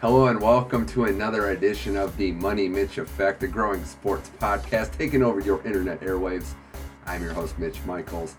Hello 0.00 0.26
and 0.26 0.40
welcome 0.42 0.84
to 0.86 1.04
another 1.04 1.50
edition 1.50 1.96
of 1.96 2.14
the 2.18 2.32
Money 2.32 2.68
Mitch 2.68 2.98
Effect, 2.98 3.42
a 3.42 3.46
growing 3.46 3.82
sports 3.84 4.30
podcast 4.38 4.92
taking 4.98 5.22
over 5.22 5.40
your 5.40 5.64
internet 5.64 6.00
airwaves. 6.00 6.52
I'm 7.06 7.22
your 7.22 7.32
host, 7.32 7.58
Mitch 7.58 7.82
Michaels. 7.86 8.34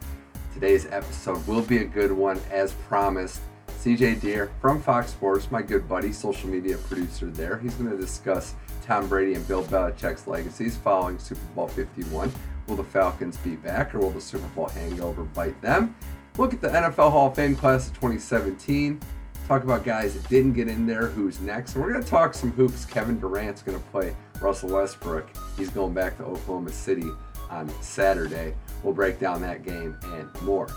Today's 0.54 0.86
episode 0.88 1.46
will 1.48 1.62
be 1.62 1.80
a 1.80 1.86
good 1.86 2.12
one, 2.12 2.40
as 2.52 2.74
promised. 2.88 3.42
CJ 3.80 4.22
Deer 4.22 4.52
from 4.62 4.82
Fox 4.82 5.12
Sports, 5.12 5.50
my 5.50 5.62
good 5.62 5.88
buddy, 5.88 6.12
social 6.12 6.50
media 6.50 6.78
producer 6.78 7.28
there. 7.28 7.58
He's 7.58 7.74
going 7.76 7.90
to 7.90 7.98
discuss 7.98 8.54
Tom 8.84 9.08
Brady 9.08 9.34
and 9.34 9.48
Bill 9.48 9.64
Belichick's 9.64 10.28
legacies 10.28 10.76
following 10.76 11.18
Super 11.18 11.46
Bowl 11.56 11.68
51. 11.70 12.32
Will 12.68 12.76
the 12.76 12.84
Falcons 12.84 13.38
be 13.38 13.56
back 13.56 13.96
or 13.96 14.00
will 14.00 14.12
the 14.12 14.22
Super 14.22 14.48
Bowl 14.50 14.68
hangover 14.68 15.24
bite 15.24 15.60
them? 15.62 15.96
Look 16.38 16.54
at 16.54 16.62
the 16.62 16.70
NFL 16.70 17.12
Hall 17.12 17.28
of 17.30 17.36
Fame 17.36 17.56
class 17.56 17.88
of 17.88 17.94
2017 17.96 19.00
talk 19.48 19.64
about 19.64 19.84
guys 19.84 20.14
that 20.16 20.28
didn't 20.28 20.54
get 20.54 20.68
in 20.68 20.86
there, 20.86 21.08
who's 21.08 21.40
next. 21.40 21.76
And 21.76 21.84
we're 21.84 21.92
going 21.92 22.04
to 22.04 22.10
talk 22.10 22.34
some 22.34 22.52
hoops. 22.52 22.86
Kevin 22.86 23.20
Durant's 23.20 23.62
going 23.62 23.78
to 23.78 23.84
play 23.88 24.16
Russell 24.42 24.70
Westbrook. 24.70 25.30
He's 25.58 25.70
going 25.70 25.94
back 25.94 26.18
to 26.18 26.24
Oklahoma 26.24 26.72
City 26.72 27.10
on 27.50 27.70
Saturday. 27.82 28.56
We'll 28.84 28.94
break 28.94 29.20
down 29.20 29.42
that 29.42 29.64
game 29.64 29.98
and 30.04 30.42
more. 30.42 30.68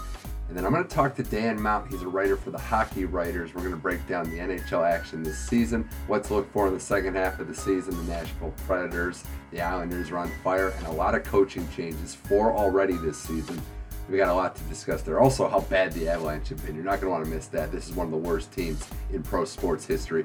And 0.48 0.56
then 0.56 0.64
I'm 0.64 0.72
going 0.72 0.86
to 0.86 0.94
talk 0.94 1.14
to 1.16 1.22
Dan 1.22 1.60
Mount. 1.60 1.90
He's 1.90 2.02
a 2.02 2.08
writer 2.08 2.36
for 2.36 2.50
the 2.50 2.58
Hockey 2.58 3.04
Writers. 3.04 3.54
We're 3.54 3.60
going 3.60 3.74
to 3.74 3.80
break 3.80 4.06
down 4.06 4.30
the 4.30 4.38
NHL 4.38 4.86
action 4.90 5.22
this 5.22 5.38
season, 5.38 5.88
what 6.06 6.24
to 6.24 6.34
look 6.34 6.50
for 6.52 6.68
in 6.68 6.74
the 6.74 6.80
second 6.80 7.16
half 7.16 7.38
of 7.38 7.48
the 7.48 7.54
season. 7.54 7.94
The 8.06 8.12
Nashville 8.14 8.54
Predators, 8.66 9.24
the 9.50 9.60
Islanders 9.60 10.10
are 10.10 10.18
on 10.18 10.30
fire, 10.42 10.70
and 10.70 10.86
a 10.86 10.92
lot 10.92 11.14
of 11.14 11.22
coaching 11.24 11.68
changes, 11.76 12.14
four 12.14 12.54
already 12.54 12.96
this 12.96 13.18
season 13.18 13.60
we 14.08 14.16
got 14.16 14.28
a 14.28 14.34
lot 14.34 14.56
to 14.56 14.62
discuss 14.64 15.02
there. 15.02 15.20
Also, 15.20 15.48
how 15.48 15.60
bad 15.60 15.92
the 15.92 16.08
Avalanche 16.08 16.48
have 16.48 16.64
been. 16.64 16.74
You're 16.74 16.84
not 16.84 17.00
going 17.00 17.06
to 17.06 17.10
want 17.10 17.24
to 17.24 17.30
miss 17.30 17.46
that. 17.48 17.70
This 17.70 17.88
is 17.88 17.94
one 17.94 18.06
of 18.06 18.12
the 18.12 18.18
worst 18.18 18.52
teams 18.52 18.88
in 19.12 19.22
pro 19.22 19.44
sports 19.44 19.84
history. 19.84 20.24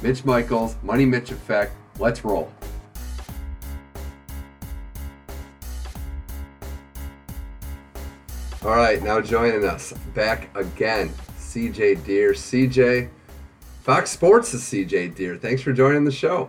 Mitch 0.00 0.24
Michaels, 0.24 0.76
Money 0.82 1.04
Mitch 1.04 1.30
Effect. 1.30 1.74
Let's 1.98 2.24
roll. 2.24 2.50
All 8.64 8.76
right, 8.76 9.02
now 9.02 9.20
joining 9.20 9.64
us 9.64 9.92
back 10.14 10.48
again, 10.56 11.08
CJ 11.36 12.04
Deer. 12.04 12.32
CJ, 12.32 13.10
Fox 13.82 14.10
Sports 14.10 14.54
is 14.54 14.62
CJ 14.62 15.16
Deer. 15.16 15.36
Thanks 15.36 15.62
for 15.62 15.72
joining 15.72 16.04
the 16.04 16.12
show. 16.12 16.48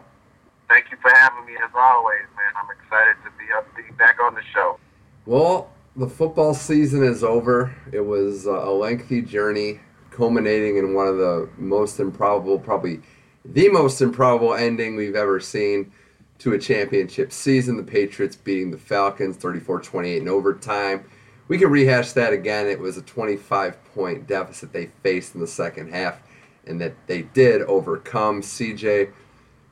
Thank 0.70 0.92
you 0.92 0.98
for 1.02 1.12
having 1.16 1.46
me 1.46 1.54
as 1.54 1.72
always, 1.76 2.22
man. 2.38 2.54
I'm 2.56 2.70
excited 2.70 3.16
to 3.24 3.32
be 3.38 3.52
up, 3.58 3.66
be 3.76 3.92
back 3.98 4.18
on 4.22 4.36
the 4.36 4.44
show. 4.54 4.78
Well, 5.26 5.73
the 5.96 6.08
football 6.08 6.54
season 6.54 7.04
is 7.04 7.24
over. 7.24 7.76
It 7.92 8.02
was 8.02 8.48
uh, 8.48 8.52
a 8.52 8.72
lengthy 8.72 9.22
journey, 9.22 9.80
culminating 10.10 10.78
in 10.78 10.94
one 10.94 11.08
of 11.08 11.18
the 11.18 11.50
most 11.58 12.00
improbable, 12.00 12.60
probably 12.60 13.02
the 13.46 13.70
most 13.70 14.02
improbable 14.02 14.54
ending 14.54 14.96
we've 14.96 15.16
ever 15.16 15.40
seen 15.40 15.92
to 16.40 16.54
a 16.54 16.60
championship 16.60 17.32
season. 17.32 17.78
The 17.78 17.84
Patriots 17.84 18.36
beating 18.36 18.72
the 18.72 18.78
Falcons 18.78 19.38
34 19.38 19.82
28 19.82 20.22
in 20.22 20.28
overtime. 20.28 21.06
We 21.48 21.58
can 21.58 21.70
rehash 21.70 22.14
that 22.14 22.34
again. 22.34 22.68
It 22.68 22.80
was 22.80 22.98
a 22.98 23.02
25 23.02 23.84
point 23.94 24.28
deficit 24.28 24.74
they 24.74 24.88
faced 25.04 25.36
in 25.36 25.42
the 25.42 25.48
second 25.48 25.94
half, 25.94 26.22
and 26.66 26.82
that 26.82 26.94
they 27.06 27.22
did 27.22 27.62
overcome. 27.64 28.42
CJ, 28.42 29.12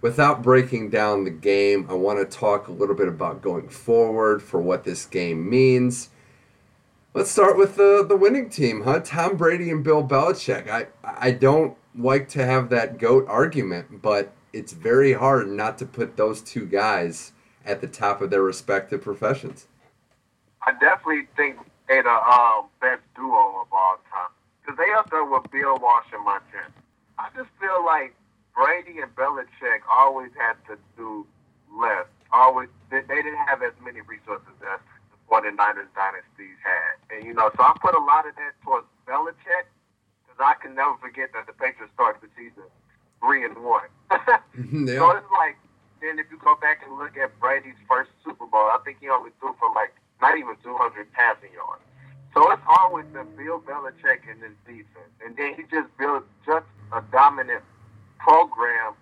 without 0.02 0.42
breaking 0.42 0.90
down 0.90 1.24
the 1.24 1.32
game, 1.32 1.88
I 1.90 1.94
want 1.94 2.20
to 2.20 2.38
talk 2.38 2.68
a 2.68 2.72
little 2.72 2.96
bit 2.96 3.08
about 3.08 3.42
going 3.42 3.70
forward 3.70 4.42
for 4.42 4.60
what 4.60 4.84
this 4.84 5.06
game 5.06 5.50
means. 5.50 6.10
Let's 7.14 7.30
start 7.30 7.58
with 7.58 7.76
the 7.76 8.06
the 8.08 8.16
winning 8.16 8.50
team, 8.50 8.84
huh? 8.84 9.02
Tom 9.04 9.38
Brady 9.38 9.70
and 9.70 9.84
Bill 9.84 10.04
Belichick. 10.04 10.70
I 10.70 10.88
I 11.04 11.32
don't 11.32 11.78
like 11.96 12.30
to 12.30 12.46
have 12.46 12.70
that 12.70 12.98
goat 12.98 13.26
argument, 13.28 14.02
but 14.02 14.34
it's 14.54 14.74
very 14.74 15.14
hard 15.14 15.50
not 15.50 15.78
to 15.80 15.86
put 15.86 16.18
those 16.18 16.42
two 16.42 16.66
guys 16.66 17.34
at 17.66 17.82
the 17.82 17.88
top 17.88 18.22
of 18.22 18.30
their 18.30 18.42
respective 18.42 19.02
professions. 19.02 19.68
I 20.64 20.72
definitely 20.74 21.28
think 21.36 21.58
they're 21.88 22.04
the 22.04 22.10
um, 22.10 22.68
best 22.80 23.02
duo 23.16 23.62
of 23.62 23.68
all 23.72 23.98
time 24.10 24.32
because 24.62 24.78
they 24.78 24.92
up 24.98 25.10
there 25.10 25.26
with 25.26 25.44
Bill 25.52 25.78
Walsh 25.82 26.06
and 26.14 26.24
Montana. 26.24 26.72
I 27.18 27.28
just 27.36 27.50
feel 27.60 27.86
like 27.86 28.16
Brady 28.56 29.00
and 29.00 29.14
Belichick 29.16 29.82
always 29.90 30.32
had 30.38 30.56
to 30.68 30.78
do 30.98 31.26
less. 31.72 32.08
Always, 32.32 32.70
they, 32.90 33.02
they 33.02 33.22
didn't 33.22 33.44
have 33.48 33.62
as 33.62 33.74
many 33.84 34.02
resources 34.02 34.56
as 34.64 34.80
the 35.12 35.18
49ers 35.28 35.92
dynasties 35.96 36.60
had. 36.64 36.96
And, 37.12 37.26
you 37.26 37.34
know, 37.34 37.52
so 37.56 37.64
I 37.64 37.76
put 37.82 37.96
a 37.96 38.04
lot 38.04 38.28
of 38.28 38.36
that 38.36 38.56
towards 38.64 38.88
Belichick 39.08 39.68
because 40.24 40.40
I 40.40 40.56
can 40.62 40.76
never 40.76 40.96
forget 41.00 41.32
that 41.34 41.48
the 41.48 41.54
Patriots 41.54 41.92
started 41.94 42.22
the 42.24 42.32
season 42.36 42.68
3 43.20 43.46
and 43.46 43.58
1. 43.58 43.66
yeah. 44.88 45.00
So 45.00 45.12
it's 45.16 45.32
like, 45.36 45.60
then 46.02 46.18
if 46.20 46.28
you 46.32 46.40
go 46.40 46.56
back 46.56 46.82
and 46.84 46.98
look 46.98 47.16
at 47.18 47.38
Brady's 47.40 47.78
first 47.88 48.10
Super 48.26 48.48
Bowl, 48.48 48.72
I 48.72 48.80
think 48.84 48.98
he 49.00 49.10
only 49.10 49.32
threw 49.40 49.56
for 49.60 49.70
like 49.76 49.94
not 50.20 50.38
even 50.38 50.56
200 50.64 51.12
passing 51.14 51.54
yards. 51.54 51.84
So 52.34 52.50
it's 52.52 52.64
always 52.80 53.06
been 53.12 53.28
Bill 53.36 53.60
Belichick 53.60 54.24
and 54.30 54.42
his 54.42 54.56
defense. 54.66 55.12
And 55.24 55.36
then 55.36 55.54
he 55.56 55.64
just 55.70 55.92
built 56.00 56.24
just 56.46 56.66
a 56.92 57.04
dominant 57.12 57.62
program, 58.22 58.94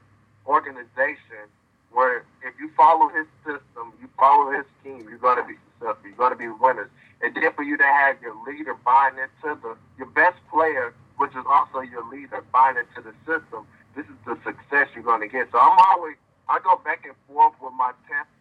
organization, 0.47 1.52
where 1.91 2.24
if 2.46 2.53
you 2.59 2.72
follow 2.78 3.09
his 3.09 3.28
system, 3.44 3.94
you 4.00 4.07
follow 4.18 4.52
his 4.52 4.66
scheme, 4.80 5.06
you're 5.09 5.19
going 5.19 5.38
to 5.38 5.47
be 5.47 5.56
successful. 5.75 6.07
You're 6.07 6.18
going 6.18 6.31
to 6.31 6.38
be 6.40 6.47
winners. 6.47 6.90
And 7.22 7.35
then 7.35 7.52
for 7.53 7.63
you 7.63 7.78
to 7.78 7.84
have 7.84 8.22
your 8.22 8.35
leader 8.47 8.75
buying 8.85 9.16
into 9.19 9.59
the, 9.59 9.75
your 9.97 10.07
best 10.07 10.38
player, 10.52 10.94
which 11.18 11.31
is 11.31 11.44
also 11.50 11.81
your 11.81 12.07
leader, 12.07 12.44
buying 12.53 12.78
into 12.78 13.02
the 13.03 13.13
system, 13.28 13.68
this 13.96 14.06
is 14.06 14.18
the 14.25 14.38
success 14.46 14.88
you're 14.96 15.03
going 15.03 15.22
to 15.22 15.28
get. 15.28 15.51
So 15.51 15.59
I'm 15.59 15.78
always, 15.91 16.16
I 16.47 16.59
go 16.63 16.80
back 16.86 17.03
and 17.06 17.16
forth 17.28 17.53
with 17.62 17.74
my 17.74 17.91
10th 18.07 18.31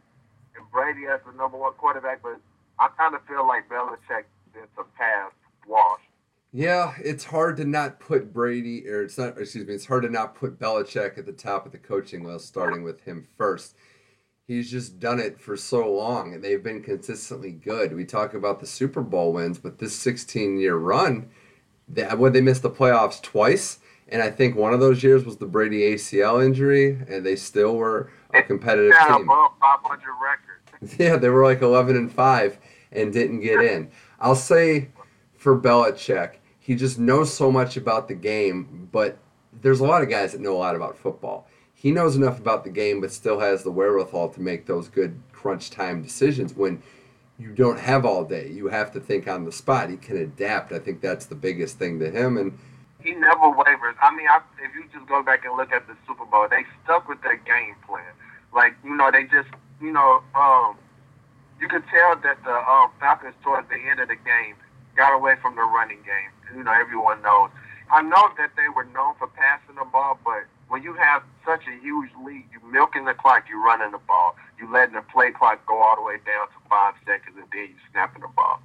and 0.57 0.71
Brady 0.71 1.07
as 1.07 1.21
the 1.27 1.33
number 1.37 1.59
one 1.59 1.73
quarterback, 1.75 2.23
but 2.23 2.39
I 2.79 2.89
kind 2.97 3.15
of 3.15 3.25
feel 3.27 3.47
like 3.47 3.69
Belichick 3.69 4.31
did 4.55 4.69
surpass 4.77 5.33
Walsh. 5.67 6.01
Yeah, 6.53 6.95
it's 7.05 7.25
hard 7.25 7.59
to 7.59 7.65
not 7.65 8.01
put 8.01 8.33
Brady, 8.33 8.89
or 8.89 9.03
it's 9.03 9.19
not, 9.19 9.39
excuse 9.39 9.67
me, 9.67 9.75
it's 9.75 9.87
hard 9.87 10.05
to 10.05 10.11
not 10.11 10.35
put 10.35 10.59
Belichick 10.59 11.19
at 11.19 11.27
the 11.27 11.33
top 11.33 11.67
of 11.67 11.73
the 11.73 11.79
coaching 11.79 12.25
list, 12.25 12.47
starting 12.47 12.83
with 12.83 13.03
him 13.03 13.27
first 13.37 13.75
he's 14.49 14.71
just 14.71 14.99
done 14.99 15.21
it 15.21 15.39
for 15.39 15.57
so 15.57 15.93
long 15.93 16.35
and 16.35 16.43
they've 16.43 16.63
been 16.63 16.83
consistently 16.83 17.53
good. 17.53 17.95
We 17.95 18.05
talk 18.05 18.35
about 18.35 18.59
the 18.59 18.67
Super 18.67 19.03
Bowl 19.03 19.35
wins, 19.35 19.59
but 19.59 19.79
this 19.79 19.95
16 19.95 20.59
year 20.59 20.77
run, 20.77 21.29
that 21.87 22.19
when 22.19 22.33
they 22.33 22.41
missed 22.41 22.63
the 22.63 22.71
playoffs 22.71 23.23
twice, 23.23 23.79
and 24.09 24.23
I 24.23 24.31
think 24.31 24.57
one 24.57 24.73
of 24.73 24.81
those 24.81 25.03
years 25.03 25.25
was 25.25 25.37
the 25.37 25.47
Brady 25.47 25.95
ACL 25.95 26.45
injury, 26.45 26.99
and 27.09 27.25
they 27.25 27.37
still 27.37 27.77
were 27.77 28.11
a 28.33 28.43
competitive 28.43 28.95
yeah, 28.95 29.17
team. 29.17 29.25
Above 29.25 29.53
500 29.61 30.03
record. 30.21 30.45
Yeah, 30.99 31.17
they 31.17 31.29
were 31.29 31.45
like 31.45 31.61
11 31.61 31.97
and 31.97 32.13
five 32.13 32.57
and 32.93 33.13
didn't 33.13 33.41
get 33.41 33.61
in. 33.61 33.91
I'll 34.21 34.37
say 34.37 34.91
for 35.37 35.61
Belichick, 35.61 36.35
he 36.69 36.77
just 36.77 36.99
knows 36.99 37.33
so 37.33 37.51
much 37.51 37.77
about 37.77 38.07
the 38.07 38.15
game, 38.15 38.89
but 38.93 39.19
there's 39.53 39.81
a 39.81 39.85
lot 39.85 40.03
of 40.03 40.09
guys 40.09 40.33
that 40.33 40.41
know 40.41 40.55
a 40.55 40.59
lot 40.59 40.77
about 40.77 40.97
football 40.97 41.49
he 41.81 41.93
knows 41.93 42.17
enough 42.17 42.41
about 42.41 42.65
the 42.65 42.71
game, 42.71 43.01
but 43.01 43.13
still 43.13 43.39
has 43.39 43.63
the 43.63 43.71
wherewithal 43.71 44.31
to 44.31 44.41
make 44.41 44.67
those 44.67 44.89
good 44.89 45.23
crunch 45.31 45.71
time 45.71 46.03
decisions 46.03 46.53
when 46.55 46.83
you 47.39 47.53
don't 47.53 47.79
have 47.79 48.05
all 48.05 48.25
day. 48.25 48.51
You 48.51 48.67
have 48.67 48.91
to 48.93 49.01
think 49.01 49.29
on 49.29 49.45
the 49.45 49.53
spot. 49.53 49.89
He 49.89 49.97
can 49.97 50.17
adapt. 50.17 50.73
I 50.73 50.81
think 50.81 51.01
that's 51.01 51.27
the 51.27 51.37
biggest 51.37 51.79
thing 51.79 52.01
to 52.01 52.11
him. 52.11 52.37
And 52.37 52.59
he 53.01 53.13
never 53.13 53.51
wavers. 53.51 53.95
I 54.03 54.13
mean, 54.13 54.27
I, 54.27 54.41
if 54.61 54.75
you 54.75 54.87
just 54.93 55.09
go 55.09 55.23
back 55.23 55.45
and 55.45 55.57
look 55.57 55.71
at 55.71 55.87
the 55.87 55.97
Super 56.05 56.25
Bowl, 56.25 56.49
they 56.51 56.65
stuck 56.83 57.09
with 57.09 57.23
their 57.23 57.37
game 57.37 57.77
plan. 57.87 58.13
Like 58.53 58.75
you 58.83 58.97
know, 58.97 59.13
they 59.13 59.23
just 59.23 59.49
you 59.81 59.93
know, 59.93 60.21
um, 60.35 60.77
you 61.61 61.69
could 61.69 61.85
tell 61.95 62.17
that 62.17 62.43
the 62.43 62.57
um, 62.69 62.91
Falcons 62.99 63.37
towards 63.45 63.69
the 63.69 63.79
end 63.89 64.01
of 64.01 64.09
the 64.09 64.17
game 64.17 64.57
got 64.97 65.15
away 65.15 65.37
from 65.41 65.55
the 65.55 65.63
running 65.63 66.03
game. 66.03 66.33
You 66.55 66.65
know, 66.65 66.73
everyone 66.73 67.23
knows. 67.23 67.51
I 67.91 68.03
know 68.03 68.29
that 68.37 68.53
they 68.57 68.69
were 68.69 68.85
known 68.85 69.15
for 69.19 69.29
passing 69.29 69.77
the 69.77 69.85
ball, 69.85 70.19
but 70.25 70.45
when 70.69 70.83
you 70.83 70.93
have 70.95 71.23
such 71.45 71.65
a 71.67 71.75
huge 71.81 72.11
lead, 72.25 72.45
you 72.53 72.61
milking 72.69 73.07
the 73.07 73.15
clock, 73.15 73.45
you 73.49 73.63
running 73.65 73.93
the 73.93 74.03
ball, 74.05 74.37
you 74.59 74.71
letting 74.71 74.95
the 74.95 75.03
play 75.03 75.31
clock 75.33 75.65
go 75.67 75.81
all 75.81 75.97
the 75.97 76.03
way 76.03 76.17
down 76.25 76.49
to 76.49 76.59
five 76.69 76.95
seconds, 77.07 77.37
and 77.37 77.49
then 77.53 77.73
you 77.73 77.79
snapping 77.93 78.21
the 78.21 78.29
ball. 78.29 78.61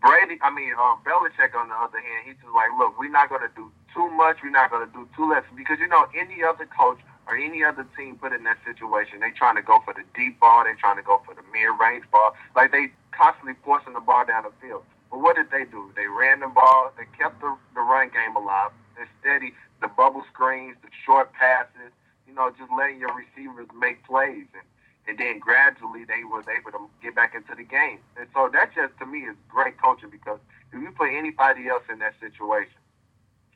Brady, 0.00 0.36
I 0.42 0.52
mean, 0.52 0.72
um, 0.76 1.00
Belichick, 1.00 1.56
on 1.56 1.68
the 1.68 1.76
other 1.76 2.00
hand, 2.00 2.28
he's 2.28 2.36
just 2.36 2.52
like, 2.52 2.68
look, 2.76 2.98
we're 2.98 3.08
not 3.08 3.28
going 3.28 3.40
to 3.40 3.52
do 3.56 3.72
too 3.94 4.10
much. 4.12 4.36
We're 4.42 4.52
not 4.52 4.70
going 4.70 4.84
to 4.84 4.92
do 4.92 5.08
too 5.16 5.28
less. 5.30 5.44
Because, 5.56 5.78
you 5.80 5.88
know, 5.88 6.04
any 6.12 6.44
other 6.44 6.68
coach 6.68 7.00
or 7.26 7.36
any 7.36 7.64
other 7.64 7.86
team 7.96 8.16
put 8.16 8.32
in 8.32 8.44
that 8.44 8.58
situation, 8.68 9.20
they 9.20 9.30
trying 9.30 9.56
to 9.56 9.62
go 9.62 9.80
for 9.80 9.94
the 9.94 10.04
deep 10.12 10.40
ball. 10.40 10.64
they 10.64 10.76
trying 10.76 10.96
to 10.96 11.02
go 11.02 11.22
for 11.24 11.32
the 11.32 11.40
mid-range 11.52 12.04
ball. 12.12 12.36
Like, 12.54 12.70
they 12.70 12.92
constantly 13.12 13.54
forcing 13.64 13.94
the 13.94 14.00
ball 14.00 14.26
down 14.26 14.44
the 14.44 14.52
field. 14.60 14.84
But 15.14 15.22
what 15.22 15.36
did 15.36 15.52
they 15.54 15.62
do? 15.62 15.94
They 15.94 16.08
ran 16.10 16.40
the 16.40 16.48
ball. 16.50 16.90
They 16.98 17.06
kept 17.16 17.38
the, 17.38 17.54
the 17.78 17.80
run 17.86 18.10
game 18.10 18.34
alive. 18.34 18.72
They're 18.98 19.06
steady 19.22 19.54
the 19.80 19.86
bubble 19.86 20.24
screens, 20.26 20.74
the 20.82 20.88
short 21.06 21.32
passes, 21.34 21.94
you 22.26 22.34
know, 22.34 22.50
just 22.58 22.72
letting 22.76 22.98
your 22.98 23.14
receivers 23.14 23.68
make 23.78 24.02
plays. 24.02 24.50
And, 24.58 24.66
and 25.06 25.16
then 25.16 25.38
gradually 25.38 26.02
they 26.02 26.24
was 26.24 26.42
able 26.50 26.72
to 26.72 26.90
get 27.00 27.14
back 27.14 27.32
into 27.32 27.54
the 27.54 27.62
game. 27.62 28.02
And 28.18 28.26
so 28.34 28.50
that 28.52 28.74
just, 28.74 28.98
to 28.98 29.06
me, 29.06 29.20
is 29.20 29.36
great 29.48 29.80
coaching 29.80 30.10
because 30.10 30.40
if 30.72 30.82
you 30.82 30.90
put 30.90 31.14
anybody 31.14 31.68
else 31.68 31.84
in 31.88 32.00
that 32.00 32.14
situation, 32.18 32.74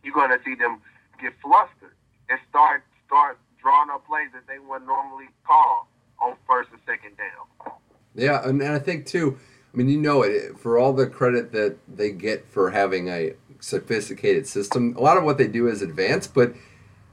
you're 0.05 0.14
going 0.14 0.31
to 0.31 0.38
see 0.44 0.55
them 0.55 0.78
get 1.20 1.32
flustered 1.43 1.99
and 2.31 2.38
start 2.49 2.84
start 3.05 3.37
drawing 3.60 3.90
up 3.90 4.06
plays 4.06 4.28
that 4.32 4.46
they 4.46 4.60
would 4.60 4.87
normally 4.87 5.26
call 5.44 5.88
on 6.20 6.37
first 6.46 6.70
and 6.70 6.78
second 6.87 7.16
down. 7.16 7.75
Yeah, 8.14 8.46
and, 8.46 8.62
and 8.62 8.75
I 8.75 8.78
think 8.78 9.06
too. 9.06 9.40
Mean, 9.79 9.89
you 9.89 9.99
know 9.99 10.23
it 10.23 10.59
for 10.59 10.77
all 10.77 10.93
the 10.93 11.07
credit 11.07 11.53
that 11.53 11.77
they 11.87 12.11
get 12.11 12.49
for 12.49 12.71
having 12.71 13.09
a 13.09 13.35
sophisticated 13.61 14.45
system. 14.49 14.97
A 14.97 15.01
lot 15.01 15.17
of 15.17 15.23
what 15.23 15.39
they 15.39 15.47
do 15.47 15.69
is 15.69 15.83
advanced, 15.83 16.35
but 16.35 16.53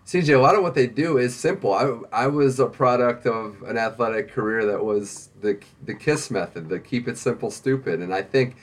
CJ, 0.08 0.36
a 0.36 0.42
lot 0.42 0.56
of 0.56 0.64
what 0.64 0.74
they 0.74 0.88
do 0.88 1.20
is 1.20 1.36
simple. 1.36 1.74
I, 1.74 2.24
I 2.24 2.26
was 2.26 2.60
a 2.60 2.66
product 2.66 3.28
of 3.28 3.62
an 3.68 3.78
athletic 3.78 4.32
career 4.32 4.66
that 4.66 4.84
was 4.84 5.30
the 5.42 5.60
the 5.84 5.94
KISS 5.94 6.32
method, 6.32 6.70
the 6.70 6.80
keep 6.80 7.08
it 7.08 7.20
simple, 7.20 7.52
stupid, 7.52 8.00
and 8.00 8.12
I 8.12 8.24
think 8.24 8.56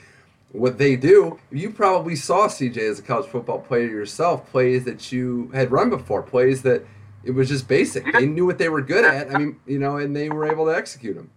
what 0.51 0.77
they 0.77 0.97
do, 0.97 1.39
you 1.49 1.69
probably 1.69 2.17
saw 2.17 2.49
CJ 2.49 2.77
as 2.77 2.99
a 2.99 3.03
college 3.03 3.29
football 3.29 3.59
player 3.59 3.87
yourself, 3.87 4.51
plays 4.51 4.83
that 4.83 5.13
you 5.13 5.49
had 5.53 5.71
run 5.71 5.89
before, 5.89 6.21
plays 6.23 6.61
that 6.63 6.85
it 7.23 7.31
was 7.31 7.47
just 7.47 7.69
basic. 7.69 8.03
They 8.11 8.25
knew 8.25 8.45
what 8.45 8.57
they 8.57 8.67
were 8.67 8.81
good 8.81 9.05
at. 9.05 9.33
I 9.33 9.37
mean, 9.37 9.61
you 9.65 9.79
know, 9.79 9.95
and 9.95 10.13
they 10.13 10.29
were 10.29 10.45
able 10.45 10.65
to 10.65 10.75
execute 10.75 11.15
them. 11.15 11.31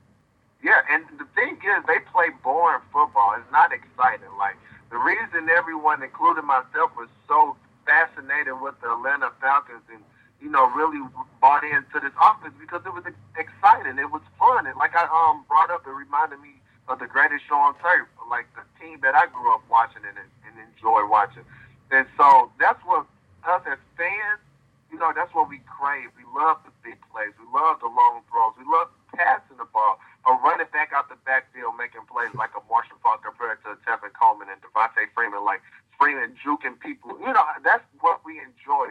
Yeah, 0.67 0.83
and 0.91 1.07
the 1.15 1.31
thing 1.39 1.63
is, 1.63 1.87
they 1.87 2.03
play 2.11 2.35
boring 2.43 2.83
football. 2.91 3.39
It's 3.39 3.47
not 3.55 3.71
exciting. 3.71 4.35
Like 4.35 4.59
the 4.91 4.99
reason 4.99 5.47
everyone, 5.47 6.03
including 6.03 6.43
myself, 6.43 6.91
was 6.99 7.07
so 7.31 7.55
fascinated 7.87 8.59
with 8.59 8.75
the 8.83 8.91
Atlanta 8.91 9.31
Falcons 9.39 9.87
and 9.87 10.03
you 10.43 10.51
know 10.51 10.67
really 10.75 10.99
bought 11.39 11.63
into 11.63 12.03
this 12.03 12.11
offense 12.19 12.59
because 12.59 12.83
it 12.83 12.91
was 12.91 13.07
exciting. 13.39 13.95
It 14.03 14.11
was 14.11 14.27
fun. 14.43 14.67
And 14.67 14.75
like 14.75 14.99
I 14.99 15.07
um 15.07 15.47
brought 15.47 15.71
up, 15.71 15.87
it 15.87 15.95
reminded 15.95 16.43
me 16.43 16.59
of 16.91 16.99
the 16.99 17.07
greatest 17.07 17.47
show 17.47 17.63
on 17.63 17.79
turf, 17.79 18.11
like 18.27 18.51
the 18.59 18.67
team 18.83 18.99
that 19.07 19.15
I 19.15 19.31
grew 19.31 19.55
up 19.55 19.63
watching 19.71 20.03
and, 20.03 20.19
and 20.19 20.55
enjoy 20.59 21.07
watching. 21.07 21.47
And 21.95 22.11
so 22.19 22.51
that's 22.59 22.83
what 22.83 23.07
us 23.47 23.63
as 23.71 23.79
fans, 23.95 24.43
you 24.91 24.99
know, 24.99 25.15
that's 25.15 25.31
what 25.31 25.47
we 25.47 25.63
crave. 25.71 26.11
We 26.19 26.27
love 26.35 26.59
the 26.67 26.75
big 26.83 26.99
plays. 27.15 27.31
We 27.39 27.47
love 27.55 27.79
the 27.79 27.87
long 27.87 28.27
throws. 28.27 28.59
We 28.59 28.67
love 28.67 28.91
passing 29.15 29.63
the 29.63 29.71
ball 29.71 30.03
or 30.27 30.35
running 30.43 30.67
back 30.75 30.91
out 30.91 31.09
the 31.09 31.17
backfield 31.23 31.79
making 31.79 32.03
plays 32.11 32.35
like 32.35 32.51
a 32.59 32.63
Marshall 32.67 32.99
Faulk 33.01 33.23
compared 33.23 33.63
to 33.63 33.79
Tevin 33.87 34.11
Coleman 34.13 34.51
and 34.51 34.59
Devonta 34.59 35.07
Freeman, 35.15 35.47
like 35.47 35.63
Freeman 35.95 36.35
juking 36.43 36.75
people. 36.83 37.15
You 37.23 37.31
know, 37.33 37.47
that's 37.63 37.87
what 38.03 38.27
we 38.27 38.43
enjoy. 38.43 38.91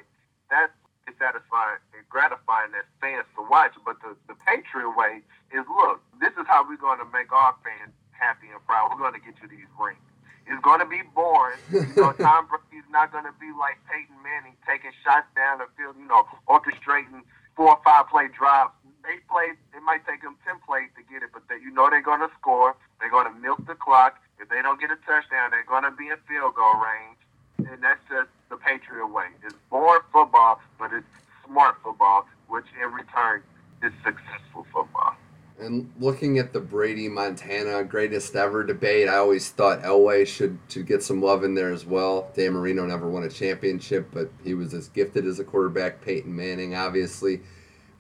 That's 0.50 0.72
satisfying 1.20 1.78
and 1.94 2.02
gratifying 2.10 2.74
as 2.74 2.88
fans 2.98 3.28
to 3.38 3.46
watch. 3.46 3.78
But 3.86 4.02
the, 4.02 4.18
the 4.26 4.36
Patriot 4.48 4.96
way 4.98 5.22
is 5.54 5.64
look, 5.70 6.02
this 6.18 6.34
is 6.34 6.48
how 6.50 6.66
we're 6.66 6.82
going 6.82 6.98
to 6.98 7.10
make 7.14 7.30
our 7.30 7.54
fans 7.62 7.94
happy 8.12 8.50
and 8.50 8.62
proud. 8.66 8.90
We're 8.90 9.04
going 9.04 9.14
to 9.14 9.24
get 9.24 9.38
you 9.44 9.48
these 9.48 9.70
rings. 9.78 10.02
It's 10.48 10.62
going 10.62 10.80
to 10.80 10.90
be 10.90 11.02
boring. 11.14 11.60
You 11.74 11.86
know, 11.98 12.14
Tom 12.14 12.46
Brady's 12.48 12.86
not 12.92 13.12
going 13.12 13.26
to 13.26 13.34
be 13.42 13.50
like 13.58 13.82
Peyton 13.90 14.18
Manning 14.22 14.54
taking 14.68 14.94
shots 15.04 15.26
down 15.36 15.60
the 15.60 15.68
field, 15.78 15.96
you 15.98 16.06
know, 16.06 16.26
orchestrating 16.48 17.26
four 17.56 17.78
or 17.78 17.82
five 17.84 18.08
play 18.10 18.30
drives. 18.30 18.72
They 19.06 19.22
play, 19.30 19.54
it 19.54 19.84
might 19.86 20.02
take 20.08 20.24
them 20.24 20.36
10 20.46 20.66
plays 20.66 20.90
to 20.98 21.04
get 21.06 21.22
it, 21.22 21.30
but 21.32 21.44
they, 21.48 21.62
you 21.62 21.70
know 21.70 21.90
they're 21.90 22.02
going 22.02 22.22
to 22.22 22.32
score. 22.40 22.76
They're 23.00 23.12
going 23.12 23.32
to 23.32 23.38
milk 23.40 23.62
the 23.68 23.76
clock. 23.76 24.18
If 24.42 24.50
they 24.50 24.62
don't 24.62 24.82
get 24.82 24.90
a 24.90 24.98
touchdown, 25.06 25.52
they're 25.52 25.66
going 25.70 25.84
to 25.84 25.92
be 25.92 26.10
in 26.10 26.18
field 26.28 26.56
goal 26.56 26.74
range. 26.82 27.70
And 27.70 27.84
that's 27.84 28.02
just 28.10 28.30
the 28.50 28.58
Patriot 28.58 29.08
way. 29.08 29.30
It's 29.46 29.54
boring 29.70 30.02
football, 30.12 30.60
but 30.80 30.92
it's 30.92 31.06
smart 31.46 31.76
football, 31.84 32.26
which 32.50 32.66
in 32.82 32.92
return 32.92 33.44
is 33.84 33.94
successful 34.04 34.66
football. 34.74 35.16
And 35.60 35.94
looking 36.00 36.38
at 36.38 36.52
the 36.52 36.60
Brady 36.60 37.08
Montana 37.08 37.84
greatest 37.86 38.36
ever 38.36 38.64
debate, 38.64 39.08
I 39.08 39.18
always 39.18 39.50
thought 39.50 39.84
Elway 39.84 40.28
should 40.28 40.60
should 40.68 40.86
get 40.86 41.02
some 41.02 41.22
love 41.22 41.46
in 41.46 41.56
there 41.56 41.72
as 41.72 41.86
well. 41.86 42.30
Dan 42.36 42.54
Marino 42.54 42.86
never 42.86 43.10
won 43.10 43.24
a 43.24 43.30
championship, 43.30 44.10
but 44.12 44.30
he 44.44 44.54
was 44.54 44.74
as 44.74 44.90
gifted 44.90 45.26
as 45.26 45.40
a 45.40 45.46
quarterback. 45.46 46.02
Peyton 46.02 46.36
Manning, 46.36 46.76
obviously. 46.76 47.42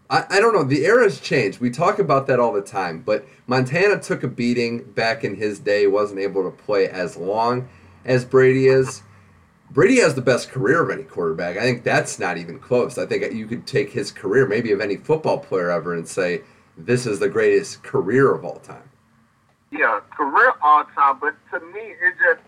I, 0.09 0.25
I 0.29 0.39
don't 0.39 0.53
know. 0.53 0.63
The 0.63 0.85
era's 0.85 1.19
changed. 1.19 1.59
We 1.59 1.69
talk 1.69 1.99
about 1.99 2.27
that 2.27 2.39
all 2.39 2.53
the 2.53 2.61
time, 2.61 3.01
but 3.01 3.25
Montana 3.47 3.99
took 3.99 4.23
a 4.23 4.27
beating 4.27 4.83
back 4.83 5.23
in 5.23 5.35
his 5.35 5.59
day, 5.59 5.87
wasn't 5.87 6.19
able 6.19 6.43
to 6.43 6.51
play 6.51 6.87
as 6.87 7.17
long 7.17 7.67
as 8.03 8.23
Brady 8.23 8.67
is. 8.67 9.01
Brady 9.71 9.99
has 9.99 10.13
the 10.13 10.21
best 10.21 10.49
career 10.49 10.83
of 10.83 10.91
any 10.91 11.03
quarterback. 11.03 11.57
I 11.57 11.61
think 11.61 11.83
that's 11.83 12.19
not 12.19 12.37
even 12.37 12.59
close. 12.59 12.97
I 12.97 13.05
think 13.07 13.33
you 13.33 13.47
could 13.47 13.65
take 13.65 13.91
his 13.91 14.11
career, 14.11 14.47
maybe 14.47 14.71
of 14.71 14.79
any 14.79 14.95
football 14.95 15.39
player 15.39 15.71
ever, 15.71 15.93
and 15.93 16.07
say 16.07 16.41
this 16.77 17.07
is 17.07 17.19
the 17.19 17.27
greatest 17.27 17.81
career 17.83 18.33
of 18.33 18.45
all 18.45 18.57
time. 18.59 18.89
Yeah, 19.71 19.99
career 20.15 20.53
all 20.61 20.85
time. 20.95 21.19
But 21.19 21.35
to 21.51 21.59
me, 21.65 21.81
it's 21.81 22.17
just, 22.19 22.41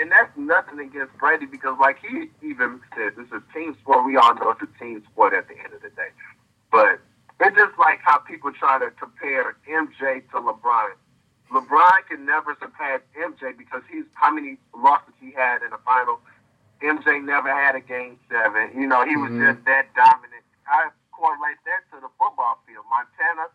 and 0.00 0.10
that's 0.10 0.36
nothing 0.36 0.80
against 0.80 1.16
Brady 1.18 1.46
because, 1.46 1.76
like 1.80 1.98
he 2.00 2.28
even 2.42 2.80
said, 2.96 3.12
this 3.16 3.26
is 3.28 3.32
a 3.34 3.52
team 3.52 3.76
sport. 3.80 4.04
We 4.04 4.16
all 4.16 4.34
know 4.34 4.50
it's 4.50 4.62
a 4.62 4.78
team 4.78 5.02
sport 5.12 5.32
at 5.32 5.46
the 5.46 5.54
end 5.56 5.72
of 5.72 5.80
the 5.80 5.90
day. 5.90 6.08
But 6.74 6.98
it's 7.46 7.56
just 7.56 7.78
like 7.78 8.00
how 8.02 8.18
people 8.18 8.50
try 8.52 8.78
to 8.78 8.90
compare 8.98 9.56
MJ 9.70 10.26
to 10.30 10.42
LeBron. 10.42 10.98
LeBron 11.54 11.98
can 12.10 12.26
never 12.26 12.56
surpass 12.58 13.00
MJ 13.14 13.56
because 13.56 13.82
he's 13.90 14.04
how 14.14 14.34
many 14.34 14.58
losses 14.74 15.14
he 15.20 15.30
had 15.30 15.62
in 15.62 15.70
the 15.70 15.78
final 15.86 16.18
MJ 16.82 17.22
never 17.22 17.48
had 17.48 17.74
a 17.76 17.80
game 17.80 18.18
seven. 18.26 18.74
You 18.74 18.86
know, 18.86 19.06
he 19.06 19.16
was 19.16 19.30
mm-hmm. 19.30 19.54
just 19.54 19.64
that 19.64 19.94
dominant. 19.94 20.42
I 20.66 20.90
correlate 21.12 21.62
that 21.64 21.86
to 21.94 22.02
the 22.02 22.10
football 22.18 22.58
field. 22.66 22.84
Montana 22.90 23.48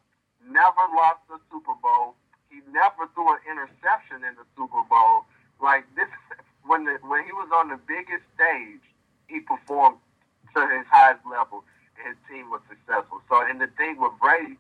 never 0.48 0.84
lost 0.96 1.22
the 1.28 1.38
Super 1.52 1.76
Bowl. 1.78 2.16
He 2.50 2.64
never 2.72 3.06
threw 3.14 3.30
an 3.30 3.44
interception 3.46 4.24
in 4.24 4.34
the 4.40 4.48
Super 4.56 4.82
Bowl. 4.88 5.28
Like 5.62 5.84
this, 5.94 6.10
when 6.70 6.86
the, 6.86 6.98
when 7.04 7.22
he 7.28 7.34
was 7.36 7.52
on 7.52 7.70
the 7.70 7.80
biggest 7.84 8.24
stage, 8.34 8.82
he 9.28 9.44
performed 9.44 10.00
to 10.56 10.62
his 10.66 10.88
highest 10.90 11.22
level, 11.30 11.62
his 12.06 12.16
team 12.30 12.50
was 12.50 12.62
successful. 12.70 13.22
So, 13.30 13.42
and 13.44 13.60
the 13.60 13.70
thing 13.78 14.00
with 14.00 14.14
Brady 14.22 14.58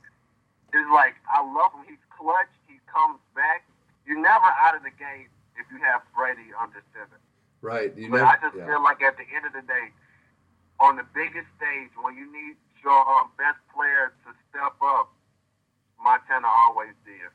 is 0.73 0.87
like, 0.93 1.15
I 1.27 1.41
love 1.41 1.73
him. 1.73 1.87
He's 1.87 2.03
clutch. 2.11 2.51
He 2.67 2.79
comes 2.87 3.19
back. 3.35 3.65
You're 4.05 4.21
never 4.21 4.49
out 4.63 4.75
of 4.75 4.83
the 4.83 4.93
game 4.93 5.29
if 5.57 5.65
you 5.71 5.79
have 5.83 6.01
Brady 6.15 6.53
under 6.55 6.81
seven. 6.93 7.19
Right. 7.61 7.91
You 7.95 8.09
but 8.09 8.23
I 8.23 8.35
just 8.41 8.55
yeah. 8.55 8.65
feel 8.65 8.83
like 8.83 9.01
at 9.01 9.17
the 9.17 9.27
end 9.35 9.45
of 9.45 9.53
the 9.53 9.65
day, 9.65 9.91
on 10.79 10.95
the 10.95 11.05
biggest 11.13 11.47
stage, 11.59 11.91
when 12.01 12.15
you 12.15 12.25
need 12.31 12.55
your 12.83 12.99
um, 13.03 13.29
best 13.37 13.59
player 13.75 14.13
to 14.23 14.31
step 14.49 14.75
up, 14.81 15.11
Montana 16.01 16.47
always 16.47 16.95
did. 17.05 17.29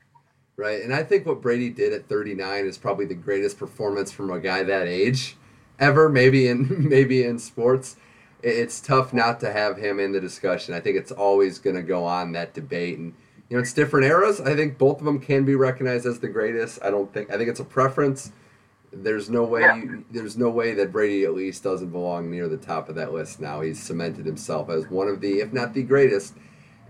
Right, 0.56 0.82
and 0.82 0.94
I 0.94 1.02
think 1.02 1.26
what 1.26 1.42
Brady 1.42 1.68
did 1.68 1.92
at 1.92 2.08
39 2.08 2.66
is 2.66 2.78
probably 2.78 3.06
the 3.06 3.14
greatest 3.14 3.58
performance 3.58 4.12
from 4.12 4.30
a 4.30 4.38
guy 4.38 4.62
that 4.62 4.86
age 4.86 5.36
ever. 5.80 6.08
Maybe 6.08 6.46
in 6.46 6.88
maybe 6.88 7.24
in 7.24 7.38
sports, 7.38 7.96
it's 8.44 8.78
tough 8.80 9.14
not 9.14 9.40
to 9.40 9.50
have 9.50 9.78
him 9.78 9.98
in 9.98 10.12
the 10.12 10.20
discussion. 10.20 10.74
I 10.74 10.80
think 10.80 10.98
it's 10.98 11.10
always 11.10 11.58
going 11.58 11.76
to 11.76 11.82
go 11.82 12.04
on 12.04 12.32
that 12.32 12.52
debate, 12.52 12.98
and 12.98 13.14
you 13.48 13.56
know 13.56 13.62
it's 13.62 13.72
different 13.72 14.06
eras. 14.06 14.40
I 14.40 14.54
think 14.54 14.76
both 14.76 14.98
of 14.98 15.06
them 15.06 15.18
can 15.18 15.44
be 15.44 15.54
recognized 15.54 16.04
as 16.04 16.20
the 16.20 16.28
greatest. 16.28 16.78
I 16.82 16.90
don't 16.90 17.12
think 17.12 17.32
I 17.32 17.38
think 17.38 17.48
it's 17.48 17.60
a 17.60 17.64
preference. 17.64 18.32
There's 18.92 19.30
no 19.30 19.44
way. 19.44 19.62
Yeah. 19.62 19.76
You, 19.76 20.04
there's 20.10 20.36
no 20.36 20.50
way 20.50 20.74
that 20.74 20.92
Brady 20.92 21.24
at 21.24 21.34
least 21.34 21.64
doesn't 21.64 21.90
belong 21.90 22.30
near 22.30 22.46
the 22.48 22.58
top 22.58 22.88
of 22.88 22.94
that 22.96 23.12
list 23.12 23.40
now. 23.40 23.62
He's 23.62 23.82
cemented 23.82 24.26
himself 24.26 24.68
as 24.68 24.88
one 24.88 25.08
of 25.08 25.20
the, 25.20 25.40
if 25.40 25.52
not 25.52 25.72
the 25.72 25.82
greatest, 25.82 26.34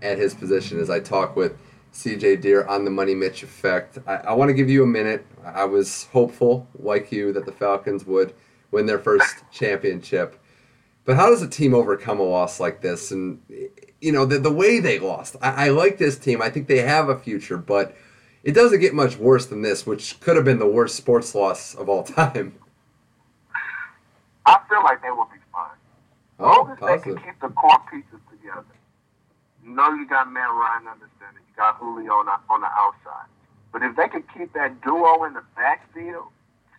at 0.01 0.17
his 0.17 0.33
position. 0.33 0.79
As 0.79 0.89
I 0.89 0.99
talk 0.99 1.35
with 1.35 1.57
CJ 1.93 2.41
Deer 2.41 2.65
on 2.65 2.83
the 2.83 2.91
Money 2.91 3.15
Mitch 3.15 3.41
effect, 3.43 3.97
I, 4.05 4.15
I 4.17 4.33
want 4.33 4.49
to 4.49 4.53
give 4.53 4.69
you 4.69 4.83
a 4.83 4.87
minute. 4.87 5.25
I 5.43 5.63
was 5.63 6.07
hopeful, 6.11 6.67
like 6.77 7.11
you, 7.11 7.31
that 7.33 7.45
the 7.45 7.51
Falcons 7.53 8.05
would 8.05 8.33
win 8.71 8.85
their 8.85 8.99
first 8.99 9.43
championship. 9.51 10.39
But 11.05 11.17
how 11.17 11.29
does 11.29 11.41
a 11.41 11.47
team 11.47 11.73
overcome 11.73 12.19
a 12.19 12.23
loss 12.23 12.59
like 12.59 12.81
this? 12.81 13.11
And 13.11 13.39
you 14.01 14.11
know 14.11 14.25
the 14.25 14.39
the 14.39 14.51
way 14.51 14.79
they 14.79 14.99
lost. 14.99 15.35
I, 15.41 15.67
I 15.67 15.69
like 15.69 15.97
this 15.97 16.17
team. 16.17 16.41
I 16.41 16.49
think 16.49 16.67
they 16.67 16.79
have 16.79 17.09
a 17.09 17.17
future, 17.17 17.57
but 17.57 17.95
it 18.43 18.53
doesn't 18.53 18.79
get 18.79 18.93
much 18.93 19.17
worse 19.17 19.45
than 19.45 19.61
this, 19.61 19.85
which 19.85 20.19
could 20.19 20.35
have 20.35 20.45
been 20.45 20.59
the 20.59 20.67
worst 20.67 20.95
sports 20.95 21.33
loss 21.35 21.75
of 21.75 21.89
all 21.89 22.03
time. 22.21 22.55
I 24.45 24.59
feel 24.69 24.83
like 24.83 25.01
they 25.01 25.11
will 25.11 25.25
be 25.25 25.39
fine. 25.51 25.69
Oh, 26.39 26.69
as 26.71 26.77
oh, 26.81 26.85
long 26.85 26.95
as 26.95 27.03
they 27.03 27.11
can 27.11 27.23
keep 27.23 27.39
the 27.41 27.49
core 27.49 27.81
pieces 27.89 28.19
together. 28.29 28.65
You 29.63 29.71
know 29.71 29.93
you 29.93 30.07
got 30.07 30.31
Matt 30.31 30.49
Ryan 30.49 30.87
under 30.87 31.09
center. 31.17 31.39
You 31.39 31.55
got 31.57 31.77
Julio 31.77 32.11
on 32.13 32.25
the, 32.25 32.37
on 32.49 32.61
the 32.61 32.67
outside. 32.67 33.25
But 33.73 33.81
if 33.81 33.95
they 33.95 34.07
can 34.07 34.23
keep 34.37 34.53
that 34.53 34.81
duo 34.83 35.23
in 35.23 35.33
the 35.33 35.43
backfield, 35.55 36.27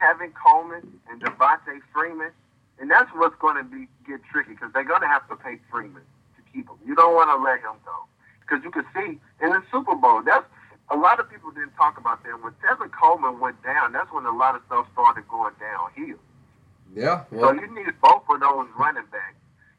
Tevin 0.01 0.33
Coleman 0.35 1.01
and 1.11 1.21
Devonta 1.21 1.81
Freeman, 1.93 2.31
and 2.79 2.91
that's 2.91 3.11
what's 3.15 3.37
going 3.41 3.57
to 3.57 3.65
be 3.65 3.89
get 4.07 4.21
tricky 4.31 4.53
because 4.53 4.73
they're 4.73 4.85
going 4.85 5.01
to 5.01 5.09
have 5.09 5.27
to 5.29 5.37
pay 5.37 5.59
Freeman 5.71 6.03
to 6.37 6.41
keep 6.53 6.69
him. 6.69 6.77
You 6.87 6.95
don't 6.95 7.15
want 7.15 7.31
to 7.31 7.43
let 7.43 7.61
him 7.61 7.79
go 7.85 8.07
because 8.41 8.63
you 8.65 8.71
can 8.71 8.85
see 8.95 9.19
in 9.45 9.51
the 9.51 9.63
Super 9.73 9.95
Bowl 9.95 10.23
that's 10.25 10.47
a 10.91 10.97
lot 10.97 11.19
of 11.19 11.29
people 11.31 11.51
didn't 11.51 11.75
talk 11.75 11.99
about 11.99 12.23
that. 12.23 12.43
When 12.43 12.53
Tevin 12.63 12.91
Coleman 12.93 13.41
went 13.41 13.63
down, 13.65 13.93
that's 13.93 14.11
when 14.13 14.25
a 14.25 14.37
lot 14.37 14.55
of 14.55 14.63
stuff 14.67 14.87
started 14.93 15.27
going 15.29 15.55
downhill. 15.59 16.19
Yeah. 16.95 17.25
Well. 17.31 17.51
So 17.51 17.61
you 17.61 17.67
need 17.75 17.93
both 18.01 18.23
of 18.31 18.41
those 18.41 18.69
running 18.79 19.07
backs 19.11 19.35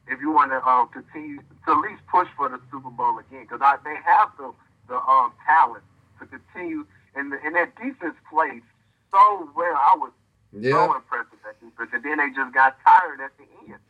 if 0.06 0.20
you 0.20 0.30
want 0.30 0.52
to 0.52 0.60
uh, 0.64 0.84
continue 0.86 1.38
to 1.38 1.70
at 1.72 1.80
least 1.80 2.02
push 2.10 2.28
for 2.36 2.48
the 2.48 2.60
Super 2.70 2.90
Bowl 2.90 3.18
again, 3.18 3.46
because 3.48 3.60
they 3.84 3.96
have 4.04 4.30
the 4.38 4.52
the 4.88 4.96
um, 4.96 5.32
talent 5.46 5.84
to 6.18 6.26
continue, 6.26 6.86
and 7.14 7.32
the, 7.32 7.38
and 7.44 7.54
that 7.54 7.76
defense 7.76 8.16
plays 8.30 8.62
so 9.10 9.48
well. 9.54 9.76
I 9.76 9.94
was 9.96 10.12
yeah. 10.52 10.72
so 10.72 10.96
impressed 10.96 11.30
with 11.30 11.42
that 11.44 11.56
defense, 11.60 11.90
and 11.92 12.02
then 12.04 12.16
they 12.18 12.30
just 12.32 12.52
got 12.54 12.76
tired 12.84 13.20
at 13.20 13.32
the 13.36 13.46
end, 13.66 13.80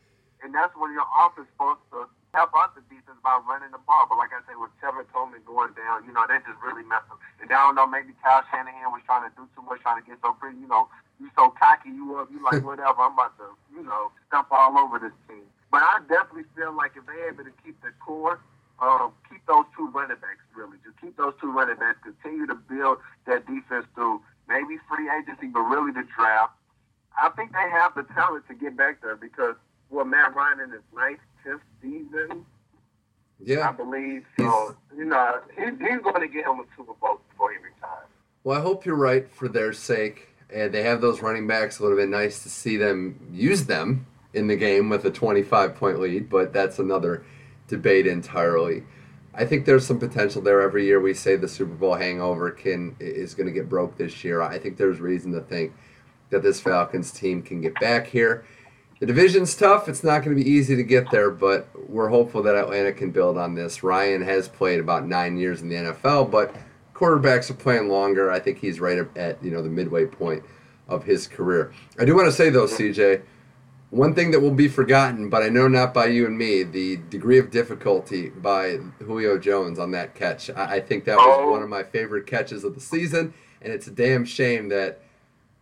and 0.42 0.54
that's 0.54 0.74
when 0.76 0.92
your 0.92 1.06
offense 1.18 1.48
supposed 1.54 1.82
to 1.92 2.06
help 2.34 2.52
out 2.54 2.76
the 2.76 2.84
defense 2.92 3.16
by 3.24 3.40
running 3.48 3.72
the 3.72 3.80
ball. 3.88 4.06
But 4.08 4.20
like 4.20 4.30
I 4.36 4.44
said, 4.44 4.60
with 4.60 4.72
Tevin 4.78 5.08
Coleman 5.12 5.40
going 5.48 5.72
down, 5.72 6.04
you 6.04 6.12
know, 6.12 6.24
that 6.28 6.44
just 6.44 6.60
really 6.60 6.84
messed 6.84 7.08
up. 7.08 7.18
And 7.40 7.48
I 7.48 7.58
don't 7.64 7.74
know, 7.74 7.88
maybe 7.88 8.12
Kyle 8.20 8.44
Shanahan 8.52 8.92
was 8.92 9.02
trying 9.08 9.24
to 9.28 9.32
do 9.34 9.48
too 9.56 9.64
much, 9.64 9.80
trying 9.80 10.02
to 10.02 10.06
get 10.06 10.20
so 10.20 10.36
pretty, 10.36 10.60
you 10.60 10.68
know, 10.68 10.88
you 11.18 11.32
so 11.34 11.50
cocky, 11.56 11.90
you 11.90 12.16
up, 12.20 12.28
you 12.30 12.42
like 12.44 12.62
whatever. 12.68 13.00
I'm 13.00 13.16
about 13.16 13.34
to, 13.40 13.48
you 13.72 13.82
know, 13.82 14.12
stump 14.28 14.52
all 14.52 14.76
over 14.76 15.00
this 15.00 15.16
team. 15.26 15.46
But 15.70 15.82
I 15.84 16.00
definitely 16.08 16.48
feel 16.56 16.72
like 16.72 16.96
if 16.96 17.04
they're 17.04 17.28
able 17.28 17.44
to 17.44 17.54
keep 17.64 17.80
the 17.82 17.92
core, 18.00 18.40
um, 18.80 19.12
keep 19.28 19.44
those 19.46 19.66
two 19.76 19.90
running 19.90 20.16
backs 20.22 20.44
really, 20.54 20.78
just 20.84 20.96
keep 21.00 21.16
those 21.16 21.34
two 21.40 21.50
running 21.50 21.76
backs, 21.76 21.98
continue 22.02 22.46
to 22.46 22.54
build 22.54 22.98
that 23.26 23.44
defense 23.46 23.84
through 23.94 24.22
maybe 24.48 24.78
free 24.88 25.08
agency, 25.10 25.46
but 25.48 25.60
really 25.60 25.92
the 25.92 26.06
draft. 26.16 26.54
I 27.20 27.28
think 27.30 27.52
they 27.52 27.70
have 27.70 27.94
the 27.94 28.04
talent 28.14 28.46
to 28.48 28.54
get 28.54 28.76
back 28.76 29.02
there 29.02 29.16
because 29.16 29.56
well, 29.90 30.04
Matt 30.04 30.34
Ryan 30.34 30.60
in 30.60 30.70
his 30.70 30.82
ninth, 30.94 31.20
tenth 31.44 31.62
season. 31.82 32.44
Yeah, 33.40 33.68
I 33.68 33.72
believe 33.72 34.24
so. 34.38 34.76
He's, 34.90 34.98
you 34.98 35.04
know, 35.04 35.40
he, 35.56 35.64
he's 35.64 36.00
going 36.02 36.20
to 36.20 36.28
get 36.28 36.44
him 36.44 36.60
a 36.60 36.64
Super 36.76 36.92
Bowl 36.94 37.20
before 37.30 37.52
he 37.52 37.58
retires. 37.58 38.08
Well, 38.44 38.58
I 38.58 38.62
hope 38.62 38.84
you're 38.84 38.96
right 38.96 39.30
for 39.30 39.48
their 39.48 39.72
sake, 39.72 40.28
and 40.52 40.72
they 40.72 40.82
have 40.82 41.00
those 41.00 41.22
running 41.22 41.46
backs. 41.46 41.78
It 41.78 41.82
would 41.82 41.90
have 41.90 41.98
been 41.98 42.10
nice 42.10 42.42
to 42.42 42.48
see 42.48 42.76
them 42.76 43.28
use 43.32 43.66
them 43.66 44.06
in 44.34 44.48
the 44.48 44.56
game 44.56 44.88
with 44.88 45.04
a 45.04 45.10
25 45.10 45.76
point 45.76 46.00
lead, 46.00 46.28
but 46.28 46.52
that's 46.52 46.78
another 46.78 47.24
debate 47.68 48.06
entirely. 48.06 48.84
I 49.34 49.44
think 49.44 49.66
there's 49.66 49.86
some 49.86 49.98
potential 49.98 50.42
there. 50.42 50.60
Every 50.60 50.84
year 50.84 51.00
we 51.00 51.14
say 51.14 51.36
the 51.36 51.48
Super 51.48 51.74
Bowl 51.74 51.94
hangover 51.94 52.50
can 52.50 52.96
is 52.98 53.34
going 53.34 53.46
to 53.46 53.52
get 53.52 53.68
broke 53.68 53.96
this 53.96 54.24
year. 54.24 54.42
I 54.42 54.58
think 54.58 54.76
there's 54.76 55.00
reason 55.00 55.32
to 55.32 55.40
think 55.40 55.72
that 56.30 56.42
this 56.42 56.60
Falcons 56.60 57.12
team 57.12 57.42
can 57.42 57.60
get 57.60 57.78
back 57.80 58.06
here. 58.08 58.44
The 59.00 59.06
division's 59.06 59.54
tough. 59.54 59.88
It's 59.88 60.02
not 60.02 60.24
going 60.24 60.36
to 60.36 60.42
be 60.42 60.50
easy 60.50 60.74
to 60.74 60.82
get 60.82 61.10
there, 61.12 61.30
but 61.30 61.68
we're 61.88 62.08
hopeful 62.08 62.42
that 62.42 62.56
Atlanta 62.56 62.92
can 62.92 63.12
build 63.12 63.38
on 63.38 63.54
this. 63.54 63.84
Ryan 63.84 64.22
has 64.22 64.48
played 64.48 64.80
about 64.80 65.06
nine 65.06 65.38
years 65.38 65.62
in 65.62 65.68
the 65.68 65.76
NFL, 65.76 66.32
but 66.32 66.54
quarterbacks 66.94 67.48
are 67.48 67.54
playing 67.54 67.88
longer. 67.88 68.30
I 68.30 68.40
think 68.40 68.58
he's 68.58 68.80
right 68.80 69.06
at 69.16 69.42
you 69.42 69.52
know 69.52 69.62
the 69.62 69.68
midway 69.68 70.06
point 70.06 70.42
of 70.88 71.04
his 71.04 71.28
career. 71.28 71.72
I 71.98 72.04
do 72.04 72.16
want 72.16 72.26
to 72.26 72.32
say 72.32 72.50
though, 72.50 72.66
CJ, 72.66 73.22
one 73.90 74.14
thing 74.14 74.30
that 74.32 74.40
will 74.40 74.54
be 74.54 74.68
forgotten, 74.68 75.30
but 75.30 75.42
I 75.42 75.48
know 75.48 75.66
not 75.66 75.94
by 75.94 76.06
you 76.06 76.26
and 76.26 76.36
me, 76.36 76.62
the 76.62 76.96
degree 77.08 77.38
of 77.38 77.50
difficulty 77.50 78.28
by 78.28 78.78
Julio 78.98 79.38
Jones 79.38 79.78
on 79.78 79.92
that 79.92 80.14
catch. 80.14 80.50
I, 80.50 80.76
I 80.76 80.80
think 80.80 81.04
that 81.06 81.16
was 81.16 81.38
oh. 81.40 81.50
one 81.50 81.60
of 81.62 81.66
oh. 81.66 81.68
my 81.68 81.82
favorite 81.82 82.26
catches 82.26 82.64
of 82.64 82.74
the 82.74 82.80
season, 82.80 83.32
and 83.62 83.72
it's 83.72 83.86
a 83.86 83.90
damn 83.90 84.24
shame 84.24 84.68
that 84.68 85.00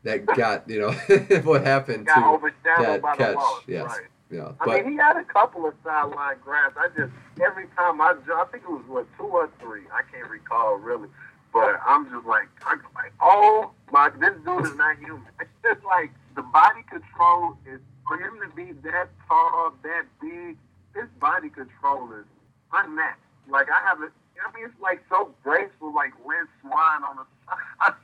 that 0.02 0.26
got 0.36 0.68
you 0.68 0.80
know 0.80 0.92
what 1.44 1.64
happened 1.64 2.06
got 2.06 2.40
to 2.40 2.52
that 2.74 3.02
catch. 3.16 3.36
Yes. 3.66 3.86
Right. 3.86 4.06
Yeah, 4.28 4.50
I 4.58 4.82
mean, 4.82 4.90
he 4.90 4.96
had 4.96 5.16
a 5.16 5.22
couple 5.22 5.68
of 5.68 5.74
sideline 5.84 6.38
grabs. 6.42 6.74
I 6.76 6.88
just 6.98 7.12
every 7.40 7.68
time 7.76 8.00
I, 8.00 8.16
I 8.34 8.44
think 8.50 8.64
it 8.64 8.70
was 8.70 8.82
what 8.88 9.06
two 9.16 9.22
or 9.22 9.48
three. 9.60 9.82
I 9.92 10.02
can't 10.10 10.28
recall 10.28 10.74
really, 10.74 11.08
but 11.52 11.78
I'm 11.86 12.10
just 12.10 12.26
like, 12.26 12.48
I'm 12.66 12.82
like, 12.96 13.12
oh 13.20 13.70
my, 13.92 14.10
this 14.10 14.34
dude 14.44 14.66
is 14.66 14.74
not 14.74 14.98
human. 14.98 15.22
It's 15.40 15.50
just 15.62 15.84
like 15.84 16.10
the 16.34 16.42
body 16.42 16.84
control 16.90 17.56
is 17.66 17.80
for 18.06 18.16
him 18.18 18.38
to 18.42 18.54
be 18.54 18.72
that 18.88 19.08
tall, 19.28 19.72
that 19.82 20.04
big. 20.20 20.56
His 20.94 21.10
body 21.20 21.50
control 21.50 22.10
is 22.12 22.24
unmatched. 22.72 23.20
Like 23.50 23.66
I 23.70 23.86
haven't. 23.86 24.12
I 24.36 24.54
mean, 24.56 24.66
it's 24.66 24.80
like 24.80 25.02
so 25.08 25.34
graceful, 25.42 25.94
like 25.94 26.12
Lynn 26.26 26.46
Swann 26.60 27.04
on 27.04 27.16
the 27.16 27.26
side. 27.46 27.94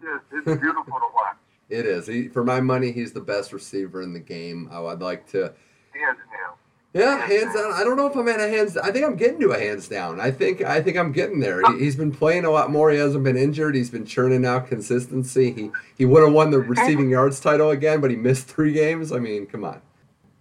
just, 0.02 0.24
it's 0.32 0.60
beautiful 0.60 0.98
to 0.98 1.08
watch. 1.14 1.36
It 1.70 1.86
is. 1.86 2.08
He, 2.08 2.26
for 2.26 2.42
my 2.42 2.60
money, 2.60 2.90
he's 2.90 3.12
the 3.12 3.20
best 3.20 3.52
receiver 3.52 4.02
in 4.02 4.12
the 4.12 4.18
game. 4.18 4.68
Oh, 4.72 4.86
I 4.86 4.94
would 4.94 5.02
like 5.02 5.30
to. 5.30 5.54
Hands 5.92 6.18
down. 6.18 6.56
Yeah, 6.92 7.24
hands 7.24 7.54
down. 7.54 7.72
I 7.72 7.84
don't 7.84 7.96
know 7.96 8.08
if 8.08 8.16
I'm 8.16 8.26
at 8.28 8.40
a 8.40 8.48
hands. 8.48 8.76
I 8.76 8.90
think 8.90 9.06
I'm 9.06 9.14
getting 9.14 9.38
to 9.40 9.52
a 9.52 9.58
hands 9.58 9.86
down. 9.86 10.20
I 10.20 10.30
think 10.32 10.62
I 10.62 10.82
think 10.82 10.96
I'm 10.96 11.12
getting 11.12 11.38
there. 11.38 11.62
He, 11.78 11.84
has 11.84 11.94
been 11.94 12.10
playing 12.10 12.44
a 12.44 12.50
lot 12.50 12.70
more. 12.70 12.90
He 12.90 12.98
hasn't 12.98 13.22
been 13.22 13.36
injured. 13.36 13.76
He's 13.76 13.90
been 13.90 14.04
churning 14.04 14.44
out 14.44 14.66
consistency. 14.66 15.52
He 15.52 15.70
he 15.96 16.04
would 16.04 16.24
have 16.24 16.32
won 16.32 16.50
the 16.50 16.58
receiving 16.58 17.08
yards 17.08 17.38
title 17.38 17.70
again, 17.70 18.00
but 18.00 18.10
he 18.10 18.16
missed 18.16 18.48
three 18.48 18.72
games. 18.72 19.12
I 19.12 19.20
mean, 19.20 19.46
come 19.46 19.64
on. 19.64 19.80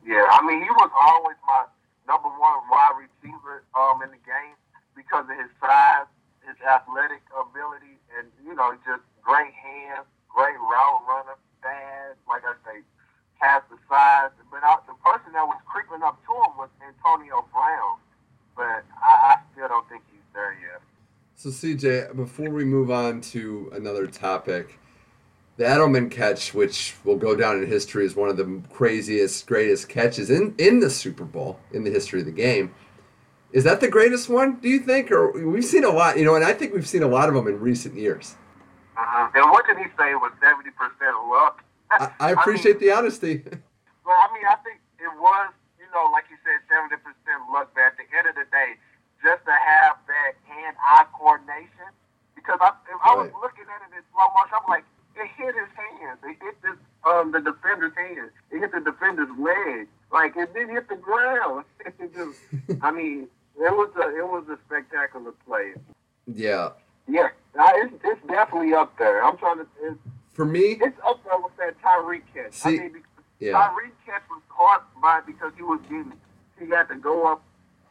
Yeah, 0.06 0.26
I 0.32 0.42
mean, 0.46 0.64
he 0.64 0.70
was 0.70 0.90
always 1.00 1.38
my 1.46 1.66
number 2.08 2.30
one 2.30 2.60
wide 2.72 3.06
receiver 3.06 3.64
um, 3.78 4.02
in 4.02 4.10
the 4.10 4.24
game 4.26 4.58
because 4.96 5.26
of 5.30 5.38
his 5.38 5.52
size, 5.62 6.10
his 6.42 6.58
athletic 6.66 7.22
ability, 7.30 8.02
and 8.18 8.28
you 8.44 8.56
know, 8.56 8.74
just 8.88 9.04
great 9.22 9.54
hands 9.54 10.08
great 10.30 10.56
route 10.56 11.04
runner, 11.04 11.36
fast, 11.60 12.16
like 12.24 12.48
I 12.48 12.56
say, 12.64 12.80
has 13.44 13.60
the 13.68 13.76
size. 13.92 14.32
But 14.48 14.64
I, 14.64 14.80
the 14.88 14.96
person 15.04 15.36
that 15.36 15.44
was 15.44 15.59
creeping 16.00 16.08
up 16.08 16.26
to 16.26 16.34
him 16.34 16.58
was 16.58 16.70
Antonio 16.86 17.46
Brown, 17.54 17.98
but 18.56 18.86
I, 19.04 19.34
I 19.34 19.38
still 19.52 19.68
don't 19.68 19.88
think 19.90 20.04
he's 20.12 20.22
there 20.34 20.58
yet. 20.62 20.82
So 21.36 21.50
CJ, 21.50 22.16
before 22.16 22.50
we 22.50 22.66
move 22.66 22.92
on 22.92 23.22
to 23.22 23.72
another 23.74 24.08
topic, 24.08 24.80
the 25.58 25.64
Edelman 25.64 26.10
catch, 26.12 26.54
which 26.54 26.96
will 27.04 27.18
go 27.18 27.36
down 27.36 27.62
in 27.62 27.68
history 27.68 28.06
as 28.06 28.16
one 28.16 28.30
of 28.30 28.38
the 28.38 28.62
craziest, 28.72 29.46
greatest 29.46 29.90
catches 29.90 30.30
in, 30.30 30.56
in 30.58 30.80
the 30.80 30.90
Super 30.90 31.26
Bowl 31.26 31.60
in 31.72 31.84
the 31.84 31.92
history 31.92 32.20
of 32.20 32.26
the 32.26 32.32
game. 32.32 32.74
Is 33.52 33.64
that 33.64 33.82
the 33.82 33.88
greatest 33.88 34.30
one, 34.30 34.60
do 34.60 34.70
you 34.70 34.80
think? 34.80 35.12
Or 35.12 35.32
we've 35.32 35.66
seen 35.66 35.84
a 35.84 35.90
lot, 35.90 36.18
you 36.18 36.26
know, 36.26 36.36
and 36.36 36.46
I 36.46 36.54
think 36.54 36.74
we've 36.74 36.88
seen 36.88 37.04
a 37.04 37.08
lot 37.08 37.30
of 37.30 37.36
them 37.36 37.48
in 37.48 37.60
recent 37.60 37.96
years. 37.96 38.36
Uh-huh. 38.96 39.32
And 39.34 39.52
what 39.52 39.66
did 39.66 39.78
he 39.78 39.86
say 39.98 40.14
was 40.16 40.32
70% 40.42 41.30
luck? 41.30 41.64
I, 41.92 42.12
I 42.20 42.32
appreciate 42.32 42.76
I 42.76 42.80
mean, 42.80 42.90
the 42.90 42.96
honesty. 42.96 43.44
well, 44.06 44.18
I 44.18 44.34
mean, 44.34 44.44
I 44.48 44.56
think 44.64 44.80
it 45.00 45.20
was, 45.20 45.54
you 45.90 45.98
know, 45.98 46.06
like 46.14 46.30
you 46.30 46.38
said, 46.46 46.62
70% 46.70 47.02
luck, 47.50 47.74
but 47.74 47.82
at 47.82 47.98
the 47.98 48.06
end 48.14 48.30
of 48.30 48.36
the 48.38 48.46
day, 48.54 48.78
just 49.26 49.42
to 49.46 49.52
have 49.52 49.98
that 50.06 50.38
hand-eye 50.46 51.10
coordination, 51.18 51.90
because 52.38 52.62
I, 52.62 52.78
I 53.02 53.16
was 53.18 53.34
looking 53.42 53.66
at 53.66 53.82
it 53.90 53.98
in 53.98 54.04
slow 54.14 54.30
motion, 54.38 54.54
I'm 54.54 54.70
like, 54.70 54.86
it 55.18 55.28
hit 55.36 55.58
his 55.58 55.72
hand. 55.74 56.22
It 56.24 56.38
hit 56.38 56.62
this, 56.62 56.78
um, 57.04 57.34
the 57.34 57.42
defender's 57.42 57.98
hand. 57.98 58.30
It 58.52 58.60
hit 58.62 58.72
the 58.72 58.80
defender's 58.80 59.34
leg. 59.38 59.90
Like, 60.14 60.38
it 60.38 60.54
didn't 60.54 60.78
hit 60.78 60.88
the 60.88 60.96
ground. 60.96 61.66
it 61.86 62.14
just, 62.14 62.38
I 62.82 62.92
mean, 62.92 63.28
it 63.58 63.74
was 63.74 63.90
a, 63.98 64.14
it 64.16 64.28
was 64.30 64.46
a 64.48 64.58
spectacular 64.70 65.34
play. 65.46 65.74
Yeah. 66.30 66.70
Yeah, 67.10 67.30
it's, 67.58 67.94
it's 68.04 68.22
definitely 68.28 68.74
up 68.74 68.98
there. 69.00 69.24
I'm 69.24 69.36
trying 69.38 69.58
to. 69.58 69.98
For 70.34 70.46
me, 70.46 70.78
it's 70.80 70.98
up 71.06 71.22
there 71.26 71.40
with 71.40 71.58
that 71.58 71.76
Tyree 71.82 72.22
catch. 72.34 72.54
See, 72.54 72.70
I 72.70 72.72
mean, 72.84 73.04
yeah. 73.40 73.54
Tyree 73.54 73.92
catch 74.06 74.24
was 74.30 74.42
caught 74.50 74.86
by 75.02 75.22
because 75.26 75.52
he 75.56 75.64
was 75.64 75.80
getting. 75.84 76.14
He 76.60 76.68
had 76.68 76.90
to 76.90 76.96
go 76.96 77.26
up, 77.32 77.42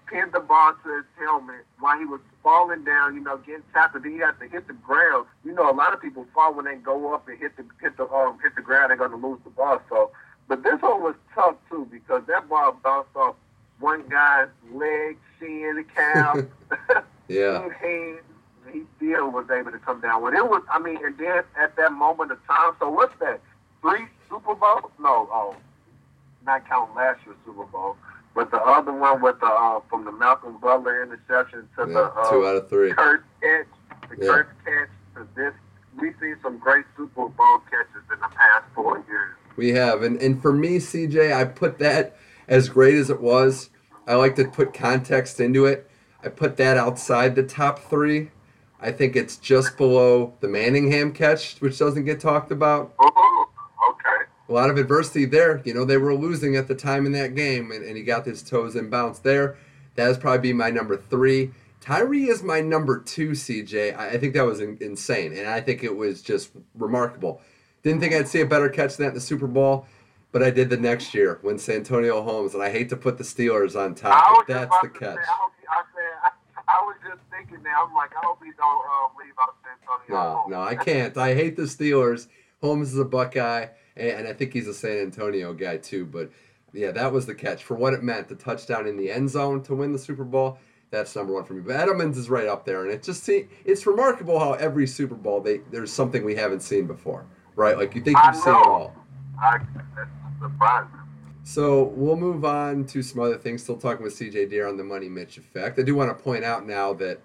pin 0.06 0.26
the 0.32 0.40
ball 0.40 0.74
to 0.84 0.96
his 0.96 1.04
helmet 1.18 1.64
while 1.78 1.98
he 1.98 2.04
was 2.04 2.20
falling 2.42 2.84
down. 2.84 3.14
You 3.14 3.20
know, 3.20 3.38
getting 3.38 3.62
tapped. 3.72 3.94
And 3.94 4.04
then 4.04 4.12
he 4.12 4.18
had 4.18 4.38
to 4.40 4.48
hit 4.48 4.66
the 4.66 4.74
ground. 4.74 5.26
You 5.44 5.52
know, 5.52 5.70
a 5.70 5.74
lot 5.74 5.94
of 5.94 6.02
people 6.02 6.26
fall 6.34 6.54
when 6.54 6.66
they 6.66 6.76
go 6.76 7.14
up 7.14 7.28
and 7.28 7.38
hit 7.38 7.56
the 7.56 7.64
hit 7.80 7.96
the 7.96 8.08
um 8.10 8.38
hit 8.42 8.54
the 8.56 8.62
ground. 8.62 8.90
They're 8.90 8.96
going 8.96 9.10
to 9.10 9.16
lose 9.16 9.40
the 9.44 9.50
ball. 9.50 9.80
So, 9.88 10.10
but 10.48 10.62
this 10.62 10.80
one 10.80 11.02
was 11.02 11.14
tough 11.34 11.56
too 11.70 11.88
because 11.90 12.22
that 12.28 12.48
ball 12.48 12.78
bounced 12.82 13.16
off 13.16 13.36
one 13.80 14.06
guy's 14.08 14.48
leg, 14.72 15.16
shin, 15.38 15.84
calf, 15.94 16.38
yeah, 17.28 17.68
hand 17.80 18.18
he 18.72 18.82
still 18.96 19.30
was 19.30 19.46
able 19.50 19.72
to 19.72 19.78
come 19.78 20.00
down 20.00 20.22
with 20.22 20.34
it. 20.34 20.44
Was 20.44 20.62
I 20.70 20.78
mean, 20.78 20.98
and 21.04 21.16
then 21.18 21.42
at 21.58 21.76
that 21.76 21.92
moment 21.92 22.32
of 22.32 22.38
time, 22.46 22.72
so 22.78 22.90
what's 22.90 23.14
that? 23.20 23.40
Three 23.80 24.06
Super 24.28 24.54
Bowl? 24.54 24.90
No, 25.00 25.28
oh, 25.32 25.56
not 26.44 26.68
counting 26.68 26.94
last 26.94 27.20
year's 27.24 27.36
Super 27.44 27.64
Bowl, 27.64 27.96
but 28.34 28.50
the 28.50 28.58
other 28.58 28.92
one 28.92 29.22
with 29.22 29.40
the 29.40 29.46
uh, 29.46 29.80
from 29.88 30.04
the 30.04 30.12
Malcolm 30.12 30.58
Butler 30.60 31.02
interception 31.02 31.68
to 31.76 31.86
yeah, 31.86 31.92
the 31.92 32.04
uh, 32.04 32.30
two 32.30 32.46
out 32.46 32.56
of 32.56 32.68
three 32.68 32.92
Kearse 32.92 33.22
catch, 33.42 33.66
the 34.10 34.24
yeah. 34.24 34.30
Kearse 34.30 34.46
catch 34.64 34.88
to 35.16 35.28
this. 35.34 35.54
We've 36.00 36.14
seen 36.20 36.36
some 36.42 36.58
great 36.58 36.84
Super 36.96 37.28
Bowl 37.28 37.58
catches 37.70 38.02
in 38.12 38.20
the 38.20 38.28
past 38.28 38.64
four 38.74 39.04
years. 39.08 39.36
We 39.56 39.70
have, 39.70 40.02
and 40.02 40.20
and 40.20 40.40
for 40.40 40.52
me, 40.52 40.78
CJ, 40.78 41.32
I 41.32 41.44
put 41.44 41.78
that 41.78 42.16
as 42.46 42.68
great 42.68 42.94
as 42.94 43.10
it 43.10 43.20
was. 43.20 43.70
I 44.06 44.14
like 44.14 44.36
to 44.36 44.48
put 44.48 44.72
context 44.72 45.40
into 45.40 45.66
it. 45.66 45.90
I 46.22 46.28
put 46.28 46.56
that 46.56 46.76
outside 46.76 47.34
the 47.34 47.42
top 47.42 47.78
three 47.78 48.30
I 48.80 48.92
think 48.92 49.16
it's 49.16 49.36
just 49.36 49.76
below 49.76 50.34
the 50.40 50.48
Manningham 50.48 51.12
catch, 51.12 51.56
which 51.58 51.78
doesn't 51.78 52.04
get 52.04 52.20
talked 52.20 52.52
about. 52.52 52.94
okay. 53.00 53.27
A 54.48 54.52
lot 54.52 54.70
of 54.70 54.78
adversity 54.78 55.26
there. 55.26 55.60
You 55.64 55.74
know, 55.74 55.84
they 55.84 55.98
were 55.98 56.14
losing 56.14 56.56
at 56.56 56.68
the 56.68 56.74
time 56.74 57.04
in 57.06 57.12
that 57.12 57.34
game, 57.34 57.70
and, 57.70 57.84
and 57.84 57.96
he 57.96 58.02
got 58.02 58.24
his 58.24 58.42
toes 58.42 58.76
in 58.76 58.88
bounce 58.88 59.18
there. 59.18 59.56
That 59.96 60.08
would 60.08 60.20
probably 60.20 60.40
be 60.40 60.52
my 60.52 60.70
number 60.70 60.96
three. 60.96 61.50
Tyree 61.80 62.28
is 62.28 62.42
my 62.42 62.60
number 62.60 63.00
two, 63.00 63.30
CJ. 63.30 63.96
I, 63.96 64.10
I 64.10 64.18
think 64.18 64.34
that 64.34 64.44
was 64.44 64.60
in, 64.60 64.78
insane, 64.80 65.36
and 65.36 65.48
I 65.48 65.60
think 65.60 65.84
it 65.84 65.96
was 65.96 66.22
just 66.22 66.50
remarkable. 66.74 67.40
Didn't 67.82 68.00
think 68.00 68.14
I'd 68.14 68.28
see 68.28 68.40
a 68.40 68.46
better 68.46 68.68
catch 68.68 68.96
than 68.96 69.04
that 69.04 69.10
in 69.10 69.14
the 69.14 69.20
Super 69.20 69.46
Bowl, 69.46 69.86
but 70.32 70.42
I 70.42 70.50
did 70.50 70.70
the 70.70 70.76
next 70.76 71.14
year 71.14 71.38
when 71.42 71.58
Santonio 71.58 72.22
Holmes, 72.22 72.54
and 72.54 72.62
I 72.62 72.70
hate 72.70 72.88
to 72.90 72.96
put 72.96 73.18
the 73.18 73.24
Steelers 73.24 73.78
on 73.78 73.94
top, 73.94 74.44
but 74.46 74.52
that's 74.52 74.76
the 74.82 74.88
catch. 74.88 75.16
Say, 75.16 75.32
I, 75.70 75.82
I, 76.24 76.30
I 76.68 76.82
was 76.82 76.96
just 77.06 77.20
thinking 77.30 77.62
now. 77.62 77.86
I'm 77.86 77.94
like, 77.94 78.10
I 78.16 78.20
hope 78.24 78.38
he 78.42 78.50
don't 78.56 78.84
uh, 78.84 79.08
leave 79.18 79.34
out 79.40 79.54
Santonio. 79.62 80.44
No, 80.48 80.58
no, 80.58 80.62
I 80.62 80.74
can't. 80.74 81.16
I 81.16 81.34
hate 81.34 81.56
the 81.56 81.62
Steelers. 81.62 82.28
Holmes 82.60 82.92
is 82.92 82.98
a 82.98 83.04
Buckeye, 83.04 83.68
and 83.98 84.28
I 84.28 84.32
think 84.32 84.52
he's 84.52 84.68
a 84.68 84.74
Santonio 84.74 85.52
guy 85.52 85.76
too. 85.76 86.06
But 86.06 86.30
Yeah, 86.72 86.90
that 86.92 87.12
was 87.12 87.26
the 87.26 87.34
catch 87.34 87.64
for 87.64 87.74
what 87.74 87.94
it 87.94 88.02
meant. 88.02 88.28
The 88.28 88.34
touchdown 88.34 88.86
in 88.86 88.96
the 88.96 89.10
end 89.10 89.30
zone 89.30 89.62
to 89.64 89.74
win 89.74 89.92
the 89.92 89.98
Super 89.98 90.24
Bowl. 90.24 90.58
That's 90.90 91.14
number 91.14 91.34
one 91.34 91.44
for 91.44 91.54
me. 91.54 91.60
But 91.60 91.76
Edelman's 91.76 92.16
is 92.16 92.30
right 92.30 92.46
up 92.46 92.64
there, 92.64 92.82
and 92.82 92.90
it 92.92 93.02
just 93.02 93.22
see 93.24 93.48
it's 93.64 93.86
remarkable 93.86 94.38
how 94.38 94.54
every 94.54 94.86
Super 94.86 95.14
Bowl 95.14 95.40
they 95.40 95.58
there's 95.70 95.92
something 95.92 96.24
we 96.24 96.34
haven't 96.34 96.60
seen 96.60 96.86
before, 96.86 97.26
right? 97.56 97.76
Like 97.76 97.94
you 97.94 98.00
think 98.00 98.18
you've 98.24 98.36
seen 98.36 98.54
it 98.54 98.66
all. 98.66 98.94
I, 99.42 99.58
that's. 100.40 100.88
So 101.44 101.84
we'll 101.94 102.16
move 102.16 102.44
on 102.44 102.84
to 102.86 103.02
some 103.02 103.22
other 103.22 103.38
things. 103.38 103.62
Still 103.62 103.78
talking 103.78 104.04
with 104.04 104.14
CJ 104.18 104.50
Deer 104.50 104.68
on 104.68 104.76
the 104.76 104.84
Money 104.84 105.08
Mitch 105.08 105.38
effect. 105.38 105.78
I 105.78 105.82
do 105.82 105.94
want 105.94 106.16
to 106.16 106.22
point 106.22 106.44
out 106.44 106.66
now 106.66 106.92
that 106.94 107.20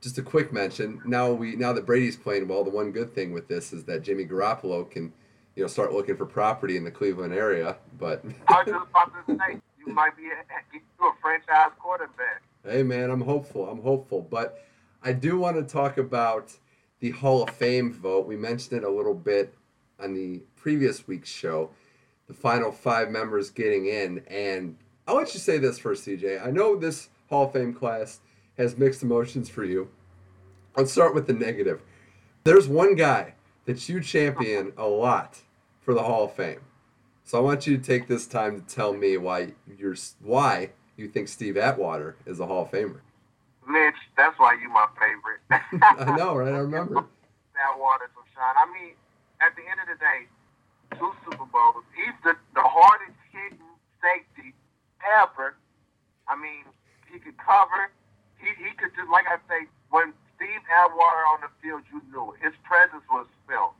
just 0.00 0.18
a 0.18 0.22
quick 0.22 0.52
mention. 0.52 1.00
Now 1.06 1.32
we 1.32 1.56
now 1.56 1.72
that 1.72 1.86
Brady's 1.86 2.16
playing 2.16 2.48
well, 2.48 2.64
the 2.64 2.70
one 2.70 2.92
good 2.92 3.14
thing 3.14 3.32
with 3.32 3.48
this 3.48 3.72
is 3.72 3.84
that 3.84 4.02
Jimmy 4.02 4.26
Garoppolo 4.26 4.90
can, 4.90 5.12
you 5.56 5.62
know, 5.62 5.66
start 5.68 5.92
looking 5.92 6.16
for 6.16 6.26
property 6.26 6.76
in 6.76 6.84
the 6.84 6.90
Cleveland 6.90 7.32
area. 7.32 7.76
But 7.98 8.22
I 8.46 8.62
was 8.62 8.66
just 8.66 8.90
about 8.90 9.26
to 9.26 9.36
say, 9.36 9.60
you 9.84 9.92
might 9.92 10.14
be 10.16 10.24
you 10.24 10.30
a 10.32 11.12
franchise 11.20 11.72
quarterback. 11.78 12.42
hey, 12.64 12.82
man, 12.82 13.10
I'm 13.10 13.22
hopeful. 13.22 13.68
I'm 13.68 13.82
hopeful. 13.82 14.20
But 14.20 14.62
I 15.02 15.12
do 15.12 15.38
want 15.38 15.56
to 15.56 15.62
talk 15.62 15.96
about 15.96 16.52
the 17.00 17.10
Hall 17.10 17.42
of 17.42 17.50
Fame 17.50 17.92
vote. 17.92 18.26
We 18.26 18.36
mentioned 18.36 18.82
it 18.82 18.84
a 18.84 18.90
little 18.90 19.14
bit 19.14 19.54
on 19.98 20.14
the 20.14 20.42
previous 20.56 21.08
week's 21.08 21.30
show. 21.30 21.70
The 22.28 22.34
final 22.34 22.70
five 22.70 23.10
members 23.10 23.50
getting 23.50 23.86
in, 23.86 24.22
and 24.26 24.76
I'll 25.06 25.16
let 25.16 25.32
you 25.32 25.40
say 25.40 25.58
this 25.58 25.78
first, 25.78 26.04
CJ. 26.06 26.44
I 26.44 26.50
know 26.50 26.76
this 26.76 27.08
Hall 27.30 27.44
of 27.44 27.52
Fame 27.52 27.72
class 27.72 28.20
has 28.58 28.76
mixed 28.76 29.02
emotions 29.02 29.48
for 29.48 29.64
you. 29.64 29.88
Let's 30.76 30.92
start 30.92 31.14
with 31.14 31.28
the 31.28 31.32
negative. 31.32 31.82
There's 32.42 32.68
one 32.68 32.96
guy 32.96 33.34
that 33.64 33.88
you 33.88 34.00
champion 34.00 34.72
a 34.76 34.86
lot 34.86 35.40
for 35.86 35.94
the 35.94 36.02
Hall 36.02 36.24
of 36.24 36.34
Fame. 36.34 36.60
So 37.22 37.38
I 37.38 37.40
want 37.40 37.66
you 37.66 37.78
to 37.78 37.82
take 37.82 38.08
this 38.08 38.26
time 38.26 38.60
to 38.60 38.66
tell 38.66 38.92
me 38.92 39.16
why 39.16 39.54
you're 39.78 39.94
why 40.20 40.70
you 40.96 41.08
think 41.08 41.28
Steve 41.28 41.56
Atwater 41.56 42.16
is 42.26 42.40
a 42.40 42.46
Hall 42.46 42.62
of 42.62 42.70
Famer. 42.72 43.00
Mitch, 43.66 43.94
that's 44.16 44.38
why 44.38 44.58
you're 44.60 44.70
my 44.70 44.86
favorite. 44.98 45.40
I 46.10 46.16
know, 46.16 46.34
right? 46.34 46.52
I 46.52 46.58
remember. 46.58 46.94
that 46.94 47.78
water 47.78 48.10
some 48.14 48.26
shine. 48.34 48.54
I 48.58 48.66
mean, 48.66 48.94
at 49.40 49.54
the 49.54 49.62
end 49.62 49.78
of 49.78 49.86
the 49.86 49.98
day, 50.02 50.26
two 50.98 51.12
Super 51.24 51.46
Bowls. 51.46 51.86
He's 51.94 52.14
the, 52.22 52.34
the 52.54 52.66
hardest 52.66 53.18
hitting 53.30 53.58
safety 54.02 54.54
ever. 55.22 55.54
I 56.28 56.34
mean, 56.34 56.66
he 57.10 57.18
could 57.18 57.38
cover. 57.38 57.94
He 58.38 58.50
he 58.58 58.74
could 58.74 58.90
just 58.98 59.08
like 59.08 59.26
I 59.30 59.38
say, 59.46 59.70
when 59.90 60.12
Steve 60.34 60.62
Atwater 60.66 61.26
on 61.30 61.46
the 61.46 61.50
field, 61.62 61.82
you 61.94 62.02
knew 62.10 62.34
it. 62.34 62.42
His 62.42 62.54
presence 62.66 63.06
was 63.10 63.26
felt. 63.46 63.74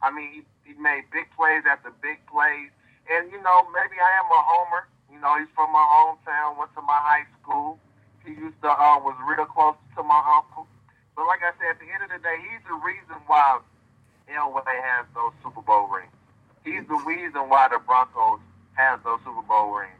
I 0.00 0.12
mean, 0.12 0.30
he, 0.32 0.40
he 0.68 0.76
made 0.76 1.08
big 1.08 1.24
plays 1.32 1.64
after 1.64 1.88
big 2.04 2.20
plays. 2.28 2.68
And 3.08 3.32
you 3.32 3.40
know, 3.40 3.64
maybe 3.72 3.96
I 3.96 4.12
am 4.20 4.28
a 4.28 4.42
homer. 4.44 4.84
You 5.08 5.16
know, 5.16 5.32
he's 5.40 5.48
from 5.56 5.72
my 5.72 5.80
hometown. 5.80 6.60
Went 6.60 6.76
to 6.76 6.84
my 6.84 7.00
high 7.00 7.24
school. 7.40 7.80
He 8.20 8.36
used 8.36 8.60
to 8.60 8.68
uh, 8.68 9.00
was 9.00 9.16
real 9.24 9.48
close 9.48 9.80
to 9.96 10.04
my 10.04 10.20
uncle. 10.36 10.68
But 11.16 11.24
like 11.24 11.40
I 11.40 11.56
said, 11.56 11.72
at 11.74 11.80
the 11.80 11.88
end 11.88 12.04
of 12.04 12.12
the 12.12 12.20
day, 12.20 12.36
he's 12.44 12.60
the 12.68 12.76
reason 12.84 13.16
why 13.26 13.64
Elway 14.28 14.68
has 14.68 15.08
those 15.16 15.32
Super 15.42 15.64
Bowl 15.64 15.88
rings. 15.88 16.12
He's 16.62 16.84
the 16.86 17.00
reason 17.08 17.48
why 17.48 17.72
the 17.72 17.80
Broncos 17.80 18.44
have 18.76 19.00
those 19.02 19.18
Super 19.24 19.40
Bowl 19.48 19.72
rings. 19.72 19.96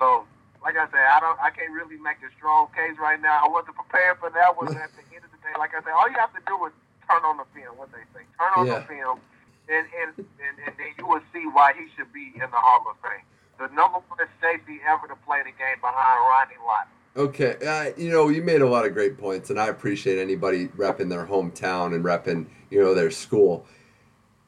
So, 0.00 0.24
like 0.64 0.74
I 0.80 0.88
said, 0.88 1.04
I 1.04 1.20
don't, 1.20 1.36
I 1.38 1.52
can't 1.52 1.70
really 1.70 2.00
make 2.00 2.18
a 2.24 2.32
strong 2.40 2.72
case 2.72 2.96
right 2.96 3.20
now. 3.20 3.44
I 3.44 3.48
wasn't 3.52 3.76
prepared 3.76 4.16
for 4.18 4.32
that 4.32 4.56
one. 4.56 4.72
At 4.72 4.90
the 4.96 5.04
end 5.12 5.22
of 5.22 5.30
the 5.30 5.38
day, 5.44 5.52
like 5.60 5.76
I 5.76 5.84
said, 5.84 5.92
all 5.92 6.08
you 6.08 6.16
have 6.16 6.32
to 6.32 6.42
do 6.48 6.56
is 6.64 6.72
turn 7.04 7.20
on 7.28 7.36
the 7.36 7.46
film. 7.52 7.76
What 7.76 7.92
they 7.92 8.02
say, 8.16 8.24
turn 8.40 8.50
on 8.56 8.64
Yeah. 8.66 8.80
the 8.80 8.88
film, 8.88 9.20
and 9.68 9.86
and, 10.02 10.12
and 10.18 10.56
and 10.66 10.74
then 10.78 10.86
you 10.98 11.06
will 11.06 11.20
see 11.32 11.44
why 11.52 11.72
he 11.72 11.86
should 11.96 12.12
be 12.12 12.32
in 12.34 12.40
the 12.40 12.56
Hall 12.56 12.84
of 12.88 12.96
Fame. 13.02 13.24
The 13.58 13.74
number 13.74 13.98
one 14.08 14.28
safety 14.40 14.80
ever 14.86 15.06
to 15.08 15.16
play 15.26 15.38
the 15.40 15.50
game 15.50 15.80
behind 15.80 16.20
Ronnie 16.28 16.60
Lott. 16.64 16.88
Okay, 17.16 17.56
uh, 17.66 17.92
you 17.96 18.10
know, 18.10 18.28
you 18.28 18.42
made 18.42 18.60
a 18.60 18.68
lot 18.68 18.84
of 18.84 18.92
great 18.92 19.16
points, 19.16 19.48
and 19.48 19.58
I 19.58 19.68
appreciate 19.68 20.18
anybody 20.18 20.68
repping 20.68 21.08
their 21.08 21.24
hometown 21.24 21.94
and 21.94 22.04
repping, 22.04 22.46
you 22.68 22.82
know, 22.82 22.92
their 22.92 23.10
school. 23.10 23.66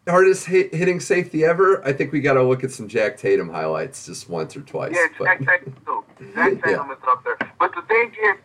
Hardest 0.07 0.45
hit, 0.47 0.75
hitting 0.75 1.01
safety 1.01 1.45
ever? 1.45 1.83
I 1.87 1.95
think 1.95 2.13
we 2.13 2.21
got 2.21 2.35
to 2.35 2.43
look 2.43 2.65
at 2.65 2.71
some 2.71 2.87
Jack 2.87 3.17
Tatum 3.17 3.49
highlights 3.49 4.05
just 4.05 4.29
once 4.29 4.55
or 4.55 4.61
twice. 4.61 4.95
Yeah, 4.95 5.07
Jack 5.25 5.39
Tatum 5.39 5.77
too. 5.87 6.05
Jack 6.35 6.53
Yeah. 6.53 6.61
Tatum 6.61 6.91
is 6.91 6.99
up 7.09 7.25
there. 7.25 7.39
But 7.59 7.75
the 7.75 7.83
thing 7.89 8.11
is, 8.11 8.37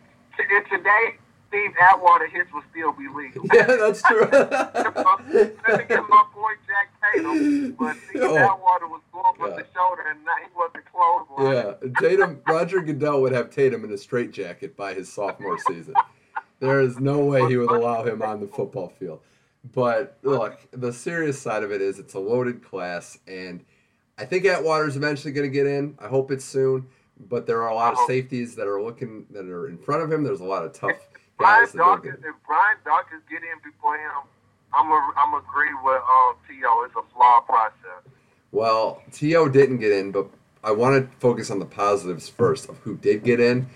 today, 0.70 1.16
Steve 1.54 1.70
Atwater 1.80 2.26
hits 2.26 2.52
will 2.52 2.62
still 2.70 2.92
be 2.92 3.06
legal. 3.14 3.44
yeah, 3.54 3.66
that's 3.66 4.02
true. 4.02 4.22
Let 4.32 5.32
me 5.32 5.84
get 5.88 6.02
my 6.08 6.24
boy 6.34 6.52
Jack 6.66 6.90
Tatum, 7.14 7.72
but 7.78 7.96
Steve 8.08 8.22
Oh. 8.22 8.36
Atwater 8.36 8.88
was 8.88 9.00
going 9.12 9.50
Yeah. 9.50 9.56
the 9.56 9.66
shoulder, 9.72 10.02
and 10.10 10.24
not, 10.24 10.38
he 10.40 10.48
wasn't 10.56 10.84
close. 10.92 11.24
Yeah, 11.38 12.00
Tatum. 12.00 12.40
Roger 12.48 12.80
Goodell 12.80 13.20
would 13.22 13.32
have 13.32 13.50
Tatum 13.50 13.84
in 13.84 13.92
a 13.92 13.98
straitjacket 13.98 14.76
by 14.76 14.94
his 14.94 15.12
sophomore 15.12 15.58
season. 15.68 15.94
There 16.58 16.80
is 16.80 16.98
no 16.98 17.24
way 17.24 17.46
he 17.46 17.56
would 17.56 17.70
allow 17.70 18.04
him 18.04 18.20
on 18.22 18.40
the 18.40 18.48
football 18.48 18.88
field. 18.88 19.20
But 19.72 20.18
look, 20.22 20.58
the 20.72 20.92
serious 20.92 21.40
side 21.40 21.62
of 21.62 21.70
it 21.70 21.80
is 21.80 21.98
it's 22.00 22.14
a 22.14 22.18
loaded 22.18 22.64
class, 22.64 23.18
and 23.28 23.64
I 24.18 24.24
think 24.24 24.44
Atwater's 24.44 24.96
eventually 24.96 25.32
going 25.32 25.48
to 25.48 25.52
get 25.54 25.66
in. 25.66 25.96
I 26.00 26.08
hope 26.08 26.32
it's 26.32 26.44
soon. 26.44 26.88
But 27.16 27.46
there 27.46 27.62
are 27.62 27.68
a 27.68 27.74
lot 27.76 27.92
of 27.92 28.00
safeties 28.08 28.56
that 28.56 28.66
are 28.66 28.82
looking 28.82 29.26
that 29.30 29.46
are 29.46 29.68
in 29.68 29.78
front 29.78 30.02
of 30.02 30.10
him. 30.10 30.24
There's 30.24 30.40
a 30.40 30.44
lot 30.44 30.64
of 30.64 30.72
tough 30.72 30.96
Brian 31.38 31.64
guys 31.64 31.72
that 31.72 31.78
don't 31.78 31.96
Dawkins, 32.04 32.18
if 32.24 32.34
Brian 32.46 32.76
Dawkins 32.84 33.22
get 33.28 33.42
in 33.42 33.58
before 33.64 33.96
him, 33.96 34.28
I'm 34.72 34.90
a, 34.90 35.12
I'm 35.16 35.34
agree 35.34 35.74
with 35.82 36.02
um, 36.02 36.34
T.O. 36.48 36.84
It's 36.86 36.96
a 36.96 37.14
flawed 37.14 37.46
process. 37.46 38.12
Well, 38.52 39.02
T.O. 39.12 39.48
didn't 39.48 39.78
get 39.78 39.92
in, 39.92 40.12
but 40.12 40.28
I 40.62 40.72
want 40.72 41.10
to 41.10 41.16
focus 41.18 41.50
on 41.50 41.58
the 41.58 41.66
positives 41.66 42.28
first 42.28 42.68
of 42.68 42.78
who 42.78 42.96
did 42.96 43.24
get 43.24 43.40
in, 43.40 43.68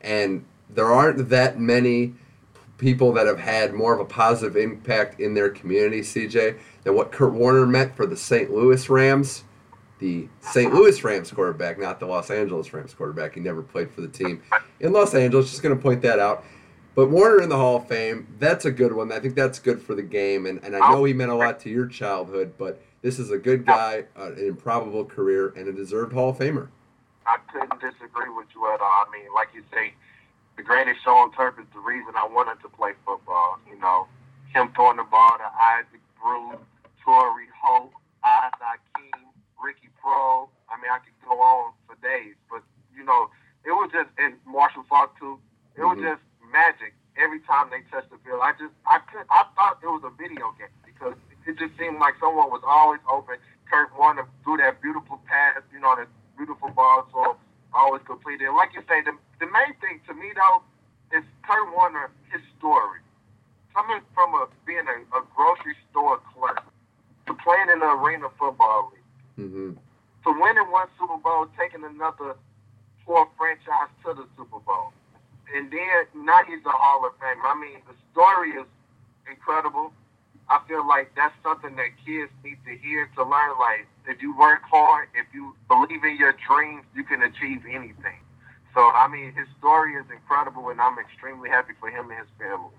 and 0.00 0.44
there 0.70 0.92
aren't 0.92 1.28
that 1.28 1.58
many 1.58 2.14
people 2.78 3.12
that 3.12 3.26
have 3.26 3.38
had 3.38 3.72
more 3.72 3.94
of 3.94 4.00
a 4.00 4.04
positive 4.04 4.56
impact 4.56 5.20
in 5.20 5.34
their 5.34 5.48
community, 5.48 6.00
CJ, 6.00 6.58
than 6.82 6.94
what 6.94 7.12
Kurt 7.12 7.32
Warner 7.32 7.66
meant 7.66 7.96
for 7.96 8.06
the 8.06 8.16
St. 8.16 8.50
Louis 8.50 8.88
Rams. 8.88 9.44
The 10.00 10.28
St. 10.40 10.74
Louis 10.74 11.02
Rams 11.04 11.30
quarterback, 11.30 11.78
not 11.78 12.00
the 12.00 12.06
Los 12.06 12.30
Angeles 12.30 12.72
Rams 12.74 12.92
quarterback. 12.92 13.34
He 13.34 13.40
never 13.40 13.62
played 13.62 13.90
for 13.90 14.00
the 14.00 14.08
team 14.08 14.42
in 14.80 14.92
Los 14.92 15.14
Angeles. 15.14 15.50
Just 15.50 15.62
going 15.62 15.74
to 15.74 15.80
point 15.80 16.02
that 16.02 16.18
out. 16.18 16.44
But 16.94 17.10
Warner 17.10 17.42
in 17.42 17.48
the 17.48 17.56
Hall 17.56 17.76
of 17.76 17.88
Fame, 17.88 18.28
that's 18.38 18.64
a 18.64 18.70
good 18.70 18.92
one. 18.92 19.10
I 19.10 19.18
think 19.18 19.34
that's 19.34 19.58
good 19.58 19.82
for 19.82 19.94
the 19.94 20.02
game. 20.02 20.46
And, 20.46 20.62
and 20.62 20.76
I 20.76 20.92
know 20.92 21.02
he 21.04 21.12
meant 21.12 21.32
a 21.32 21.34
lot 21.34 21.58
to 21.60 21.68
your 21.70 21.86
childhood, 21.86 22.54
but 22.56 22.80
this 23.02 23.18
is 23.18 23.30
a 23.32 23.38
good 23.38 23.66
guy, 23.66 24.04
uh, 24.16 24.32
an 24.32 24.38
improbable 24.38 25.04
career, 25.04 25.52
and 25.56 25.66
a 25.66 25.72
deserved 25.72 26.12
Hall 26.12 26.30
of 26.30 26.38
Famer. 26.38 26.68
I 27.26 27.38
couldn't 27.52 27.80
disagree 27.80 28.30
with 28.30 28.46
you 28.54 28.66
at 28.72 28.80
all. 28.80 28.86
I 28.86 29.06
mean, 29.10 29.26
like 29.34 29.48
you 29.54 29.62
say, 29.72 29.94
the 30.56 30.62
greatest 30.62 31.02
show 31.02 31.16
on 31.16 31.32
turf 31.32 31.54
is 31.58 31.66
the 31.74 31.80
reason 31.80 32.12
I 32.16 32.28
wanted 32.30 32.62
to 32.62 32.68
play 32.68 32.92
football. 33.04 33.58
You 33.68 33.78
know, 33.80 34.06
him 34.54 34.70
throwing 34.76 34.98
the 34.98 35.04
ball 35.04 35.36
to 35.38 35.44
Isaac 35.44 36.00
Bruce, 36.22 36.60
Torry 37.02 37.48
Holt, 37.60 37.90
Isaac 38.24 38.54
Hakim, 38.94 39.20
Ricky 39.62 39.88
Proehl. 39.98 40.48
I 40.70 40.76
mean, 40.80 40.92
I 40.92 40.98
could 40.98 41.16
go 41.28 41.40
on 41.40 41.72
for 41.88 41.96
days, 42.06 42.34
but 42.48 42.62
you 42.96 43.02
know, 43.04 43.30
it 43.64 43.72
was 43.72 43.90
just 43.92 44.10
and 44.18 44.34
Marshall 44.46 44.84
Faulk 44.88 45.18
too. 45.18 45.40
It 45.76 45.82
was 45.82 45.98
Mhm. 45.98 46.12
just 46.12 46.22
magic 46.54 46.94
every 47.18 47.42
time 47.42 47.74
they 47.74 47.82
touched 47.90 48.14
the 48.14 48.18
field. 48.22 48.38
I 48.38 48.54
just, 48.54 48.70
I 48.86 49.02
could, 49.10 49.26
I 49.26 49.42
thought 49.58 49.82
it 49.82 49.90
was 49.90 50.06
a 50.06 50.14
video 50.14 50.54
game 50.54 50.70
because 50.86 51.18
it 51.50 51.58
just 51.58 51.74
seemed 51.74 51.98
like 51.98 52.14
someone 52.22 52.54
was 52.54 52.62
always 52.62 53.02
open. 53.10 53.42
Kurt 53.66 53.90
Warner 53.98 54.22
threw 54.46 54.62
that 54.62 54.78
beautiful 54.78 55.18
pass, 55.26 55.58
you 55.74 55.82
know, 55.82 55.98
that 55.98 56.06
beautiful 56.38 56.70
ball, 56.70 57.10
so 57.10 57.34
always 57.74 58.06
completed. 58.06 58.46
And 58.46 58.56
like 58.56 58.70
you 58.70 58.86
say, 58.86 59.02
the 59.02 59.18
the 59.42 59.50
main 59.50 59.74
thing 59.82 59.98
to 60.06 60.14
me 60.14 60.30
though 60.30 60.62
is 61.10 61.26
Kurt 61.42 61.74
Warner, 61.74 62.14
his 62.30 62.40
story. 62.56 63.02
Coming 63.74 63.98
from 64.14 64.34
a 64.38 64.46
being 64.64 64.86
a, 64.86 64.96
a 65.18 65.20
grocery 65.34 65.74
store 65.90 66.22
clerk 66.30 66.62
to 67.26 67.34
playing 67.42 67.74
in 67.74 67.82
the 67.82 67.90
arena 67.98 68.30
football 68.38 68.94
league 68.94 69.50
hmm 69.50 69.74
to 70.24 70.32
winning 70.40 70.70
one 70.72 70.88
Super 70.98 71.18
Bowl, 71.18 71.46
taking 71.58 71.84
another 71.84 72.34
fourth 73.04 73.28
franchise 73.36 73.92
to 74.04 74.14
the 74.14 74.24
Super 74.36 74.58
Bowl. 74.64 74.92
And 75.54 75.70
then 75.70 76.24
now 76.24 76.40
he's 76.46 76.64
a 76.64 76.70
Hall 76.70 77.04
of 77.04 77.12
Fame. 77.20 77.42
I 77.44 77.54
mean, 77.60 77.80
the 77.86 77.94
story 78.12 78.50
is 78.50 78.66
incredible. 79.30 79.92
I 80.48 80.60
feel 80.68 80.86
like 80.86 81.12
that's 81.16 81.34
something 81.42 81.74
that 81.76 81.88
kids 82.04 82.30
need 82.44 82.58
to 82.66 82.76
hear 82.76 83.10
to 83.16 83.22
learn. 83.22 83.58
Like, 83.58 83.86
if 84.06 84.20
you 84.20 84.36
work 84.36 84.62
hard, 84.62 85.08
if 85.14 85.26
you 85.32 85.54
believe 85.68 86.04
in 86.04 86.16
your 86.18 86.34
dreams, 86.46 86.84
you 86.94 87.04
can 87.04 87.22
achieve 87.22 87.62
anything. 87.68 88.20
So, 88.74 88.80
I 88.80 89.08
mean, 89.08 89.32
his 89.32 89.46
story 89.58 89.94
is 89.94 90.04
incredible, 90.12 90.68
and 90.68 90.80
I'm 90.80 90.98
extremely 90.98 91.48
happy 91.48 91.72
for 91.80 91.88
him 91.88 92.10
and 92.10 92.18
his 92.18 92.28
family. 92.38 92.74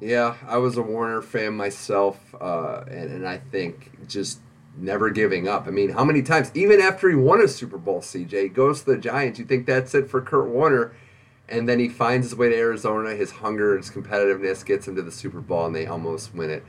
Yeah, 0.00 0.36
I 0.46 0.58
was 0.58 0.76
a 0.76 0.82
Warner 0.82 1.22
fan 1.22 1.56
myself, 1.56 2.34
uh, 2.40 2.84
and, 2.88 3.10
and 3.10 3.28
I 3.28 3.38
think 3.38 4.06
just 4.06 4.40
never 4.76 5.10
giving 5.10 5.48
up. 5.48 5.66
I 5.66 5.70
mean, 5.70 5.90
how 5.90 6.04
many 6.04 6.22
times, 6.22 6.50
even 6.54 6.80
after 6.80 7.08
he 7.08 7.16
won 7.16 7.40
a 7.40 7.48
Super 7.48 7.78
Bowl, 7.78 8.00
CJ 8.00 8.54
goes 8.54 8.82
to 8.82 8.92
the 8.92 8.98
Giants, 8.98 9.38
you 9.38 9.44
think 9.44 9.66
that's 9.66 9.94
it 9.94 10.08
for 10.08 10.20
Kurt 10.20 10.48
Warner, 10.48 10.92
and 11.50 11.68
then 11.68 11.78
he 11.78 11.88
finds 11.88 12.28
his 12.28 12.36
way 12.36 12.48
to 12.48 12.56
Arizona. 12.56 13.14
His 13.14 13.32
hunger, 13.32 13.76
his 13.76 13.90
competitiveness 13.90 14.64
gets 14.64 14.86
him 14.86 14.96
to 14.96 15.02
the 15.02 15.10
Super 15.10 15.40
Bowl, 15.40 15.66
and 15.66 15.74
they 15.74 15.86
almost 15.86 16.34
win 16.34 16.50
it. 16.50 16.64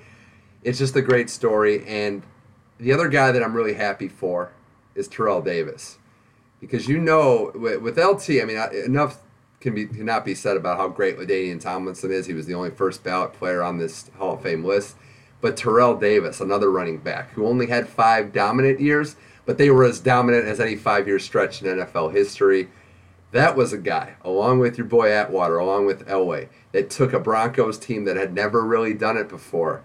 It's 0.63 0.79
just 0.79 0.95
a 0.95 1.01
great 1.01 1.29
story. 1.29 1.85
And 1.87 2.23
the 2.79 2.91
other 2.91 3.07
guy 3.07 3.31
that 3.31 3.43
I'm 3.43 3.53
really 3.53 3.75
happy 3.75 4.07
for 4.07 4.51
is 4.95 5.07
Terrell 5.07 5.41
Davis, 5.41 5.97
because 6.59 6.87
you 6.87 6.99
know 6.99 7.51
with, 7.55 7.81
with 7.81 7.97
LT, 7.97 8.41
I 8.41 8.45
mean, 8.45 8.57
enough 8.85 9.19
can 9.61 9.75
be 9.75 9.85
cannot 9.85 10.25
be 10.25 10.35
said 10.35 10.57
about 10.57 10.77
how 10.77 10.87
great 10.89 11.17
LaDainian 11.17 11.61
Tomlinson 11.61 12.11
is. 12.11 12.25
He 12.25 12.33
was 12.33 12.47
the 12.47 12.55
only 12.55 12.71
first 12.71 13.03
ballot 13.03 13.33
player 13.33 13.61
on 13.61 13.77
this 13.77 14.09
Hall 14.17 14.33
of 14.33 14.41
Fame 14.41 14.65
list. 14.65 14.97
But 15.39 15.57
Terrell 15.57 15.95
Davis, 15.95 16.39
another 16.39 16.69
running 16.69 16.97
back 16.97 17.31
who 17.31 17.47
only 17.47 17.67
had 17.67 17.87
five 17.87 18.33
dominant 18.33 18.79
years, 18.79 19.15
but 19.45 19.57
they 19.57 19.69
were 19.69 19.83
as 19.83 19.99
dominant 19.99 20.45
as 20.45 20.59
any 20.59 20.75
five-year 20.75 21.19
stretch 21.19 21.61
in 21.61 21.79
NFL 21.79 22.13
history. 22.13 22.69
That 23.31 23.55
was 23.55 23.71
a 23.71 23.77
guy, 23.77 24.15
along 24.23 24.59
with 24.59 24.77
your 24.77 24.87
boy 24.87 25.09
Atwater, 25.09 25.57
along 25.57 25.85
with 25.85 26.05
Elway, 26.07 26.49
that 26.73 26.89
took 26.89 27.13
a 27.13 27.19
Broncos 27.19 27.77
team 27.77 28.03
that 28.05 28.17
had 28.17 28.33
never 28.33 28.63
really 28.65 28.93
done 28.93 29.17
it 29.17 29.29
before 29.29 29.83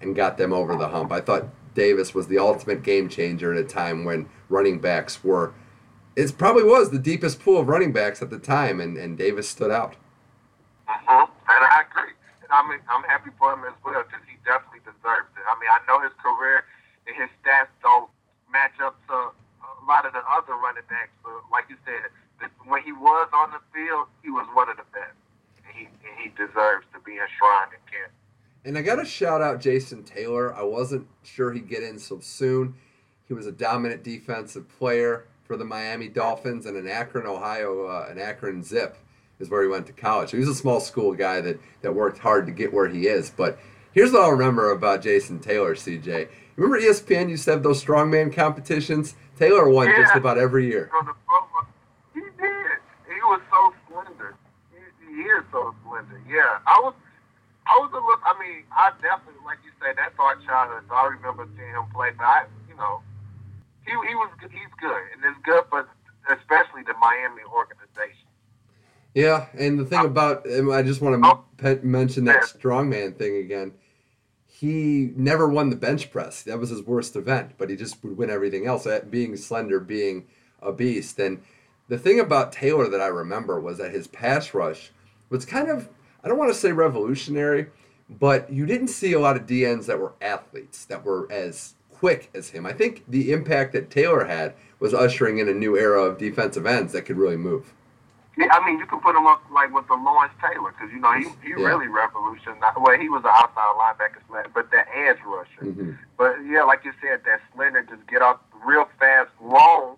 and 0.00 0.16
got 0.16 0.38
them 0.38 0.52
over 0.52 0.76
the 0.76 0.88
hump. 0.88 1.12
I 1.12 1.20
thought 1.20 1.48
Davis 1.74 2.14
was 2.14 2.28
the 2.28 2.38
ultimate 2.38 2.82
game 2.82 3.08
changer 3.08 3.52
at 3.52 3.62
a 3.62 3.68
time 3.68 4.04
when 4.04 4.28
running 4.48 4.80
backs 4.80 5.22
were 5.22 5.52
it 6.16 6.32
probably 6.38 6.64
was 6.64 6.90
the 6.90 6.98
deepest 6.98 7.40
pool 7.40 7.60
of 7.60 7.68
running 7.68 7.92
backs 7.92 8.22
at 8.22 8.30
the 8.30 8.38
time, 8.38 8.80
and, 8.80 8.96
and 8.96 9.18
Davis 9.18 9.48
stood 9.48 9.70
out. 9.70 9.94
Mm-hmm. 10.88 11.28
And 11.28 11.62
I 11.68 11.84
agree. 11.84 12.16
And 12.40 12.50
I 12.50 12.64
mean, 12.64 12.80
I'm 12.88 13.04
happy 13.04 13.30
for 13.38 13.52
him 13.52 13.68
as 13.68 13.76
well 13.84 14.00
because 14.00 14.24
he 14.24 14.40
definitely 14.48 14.80
deserves 14.80 15.28
it. 15.36 15.44
I 15.44 15.54
mean, 15.60 15.68
I 15.68 15.78
know 15.84 16.00
his 16.00 16.16
career 16.16 16.64
and 17.04 17.14
his 17.20 17.28
stats 17.44 17.68
don't 17.84 18.08
match 18.48 18.80
up 18.80 18.96
to 19.12 19.36
a 19.36 19.84
lot 19.84 20.08
of 20.08 20.16
the 20.16 20.24
other 20.24 20.56
running 20.56 20.88
backs, 20.88 21.12
but 21.20 21.36
like 21.52 21.68
you 21.68 21.76
said, 21.84 22.08
when 22.66 22.82
he 22.82 22.92
was 22.92 23.28
on 23.32 23.50
the 23.50 23.60
field, 23.74 24.06
he 24.22 24.30
was 24.30 24.46
one 24.54 24.68
of 24.68 24.76
the 24.76 24.84
best. 24.92 25.16
And 25.66 25.74
he, 25.76 25.88
he 26.22 26.28
deserves 26.30 26.86
to 26.92 27.00
be 27.04 27.12
enshrined 27.12 27.72
in 27.72 27.82
Canton. 27.90 28.12
And 28.64 28.76
I 28.76 28.82
got 28.82 28.96
to 28.96 29.04
shout 29.04 29.42
out 29.42 29.60
Jason 29.60 30.02
Taylor. 30.02 30.54
I 30.54 30.62
wasn't 30.62 31.06
sure 31.22 31.52
he'd 31.52 31.68
get 31.68 31.82
in 31.82 31.98
so 31.98 32.18
soon. 32.20 32.74
He 33.28 33.34
was 33.34 33.46
a 33.46 33.52
dominant 33.52 34.02
defensive 34.02 34.68
player 34.68 35.26
for 35.44 35.56
the 35.56 35.64
Miami 35.64 36.08
Dolphins 36.08 36.66
and 36.66 36.76
in 36.76 36.88
Akron, 36.88 37.26
Ohio, 37.26 37.86
uh, 37.86 38.08
an 38.10 38.18
Akron 38.18 38.62
Zip 38.64 38.96
is 39.38 39.50
where 39.50 39.62
he 39.62 39.68
went 39.68 39.86
to 39.86 39.92
college. 39.92 40.30
So 40.30 40.36
he's 40.36 40.48
a 40.48 40.54
small 40.54 40.80
school 40.80 41.14
guy 41.14 41.40
that, 41.40 41.60
that 41.82 41.94
worked 41.94 42.18
hard 42.18 42.46
to 42.46 42.52
get 42.52 42.72
where 42.72 42.88
he 42.88 43.06
is. 43.06 43.30
But 43.30 43.58
here's 43.92 44.12
what 44.12 44.22
I'll 44.22 44.32
remember 44.32 44.70
about 44.70 45.02
Jason 45.02 45.38
Taylor, 45.38 45.74
CJ. 45.74 46.28
Remember 46.56 46.80
ESPN 46.80 47.28
used 47.28 47.44
to 47.44 47.52
have 47.52 47.62
those 47.62 47.84
strongman 47.84 48.32
competitions? 48.32 49.14
Taylor 49.38 49.68
won 49.68 49.88
yeah. 49.88 50.02
just 50.02 50.16
about 50.16 50.38
every 50.38 50.66
year. 50.66 50.90
He 52.14 52.20
did. 52.20 52.30
He 53.06 53.20
was 53.24 53.40
so 53.50 53.74
slender. 53.88 54.34
He, 54.72 55.22
he 55.22 55.25
is 55.38 55.44
so 55.52 55.74
slender. 55.84 56.20
Yeah. 56.28 56.58
I 56.66 56.80
was 56.80 56.94
I 57.66 57.76
was 57.78 57.90
a 57.92 58.00
look 58.00 58.20
I 58.24 58.34
mean, 58.40 58.64
I 58.72 58.92
definitely 59.02 59.42
like 59.44 59.58
you 59.64 59.72
said, 59.80 59.96
that's 59.96 60.16
our 60.18 60.36
childhood. 60.44 60.84
So 60.88 60.94
I 60.94 61.06
remember 61.06 61.46
seeing 61.56 61.70
him 61.70 61.86
play, 61.94 62.10
but 62.16 62.24
I 62.24 62.44
you 62.68 62.76
know, 62.76 63.02
he, 63.84 63.92
he 63.92 64.14
was 64.14 64.30
he's 64.40 64.74
good, 64.80 65.02
and 65.14 65.24
it's 65.24 65.40
good 65.44 65.64
for 65.70 65.88
especially 66.28 66.82
the 66.82 66.94
Miami 67.00 67.42
organization. 67.48 68.26
Yeah, 69.14 69.46
and 69.58 69.78
the 69.78 69.84
thing 69.84 70.00
um, 70.00 70.06
about 70.06 70.46
I 70.46 70.82
just 70.82 71.00
want 71.00 71.22
to 71.22 71.44
oh, 71.62 71.78
mention 71.82 72.24
that 72.24 72.42
yeah. 72.42 72.60
strongman 72.60 73.16
thing 73.16 73.36
again. 73.36 73.72
He 74.46 75.12
never 75.16 75.46
won 75.48 75.68
the 75.70 75.76
bench 75.76 76.10
press. 76.10 76.42
That 76.42 76.58
was 76.58 76.70
his 76.70 76.82
worst 76.82 77.14
event, 77.14 77.52
but 77.58 77.68
he 77.68 77.76
just 77.76 78.02
would 78.02 78.16
win 78.16 78.30
everything 78.30 78.66
else. 78.66 78.86
Being 79.08 79.36
slender, 79.36 79.80
being 79.80 80.26
a 80.60 80.72
beast, 80.72 81.18
and 81.18 81.42
the 81.88 81.98
thing 81.98 82.18
about 82.18 82.52
Taylor 82.52 82.88
that 82.88 83.00
I 83.00 83.06
remember 83.06 83.60
was 83.60 83.78
that 83.78 83.92
his 83.92 84.06
pass 84.06 84.52
rush 84.54 84.90
was 85.28 85.44
kind 85.44 85.68
of 85.68 85.88
I 86.24 86.28
don't 86.28 86.38
want 86.38 86.52
to 86.52 86.58
say 86.58 86.72
revolutionary, 86.72 87.66
but 88.10 88.52
you 88.52 88.66
didn't 88.66 88.88
see 88.88 89.12
a 89.12 89.20
lot 89.20 89.36
of 89.36 89.46
DNs 89.46 89.86
that 89.86 89.98
were 89.98 90.14
athletes 90.20 90.84
that 90.86 91.04
were 91.04 91.30
as 91.30 91.74
quick 91.90 92.30
as 92.34 92.50
him. 92.50 92.66
I 92.66 92.72
think 92.72 93.04
the 93.08 93.32
impact 93.32 93.72
that 93.72 93.90
Taylor 93.90 94.24
had 94.24 94.54
was 94.80 94.92
ushering 94.92 95.38
in 95.38 95.48
a 95.48 95.54
new 95.54 95.76
era 95.76 96.02
of 96.02 96.18
defensive 96.18 96.66
ends 96.66 96.92
that 96.92 97.02
could 97.02 97.16
really 97.16 97.36
move. 97.36 97.72
Yeah, 98.36 98.48
I 98.50 98.64
mean, 98.66 98.78
you 98.78 98.86
could 98.86 99.00
put 99.00 99.16
him 99.16 99.26
up 99.26 99.42
like 99.50 99.72
with 99.72 99.88
the 99.88 99.94
Lawrence 99.94 100.34
Taylor 100.42 100.74
because 100.76 100.92
you 100.92 101.00
know 101.00 101.12
he 101.14 101.24
he 101.42 101.50
yeah. 101.50 101.68
really 101.68 101.88
revolutionized. 101.88 102.76
Well, 102.76 102.98
he 102.98 103.08
was 103.08 103.22
an 103.24 103.30
outside 103.32 103.72
linebacker, 103.80 104.52
but 104.52 104.70
that 104.72 104.88
edge 104.94 105.16
rusher. 105.24 105.62
Mm-hmm. 105.62 105.92
But 106.18 106.36
yeah, 106.44 106.62
like 106.64 106.84
you 106.84 106.92
said, 107.00 107.22
that 107.24 107.40
slender 107.54 107.82
just 107.82 108.06
get 108.08 108.20
off 108.20 108.40
real 108.64 108.88
fast, 109.00 109.30
long, 109.40 109.96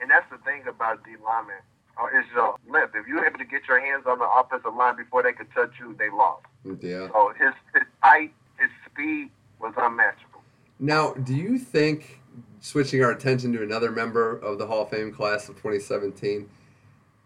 and 0.00 0.10
that's 0.10 0.30
the 0.30 0.38
thing 0.38 0.62
about 0.68 1.02
D 1.04 1.10
lineman. 1.24 1.56
Uh, 1.98 2.06
is 2.18 2.24
your 2.34 2.56
length. 2.68 2.94
If 2.94 3.06
you're 3.06 3.24
able 3.24 3.38
to 3.38 3.44
get 3.44 3.68
your 3.68 3.80
hands 3.80 4.04
on 4.06 4.18
the 4.18 4.24
offensive 4.24 4.74
line 4.74 4.96
before 4.96 5.22
they 5.22 5.32
could 5.32 5.52
touch 5.52 5.72
you, 5.78 5.94
they 5.98 6.10
lost. 6.10 6.46
Yeah. 6.80 7.08
So 7.08 7.32
his 7.38 7.52
his 7.74 7.82
height, 8.00 8.32
his 8.58 8.70
speed 8.90 9.30
was 9.60 9.74
unmatchable. 9.76 10.42
Now, 10.78 11.12
do 11.12 11.34
you 11.34 11.58
think, 11.58 12.20
switching 12.60 13.04
our 13.04 13.10
attention 13.10 13.52
to 13.52 13.62
another 13.62 13.90
member 13.90 14.36
of 14.38 14.58
the 14.58 14.66
Hall 14.66 14.82
of 14.82 14.90
Fame 14.90 15.12
class 15.12 15.48
of 15.48 15.56
2017, 15.56 16.48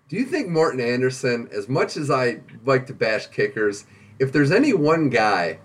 do 0.09 0.16
you 0.16 0.24
think 0.24 0.48
Morten 0.48 0.81
Andersen, 0.81 1.48
as 1.52 1.68
much 1.68 1.96
as 1.96 2.11
I 2.11 2.40
like 2.64 2.87
to 2.87 2.94
bash 2.94 3.26
kickers, 3.29 3.87
if 4.18 4.33
there's 4.33 4.52
any 4.52 4.72
one 4.72 5.11
guy 5.11 5.59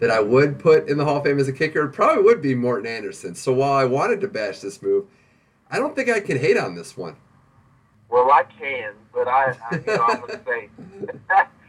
that 0.00 0.10
I 0.10 0.20
would 0.20 0.58
put 0.58 0.88
in 0.88 0.98
the 0.98 1.04
Hall 1.04 1.18
of 1.18 1.24
Fame 1.24 1.38
as 1.38 1.48
a 1.48 1.52
kicker, 1.52 1.84
it 1.84 1.92
probably 1.92 2.22
would 2.24 2.42
be 2.42 2.54
Morten 2.54 2.86
Andersen. 2.86 3.34
So 3.34 3.52
while 3.52 3.74
I 3.74 3.84
wanted 3.84 4.20
to 4.22 4.28
bash 4.28 4.60
this 4.60 4.82
move, 4.82 5.06
I 5.70 5.78
don't 5.78 5.94
think 5.94 6.08
I 6.08 6.20
can 6.20 6.38
hate 6.38 6.56
on 6.56 6.74
this 6.74 6.96
one. 6.96 7.16
Well, 8.14 8.30
I 8.30 8.44
can, 8.44 8.92
but 9.12 9.26
I, 9.26 9.56
I 9.72 9.74
you 9.74 9.82
know, 9.86 10.06
I'm 10.06 10.20
gonna 10.20 10.40
say, 10.46 10.70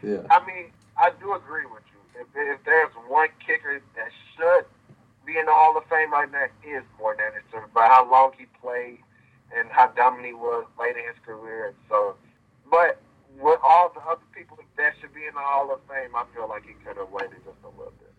yeah. 0.03 0.21
I 0.29 0.45
mean, 0.45 0.69
I 0.95 1.10
do 1.19 1.34
agree 1.34 1.65
with 1.65 1.81
you. 1.89 2.21
If, 2.21 2.27
if 2.36 2.63
there's 2.63 2.91
one 3.08 3.29
kicker 3.43 3.81
that 3.95 4.12
should 4.38 4.65
be 5.25 5.39
in 5.39 5.47
the 5.47 5.51
Hall 5.51 5.75
of 5.75 5.86
Fame 5.89 6.13
right 6.13 6.31
now 6.31 6.45
is 6.63 6.84
Morten 6.99 7.25
Andersen, 7.25 7.67
but 7.73 7.89
how 7.89 8.08
long 8.12 8.34
he 8.38 8.45
played 8.62 8.99
and 9.58 9.69
how 9.71 9.88
dominant 9.88 10.27
he 10.27 10.34
was 10.34 10.67
late 10.79 10.95
in 10.95 11.03
his 11.08 11.17
career. 11.25 11.69
And 11.69 11.75
so, 11.89 12.13
but 12.69 13.01
with 13.41 13.60
all 13.63 13.91
the 13.95 14.01
other 14.01 14.21
people 14.31 14.60
that 14.77 14.93
should 15.01 15.15
be 15.15 15.25
in 15.25 15.34
the 15.34 15.41
Hall 15.41 15.73
of 15.73 15.79
Fame, 15.89 16.15
I 16.15 16.25
feel 16.36 16.47
like 16.47 16.67
he 16.67 16.73
could 16.86 16.97
have 16.97 17.10
waited 17.10 17.41
just 17.43 17.58
a 17.63 17.69
little 17.69 17.93
bit. 17.97 18.13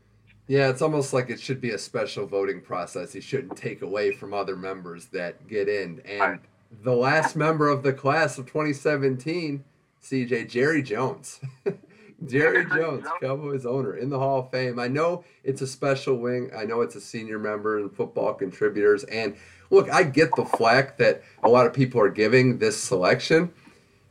Yeah, 0.48 0.68
it's 0.68 0.82
almost 0.82 1.12
like 1.12 1.30
it 1.30 1.38
should 1.38 1.60
be 1.60 1.70
a 1.70 1.78
special 1.78 2.26
voting 2.26 2.60
process. 2.60 3.12
He 3.12 3.20
shouldn't 3.20 3.56
take 3.56 3.82
away 3.82 4.10
from 4.10 4.34
other 4.34 4.56
members 4.56 5.06
that 5.12 5.46
get 5.46 5.68
in. 5.68 6.00
And 6.04 6.20
right. 6.20 6.40
The 6.82 6.94
last 6.94 7.36
member 7.36 7.68
of 7.68 7.82
the 7.82 7.92
class 7.92 8.38
of 8.38 8.46
2017, 8.46 9.64
CJ 10.02 10.48
Jerry 10.48 10.82
Jones. 10.82 11.40
Jerry 12.24 12.64
Jones, 12.64 13.04
Cowboys 13.20 13.66
owner, 13.66 13.96
in 13.96 14.08
the 14.08 14.18
Hall 14.18 14.40
of 14.40 14.50
Fame. 14.50 14.78
I 14.78 14.88
know 14.88 15.24
it's 15.44 15.60
a 15.60 15.66
special 15.66 16.16
wing. 16.16 16.50
I 16.56 16.64
know 16.64 16.80
it's 16.80 16.94
a 16.94 17.00
senior 17.00 17.38
member 17.38 17.78
and 17.78 17.94
football 17.94 18.32
contributors. 18.32 19.04
And 19.04 19.36
look, 19.70 19.90
I 19.90 20.02
get 20.02 20.30
the 20.34 20.44
flack 20.44 20.96
that 20.96 21.22
a 21.42 21.48
lot 21.48 21.66
of 21.66 21.74
people 21.74 22.00
are 22.00 22.08
giving 22.08 22.58
this 22.58 22.78
selection, 22.82 23.52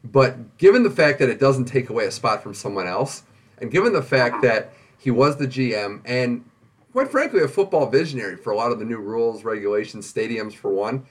but 0.03 0.57
given 0.57 0.83
the 0.83 0.91
fact 0.91 1.17
that 1.19 1.29
it 1.29 1.39
doesn't 1.39 1.65
take 1.65 1.89
away 1.89 2.05
a 2.05 2.11
spot 2.11 2.43
from 2.43 2.53
someone 2.53 2.87
else, 2.87 3.23
and 3.57 3.71
given 3.71 3.93
the 3.93 4.03
fact 4.03 4.43
that 4.43 4.73
he 4.99 5.09
was 5.09 5.37
the 5.37 5.47
GM 5.47 6.01
and 6.05 6.45
quite 6.91 7.09
frankly 7.09 7.41
a 7.41 7.47
football 7.47 7.89
visionary 7.89 8.35
for 8.35 8.51
a 8.51 8.55
lot 8.55 8.71
of 8.71 8.79
the 8.79 8.85
new 8.85 8.97
rules, 8.97 9.43
regulations, 9.43 10.11
stadiums 10.11 10.53
for 10.53 10.71
one. 10.71 11.05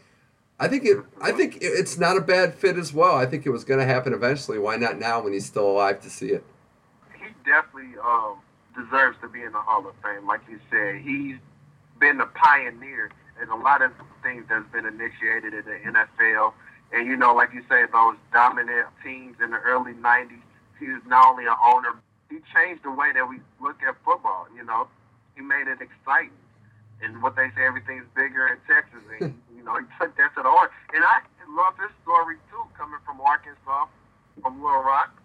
I 0.59 0.69
think 0.69 0.85
it. 0.85 0.99
I 1.21 1.33
think 1.33 1.59
it's 1.61 1.99
not 1.99 2.17
a 2.17 2.21
bad 2.21 2.55
fit 2.55 2.79
as 2.79 2.93
well. 2.93 3.17
I 3.17 3.27
think 3.27 3.45
it 3.45 3.51
was 3.51 3.65
going 3.65 3.81
to 3.81 3.87
happen 3.87 4.13
eventually. 4.13 4.59
Why 4.59 4.77
not 4.77 4.99
now 4.99 5.23
when 5.23 5.33
he's 5.33 5.47
still 5.47 5.69
alive 5.69 6.01
to 6.03 6.11
see 6.11 6.29
it? 6.29 6.45
He 7.19 7.27
definitely 7.45 7.99
um, 7.99 8.37
deserves 8.77 9.17
to 9.23 9.29
be 9.29 9.43
in 9.43 9.53
the 9.53 9.61
Hall 9.61 9.87
of 9.87 9.95
Fame. 10.03 10.27
Like 10.27 10.43
you 10.49 10.61
said, 10.71 11.01
he's 11.03 11.37
been 11.99 12.21
a 12.21 12.27
pioneer 12.27 13.11
in 13.43 13.49
a 13.49 13.57
lot 13.57 13.83
of 13.83 13.93
things 14.23 14.45
that's 14.49 14.71
been 14.73 14.87
initiated 14.87 15.55
in 15.55 15.65
the 15.65 15.79
NFL. 15.87 16.53
And, 16.93 17.07
you 17.07 17.17
know, 17.17 17.35
like 17.35 17.53
you 17.53 17.63
say, 17.69 17.85
those 17.93 18.17
dominant 18.33 18.87
teams 19.03 19.37
in 19.43 19.51
the 19.51 19.59
early 19.59 19.93
90s, 19.95 20.39
he 20.79 20.87
was 20.89 21.03
not 21.07 21.27
only 21.27 21.47
an 21.47 21.57
owner, 21.65 21.95
he 22.31 22.39
changed 22.55 22.85
the 22.85 22.91
way 22.91 23.13
that 23.13 23.29
we 23.29 23.39
look 23.61 23.83
at 23.87 23.97
football, 24.05 24.47
you 24.57 24.65
know. 24.65 24.87
He 25.35 25.43
made 25.43 25.67
it 25.67 25.79
exciting. 25.81 26.39
And 27.03 27.23
what 27.23 27.35
they 27.35 27.49
say, 27.57 27.67
everything's 27.67 28.07
bigger 28.15 28.47
in 28.47 28.59
Texas. 28.69 29.01
And, 29.21 29.35
you 29.65 29.73
know, 29.73 29.79
he 29.81 29.87
took 29.99 30.17
that 30.17 30.35
to 30.37 30.43
the 30.43 30.51
heart. 30.51 30.71
And 30.93 31.03
I 31.05 31.21
love 31.57 31.75
his 31.81 31.91
story, 32.03 32.37
too, 32.51 32.63
coming 32.77 33.01
from 33.07 33.21
Arkansas, 33.21 33.87
from 34.43 34.63
Little 34.63 34.83
Rock. 34.83 35.17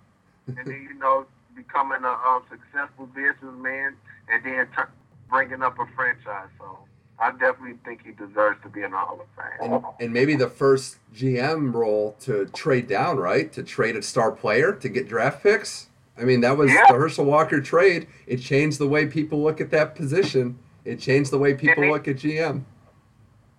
And 0.47 0.57
then, 0.57 0.87
you 0.89 0.97
know, 0.97 1.25
becoming 1.55 2.03
a, 2.03 2.07
a 2.07 2.41
successful 2.49 3.07
businessman 3.07 3.95
and 4.31 4.43
then 4.43 4.67
t- 4.75 4.83
bringing 5.29 5.61
up 5.61 5.77
a 5.77 5.85
franchise. 5.95 6.47
So 6.57 6.79
I 7.19 7.31
definitely 7.31 7.77
think 7.83 8.05
he 8.05 8.11
deserves 8.11 8.61
to 8.63 8.69
be 8.69 8.81
in 8.81 8.91
the 8.91 8.97
Hall 8.97 9.19
of 9.19 9.27
Fame. 9.35 9.73
And, 9.73 9.83
and, 9.99 10.13
maybe 10.13 10.35
the 10.35 10.49
first 10.49 10.97
GM 11.13 11.73
role 11.73 12.15
to 12.21 12.45
trade 12.47 12.87
down, 12.87 13.17
right? 13.17 13.51
To 13.53 13.61
trade 13.61 13.95
a 13.95 14.01
star 14.01 14.31
player 14.31 14.73
to 14.73 14.89
get 14.89 15.07
draft 15.07 15.43
picks. 15.43 15.87
I 16.17 16.23
mean, 16.23 16.41
that 16.41 16.57
was 16.57 16.71
yeah. 16.71 16.83
the 16.87 16.95
Herschel 16.95 17.25
Walker 17.25 17.61
trade. 17.61 18.07
It 18.25 18.37
changed 18.37 18.79
the 18.79 18.87
way 18.87 19.05
people 19.05 19.43
look 19.43 19.61
at 19.61 19.69
that 19.71 19.95
position. 19.95 20.57
It 20.83 20.99
changed 20.99 21.31
the 21.31 21.37
way 21.37 21.53
people 21.53 21.87
look 21.87 22.07
at 22.07 22.17
GM. 22.17 22.63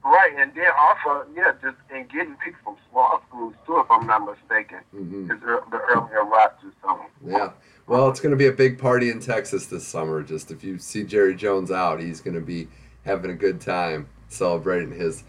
Right, 0.03 0.33
and 0.39 0.53
then 0.55 0.71
also, 0.79 1.27
yeah, 1.37 1.53
just 1.61 1.77
and 1.91 2.09
getting 2.09 2.35
people 2.37 2.61
from 2.65 2.77
small 2.91 3.23
schools 3.29 3.55
too, 3.67 3.81
if 3.81 3.91
I'm 3.91 4.07
not 4.07 4.25
mistaken, 4.25 4.79
mm-hmm. 4.95 5.31
is 5.31 5.41
the 5.41 5.79
earlier 5.79 6.25
rosters. 6.25 6.73
So. 6.83 7.01
Yeah, 7.27 7.51
well, 7.87 8.09
it's 8.09 8.19
going 8.19 8.31
to 8.31 8.37
be 8.37 8.47
a 8.47 8.53
big 8.53 8.79
party 8.79 9.11
in 9.11 9.21
Texas 9.21 9.67
this 9.67 9.87
summer. 9.87 10.23
Just 10.23 10.51
if 10.51 10.65
you 10.65 10.79
see 10.79 11.05
Jerry 11.05 11.35
Jones 11.35 11.71
out, 11.71 12.01
he's 12.01 12.23
going 12.23 12.35
to 12.35 12.41
be 12.41 12.69
having 13.05 13.31
a 13.31 13.35
good 13.35 13.61
time 13.61 14.09
celebrating 14.29 14.93
his 14.93 15.25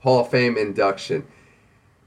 Hall 0.00 0.20
of 0.20 0.30
Fame 0.30 0.56
induction. 0.56 1.24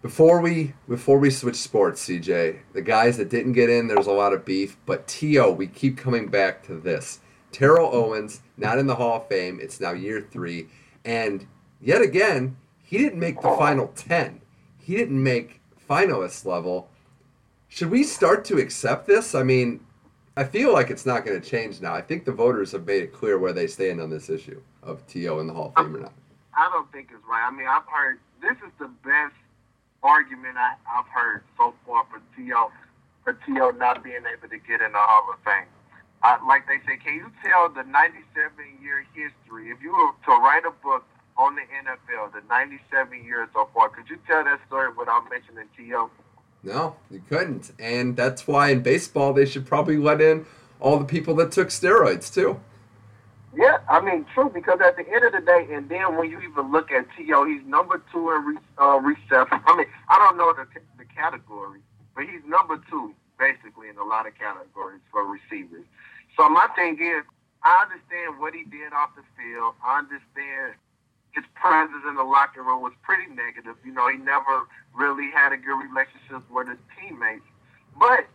Before 0.01 0.41
we 0.41 0.73
before 0.89 1.19
we 1.19 1.29
switch 1.29 1.55
sports, 1.55 2.05
CJ, 2.05 2.59
the 2.73 2.81
guys 2.81 3.15
that 3.17 3.29
didn't 3.29 3.53
get 3.53 3.69
in, 3.69 3.87
there's 3.87 4.07
a 4.07 4.11
lot 4.11 4.33
of 4.33 4.43
beef. 4.43 4.77
But 4.85 5.07
T.O., 5.07 5.51
we 5.51 5.67
keep 5.67 5.97
coming 5.97 6.27
back 6.27 6.65
to 6.67 6.75
this. 6.75 7.19
Terrell 7.51 7.89
Owens, 7.93 8.41
not 8.57 8.77
in 8.77 8.87
the 8.87 8.95
Hall 8.95 9.17
of 9.17 9.27
Fame. 9.27 9.59
It's 9.61 9.79
now 9.79 9.91
year 9.91 10.21
three, 10.21 10.67
and 11.05 11.47
yet 11.81 12.01
again, 12.01 12.57
he 12.83 12.97
didn't 12.97 13.19
make 13.19 13.41
the 13.41 13.49
final 13.49 13.87
ten. 13.95 14.41
He 14.79 14.95
didn't 14.95 15.21
make 15.21 15.61
finalist 15.89 16.45
level. 16.45 16.89
Should 17.67 17.91
we 17.91 18.03
start 18.03 18.45
to 18.45 18.57
accept 18.57 19.05
this? 19.05 19.35
I 19.35 19.43
mean, 19.43 19.79
I 20.35 20.43
feel 20.43 20.73
like 20.73 20.89
it's 20.89 21.05
not 21.05 21.25
going 21.25 21.39
to 21.39 21.47
change 21.47 21.81
now. 21.81 21.93
I 21.93 22.01
think 22.01 22.25
the 22.25 22.31
voters 22.31 22.71
have 22.71 22.85
made 22.85 23.03
it 23.03 23.13
clear 23.13 23.37
where 23.37 23.53
they 23.53 23.67
stand 23.67 23.99
on 24.01 24.09
this 24.09 24.29
issue 24.29 24.61
of 24.81 25.05
T.O. 25.07 25.39
in 25.39 25.47
the 25.47 25.53
Hall 25.53 25.73
of 25.75 25.83
Fame 25.83 25.95
or 25.95 25.99
not. 25.99 26.13
I 26.57 26.69
don't 26.71 26.91
think 26.91 27.09
it's 27.11 27.23
right. 27.29 27.45
I 27.45 27.51
mean, 27.51 27.67
I've 27.67 27.87
heard 27.87 28.19
this 28.41 28.57
is 28.65 28.71
the 28.79 28.89
best 29.03 29.35
argument 30.01 30.57
I, 30.57 30.73
I've 30.89 31.07
heard 31.07 31.43
so 31.57 31.73
far 31.85 32.05
for 32.09 32.21
T.O. 32.35 32.71
for 33.23 33.33
T.O. 33.45 33.71
not 33.71 34.03
being 34.03 34.23
able 34.25 34.49
to 34.49 34.57
get 34.57 34.81
in 34.81 34.91
the 34.91 34.97
Hall 34.97 35.27
of 35.31 35.39
Fame. 35.43 35.67
Like 36.47 36.67
they 36.67 36.79
say, 36.87 36.97
can 36.97 37.15
you 37.15 37.31
tell 37.43 37.69
the 37.69 37.83
97 37.83 38.23
year 38.81 39.05
history? 39.13 39.69
If 39.69 39.81
you 39.81 39.91
were 39.91 40.11
to 40.25 40.41
write 40.41 40.63
a 40.65 40.71
book 40.83 41.05
on 41.39 41.55
the 41.55 41.61
NFL, 41.61 42.33
the 42.33 42.41
97 42.49 43.23
years 43.23 43.47
so 43.53 43.69
far, 43.73 43.87
could 43.87 44.09
you 44.09 44.17
tell 44.27 44.43
that 44.43 44.59
story 44.67 44.89
without 44.91 45.29
mentioning 45.29 45.65
T.O.? 45.75 46.09
No, 46.63 46.97
you 47.09 47.23
couldn't. 47.29 47.71
And 47.79 48.17
that's 48.17 48.45
why 48.45 48.71
in 48.71 48.81
baseball 48.81 49.31
they 49.31 49.45
should 49.45 49.65
probably 49.65 49.95
let 49.95 50.19
in 50.19 50.45
all 50.81 50.99
the 50.99 51.05
people 51.05 51.33
that 51.35 51.53
took 51.53 51.69
steroids 51.69 52.31
too. 52.33 52.59
Yeah, 53.55 53.77
I 53.89 54.01
mean, 54.01 54.25
true, 54.33 54.51
because 54.53 54.79
at 54.85 54.97
the 54.97 55.07
end 55.07 55.23
of 55.23 55.31
the 55.31 55.39
day, 55.39 55.65
and 55.71 55.87
then 55.87 56.17
when 56.17 56.29
you 56.29 56.39
even 56.41 56.71
look 56.71 56.91
at 56.91 57.07
T.O., 57.17 57.45
he's 57.45 57.65
number 57.65 58.03
two 58.11 58.29
in 58.31 58.45
re- 58.45 58.57
uh, 58.77 58.99
reception. 58.99 59.61
I 59.65 59.77
mean, 59.77 59.87
I 60.09 60.17
don't 60.19 60.37
know 60.37 60.53
the, 60.53 60.67
the 60.97 61.05
category, 61.05 61.79
but 62.15 62.25
he's 62.25 62.43
number 62.45 62.81
two, 62.89 63.15
basically, 63.39 63.87
in 63.87 63.97
a 63.97 64.03
lot 64.03 64.27
of 64.27 64.37
categories 64.37 65.01
for 65.09 65.25
receivers. 65.25 65.85
So 66.37 66.49
my 66.49 66.67
thing 66.75 66.99
is, 67.01 67.23
I 67.63 67.87
understand 67.87 68.39
what 68.39 68.53
he 68.53 68.65
did 68.65 68.93
off 68.93 69.15
the 69.15 69.23
field. 69.35 69.73
I 69.83 69.99
understand 69.99 70.75
his 71.39 71.47
presence 71.55 72.03
in 72.03 72.15
the 72.15 72.23
locker 72.23 72.61
room 72.61 72.83
was 72.83 72.91
pretty 73.01 73.31
negative. 73.31 73.79
You 73.85 73.93
know, 73.95 74.11
he 74.11 74.17
never 74.17 74.67
really 74.93 75.31
had 75.31 75.53
a 75.53 75.57
good 75.57 75.79
relationship 75.79 76.43
with 76.51 76.67
his 76.67 76.77
teammates. 76.99 77.47
But 77.95 78.27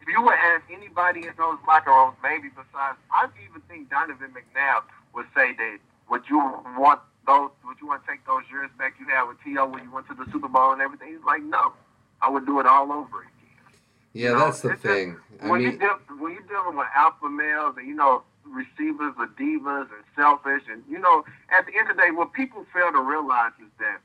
if 0.00 0.08
you 0.08 0.20
would 0.20 0.36
ask 0.36 0.64
anybody 0.68 1.24
in 1.24 1.32
those 1.40 1.56
locker 1.66 1.90
rooms, 1.90 2.16
maybe 2.22 2.52
besides, 2.52 3.00
I 3.08 3.28
even 3.48 3.64
think 3.64 3.88
Donovan 3.88 4.36
McNabb 4.36 4.84
would 5.14 5.26
say 5.34 5.56
that 5.56 5.78
would 6.10 6.28
you 6.28 6.38
want 6.76 7.00
those, 7.26 7.50
would 7.64 7.80
you 7.80 7.88
want 7.88 8.04
to 8.04 8.10
take 8.10 8.26
those 8.26 8.44
years 8.50 8.68
back 8.76 8.94
you 9.00 9.06
had 9.08 9.24
with 9.24 9.40
T.O. 9.42 9.66
when 9.66 9.84
you 9.84 9.92
went 9.92 10.06
to 10.08 10.14
the 10.14 10.26
Super 10.30 10.48
Bowl 10.48 10.72
and 10.72 10.82
everything? 10.82 11.08
He's 11.08 11.24
like, 11.24 11.42
no, 11.42 11.72
I 12.20 12.28
would 12.28 12.44
do 12.44 12.60
it 12.60 12.66
all 12.66 12.92
over 12.92 13.24
again. 13.24 13.32
Yeah, 14.12 14.30
you 14.30 14.34
know, 14.34 14.44
that's 14.46 14.60
the 14.60 14.76
thing. 14.76 15.16
Just, 15.38 15.48
when, 15.48 15.62
mean, 15.62 15.72
you 15.72 15.78
deal, 15.78 15.98
when 16.18 16.32
you're 16.32 16.42
dealing 16.42 16.76
with 16.76 16.88
alpha 16.96 17.28
males 17.28 17.76
and, 17.78 17.86
you 17.86 17.94
know, 17.94 18.24
receivers 18.50 19.14
are 19.18 19.28
divas 19.38 19.88
and 19.90 20.04
selfish, 20.16 20.62
and, 20.70 20.82
you 20.88 20.98
know, 20.98 21.24
at 21.56 21.66
the 21.66 21.72
end 21.78 21.90
of 21.90 21.96
the 21.96 22.02
day, 22.02 22.10
what 22.10 22.32
people 22.32 22.66
fail 22.74 22.92
to 22.92 23.00
realize 23.00 23.52
is 23.60 23.70
that 23.78 24.00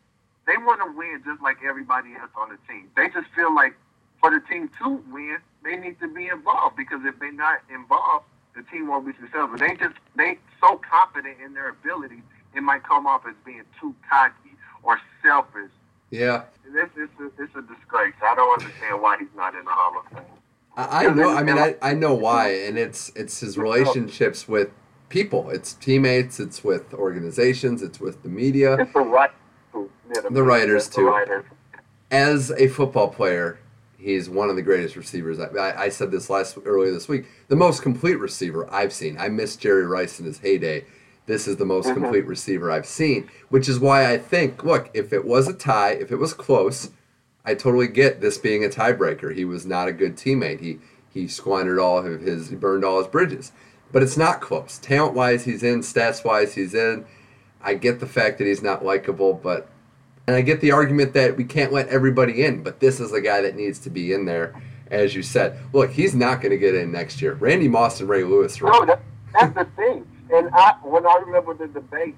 they 0.47 0.58
want 0.58 0.81
to 0.81 0.97
win 0.97 1.21
just 1.25 1.41
like 1.41 1.58
everybody 1.67 2.13
else 2.19 2.31
on 2.38 2.49
the 2.49 2.58
team. 2.71 2.89
They 2.95 3.10
just 3.10 3.27
feel 3.36 3.53
like 3.53 3.73
for 4.19 4.29
the 4.29 4.39
team 4.47 4.69
to 4.81 5.03
win, 5.12 5.38
they 5.63 5.75
need 5.75 5.99
to 5.99 6.08
be 6.08 6.27
involved 6.27 6.77
because 6.77 7.01
if 7.03 7.17
they're 7.19 7.31
not 7.31 7.60
involved, 7.73 8.25
the 8.55 8.63
team 8.63 8.88
won't 8.88 9.05
be 9.05 9.13
successful. 9.19 9.58
They 9.58 9.75
just 9.75 9.95
they 10.15 10.38
so 10.62 10.79
confident 10.89 11.38
in 11.43 11.53
their 11.53 11.69
ability, 11.69 12.21
it 12.55 12.62
might 12.62 12.84
come 12.84 13.05
off 13.05 13.23
as 13.27 13.36
being 13.45 13.63
too 13.81 13.93
cocky 14.10 14.55
or 14.84 14.99
selfish. 15.21 15.71
Yeah, 16.12 16.43
this 16.71 16.89
is 16.95 17.10
a, 17.19 17.25
it's 17.41 17.55
a 17.55 17.62
disgrace. 17.62 18.13
I 18.23 18.36
don't 18.36 18.62
understand 18.62 19.01
why 19.01 19.17
he's 19.17 19.34
not 19.36 19.55
in 19.55 19.65
the 19.65 19.71
Hall 19.71 19.99
of 19.99 20.12
Fame. 20.12 20.35
I, 20.78 21.06
I 21.06 21.14
know. 21.14 21.30
I 21.36 21.44
mean, 21.44 21.58
I, 21.58 21.76
I 21.82 21.94
know 21.94 22.14
why, 22.14 22.50
and 22.50 22.78
it's 22.78 23.12
it's 23.16 23.40
his 23.40 23.58
relationships 23.58 24.48
with 24.48 24.70
people. 25.10 25.50
It's 25.50 25.74
teammates. 25.74 26.40
It's 26.40 26.64
with 26.64 26.94
organizations. 26.94 27.82
It's 27.82 28.00
with 28.00 28.24
the 28.24 28.30
media. 28.30 28.78
It's 28.82 28.94
the. 28.94 30.30
The 30.30 30.44
writers 30.44 30.90
too. 30.90 31.14
As 32.12 32.52
a 32.52 32.68
football 32.68 33.10
player, 33.10 33.60
He's 34.06 34.30
one 34.30 34.52
of 34.52 34.56
the 34.56 34.62
greatest 34.62 34.96
receivers. 34.96 35.40
I, 35.40 35.86
I, 35.86 35.90
said 35.90 36.12
this 36.12 36.30
last 36.30 36.60
earlier 36.64 36.92
this 36.92 37.08
week. 37.08 37.26
The 37.48 37.56
most 37.56 37.82
complete 37.82 38.20
receiver 38.20 38.72
I've 38.72 38.94
seen. 38.94 39.18
I 39.18 39.30
miss 39.30 39.56
Jerry 39.56 39.84
Rice 39.84 40.20
in 40.20 40.28
his 40.28 40.38
heyday. 40.38 40.86
This 41.26 41.48
is 41.48 41.58
the 41.58 41.66
most 41.66 41.88
mm-hmm. 41.88 42.04
complete 42.04 42.28
receiver 42.28 42.70
I've 42.70 42.86
seen, 42.86 43.28
which 43.50 43.68
is 43.68 43.80
why 43.80 44.12
I 44.12 44.20
think, 44.20 44.64
look, 44.64 44.92
if 44.94 45.12
it 45.12 45.26
was 45.26 45.48
a 45.48 45.54
tie, 45.54 45.94
if 45.94 46.12
it 46.12 46.18
was 46.18 46.36
close, 46.36 46.92
I 47.45 47.53
totally 47.53 47.88
get 47.88 48.21
this 48.21 48.38
being 48.38 48.65
a 48.65 48.69
tiebreaker. 48.69 49.34
He 49.36 49.45
was 49.45 49.65
not 49.65 49.88
a 49.88 49.93
good 49.93 50.15
teammate. 50.15 50.62
He 50.62 50.79
he 51.10 51.27
squandered 51.27 51.79
all 51.79 51.99
of 52.05 52.21
his, 52.21 52.49
he 52.49 52.55
burned 52.55 52.84
all 52.84 52.97
his 52.97 53.08
bridges. 53.08 53.53
But 53.91 54.03
it's 54.03 54.17
not 54.17 54.41
close. 54.41 54.77
Talent 54.79 55.13
wise, 55.13 55.45
he's 55.45 55.63
in. 55.63 55.79
Stats 55.79 56.25
wise, 56.25 56.55
he's 56.55 56.73
in. 56.73 57.05
I 57.62 57.75
get 57.75 58.01
the 58.01 58.05
fact 58.05 58.38
that 58.38 58.47
he's 58.47 58.62
not 58.62 58.84
likable, 58.84 59.34
but 59.34 59.69
and 60.27 60.36
I 60.36 60.41
get 60.41 60.60
the 60.60 60.71
argument 60.71 61.13
that 61.13 61.38
we 61.38 61.43
can't 61.43 61.71
let 61.71 61.88
everybody 61.88 62.43
in, 62.43 62.63
but 62.63 62.79
this 62.79 62.99
is 62.99 63.12
the 63.12 63.21
guy 63.21 63.41
that 63.41 63.55
needs 63.55 63.79
to 63.79 63.89
be 63.89 64.12
in 64.12 64.25
there, 64.25 64.60
as 64.89 65.15
you 65.15 65.21
said. 65.21 65.60
Look, 65.71 65.91
he's 65.91 66.15
not 66.15 66.41
going 66.41 66.51
to 66.51 66.58
get 66.58 66.73
in 66.73 66.91
next 66.91 67.21
year. 67.21 67.34
Randy 67.36 67.67
Moss 67.67 67.99
and 67.99 68.10
Ray 68.10 68.23
Lewis. 68.23 68.60
Right? 68.62 68.71
No, 68.71 68.86
that, 68.86 69.01
that's 69.34 69.53
the 69.53 69.65
thing. 69.75 70.08
And 70.34 70.49
I, 70.53 70.73
when 70.81 71.05
I 71.05 71.21
remember 71.25 71.53
the 71.53 71.67
debate 71.67 72.15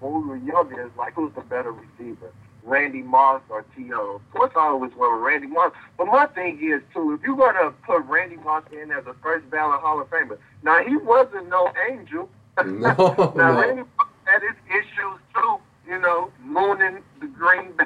when 0.00 0.12
we 0.12 0.28
were 0.28 0.36
younger, 0.36 0.82
it's 0.82 0.96
like 0.98 1.14
who's 1.14 1.32
the 1.34 1.40
better 1.40 1.72
receiver, 1.72 2.30
Randy 2.66 3.02
Moss 3.02 3.40
or 3.48 3.64
T.O. 3.76 4.16
Of 4.16 4.30
course, 4.32 4.52
I 4.56 4.66
always 4.66 4.92
went 4.96 5.12
with 5.12 5.22
Randy 5.22 5.46
Moss. 5.46 5.72
But 5.96 6.06
my 6.06 6.26
thing 6.26 6.58
is 6.60 6.82
too, 6.92 7.14
if 7.14 7.22
you're 7.22 7.36
going 7.36 7.54
to 7.54 7.72
put 7.86 8.04
Randy 8.04 8.36
Moss 8.36 8.64
in 8.72 8.90
as 8.90 9.06
a 9.06 9.14
first 9.22 9.48
ballot 9.50 9.80
Hall 9.80 10.00
of 10.00 10.10
Famer, 10.10 10.36
now 10.62 10.84
he 10.84 10.96
wasn't 10.96 11.48
no 11.48 11.72
angel. 11.88 12.28
No, 12.64 12.72
now 13.36 13.52
no. 13.52 13.60
Randy 13.60 13.82
Moss 13.82 14.08
had 14.24 14.40
his 14.42 14.56
issues 14.70 15.20
too 15.34 15.60
you 15.86 15.98
know, 16.00 16.30
mooning 16.42 16.98
the 17.20 17.26
green 17.26 17.72
bay. 17.72 17.84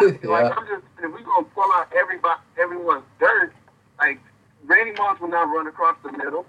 like, 0.00 0.22
yeah. 0.22 0.30
like 0.30 0.56
I'm 0.56 0.66
just 0.66 0.84
if 1.02 1.10
we're 1.10 1.22
gonna 1.22 1.46
pull 1.54 1.70
out 1.74 1.88
everybody 1.96 2.40
everyone's 2.60 3.04
dirt, 3.18 3.52
like 3.98 4.20
Randy 4.64 4.92
Moss 4.92 5.20
will 5.20 5.28
not 5.28 5.44
run 5.44 5.66
across 5.66 5.96
the 6.04 6.12
middle. 6.12 6.44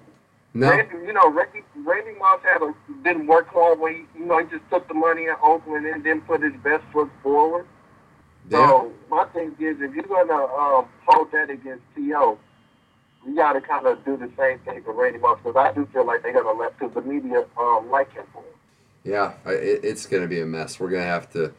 No. 0.53 0.69
Randy, 0.69 0.95
you 1.05 1.13
know, 1.13 1.29
Randy, 1.29 1.63
Randy 1.75 2.19
Moss 2.19 2.41
had 2.43 2.61
a, 2.61 2.73
didn't 3.03 3.27
work 3.27 3.47
hard 3.47 3.79
when 3.79 3.93
he, 3.93 4.19
you 4.19 4.25
know, 4.25 4.39
he 4.39 4.49
just 4.49 4.69
took 4.69 4.87
the 4.87 4.93
money 4.93 5.23
in 5.23 5.35
Oakland 5.41 5.85
and 5.85 6.03
didn't 6.03 6.27
put 6.27 6.41
his 6.41 6.53
best 6.63 6.83
foot 6.91 7.09
forward. 7.23 7.65
Yeah. 8.49 8.67
So 8.67 8.91
my 9.09 9.25
thing 9.25 9.55
is, 9.59 9.77
if 9.79 9.93
you're 9.93 10.03
gonna 10.03 10.33
um, 10.33 10.87
hold 11.05 11.31
that 11.31 11.49
against 11.49 11.83
T.O., 11.95 12.37
you 13.25 13.35
got 13.35 13.53
to 13.53 13.61
kind 13.61 13.85
of 13.85 14.03
do 14.03 14.17
the 14.17 14.29
same 14.37 14.59
thing 14.59 14.83
for 14.83 14.93
Randy 14.93 15.19
Moss 15.19 15.39
because 15.43 15.55
I 15.55 15.71
do 15.73 15.87
feel 15.93 16.05
like 16.05 16.23
they're 16.23 16.33
gonna 16.33 16.59
let 16.59 16.77
because 16.77 16.93
the 16.93 17.01
media 17.01 17.45
um, 17.57 17.89
like 17.89 18.11
him 18.13 18.25
for 18.33 18.43
it. 18.43 18.55
Yeah, 19.03 19.33
it, 19.45 19.83
it's 19.83 20.05
going 20.05 20.23
to 20.23 20.27
be 20.27 20.41
a 20.41 20.45
mess. 20.45 20.79
We're 20.79 20.89
going 20.89 21.03
to 21.03 21.07
have 21.07 21.31
to. 21.31 21.53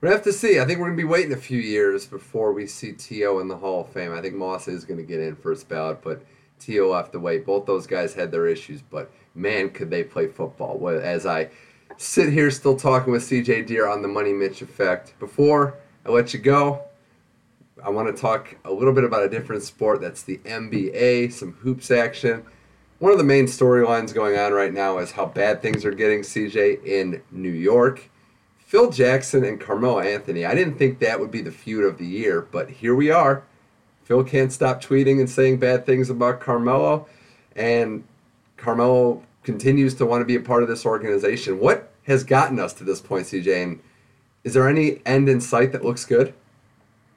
We're 0.00 0.08
gonna 0.08 0.16
have 0.16 0.24
to 0.24 0.32
see. 0.32 0.60
I 0.60 0.64
think 0.64 0.78
we're 0.78 0.86
gonna 0.86 0.96
be 0.96 1.04
waiting 1.04 1.32
a 1.32 1.36
few 1.36 1.58
years 1.58 2.06
before 2.06 2.52
we 2.52 2.68
see 2.68 2.92
T.O. 2.92 3.40
in 3.40 3.48
the 3.48 3.56
Hall 3.56 3.80
of 3.80 3.88
Fame. 3.88 4.12
I 4.12 4.20
think 4.20 4.34
Moss 4.36 4.68
is 4.68 4.84
gonna 4.84 5.02
get 5.02 5.18
in 5.18 5.34
first 5.34 5.68
ballot, 5.68 6.02
but 6.02 6.22
Have 6.66 7.10
to 7.12 7.20
wait. 7.20 7.46
Both 7.46 7.66
those 7.66 7.86
guys 7.86 8.14
had 8.14 8.30
their 8.30 8.46
issues, 8.46 8.82
but 8.82 9.10
man, 9.34 9.70
could 9.70 9.90
they 9.90 10.04
play 10.04 10.26
football? 10.26 10.88
As 10.88 11.26
I 11.26 11.50
sit 11.96 12.32
here 12.32 12.50
still 12.50 12.76
talking 12.76 13.12
with 13.12 13.22
CJ 13.22 13.66
Deer 13.66 13.88
on 13.88 14.02
the 14.02 14.08
Money 14.08 14.32
Mitch 14.32 14.62
effect. 14.62 15.18
Before 15.18 15.74
I 16.06 16.10
let 16.10 16.32
you 16.32 16.40
go, 16.40 16.82
I 17.84 17.90
want 17.90 18.14
to 18.14 18.20
talk 18.20 18.56
a 18.64 18.72
little 18.72 18.92
bit 18.92 19.04
about 19.04 19.24
a 19.24 19.28
different 19.28 19.62
sport. 19.62 20.00
That's 20.00 20.22
the 20.22 20.38
NBA, 20.38 21.32
some 21.32 21.52
hoops 21.54 21.90
action. 21.90 22.44
One 22.98 23.12
of 23.12 23.18
the 23.18 23.24
main 23.24 23.46
storylines 23.46 24.12
going 24.12 24.36
on 24.36 24.52
right 24.52 24.72
now 24.72 24.98
is 24.98 25.12
how 25.12 25.26
bad 25.26 25.62
things 25.62 25.84
are 25.84 25.92
getting, 25.92 26.20
CJ, 26.20 26.84
in 26.84 27.22
New 27.30 27.50
York. 27.50 28.10
Phil 28.58 28.90
Jackson 28.90 29.44
and 29.44 29.60
Carmelo 29.60 30.00
Anthony. 30.00 30.44
I 30.44 30.54
didn't 30.54 30.76
think 30.78 30.98
that 30.98 31.18
would 31.20 31.30
be 31.30 31.40
the 31.40 31.52
feud 31.52 31.84
of 31.84 31.98
the 31.98 32.06
year, 32.06 32.42
but 32.42 32.68
here 32.68 32.94
we 32.94 33.10
are. 33.10 33.44
Phil 34.08 34.24
can't 34.24 34.50
stop 34.50 34.82
tweeting 34.82 35.20
and 35.20 35.28
saying 35.28 35.58
bad 35.58 35.84
things 35.84 36.08
about 36.08 36.40
Carmelo, 36.40 37.06
and 37.54 38.02
Carmelo 38.56 39.22
continues 39.42 39.94
to 39.96 40.06
want 40.06 40.22
to 40.22 40.24
be 40.24 40.34
a 40.34 40.40
part 40.40 40.62
of 40.62 40.68
this 40.70 40.86
organization. 40.86 41.60
What 41.60 41.90
has 42.06 42.24
gotten 42.24 42.58
us 42.58 42.72
to 42.74 42.84
this 42.84 43.02
point, 43.02 43.26
CJ? 43.26 43.62
And 43.62 43.80
is 44.44 44.54
there 44.54 44.66
any 44.66 45.02
end 45.04 45.28
in 45.28 45.42
sight 45.42 45.72
that 45.72 45.84
looks 45.84 46.06
good? 46.06 46.32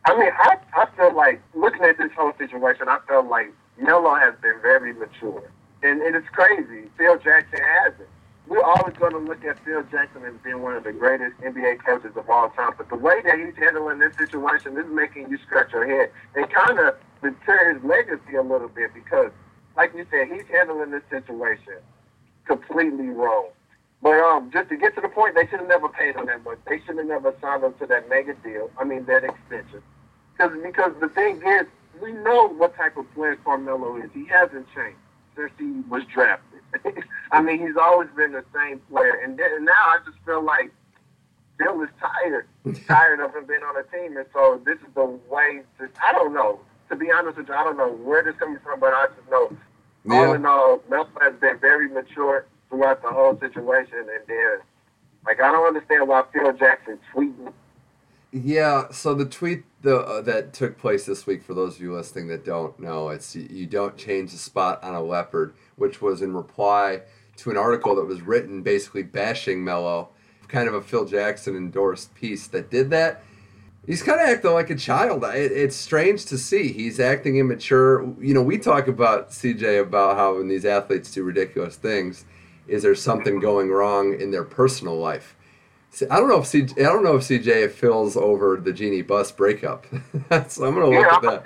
I 0.04 0.18
mean, 0.18 0.32
I, 0.38 0.58
I 0.76 0.86
feel 0.98 1.16
like 1.16 1.42
looking 1.54 1.82
at 1.84 1.98
this 1.98 2.12
whole 2.12 2.34
situation, 2.38 2.90
I 2.90 3.00
feel 3.08 3.24
like 3.24 3.54
Melo 3.78 4.16
has 4.16 4.34
been 4.42 4.60
very 4.62 4.92
mature. 4.92 5.50
And, 5.84 6.02
and 6.02 6.14
it's 6.14 6.28
crazy. 6.34 6.90
Phil 6.98 7.18
Jackson 7.20 7.62
hasn't. 7.84 8.10
We're 8.52 8.64
always 8.64 8.94
going 8.98 9.14
to 9.14 9.18
look 9.18 9.46
at 9.46 9.64
Phil 9.64 9.82
Jackson 9.84 10.26
as 10.26 10.34
being 10.44 10.62
one 10.62 10.76
of 10.76 10.84
the 10.84 10.92
greatest 10.92 11.40
NBA 11.40 11.86
coaches 11.86 12.12
of 12.18 12.30
all 12.30 12.50
time. 12.50 12.74
But 12.78 12.90
the 12.90 12.98
way 12.98 13.22
that 13.24 13.40
he's 13.40 13.56
handling 13.56 14.00
this 14.00 14.12
situation 14.18 14.78
is 14.78 14.84
making 14.92 15.30
you 15.30 15.38
scratch 15.38 15.72
your 15.72 15.88
head 15.88 16.12
and 16.36 16.52
kind 16.52 16.78
of 16.78 16.96
deter 17.24 17.74
his 17.74 17.82
legacy 17.86 18.36
a 18.36 18.42
little 18.42 18.68
bit 18.68 18.94
because, 18.94 19.32
like 19.78 19.94
you 19.96 20.06
said, 20.12 20.28
he's 20.28 20.44
handling 20.52 20.92
this 20.92 21.04
situation 21.10 21.80
completely 22.44 23.08
wrong. 23.08 23.48
But 24.02 24.20
um, 24.20 24.52
just 24.52 24.68
to 24.68 24.76
get 24.76 24.96
to 24.96 25.02
the 25.02 25.08
point, 25.08 25.36
they 25.36 25.48
should 25.48 25.62
have 25.62 25.70
never 25.70 25.88
paid 25.88 26.18
him 26.18 26.26
that 26.26 26.44
much. 26.44 26.60
They 26.68 26.82
should 26.86 26.98
have 26.98 27.08
never 27.08 27.34
signed 27.40 27.64
him 27.64 27.74
to 27.80 27.86
that 27.86 28.10
mega 28.10 28.34
deal. 28.44 28.70
I 28.78 28.84
mean, 28.84 29.06
that 29.06 29.24
extension. 29.24 29.82
Because 30.36 30.52
because 30.62 30.92
the 31.00 31.08
thing 31.08 31.42
is, 31.42 31.68
we 32.02 32.12
know 32.12 32.50
what 32.50 32.76
type 32.76 32.98
of 32.98 33.06
player 33.14 33.38
Carmelo 33.46 33.96
is. 33.96 34.10
He 34.14 34.26
hasn't 34.26 34.68
changed 34.76 35.00
since 35.38 35.52
he 35.58 35.72
was 35.90 36.04
drafted. 36.14 36.51
I 37.32 37.42
mean, 37.42 37.60
he's 37.60 37.78
always 37.78 38.10
been 38.16 38.32
the 38.32 38.44
same 38.54 38.80
player. 38.92 39.20
And, 39.24 39.38
then, 39.38 39.48
and 39.56 39.66
now 39.66 39.72
I 39.72 40.00
just 40.06 40.18
feel 40.26 40.44
like 40.44 40.72
Bill 41.58 41.82
is 41.82 41.90
tired, 42.00 42.48
tired 42.88 43.20
of 43.20 43.36
him 43.36 43.46
being 43.46 43.62
on 43.62 43.76
the 43.76 43.98
team. 43.98 44.18
And 44.18 44.26
so 44.34 44.62
this 44.66 44.78
is 44.80 44.94
the 44.96 45.06
way 45.06 45.62
to, 45.80 45.90
I 46.04 46.12
don't 46.12 46.34
know. 46.34 46.60
To 46.90 46.96
be 46.98 47.10
honest 47.10 47.38
with 47.38 47.48
you, 47.48 47.54
I 47.54 47.64
don't 47.64 47.78
know 47.78 47.92
where 47.92 48.22
this 48.22 48.36
coming 48.38 48.60
from, 48.62 48.82
but 48.82 48.94
I 48.94 49.08
just 49.16 49.30
know 49.30 49.56
yeah. 50.04 50.16
all 50.16 50.34
in 50.34 50.46
all, 50.46 50.84
Melo 50.90 51.08
has 51.22 51.34
been 51.40 51.58
very 51.60 51.88
mature 51.88 52.46
throughout 52.70 53.02
the 53.02 53.10
whole 53.10 53.40
situation. 53.40 53.98
And 53.98 54.28
then, 54.28 54.60
like, 55.26 55.40
I 55.40 55.52
don't 55.52 55.68
understand 55.68 56.10
why 56.10 56.24
Phil 56.34 56.52
Jackson 56.54 57.00
tweeting. 57.14 57.54
Yeah, 58.34 58.92
so 58.92 59.14
the 59.14 59.26
tweet 59.26 59.64
the 59.82 60.00
uh, 60.00 60.22
that 60.22 60.54
took 60.54 60.78
place 60.78 61.06
this 61.06 61.28
week 61.28 61.44
for 61.44 61.54
those 61.54 61.76
of 61.76 61.82
you 61.82 61.94
listening 61.94 62.28
that 62.28 62.46
don't 62.46 62.80
know, 62.80 63.10
it's 63.10 63.36
you 63.36 63.66
don't 63.66 63.98
change 63.98 64.32
the 64.32 64.38
spot 64.38 64.82
on 64.84 64.96
a 64.96 65.02
leopard, 65.02 65.54
which 65.82 66.02
was 66.02 66.22
in 66.22 66.34
reply 66.34 67.02
to 67.36 67.50
an 67.50 67.58
article 67.58 67.96
that 67.96 68.06
was 68.06 68.22
written 68.22 68.62
basically 68.62 69.04
bashing 69.04 69.64
Melo, 69.64 70.10
kind 70.48 70.68
of 70.68 70.76
a 70.76 70.82
Phil 70.82 71.06
Jackson 71.06 71.58
endorsed 71.58 72.14
piece 72.14 72.48
that 72.48 72.70
did 72.70 72.92
that. 72.92 73.24
He's 73.88 74.04
kind 74.04 74.22
of 74.22 74.28
acting 74.28 74.52
like 74.52 74.70
a 74.70 74.76
child. 74.76 75.24
It, 75.24 75.52
it's 75.52 75.76
strange 75.76 76.26
to 76.26 76.38
see. 76.38 76.72
He's 76.72 77.00
acting 77.00 77.38
immature. 77.38 78.04
You 78.22 78.36
know, 78.36 78.44
we 78.44 78.60
talk 78.60 78.88
about 78.88 79.32
CJ 79.32 79.82
about 79.82 80.18
how 80.18 80.38
when 80.38 80.48
these 80.48 80.66
athletes 80.66 81.12
do 81.12 81.24
ridiculous 81.24 81.78
things, 81.78 82.26
is 82.68 82.84
there 82.84 82.94
something 82.94 83.40
going 83.40 83.72
wrong 83.72 84.14
in 84.20 84.30
their 84.30 84.44
personal 84.44 84.96
life? 84.98 85.36
I 86.10 86.18
don't 86.18 86.30
know 86.30 86.40
if 86.40 86.46
CJ, 86.46 86.78
I 86.80 86.84
don't 86.84 87.04
know 87.04 87.18
if 87.18 87.24
CJ 87.24 87.72
feels 87.72 88.16
over 88.16 88.56
the 88.58 88.72
Jeanie 88.72 89.02
Buss 89.02 89.32
breakup. 89.32 89.88
so 90.48 90.66
I'm 90.66 90.76
gonna 90.76 90.86
look 90.86 90.94
yeah, 90.94 91.16
at 91.16 91.22
that. 91.24 91.44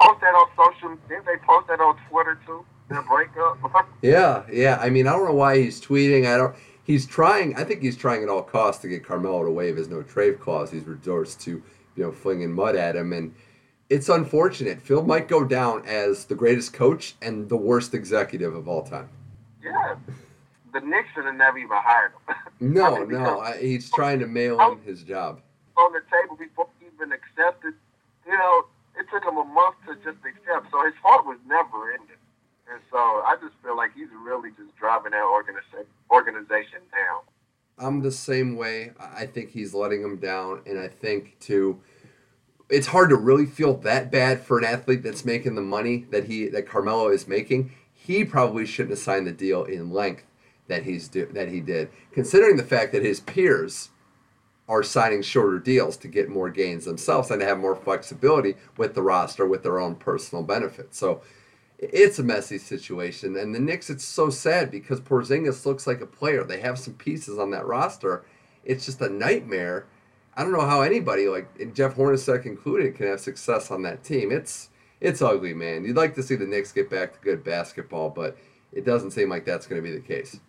Post 0.00 0.20
that 0.20 0.34
on 0.34 0.48
social. 0.56 0.96
Didn't 1.08 1.24
they 1.24 1.36
post 1.46 1.68
that 1.68 1.80
on 1.80 1.96
Twitter 2.10 2.38
too? 2.44 2.64
The 2.88 3.02
breakup. 3.08 3.58
yeah, 4.02 4.44
yeah. 4.52 4.78
I 4.80 4.90
mean, 4.90 5.06
I 5.06 5.12
don't 5.12 5.24
know 5.24 5.34
why 5.34 5.58
he's 5.58 5.80
tweeting. 5.80 6.26
I 6.26 6.36
don't. 6.36 6.54
He's 6.84 7.06
trying. 7.06 7.56
I 7.56 7.64
think 7.64 7.82
he's 7.82 7.96
trying 7.96 8.22
at 8.22 8.28
all 8.28 8.42
costs 8.42 8.82
to 8.82 8.88
get 8.88 9.04
Carmelo 9.04 9.44
to 9.44 9.50
waive 9.50 9.76
his 9.76 9.88
no 9.88 10.02
trade 10.02 10.38
clause. 10.38 10.70
He's 10.70 10.84
resorts 10.84 11.34
to 11.36 11.62
you 11.96 12.04
know 12.04 12.12
flinging 12.12 12.52
mud 12.52 12.76
at 12.76 12.94
him, 12.94 13.12
and 13.12 13.34
it's 13.90 14.08
unfortunate. 14.08 14.80
Phil 14.80 15.02
might 15.02 15.26
go 15.26 15.44
down 15.44 15.84
as 15.86 16.26
the 16.26 16.34
greatest 16.34 16.72
coach 16.72 17.16
and 17.20 17.48
the 17.48 17.56
worst 17.56 17.92
executive 17.92 18.54
of 18.54 18.68
all 18.68 18.82
time. 18.82 19.08
Yeah 19.62 19.96
the 20.76 20.86
Knicks 20.86 21.08
should 21.14 21.24
have 21.24 21.34
never 21.34 21.58
even 21.58 21.76
hired 21.76 22.12
him. 22.28 22.36
No, 22.58 22.96
I 22.96 23.00
mean, 23.00 23.22
no, 23.22 23.40
I, 23.40 23.58
he's 23.58 23.90
trying 23.90 24.18
to 24.20 24.26
mail 24.26 24.56
oh. 24.58 24.72
in 24.72 24.80
his 24.80 25.02
job. 25.02 25.42
On 25.76 25.92
the 25.92 26.00
table 26.08 26.36
before 26.36 26.68
he 26.80 26.86
even 26.86 27.12
accepted, 27.12 27.74
you 28.26 28.32
know, 28.32 28.64
it 28.98 29.04
took 29.12 29.22
him 29.22 29.36
a 29.36 29.44
month 29.44 29.76
to 29.86 29.94
just 29.96 30.24
accept. 30.24 30.72
So 30.72 30.82
his 30.86 30.94
heart 31.02 31.26
was 31.26 31.36
never 31.46 31.92
in 31.92 32.00
ended. 32.00 32.15
And 32.70 32.80
so 32.90 32.98
I 32.98 33.36
just 33.40 33.54
feel 33.62 33.76
like 33.76 33.92
he's 33.94 34.08
really 34.24 34.50
just 34.50 34.74
driving 34.76 35.12
that 35.12 35.24
organization 35.24 35.86
organization 36.10 36.80
down. 36.92 37.22
I'm 37.78 38.00
the 38.00 38.10
same 38.10 38.56
way. 38.56 38.92
I 38.98 39.26
think 39.26 39.50
he's 39.50 39.74
letting 39.74 40.02
him 40.02 40.16
down, 40.16 40.62
and 40.66 40.78
I 40.78 40.88
think 40.88 41.38
too. 41.40 41.80
It's 42.68 42.88
hard 42.88 43.10
to 43.10 43.16
really 43.16 43.46
feel 43.46 43.74
that 43.78 44.10
bad 44.10 44.40
for 44.40 44.58
an 44.58 44.64
athlete 44.64 45.02
that's 45.02 45.24
making 45.24 45.54
the 45.54 45.62
money 45.62 46.06
that 46.10 46.24
he 46.24 46.48
that 46.48 46.66
Carmelo 46.66 47.08
is 47.08 47.28
making. 47.28 47.72
He 47.92 48.24
probably 48.24 48.66
shouldn't 48.66 48.90
have 48.90 48.98
signed 48.98 49.26
the 49.26 49.32
deal 49.32 49.64
in 49.64 49.90
length 49.90 50.24
that 50.68 50.84
he's 50.84 51.08
do, 51.08 51.26
that 51.26 51.48
he 51.48 51.60
did, 51.60 51.90
considering 52.12 52.56
the 52.56 52.64
fact 52.64 52.92
that 52.92 53.04
his 53.04 53.20
peers 53.20 53.90
are 54.68 54.82
signing 54.82 55.22
shorter 55.22 55.58
deals 55.58 55.96
to 55.96 56.08
get 56.08 56.28
more 56.28 56.50
gains 56.50 56.84
themselves 56.84 57.30
and 57.30 57.40
to 57.40 57.46
have 57.46 57.58
more 57.58 57.76
flexibility 57.76 58.54
with 58.76 58.94
the 58.94 59.02
roster 59.02 59.46
with 59.46 59.62
their 59.62 59.78
own 59.78 59.94
personal 59.94 60.42
benefits. 60.42 60.98
So 60.98 61.22
it's 61.78 62.18
a 62.18 62.22
messy 62.22 62.58
situation, 62.58 63.36
and 63.36 63.54
the 63.54 63.60
Knicks. 63.60 63.90
It's 63.90 64.04
so 64.04 64.30
sad 64.30 64.70
because 64.70 65.00
Porzingis 65.00 65.66
looks 65.66 65.86
like 65.86 66.00
a 66.00 66.06
player. 66.06 66.44
They 66.44 66.60
have 66.60 66.78
some 66.78 66.94
pieces 66.94 67.38
on 67.38 67.50
that 67.50 67.66
roster. 67.66 68.24
It's 68.64 68.86
just 68.86 69.00
a 69.00 69.08
nightmare. 69.08 69.86
I 70.34 70.42
don't 70.42 70.52
know 70.52 70.66
how 70.66 70.82
anybody 70.82 71.28
like 71.28 71.74
Jeff 71.74 71.94
Hornacek 71.94 72.46
included 72.46 72.94
can 72.94 73.06
have 73.06 73.20
success 73.20 73.70
on 73.70 73.82
that 73.82 74.04
team. 74.04 74.32
It's 74.32 74.70
it's 75.00 75.20
ugly, 75.20 75.54
man. 75.54 75.84
You'd 75.84 75.96
like 75.96 76.14
to 76.14 76.22
see 76.22 76.34
the 76.34 76.46
Knicks 76.46 76.72
get 76.72 76.88
back 76.90 77.12
to 77.12 77.20
good 77.20 77.44
basketball, 77.44 78.10
but 78.10 78.36
it 78.72 78.84
doesn't 78.84 79.10
seem 79.10 79.28
like 79.28 79.44
that's 79.44 79.66
going 79.66 79.82
to 79.82 79.86
be 79.86 79.94
the 79.94 80.00
case. 80.00 80.40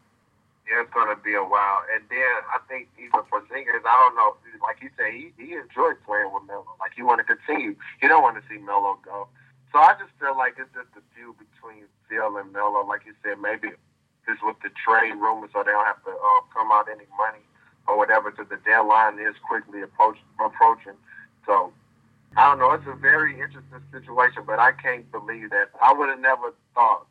Yeah, 0.70 0.82
it's 0.82 0.94
gonna 0.94 1.16
be 1.24 1.34
a 1.34 1.44
while. 1.44 1.84
And 1.96 2.04
then 2.10 2.36
I 2.52 2.60
think 2.68 2.90
even 3.00 3.24
Porzingis, 3.32 3.88
I 3.88 3.96
don't 4.04 4.16
know. 4.16 4.36
Like 4.62 4.82
you 4.82 4.90
said, 4.98 5.13
he 5.13 5.32
he 5.38 5.54
enjoyed 5.54 5.96
playing 6.06 6.32
with 6.34 6.44
Melo. 6.46 6.76
Like 6.80 6.92
he 6.94 7.04
want 7.04 7.20
to 7.20 7.24
continue. 7.24 7.76
He 8.02 8.08
don't 8.08 8.22
want 8.22 8.36
to 8.36 8.44
see 8.50 8.60
Melo 8.60 9.00
go. 9.04 9.30
So 9.78 9.84
I 9.86 9.94
just 9.94 10.10
feel 10.18 10.36
like 10.36 10.58
it's 10.58 10.74
just 10.74 10.90
a 10.98 11.06
feud 11.13 11.38
between 11.38 11.86
Phil 12.10 12.42
and 12.42 12.50
Melo. 12.52 12.82
Like 12.82 13.06
you 13.06 13.13
said, 13.22 13.38
maybe 13.38 13.70
it's 14.26 14.42
with 14.42 14.58
the 14.66 14.74
trade 14.74 15.13
rumors, 15.13 15.54
so 15.54 15.62
they 15.62 15.70
don't 15.70 15.86
have 15.86 16.02
to 16.02 16.18
uh, 16.18 16.42
come 16.50 16.72
out 16.74 16.90
any 16.90 17.06
money 17.13 17.46
or 17.88 17.96
whatever. 17.96 18.34
So 18.36 18.42
the 18.42 18.58
deadline 18.66 19.22
is 19.22 19.38
quickly 19.48 19.84
approach, 19.84 20.18
approaching. 20.42 20.98
So 21.46 21.72
I 22.36 22.50
don't 22.50 22.58
know. 22.58 22.74
It's 22.74 22.90
a 22.90 22.98
very 22.98 23.34
interesting 23.34 23.86
situation, 23.94 24.50
but 24.50 24.58
I 24.58 24.72
can't 24.72 25.06
believe 25.12 25.52
that. 25.52 25.70
I 25.78 25.94
would 25.94 26.10
have 26.10 26.26
never 26.26 26.58
thought 26.74 27.06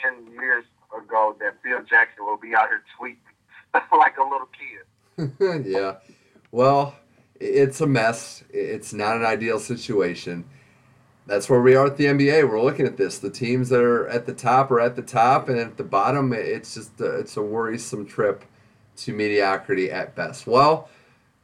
ten 0.00 0.32
years 0.32 0.64
ago 0.96 1.36
that 1.40 1.60
Phil 1.62 1.84
Jackson 1.84 2.24
will 2.24 2.40
be 2.40 2.54
out 2.56 2.72
here 2.72 2.80
tweeting 2.96 3.92
like 3.92 4.16
a 4.16 4.24
little 4.24 4.48
kid. 4.56 5.66
yeah. 5.68 5.96
Well, 6.50 6.96
it's 7.38 7.82
a 7.82 7.86
mess. 7.86 8.44
It's 8.48 8.94
not 8.94 9.16
an 9.16 9.26
ideal 9.26 9.60
situation. 9.60 10.48
That's 11.26 11.50
where 11.50 11.60
we 11.60 11.74
are 11.74 11.86
at 11.86 11.96
the 11.96 12.04
NBA. 12.04 12.48
We're 12.48 12.62
looking 12.62 12.86
at 12.86 12.96
this. 12.96 13.18
The 13.18 13.30
teams 13.30 13.68
that 13.70 13.82
are 13.82 14.06
at 14.08 14.26
the 14.26 14.32
top 14.32 14.70
are 14.70 14.80
at 14.80 14.94
the 14.94 15.02
top, 15.02 15.48
and 15.48 15.58
at 15.58 15.76
the 15.76 15.84
bottom, 15.84 16.32
it's 16.32 16.74
just 16.74 17.00
a, 17.00 17.18
it's 17.18 17.36
a 17.36 17.42
worrisome 17.42 18.06
trip 18.06 18.44
to 18.98 19.12
mediocrity 19.12 19.90
at 19.90 20.14
best. 20.14 20.46
Well, 20.46 20.88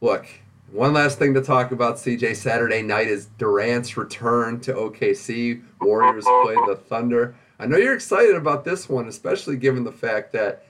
look, 0.00 0.26
one 0.70 0.92
last 0.92 1.18
thing 1.18 1.34
to 1.34 1.42
talk 1.42 1.72
about, 1.72 1.96
CJ. 1.96 2.36
Saturday 2.36 2.80
night 2.82 3.08
is 3.08 3.26
Durant's 3.38 3.96
return 3.96 4.60
to 4.60 4.72
OKC. 4.72 5.62
Warriors 5.80 6.24
play 6.24 6.54
the 6.54 6.76
Thunder. 6.76 7.34
I 7.58 7.66
know 7.66 7.76
you're 7.76 7.94
excited 7.94 8.36
about 8.36 8.64
this 8.64 8.88
one, 8.88 9.08
especially 9.08 9.56
given 9.56 9.84
the 9.84 9.92
fact 9.92 10.32
that 10.32 10.64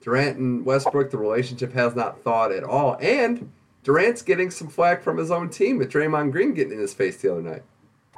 Durant 0.00 0.38
and 0.38 0.64
Westbrook, 0.64 1.10
the 1.10 1.16
relationship 1.16 1.72
has 1.72 1.94
not 1.94 2.22
thawed 2.22 2.52
at 2.52 2.64
all. 2.64 2.96
And 3.00 3.50
Durant's 3.84 4.22
getting 4.22 4.50
some 4.50 4.68
flack 4.68 5.02
from 5.02 5.16
his 5.16 5.30
own 5.30 5.48
team 5.48 5.78
with 5.78 5.90
Draymond 5.90 6.32
Green 6.32 6.54
getting 6.54 6.74
in 6.74 6.78
his 6.80 6.94
face 6.94 7.16
the 7.22 7.32
other 7.32 7.42
night. 7.42 7.62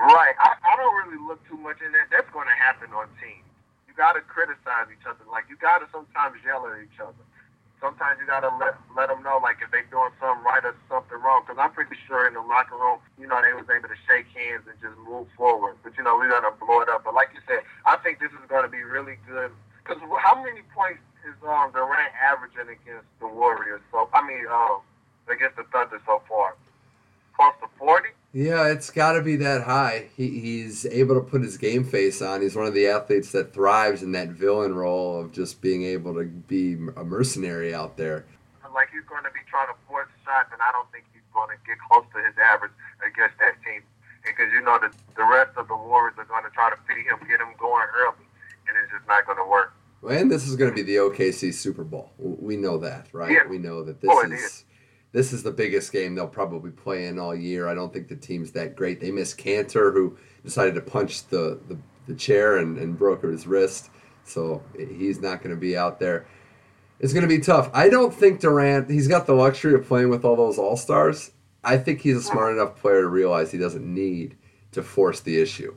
Right. 0.00 0.34
I, 0.40 0.56
I 0.56 0.72
don't 0.80 0.96
really 1.04 1.20
look 1.28 1.44
too 1.48 1.58
much 1.60 1.78
in 1.84 1.92
that. 1.92 2.08
That's 2.10 2.30
going 2.32 2.48
to 2.48 2.56
happen 2.56 2.90
on 2.96 3.06
teams. 3.20 3.44
You 3.88 3.94
got 3.94 4.14
to 4.16 4.22
criticize 4.24 4.88
each 4.88 5.04
other. 5.04 5.20
Like, 5.30 5.44
you 5.52 5.56
got 5.60 5.84
to 5.84 5.86
sometimes 5.92 6.40
yell 6.44 6.64
at 6.66 6.80
each 6.80 7.00
other 7.00 7.20
sometimes 7.80 8.20
you 8.20 8.28
gotta 8.28 8.52
let 8.60 8.76
let 8.94 9.08
them 9.08 9.24
know 9.24 9.40
like 9.42 9.58
if 9.64 9.72
they're 9.72 9.88
doing 9.90 10.12
something 10.20 10.44
right 10.44 10.62
or 10.62 10.76
something 10.86 11.18
wrong. 11.24 11.42
Because 11.42 11.58
I'm 11.58 11.72
pretty 11.72 11.96
sure 12.06 12.28
in 12.28 12.34
the 12.36 12.44
locker 12.44 12.76
room, 12.76 13.00
you 13.18 13.26
know, 13.26 13.40
they 13.40 13.56
was 13.56 13.66
able 13.72 13.88
to 13.88 13.98
shake 14.06 14.28
hands 14.36 14.68
and 14.68 14.76
just 14.78 14.94
move 15.08 15.26
forward. 15.34 15.80
But 15.82 15.96
you 15.96 16.04
know, 16.04 16.14
we're 16.20 16.30
gonna 16.30 16.52
blow 16.60 16.84
it 16.84 16.88
up. 16.92 17.02
But 17.04 17.16
like 17.16 17.32
you 17.34 17.40
said, 17.48 17.64
I 17.88 17.96
think 18.04 18.20
this 18.20 18.30
is 18.30 18.44
gonna 18.48 18.68
be 18.70 18.84
really 18.84 19.18
good. 19.26 19.50
Because 19.82 19.98
how 20.20 20.36
many 20.44 20.62
points 20.76 21.02
is 21.24 21.34
um 21.42 21.72
Durant 21.72 22.12
averaging 22.20 22.68
against 22.70 23.08
the 23.18 23.26
Warriors? 23.26 23.82
So 23.90 24.08
I 24.12 24.20
mean, 24.22 24.44
um, 24.52 24.84
against 25.32 25.56
the 25.56 25.64
Thunder 25.72 25.98
so 26.06 26.22
far, 26.28 26.54
close 27.34 27.56
to 27.64 27.68
forty. 27.80 28.12
Yeah, 28.33 28.69
it's 28.69 28.90
got 28.90 29.14
to 29.14 29.23
be 29.23 29.35
that 29.37 29.62
high. 29.62 30.07
He, 30.16 30.38
he's 30.38 30.87
able 30.87 31.16
to 31.16 31.21
put 31.21 31.43
his 31.43 31.57
game 31.57 31.83
face 31.83 32.23
on. 32.23 32.43
He's 32.43 32.55
one 32.55 32.66
of 32.66 32.75
the 32.75 32.87
athletes 32.87 33.33
that 33.33 33.53
thrives 33.53 34.05
in 34.05 34.12
that 34.12 34.29
villain 34.29 34.73
role 34.73 35.21
of 35.21 35.33
just 35.33 35.61
being 35.61 35.83
able 35.83 36.14
to 36.14 36.25
be 36.25 36.74
a 36.97 37.03
mercenary 37.03 37.74
out 37.74 37.97
there. 37.97 38.24
Like 38.72 38.91
he's 38.93 39.05
going 39.09 39.24
to 39.24 39.31
be 39.31 39.41
trying 39.51 39.66
to 39.66 39.74
force 39.89 40.07
shots, 40.24 40.51
and 40.53 40.62
I 40.62 40.70
don't 40.70 40.87
think 40.93 41.05
he's 41.12 41.26
going 41.35 41.51
to 41.51 41.59
get 41.66 41.76
close 41.91 42.07
to 42.14 42.22
his 42.22 42.39
average 42.39 42.70
against 43.03 43.37
that 43.41 43.59
team. 43.66 43.83
Because 44.22 44.53
you 44.53 44.61
know 44.62 44.78
the 44.78 44.95
the 45.16 45.24
rest 45.24 45.57
of 45.57 45.66
the 45.66 45.74
Warriors 45.74 46.14
are 46.18 46.24
going 46.24 46.45
to 46.45 46.51
try 46.51 46.70
to 46.70 46.76
feed 46.87 47.03
him, 47.11 47.18
get 47.26 47.41
him 47.41 47.51
going 47.59 47.87
early, 47.99 48.22
and 48.68 48.76
it's 48.78 48.93
just 48.93 49.09
not 49.09 49.26
going 49.26 49.39
to 49.39 49.49
work. 49.51 49.74
And 50.09 50.31
this 50.31 50.47
is 50.47 50.55
going 50.55 50.70
to 50.70 50.74
be 50.74 50.83
the 50.83 50.97
OKC 50.97 51.53
Super 51.53 51.83
Bowl. 51.83 52.12
We 52.16 52.57
know 52.57 52.78
that, 52.78 53.09
right? 53.12 53.33
Yeah. 53.33 53.49
We 53.49 53.59
know 53.59 53.83
that 53.83 54.01
this 54.01 54.11
oh, 54.12 54.22
is, 54.22 54.33
is 54.33 54.64
this 55.12 55.32
is 55.32 55.42
the 55.42 55.50
biggest 55.50 55.92
game 55.92 56.14
they'll 56.14 56.28
probably 56.28 56.70
play 56.70 57.06
in 57.06 57.18
all 57.18 57.34
year. 57.34 57.68
I 57.68 57.74
don't 57.74 57.92
think 57.92 58.08
the 58.08 58.16
team's 58.16 58.52
that 58.52 58.76
great. 58.76 59.00
They 59.00 59.11
miss 59.11 59.34
Kanter, 59.34 59.92
who 59.92 60.16
decided 60.44 60.74
to 60.76 60.80
punch 60.80 61.26
the, 61.28 61.58
the, 61.68 61.76
the 62.06 62.14
chair 62.14 62.58
and, 62.58 62.78
and 62.78 62.96
broke 62.96 63.22
his 63.22 63.46
wrist. 63.46 63.90
So 64.24 64.62
eh, 64.78 64.86
he's 64.86 65.20
not 65.20 65.42
going 65.42 65.54
to 65.54 65.61
be 65.61 65.76
out 65.76 65.98
there. 65.98 66.26
It's 67.00 67.12
going 67.12 67.22
to 67.22 67.28
be 67.28 67.40
tough. 67.40 67.70
I 67.72 67.88
don't 67.88 68.14
think 68.14 68.40
Durant, 68.40 68.90
he's 68.90 69.08
got 69.08 69.26
the 69.26 69.32
luxury 69.32 69.74
of 69.74 69.86
playing 69.86 70.11
with 70.11 70.24
all 70.24 70.36
those 70.36 70.58
All 70.58 70.76
Stars. 70.76 71.32
I 71.64 71.76
think 71.76 72.00
he's 72.00 72.16
a 72.16 72.22
smart 72.22 72.54
enough 72.54 72.76
player 72.76 73.02
to 73.02 73.08
realize 73.08 73.50
he 73.50 73.58
doesn't 73.58 73.84
need 73.84 74.36
to 74.72 74.82
force 74.82 75.20
the 75.20 75.40
issue. 75.40 75.74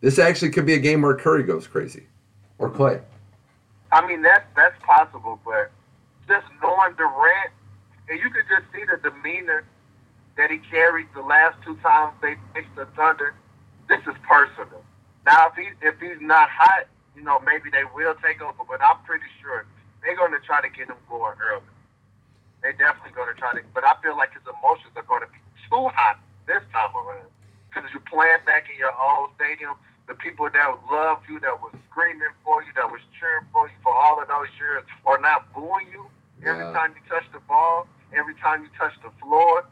This 0.00 0.18
actually 0.18 0.50
could 0.50 0.66
be 0.66 0.74
a 0.74 0.78
game 0.78 1.02
where 1.02 1.14
Curry 1.14 1.42
goes 1.42 1.66
crazy 1.66 2.06
or 2.58 2.70
Klay. 2.70 3.02
I 3.92 4.06
mean, 4.06 4.22
that's, 4.22 4.46
that's 4.56 4.80
possible, 4.82 5.40
but 5.44 5.70
just 6.26 6.46
knowing 6.62 6.94
Durant, 6.96 7.50
and 8.10 8.18
you 8.18 8.28
could 8.28 8.44
just 8.50 8.66
see 8.74 8.82
the 8.82 8.98
demeanor 8.98 9.62
that 10.36 10.50
he 10.50 10.58
carried 10.66 11.06
the 11.14 11.22
last 11.22 11.54
two 11.64 11.78
times 11.78 12.12
they 12.20 12.34
faced 12.52 12.74
the 12.74 12.84
Thunder. 12.98 13.34
This 13.88 14.02
is 14.02 14.18
personal. 14.26 14.82
Now, 15.24 15.48
if 15.48 15.54
he 15.54 15.70
if 15.80 15.94
he's 16.02 16.18
not 16.20 16.50
hot, 16.50 16.90
you 17.14 17.22
know, 17.22 17.38
maybe 17.46 17.70
they 17.70 17.86
will 17.94 18.14
take 18.18 18.42
over. 18.42 18.66
But 18.66 18.82
I'm 18.82 18.98
pretty 19.06 19.30
sure 19.40 19.64
they're 20.02 20.18
going 20.18 20.34
to 20.34 20.42
try 20.42 20.60
to 20.60 20.68
get 20.68 20.90
him 20.90 20.98
going 21.08 21.38
early. 21.38 21.70
They're 22.62 22.74
definitely 22.74 23.14
going 23.14 23.30
to 23.30 23.38
try 23.38 23.54
to. 23.54 23.62
But 23.72 23.86
I 23.86 23.94
feel 24.02 24.18
like 24.18 24.34
his 24.34 24.42
emotions 24.42 24.90
are 24.98 25.06
going 25.06 25.22
to 25.22 25.30
be 25.30 25.38
too 25.70 25.86
hot 25.94 26.18
this 26.50 26.62
time 26.74 26.90
around 26.98 27.30
because 27.70 27.86
you're 27.94 28.06
playing 28.10 28.42
back 28.42 28.66
in 28.66 28.78
your 28.78 28.94
old 28.98 29.30
stadium. 29.38 29.78
The 30.10 30.18
people 30.18 30.50
that 30.50 30.66
loved 30.90 31.30
you, 31.30 31.38
that 31.46 31.54
was 31.62 31.70
screaming 31.86 32.34
for 32.42 32.62
you, 32.66 32.74
that 32.74 32.90
was 32.90 32.98
cheering 33.14 33.46
for 33.54 33.70
you 33.70 33.78
for 33.86 33.94
all 33.94 34.18
of 34.18 34.26
those 34.26 34.50
years, 34.58 34.82
are 35.06 35.22
not 35.22 35.46
booing 35.54 35.86
you 35.94 36.10
every 36.42 36.66
time 36.74 36.94
you 36.96 37.02
touch 37.08 37.24
the 37.32 37.38
ball, 37.46 37.86
every 38.16 38.34
time 38.36 38.62
you 38.62 38.68
touch 38.78 38.92
the 39.02 39.10
floor, 39.20 39.64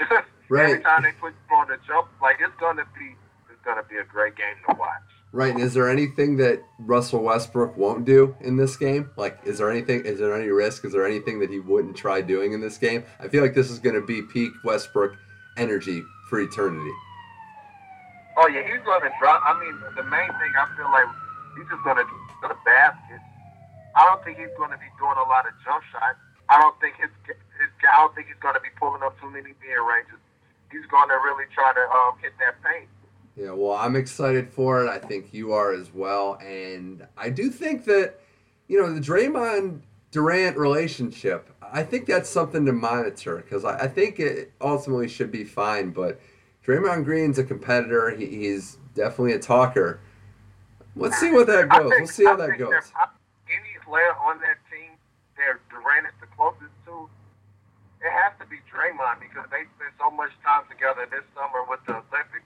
Right. 0.48 0.70
every 0.70 0.82
time 0.82 1.02
they 1.02 1.12
put 1.20 1.32
you 1.50 1.56
on 1.56 1.68
the 1.68 1.78
jump. 1.86 2.08
Like 2.20 2.36
it's 2.40 2.54
going 2.60 2.76
to 2.76 2.84
be, 2.98 3.16
it's 3.50 3.64
to 3.64 3.82
be 3.88 3.96
a 3.98 4.04
great 4.04 4.36
game 4.36 4.54
to 4.68 4.76
watch. 4.78 5.00
Right. 5.32 5.52
And 5.52 5.60
is 5.60 5.74
there 5.74 5.88
anything 5.88 6.36
that 6.36 6.62
Russell 6.78 7.22
Westbrook 7.22 7.76
won't 7.76 8.04
do 8.04 8.36
in 8.40 8.56
this 8.56 8.76
game? 8.76 9.10
Like, 9.16 9.38
is 9.44 9.58
there 9.58 9.70
anything? 9.70 10.04
Is 10.04 10.18
there 10.20 10.34
any 10.36 10.48
risk? 10.48 10.84
Is 10.84 10.92
there 10.92 11.04
anything 11.06 11.40
that 11.40 11.50
he 11.50 11.58
wouldn't 11.58 11.96
try 11.96 12.20
doing 12.20 12.52
in 12.52 12.60
this 12.60 12.78
game? 12.78 13.04
I 13.18 13.26
feel 13.28 13.42
like 13.42 13.54
this 13.54 13.70
is 13.70 13.78
going 13.80 13.96
to 13.96 14.06
be 14.06 14.22
peak 14.22 14.52
Westbrook 14.64 15.16
energy 15.56 16.04
for 16.28 16.40
eternity. 16.40 16.92
Oh 18.36 18.48
yeah, 18.48 18.66
he's 18.66 18.82
gonna 18.82 19.10
drop. 19.22 19.42
I 19.46 19.54
mean, 19.62 19.78
the 19.94 20.02
main 20.10 20.26
thing 20.26 20.52
I 20.58 20.66
feel 20.74 20.90
like 20.90 21.06
he's 21.56 21.68
just 21.70 21.84
gonna 21.84 22.02
do 22.02 22.18
the 22.42 22.56
basket. 22.66 23.22
I 23.94 24.02
don't 24.10 24.24
think 24.24 24.38
he's 24.38 24.50
gonna 24.58 24.74
be 24.76 24.90
doing 24.98 25.14
a 25.14 25.26
lot 25.30 25.46
of 25.46 25.54
jump 25.62 25.84
shots. 25.94 26.18
I 26.50 26.58
don't 26.60 26.74
think 26.82 26.98
his 26.98 27.10
I 27.60 27.96
don't 27.98 28.14
think 28.14 28.28
he's 28.28 28.36
gonna 28.40 28.60
be 28.60 28.68
pulling 28.78 29.02
up 29.02 29.18
too 29.20 29.30
many 29.30 29.48
mid 29.60 29.78
ranges. 29.88 30.18
He's 30.70 30.86
gonna 30.86 31.14
really 31.14 31.44
try 31.54 31.72
to 31.72 31.80
um, 31.80 32.12
hit 32.22 32.32
that 32.40 32.62
paint. 32.62 32.88
Yeah, 33.36 33.50
well, 33.52 33.76
I'm 33.76 33.96
excited 33.96 34.48
for 34.52 34.84
it. 34.84 34.88
I 34.88 34.98
think 34.98 35.32
you 35.34 35.52
are 35.52 35.72
as 35.72 35.92
well. 35.92 36.34
And 36.44 37.06
I 37.16 37.30
do 37.30 37.50
think 37.50 37.84
that, 37.86 38.20
you 38.68 38.80
know, 38.80 38.92
the 38.92 39.00
Draymond 39.00 39.80
Durant 40.12 40.56
relationship, 40.56 41.50
I 41.60 41.82
think 41.82 42.06
that's 42.06 42.30
something 42.30 42.64
to 42.66 42.72
monitor 42.72 43.36
because 43.38 43.64
I, 43.64 43.80
I 43.80 43.88
think 43.88 44.20
it 44.20 44.52
ultimately 44.60 45.08
should 45.08 45.32
be 45.32 45.42
fine. 45.42 45.90
But 45.90 46.20
Draymond 46.64 47.04
Green's 47.04 47.38
a 47.38 47.44
competitor, 47.44 48.10
he, 48.10 48.26
he's 48.26 48.78
definitely 48.94 49.32
a 49.32 49.40
talker. 49.40 49.98
Let's 50.94 51.18
see 51.18 51.32
what 51.32 51.48
that 51.48 51.68
goes. 51.68 51.90
think- 51.90 51.94
We'll 51.98 52.06
see 52.06 52.24
how 52.24 52.34
I 52.34 52.46
that 52.46 52.56
goes. 52.58 52.92
Any 53.48 53.74
player 53.84 54.14
on 54.22 54.38
that 54.40 54.58
team 54.70 54.92
that 55.36 55.58
Durant 55.70 56.06
is 56.06 56.12
to, 56.12 56.13
it 58.04 58.12
has 58.12 58.36
to 58.38 58.44
be 58.46 58.60
Draymond 58.68 59.24
because 59.24 59.48
they 59.48 59.64
spent 59.80 59.96
so 59.96 60.12
much 60.12 60.30
time 60.44 60.68
together 60.68 61.08
this 61.08 61.24
summer 61.32 61.64
with 61.64 61.80
the 61.88 61.96
Olympics. 62.04 62.44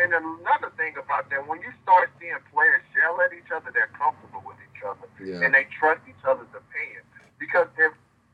And 0.00 0.10
another 0.10 0.74
thing 0.74 0.96
about 0.98 1.30
that, 1.30 1.46
when 1.46 1.62
you 1.62 1.70
start 1.86 2.10
seeing 2.18 2.34
players 2.50 2.82
yell 2.96 3.14
at 3.22 3.30
each 3.30 3.52
other, 3.54 3.70
they're 3.70 3.92
comfortable 3.94 4.42
with 4.42 4.58
each 4.64 4.80
other 4.82 5.06
Yeah. 5.22 5.44
and 5.46 5.54
they 5.54 5.68
trust 5.70 6.02
each 6.10 6.24
other's 6.26 6.50
opinion. 6.50 7.04
Because 7.38 7.68
if 7.78 7.92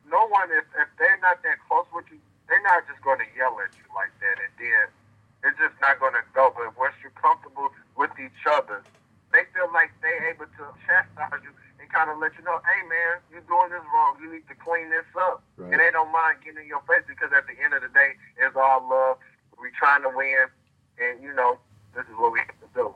no 0.08 0.24
one, 0.32 0.48
if, 0.54 0.64
if 0.78 0.88
they're 0.96 1.20
not 1.20 1.42
that 1.44 1.60
close 1.68 1.84
with 1.92 2.06
you, 2.08 2.16
they're 2.48 2.62
not 2.64 2.86
just 2.88 3.02
going 3.04 3.20
to 3.20 3.28
yell 3.36 3.58
at 3.60 3.70
you 3.76 3.84
like 3.94 4.10
that, 4.24 4.36
and 4.42 4.52
then 4.58 4.86
it's 5.46 5.58
just 5.60 5.76
not 5.78 6.00
going 6.02 6.14
to 6.18 6.24
go. 6.34 6.50
But 6.50 6.74
once 6.74 6.94
you're 6.98 7.14
comfortable 7.14 7.70
with 7.94 8.10
each 8.18 8.42
other, 8.48 8.82
they 9.30 9.46
feel 9.54 9.70
like 9.70 9.94
they're 10.02 10.34
able 10.34 10.50
to 10.58 10.64
chastise 10.82 11.44
you 11.46 11.52
kind 11.92 12.10
of 12.10 12.18
let 12.18 12.32
you 12.38 12.44
know, 12.44 12.60
hey 12.64 12.86
man, 12.88 13.20
you're 13.30 13.46
doing 13.46 13.70
this 13.70 13.84
wrong. 13.92 14.16
You 14.22 14.32
need 14.32 14.46
to 14.48 14.54
clean 14.54 14.90
this 14.90 15.06
up. 15.18 15.42
Right. 15.56 15.72
And 15.72 15.80
they 15.80 15.90
don't 15.90 16.12
mind 16.12 16.38
getting 16.44 16.62
in 16.62 16.68
your 16.68 16.82
face 16.88 17.04
because 17.06 17.30
at 17.36 17.46
the 17.46 17.56
end 17.62 17.74
of 17.74 17.82
the 17.82 17.88
day, 17.88 18.14
it's 18.38 18.56
all 18.56 18.88
love. 18.88 19.18
We're 19.58 19.70
trying 19.78 20.02
to 20.02 20.10
win, 20.14 20.46
and 20.98 21.22
you 21.22 21.34
know, 21.34 21.58
this 21.94 22.04
is 22.04 22.16
what 22.16 22.32
we 22.32 22.38
have 22.40 22.48
to 22.48 22.68
do. 22.74 22.94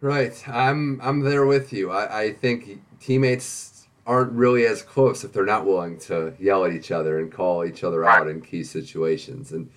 Right. 0.00 0.36
I'm 0.48 1.00
I'm 1.02 1.20
there 1.20 1.46
with 1.46 1.72
you. 1.72 1.90
I, 1.90 2.22
I 2.22 2.32
think 2.32 2.80
teammates 3.00 3.86
aren't 4.06 4.32
really 4.32 4.66
as 4.66 4.82
close 4.82 5.22
if 5.22 5.32
they're 5.32 5.44
not 5.44 5.64
willing 5.64 5.98
to 6.00 6.34
yell 6.40 6.64
at 6.64 6.72
each 6.72 6.90
other 6.90 7.18
and 7.18 7.30
call 7.30 7.64
each 7.64 7.84
other 7.84 8.04
out 8.04 8.26
in 8.26 8.40
key 8.40 8.64
situations. 8.64 9.52
And 9.52 9.70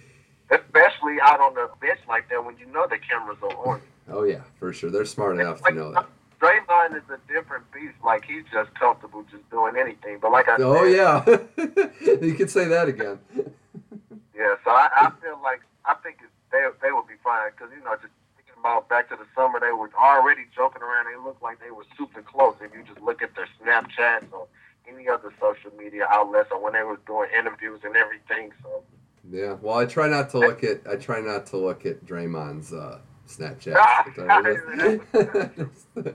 Especially 0.50 1.18
out 1.22 1.40
on 1.40 1.54
the 1.54 1.70
bench 1.82 2.00
like 2.08 2.30
that 2.30 2.44
when 2.44 2.58
you 2.58 2.66
know 2.68 2.88
the 2.90 2.98
cameras 2.98 3.38
are 3.44 3.74
on 3.74 3.82
oh 4.10 4.24
yeah, 4.24 4.42
for 4.60 4.74
sure. 4.74 4.90
They're 4.90 5.06
smart 5.06 5.40
enough 5.40 5.62
to 5.64 5.74
know 5.74 5.94
that. 5.94 6.08
Draymond 6.44 6.96
is 6.98 7.04
a 7.10 7.20
different 7.32 7.72
beast. 7.72 7.96
Like 8.04 8.26
he's 8.26 8.44
just 8.52 8.74
comfortable 8.76 9.24
just 9.32 9.50
doing 9.50 9.76
anything. 9.78 10.18
But 10.22 10.32
like 10.32 10.50
I 10.50 10.58
Oh 10.60 10.84
said, 10.84 10.94
yeah. 10.94 12.18
you 12.22 12.34
could 12.36 12.50
say 12.50 12.66
that 12.68 12.90
again. 12.90 13.20
yeah. 14.36 14.56
So 14.66 14.72
I, 14.72 14.90
I 14.94 15.12
feel 15.22 15.40
like 15.42 15.62
I 15.86 15.94
think 16.04 16.18
they 16.52 16.66
they 16.82 16.92
will 16.92 17.04
be 17.08 17.16
fine 17.24 17.52
because 17.52 17.72
you 17.76 17.84
know 17.84 17.96
just 17.96 18.12
thinking 18.36 18.56
about 18.60 18.90
back 18.90 19.08
to 19.10 19.16
the 19.16 19.26
summer, 19.36 19.60
they 19.60 19.72
were 19.72 19.90
already 19.98 20.42
joking 20.54 20.82
around. 20.82 21.06
They 21.06 21.16
looked 21.24 21.42
like 21.42 21.60
they 21.64 21.72
were 21.72 21.86
super 21.98 22.22
close. 22.22 22.56
If 22.62 22.74
you 22.74 22.84
just 22.84 23.00
look 23.02 23.22
at 23.22 23.34
their 23.36 23.48
Snapchats 23.64 24.32
or 24.34 24.48
any 24.88 25.08
other 25.08 25.32
social 25.40 25.72
media 25.78 26.06
outlets 26.10 26.50
or 26.52 26.62
when 26.62 26.74
they 26.74 26.84
were 26.84 27.00
doing 27.08 27.30
interviews 27.38 27.80
and 27.86 27.96
everything. 27.96 28.52
So 28.62 28.84
Yeah. 29.32 29.56
Well, 29.62 29.78
I 29.78 29.86
try 29.86 30.10
not 30.10 30.30
to 30.32 30.40
look 30.40 30.62
at 30.66 30.82
I 30.90 30.98
try 30.98 31.22
not 31.22 31.46
to 31.48 31.58
look 31.58 31.86
at 31.86 32.06
Draymond's 32.06 32.74
uh, 32.74 33.00
Snapchat. 33.28 33.76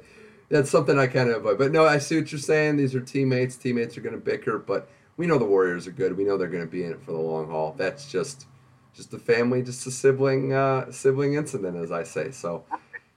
That's 0.48 0.70
something 0.70 0.98
I 0.98 1.06
kind 1.06 1.28
of 1.28 1.36
avoid. 1.36 1.58
But 1.58 1.72
no, 1.72 1.84
I 1.84 1.98
see 1.98 2.16
what 2.16 2.32
you're 2.32 2.38
saying. 2.38 2.76
These 2.76 2.94
are 2.94 3.00
teammates. 3.00 3.56
Teammates 3.56 3.98
are 3.98 4.00
going 4.00 4.14
to 4.14 4.20
bicker, 4.20 4.58
but 4.58 4.88
we 5.16 5.26
know 5.26 5.36
the 5.36 5.44
Warriors 5.44 5.86
are 5.86 5.92
good. 5.92 6.16
We 6.16 6.24
know 6.24 6.38
they're 6.38 6.48
going 6.48 6.64
to 6.64 6.70
be 6.70 6.84
in 6.84 6.92
it 6.92 7.02
for 7.02 7.12
the 7.12 7.18
long 7.18 7.50
haul. 7.50 7.74
That's 7.76 8.10
just 8.10 8.46
just 8.94 9.12
a 9.12 9.18
family, 9.18 9.62
just 9.62 9.86
a 9.86 9.90
sibling 9.90 10.54
uh, 10.54 10.90
sibling 10.90 11.34
incident, 11.34 11.76
as 11.76 11.92
I 11.92 12.02
say. 12.02 12.30
So 12.30 12.64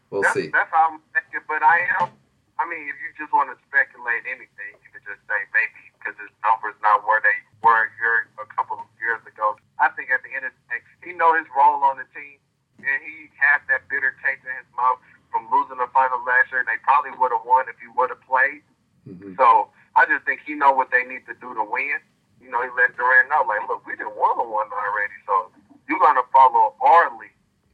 we'll 0.09 0.23
that's, 0.23 0.33
see. 0.35 0.51
that's 0.51 0.69
how 0.71 0.91
I'm 0.91 0.99
thinking. 1.15 1.39
But 1.47 1.63
I 1.63 1.87
am. 2.01 2.11
I 2.59 2.67
mean, 2.67 2.83
if 2.85 2.97
you 2.99 3.09
just 3.17 3.31
want 3.31 3.49
to 3.49 3.57
speculate 3.65 4.27
anything, 4.27 4.75
you 4.83 4.89
could 4.91 5.01
just 5.07 5.23
say 5.25 5.39
maybe 5.55 5.81
because 5.97 6.19
his 6.19 6.29
numbers 6.43 6.75
not 6.83 7.07
where 7.07 7.23
they 7.23 7.37
were 7.63 7.89
here 7.95 8.27
a 8.43 8.47
couple 8.51 8.75
of 8.75 8.85
years 8.99 9.23
ago. 9.23 9.55
I 9.79 9.87
think 9.95 10.11
at 10.11 10.21
the 10.21 10.35
end 10.35 10.45
of 10.45 10.53
the 10.53 10.63
day, 10.67 10.81
he 11.01 11.15
know 11.15 11.33
his 11.33 11.47
role 11.55 11.79
on 11.81 11.95
the 11.95 12.05
team, 12.11 12.37
and 12.83 12.99
he 13.01 13.31
has 13.39 13.63
that 13.71 13.87
bitter 13.87 14.13
taste 14.19 14.43
in 14.43 14.53
his 14.53 14.69
mouth 14.77 14.99
from 15.41 15.59
losing 15.59 15.77
the 15.77 15.89
final 15.93 16.21
last 16.25 16.51
year. 16.51 16.59
And 16.61 16.69
they 16.69 16.77
probably 16.83 17.11
would 17.17 17.31
have 17.31 17.45
won 17.45 17.65
if 17.69 17.75
he 17.81 17.87
would 17.97 18.09
have 18.09 18.21
played. 18.21 18.61
Mhm. 19.07 19.35
So 19.37 19.69
I 19.95 20.05
just 20.05 20.25
think 20.25 20.41
he 20.45 20.53
know 20.53 20.71
what 20.71 20.91
they 20.91 21.03
need 21.03 21.25
to 21.25 21.33
do 21.41 21.53
to 21.53 21.63
win. 21.63 21.97
You 22.41 22.49
know, 22.49 22.61
he 22.61 22.69
let 22.77 22.95
Durant 22.97 23.29
know, 23.29 23.43
like, 23.47 23.67
look, 23.67 23.85
we 23.85 23.95
didn't 23.95 24.15
won 24.15 24.37
the 24.37 24.43
one 24.43 24.67
already, 24.71 25.13
so 25.25 25.51
you're 25.87 25.99
gonna 25.99 26.23
follow 26.33 26.73
our 26.81 27.11
lead. 27.19 27.29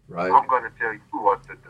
Right. 0.09 0.32
I'm 0.32 0.47
gonna 0.47 0.72
tell 0.80 0.93
you 0.93 0.99
what 1.11 1.43
to 1.43 1.55
do. 1.55 1.70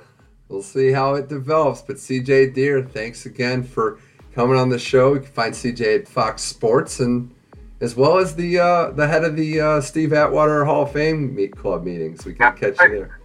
We'll 0.50 0.62
see 0.62 0.92
how 0.92 1.16
it 1.16 1.28
develops. 1.28 1.82
But 1.82 1.98
CJ 2.00 2.48
Deer, 2.48 2.82
thanks 2.82 3.26
again 3.26 3.64
for 3.64 4.00
coming 4.34 4.58
on 4.58 4.70
the 4.70 4.80
show. 4.80 5.14
You 5.16 5.20
can 5.22 5.32
find 5.32 5.54
CJ 5.56 5.96
at 5.96 6.08
Fox 6.08 6.42
Sports 6.44 7.00
and 7.00 7.34
as 7.82 7.96
well 7.96 8.18
as 8.18 8.36
the 8.36 8.60
uh, 8.60 8.92
the 8.92 9.08
head 9.08 9.24
of 9.24 9.36
the 9.36 9.60
uh, 9.60 9.82
Steve 9.82 10.14
Atwater 10.14 10.66
Hall 10.66 10.84
of 10.84 10.92
Fame 10.92 11.36
meet 11.36 11.56
club 11.56 11.84
meetings. 11.84 12.26
We 12.26 12.34
can 12.34 12.56
catch 12.56 12.80
you 12.80 12.90
there. 12.90 13.20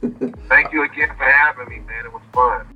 Thank 0.00 0.72
you 0.72 0.84
again 0.84 1.08
for 1.16 1.24
having 1.24 1.68
me, 1.68 1.80
man. 1.80 2.06
It 2.06 2.12
was 2.12 2.22
fun. 2.32 2.74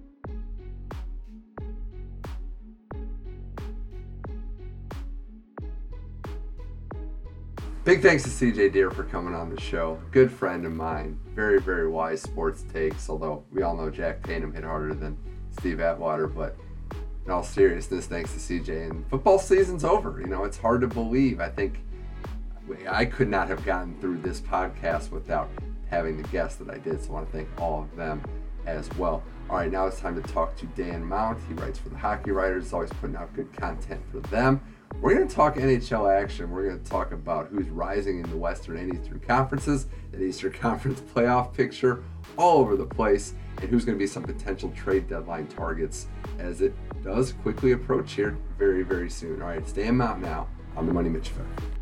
Big 7.85 8.01
thanks 8.01 8.23
to 8.23 8.31
CJ 8.31 8.73
Deer 8.73 8.93
for 8.93 9.03
coming 9.03 9.35
on 9.35 9.53
the 9.53 9.61
show. 9.61 10.01
Good 10.13 10.31
friend 10.31 10.65
of 10.65 10.73
mine. 10.73 11.19
Very, 11.35 11.61
very 11.61 11.89
wise 11.89 12.23
sports 12.23 12.65
takes, 12.73 13.11
although 13.11 13.45
we 13.51 13.63
all 13.63 13.77
know 13.77 13.91
Jack 13.91 14.23
Tatum 14.23 14.53
hit 14.55 14.63
harder 14.63 14.95
than 14.95 15.17
Steve 15.59 15.81
Atwater. 15.81 16.29
But 16.29 16.57
in 17.25 17.33
all 17.33 17.43
seriousness, 17.43 18.07
thanks 18.07 18.33
to 18.35 18.39
CJ. 18.39 18.91
And 18.91 19.09
football 19.09 19.39
season's 19.39 19.83
over. 19.83 20.21
You 20.21 20.29
know, 20.29 20.45
it's 20.45 20.59
hard 20.59 20.81
to 20.83 20.87
believe. 20.87 21.41
I 21.41 21.49
think 21.49 21.81
I 22.89 23.05
could 23.05 23.29
not 23.29 23.49
have 23.49 23.65
gotten 23.65 24.01
through 24.01 24.19
this 24.19 24.41
podcast 24.41 25.11
without 25.11 25.51
having 25.93 26.17
the 26.17 26.27
guests 26.29 26.57
that 26.57 26.71
I 26.71 26.79
did. 26.79 27.03
So 27.03 27.11
I 27.11 27.13
want 27.13 27.31
to 27.31 27.37
thank 27.37 27.49
all 27.61 27.83
of 27.83 27.97
them 27.97 28.23
as 28.67 28.89
well. 28.97 29.23
All 29.51 29.57
right, 29.57 29.71
now 29.71 29.87
it's 29.87 30.01
time 30.01 30.21
to 30.21 30.33
talk 30.33 30.57
to 30.57 30.67
Dan 30.67 31.05
Mount. 31.05 31.39
He 31.47 31.55
writes 31.55 31.79
for 31.79 31.91
the 31.91 31.99
Hockey 31.99 32.31
Writers, 32.31 32.73
always 32.73 32.91
putting 32.95 33.15
out 33.15 33.33
good 33.35 33.53
content 33.53 34.01
for 34.11 34.21
them. 34.21 34.61
We're 35.01 35.15
going 35.15 35.29
to 35.29 35.35
talk 35.35 35.57
NHL 35.57 36.11
action. 36.11 36.51
We're 36.51 36.69
going 36.69 36.83
to 36.83 36.91
talk 36.91 37.13
about 37.13 37.49
who's 37.49 37.69
rising 37.69 38.21
in 38.21 38.31
the 38.31 38.37
Western 38.37 38.79
and 38.79 38.95
Eastern 38.95 39.21
Conferences, 39.21 39.87
that 40.13 40.23
Eastern 40.23 40.53
Conference 40.61 41.01
playoff 41.01 41.53
picture 41.53 42.03
all 42.39 42.61
over 42.61 42.77
the 42.77 42.87
place, 42.87 43.35
and 43.61 43.69
who's 43.69 43.85
going 43.85 43.99
to 43.99 44.03
be 44.03 44.07
some 44.07 44.23
potential 44.23 44.71
trade 44.71 45.09
deadline 45.09 45.47
targets 45.49 46.07
as 46.39 46.63
it 46.63 46.75
does 47.05 47.33
quickly 47.43 47.73
approach 47.73 48.15
here 48.15 48.39
very, 48.59 48.83
very 48.83 49.11
soon. 49.11 49.43
All 49.43 49.49
right, 49.49 49.59
it's 49.59 49.73
Dan 49.73 49.97
Mount 49.97 50.23
now 50.23 50.49
on 50.75 50.87
the 50.87 50.93
Money 50.95 51.11
Mitch 51.11 51.29
Effect. 51.29 51.82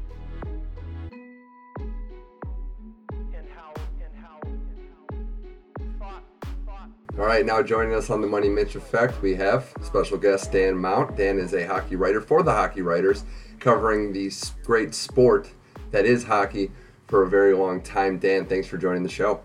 All 7.18 7.26
right, 7.26 7.44
now 7.44 7.60
joining 7.60 7.92
us 7.92 8.08
on 8.08 8.20
the 8.20 8.26
Money 8.26 8.48
Mitch 8.48 8.76
Effect, 8.76 9.20
we 9.20 9.34
have 9.34 9.74
special 9.82 10.16
guest 10.16 10.52
Dan 10.52 10.76
Mount. 10.76 11.16
Dan 11.16 11.38
is 11.38 11.52
a 11.52 11.66
hockey 11.66 11.96
writer 11.96 12.20
for 12.20 12.42
the 12.42 12.52
Hockey 12.52 12.82
Writers, 12.82 13.24
covering 13.58 14.12
the 14.12 14.32
great 14.64 14.94
sport 14.94 15.50
that 15.90 16.06
is 16.06 16.24
hockey 16.24 16.70
for 17.08 17.24
a 17.24 17.28
very 17.28 17.52
long 17.52 17.82
time. 17.82 18.18
Dan, 18.18 18.46
thanks 18.46 18.68
for 18.68 18.78
joining 18.78 19.02
the 19.02 19.08
show. 19.08 19.40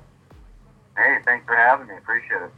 Hey, 0.96 1.18
thanks 1.26 1.46
for 1.48 1.56
having 1.56 1.88
me. 1.88 1.96
Appreciate 1.98 2.44
it. 2.44 2.52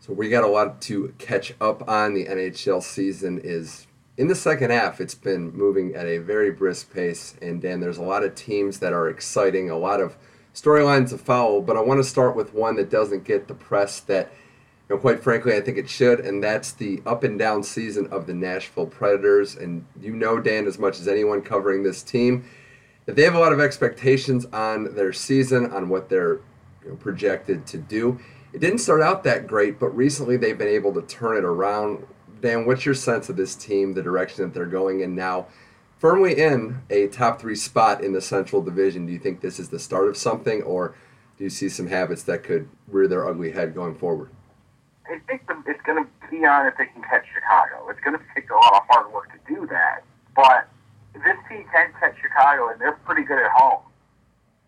So 0.00 0.14
we 0.14 0.30
got 0.30 0.42
a 0.42 0.48
lot 0.48 0.80
to 0.82 1.14
catch 1.18 1.52
up 1.60 1.86
on. 1.86 2.14
The 2.14 2.24
NHL 2.24 2.82
season 2.82 3.38
is 3.44 3.86
in 4.16 4.26
the 4.28 4.34
second 4.34 4.70
half. 4.70 5.02
It's 5.02 5.14
been 5.14 5.52
moving 5.52 5.94
at 5.94 6.06
a 6.06 6.18
very 6.18 6.50
brisk 6.50 6.92
pace, 6.92 7.36
and 7.42 7.60
Dan, 7.60 7.80
there's 7.80 7.98
a 7.98 8.02
lot 8.02 8.24
of 8.24 8.34
teams 8.34 8.78
that 8.78 8.94
are 8.94 9.08
exciting, 9.08 9.68
a 9.68 9.76
lot 9.76 10.00
of 10.00 10.16
storylines 10.54 11.10
to 11.10 11.18
follow. 11.18 11.60
But 11.60 11.76
I 11.76 11.82
want 11.82 11.98
to 11.98 12.04
start 12.04 12.34
with 12.34 12.54
one 12.54 12.76
that 12.76 12.90
doesn't 12.90 13.24
get 13.24 13.48
the 13.48 13.54
press 13.54 14.00
that, 14.00 14.32
know, 14.94 15.00
quite 15.00 15.20
frankly, 15.22 15.54
I 15.54 15.60
think 15.60 15.78
it 15.78 15.88
should, 15.88 16.20
and 16.20 16.42
that's 16.42 16.72
the 16.72 17.02
up 17.04 17.24
and 17.24 17.38
down 17.38 17.62
season 17.62 18.06
of 18.08 18.26
the 18.26 18.34
Nashville 18.34 18.86
Predators. 18.86 19.56
And 19.56 19.84
you 20.00 20.14
know, 20.14 20.40
Dan, 20.40 20.66
as 20.66 20.78
much 20.78 21.00
as 21.00 21.08
anyone 21.08 21.42
covering 21.42 21.82
this 21.82 22.02
team, 22.02 22.44
that 23.06 23.16
they 23.16 23.22
have 23.22 23.34
a 23.34 23.40
lot 23.40 23.52
of 23.52 23.60
expectations 23.60 24.46
on 24.46 24.94
their 24.94 25.12
season, 25.12 25.72
on 25.72 25.88
what 25.88 26.08
they're 26.08 26.40
you 26.84 26.90
know, 26.90 26.96
projected 26.96 27.66
to 27.66 27.78
do. 27.78 28.20
It 28.52 28.60
didn't 28.60 28.78
start 28.78 29.02
out 29.02 29.24
that 29.24 29.46
great, 29.46 29.78
but 29.78 29.88
recently 29.88 30.36
they've 30.36 30.56
been 30.56 30.68
able 30.68 30.94
to 30.94 31.02
turn 31.02 31.36
it 31.36 31.44
around. 31.44 32.06
Dan, 32.40 32.64
what's 32.64 32.86
your 32.86 32.94
sense 32.94 33.28
of 33.28 33.36
this 33.36 33.54
team, 33.54 33.94
the 33.94 34.02
direction 34.02 34.44
that 34.44 34.54
they're 34.54 34.66
going 34.66 35.00
in 35.00 35.14
now? 35.14 35.46
Firmly 35.98 36.38
in 36.38 36.82
a 36.90 37.08
top 37.08 37.40
three 37.40 37.56
spot 37.56 38.04
in 38.04 38.12
the 38.12 38.20
Central 38.20 38.62
Division. 38.62 39.06
Do 39.06 39.12
you 39.12 39.18
think 39.18 39.40
this 39.40 39.58
is 39.58 39.70
the 39.70 39.78
start 39.78 40.08
of 40.08 40.16
something, 40.16 40.62
or 40.62 40.94
do 41.38 41.44
you 41.44 41.50
see 41.50 41.68
some 41.68 41.88
habits 41.88 42.22
that 42.24 42.42
could 42.42 42.68
rear 42.86 43.08
their 43.08 43.26
ugly 43.26 43.52
head 43.52 43.74
going 43.74 43.94
forward? 43.94 44.30
I 45.08 45.18
think 45.26 45.42
it's 45.66 45.82
going 45.82 46.04
to 46.04 46.10
be 46.30 46.44
on 46.44 46.66
if 46.66 46.76
they 46.76 46.86
can 46.86 47.02
catch 47.02 47.26
Chicago. 47.32 47.88
It's 47.88 48.00
going 48.00 48.18
to 48.18 48.24
take 48.34 48.50
a 48.50 48.54
lot 48.54 48.74
of 48.74 48.82
hard 48.90 49.12
work 49.12 49.30
to 49.32 49.40
do 49.46 49.66
that, 49.68 50.02
but 50.34 50.68
this 51.14 51.38
team 51.48 51.64
can 51.72 51.92
catch 51.98 52.16
Chicago, 52.20 52.68
and 52.68 52.80
they're 52.80 52.98
pretty 53.06 53.22
good 53.22 53.38
at 53.38 53.50
home. 53.54 53.82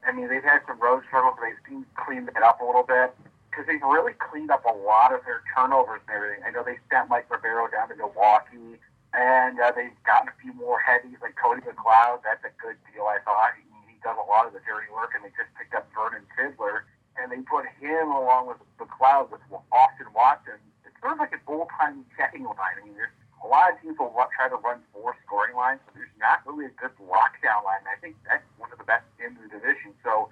I 0.06 0.12
mean, 0.12 0.28
they've 0.28 0.44
had 0.44 0.62
some 0.66 0.80
road 0.80 1.02
struggles, 1.06 1.36
but 1.36 1.50
they've 1.50 1.62
seen 1.68 1.84
cleaned 1.98 2.28
it 2.30 2.42
up 2.42 2.60
a 2.60 2.64
little 2.64 2.86
bit 2.86 3.12
because 3.50 3.66
they've 3.66 3.82
really 3.82 4.14
cleaned 4.16 4.50
up 4.50 4.64
a 4.64 4.72
lot 4.72 5.12
of 5.12 5.20
their 5.26 5.42
turnovers 5.52 6.00
and 6.06 6.14
everything. 6.14 6.46
I 6.46 6.50
know 6.54 6.62
they 6.62 6.78
sent 6.88 7.10
Mike 7.10 7.26
Ribeiro 7.28 7.68
down 7.68 7.90
to 7.90 7.96
Milwaukee, 7.98 8.78
and 9.12 9.58
uh, 9.58 9.74
they've 9.74 9.92
gotten 10.06 10.30
a 10.30 10.36
few 10.40 10.54
more 10.54 10.78
heavies 10.78 11.18
like 11.20 11.34
Cody 11.34 11.60
McLeod. 11.66 12.22
That's 12.22 12.44
a 12.46 12.54
good 12.62 12.78
deal, 12.94 13.04
I 13.10 13.18
thought. 13.26 13.58
He, 13.58 13.66
he 13.90 13.98
does 14.00 14.16
a 14.16 14.26
lot 14.30 14.46
of 14.46 14.54
the 14.54 14.62
dirty 14.62 14.88
work, 14.94 15.12
and 15.12 15.26
they 15.26 15.34
just 15.34 15.50
picked 15.58 15.74
up 15.74 15.90
Vernon 15.92 16.24
Fiddler, 16.38 16.86
and 17.18 17.32
they 17.32 17.42
put 17.42 17.66
him 17.82 18.10
along 18.10 18.46
with 18.46 18.58
McLeod 18.78 19.30
with 19.30 19.42
Austin 19.72 20.06
Watson. 20.14 20.58
It's 20.86 20.94
sort 21.02 21.14
of 21.14 21.18
like 21.18 21.34
a 21.34 21.42
bullpen 21.42 22.06
checking 22.16 22.46
line. 22.46 22.78
I 22.78 22.84
mean, 22.86 22.94
there's 22.94 23.14
a 23.42 23.46
lot 23.46 23.70
of 23.70 23.80
teams 23.82 23.98
will 23.98 24.14
try 24.34 24.48
to 24.48 24.58
run 24.62 24.82
four 24.92 25.14
scoring 25.26 25.54
lines, 25.54 25.80
but 25.86 25.94
there's 25.94 26.14
not 26.18 26.42
really 26.46 26.66
a 26.66 26.74
good 26.74 26.94
lockdown 27.02 27.62
line. 27.62 27.82
I 27.86 27.98
think 28.00 28.16
that's 28.26 28.42
one 28.58 28.70
of 28.72 28.78
the 28.78 28.86
best 28.86 29.06
in 29.22 29.34
the 29.38 29.46
division. 29.50 29.94
So 30.02 30.30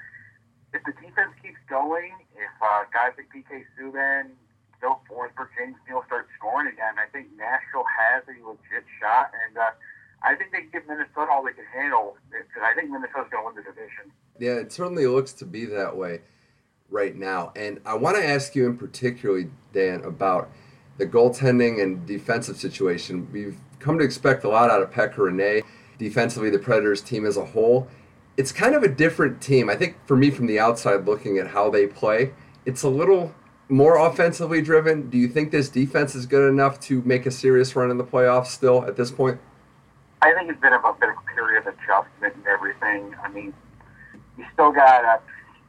if 0.75 0.83
the 0.83 0.95
defense 0.99 1.35
keeps 1.43 1.61
going, 1.71 2.15
if 2.35 2.55
uh, 2.63 2.87
guys 2.91 3.15
like 3.15 3.31
PK 3.31 3.63
Subban, 3.75 4.35
Phil 4.81 4.99
Forsberg, 5.07 5.49
James 5.55 5.79
Neal 5.87 6.03
start 6.07 6.27
scoring 6.39 6.67
again, 6.67 6.99
I 6.99 7.07
think 7.11 7.31
Nashville 7.39 7.87
has 7.87 8.27
a 8.27 8.37
legit 8.43 8.87
shot. 8.99 9.31
And 9.47 9.59
uh, 9.59 9.71
I 10.23 10.35
think 10.35 10.51
they 10.51 10.67
give 10.71 10.87
Minnesota 10.87 11.31
all 11.31 11.47
they 11.47 11.55
can 11.55 11.67
handle 11.71 12.19
because 12.31 12.63
I 12.63 12.75
think 12.75 12.91
Minnesota's 12.91 13.31
going 13.31 13.47
to 13.47 13.55
win 13.55 13.57
the 13.57 13.63
division. 13.63 14.11
Yeah, 14.39 14.59
it 14.59 14.73
certainly 14.73 15.07
looks 15.07 15.33
to 15.41 15.47
be 15.47 15.65
that 15.67 15.97
way 15.97 16.21
right 16.91 17.17
now. 17.17 17.53
And 17.57 17.81
I 17.85 17.95
want 17.95 18.17
to 18.17 18.25
ask 18.25 18.55
you 18.55 18.67
in 18.67 18.77
particularly, 18.77 19.51
Dan, 19.73 20.05
about– 20.05 20.51
the 20.99 21.07
goaltending 21.07 21.83
and 21.83 22.07
defensive 22.07 22.57
situation. 22.57 23.29
We've 23.33 23.57
come 23.79 23.99
to 23.99 24.05
expect 24.05 24.45
a 24.45 24.49
lot 24.49 24.71
out 24.71 24.83
of 24.83 24.91
Pekka 24.91 25.17
Rinne. 25.17 25.63
Defensively, 25.99 26.51
the 26.51 26.59
Predators 26.59 27.01
team 27.01 27.25
as 27.25 27.37
a 27.37 27.45
whole, 27.45 27.89
it's 28.37 28.53
kind 28.53 28.75
of 28.75 28.83
a 28.83 28.89
different 28.89 29.41
team. 29.41 29.71
I 29.71 29.77
think 29.77 29.97
for 30.07 30.17
me, 30.17 30.31
from 30.31 30.47
the 30.47 30.59
outside 30.59 31.07
looking 31.07 31.39
at 31.39 31.49
how 31.49 31.71
they 31.71 31.87
play, 31.87 32.33
it's 32.67 32.83
a 32.83 32.89
little 32.89 33.35
more 33.69 33.97
offensively 33.97 34.61
driven. 34.61 35.09
Do 35.09 35.17
you 35.17 35.29
think 35.29 35.51
this 35.51 35.69
defense 35.69 36.15
is 36.15 36.27
good 36.27 36.49
enough 36.49 36.79
to 36.81 37.03
make 37.03 37.25
a 37.25 37.31
serious 37.31 37.75
run 37.75 37.91
in 37.91 37.97
the 37.97 38.05
playoffs 38.05 38.49
still 38.49 38.85
at 38.85 38.97
this 38.97 39.11
point? 39.11 39.41
I 40.21 40.33
think 40.33 40.51
it's 40.51 40.61
been 40.61 40.73
a 40.73 40.79
bit 40.79 41.09
of 41.09 41.17
a 41.17 41.35
period 41.35 41.67
of 41.67 41.75
adjustment 41.75 42.35
and 42.35 42.47
everything. 42.47 43.15
I 43.23 43.29
mean, 43.29 43.55
you 44.37 44.45
still 44.53 44.73
got 44.73 45.05
uh, 45.05 45.19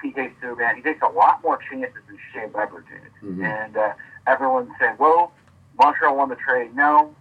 PK 0.04 0.32
Subban. 0.42 0.76
He 0.76 0.82
takes 0.82 1.02
a 1.02 1.12
lot 1.12 1.42
more 1.44 1.60
chances 1.70 2.02
than 2.08 2.18
Shea 2.34 2.46
Weber 2.54 2.84
did. 2.90 3.30
Mm-hmm. 3.30 3.44
And 3.44 3.78
uh, 3.78 3.94
everyone's 4.28 4.72
saying, 4.80 4.96
well, 5.00 5.32
Montreal 5.78 6.18
won 6.18 6.30
the 6.30 6.36
trade. 6.36 6.76
No, 6.76 7.14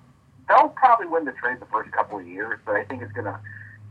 they'll 0.48 0.70
probably 0.70 1.06
win 1.06 1.24
the 1.24 1.32
trade 1.32 1.60
the 1.60 1.66
first 1.66 1.90
couple 1.92 2.18
of 2.18 2.26
years, 2.26 2.58
but 2.64 2.76
I 2.76 2.84
think 2.84 3.02
it's 3.02 3.12
going 3.12 3.26
to 3.26 3.38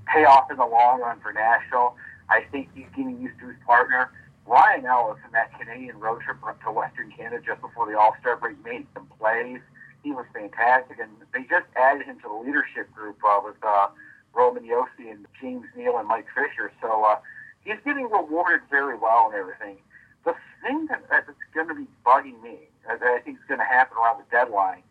pay 0.07 0.25
off 0.25 0.49
in 0.51 0.57
the 0.57 0.65
long 0.65 1.01
run 1.01 1.19
for 1.21 1.33
Nashville. 1.33 1.95
I 2.29 2.41
think 2.51 2.69
he's 2.73 2.87
getting 2.95 3.21
used 3.21 3.39
to 3.39 3.47
his 3.47 3.57
partner. 3.65 4.11
Ryan 4.47 4.85
Ellis 4.85 5.17
in 5.25 5.31
that 5.33 5.57
Canadian 5.59 5.99
road 5.99 6.21
trip 6.21 6.37
to 6.63 6.71
Western 6.71 7.11
Canada 7.11 7.41
just 7.45 7.61
before 7.61 7.89
the 7.89 7.97
All 7.97 8.15
Star 8.19 8.37
break 8.37 8.63
made 8.63 8.85
some 8.93 9.07
plays. 9.19 9.59
He 10.03 10.11
was 10.11 10.25
fantastic, 10.33 10.99
and 10.99 11.09
they 11.33 11.41
just 11.49 11.65
added 11.75 12.05
him 12.05 12.19
to 12.21 12.27
the 12.29 12.45
leadership 12.45 12.93
group 12.93 13.17
uh, 13.25 13.41
with 13.43 13.55
uh, 13.65 13.87
Roman 14.33 14.63
Josi 14.63 15.09
and 15.09 15.25
James 15.41 15.65
Neal 15.75 15.97
and 15.97 16.07
Mike 16.07 16.27
Fisher. 16.35 16.71
So 16.79 17.03
uh, 17.05 17.17
he's 17.65 17.81
getting 17.83 18.09
rewarded 18.09 18.61
very 18.69 18.97
well 18.97 19.31
and 19.31 19.35
everything. 19.35 19.77
The 20.23 20.33
thing 20.63 20.87
that, 20.87 21.03
that's 21.09 21.29
going 21.53 21.67
to 21.67 21.75
be 21.75 21.87
bugging 22.05 22.41
me 22.41 22.69
that 22.87 23.01
I 23.01 23.19
think 23.19 23.37
is 23.37 23.45
going 23.47 23.59
to 23.59 23.65
happen 23.65 23.97
around 23.97 24.19
the 24.19 24.29
deadline 24.31 24.83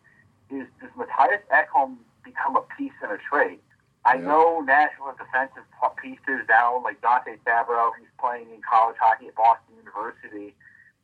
is 0.51 0.67
does 0.79 0.91
Mattias 0.95 1.41
Ekholm 1.51 1.97
become 2.23 2.55
a 2.55 2.63
piece 2.77 2.93
in 3.03 3.09
a 3.09 3.17
trade? 3.17 3.59
I 4.05 4.15
yeah. 4.15 4.27
know 4.27 4.61
Nashville 4.61 5.15
defensive 5.17 5.63
pieces 6.05 6.45
down 6.47 6.83
like 6.83 7.01
Dante 7.01 7.37
Fabbro. 7.41 7.89
He's 7.97 8.11
playing 8.19 8.45
in 8.53 8.61
college 8.61 8.97
hockey 9.01 9.27
at 9.27 9.35
Boston 9.35 9.73
University, 9.81 10.53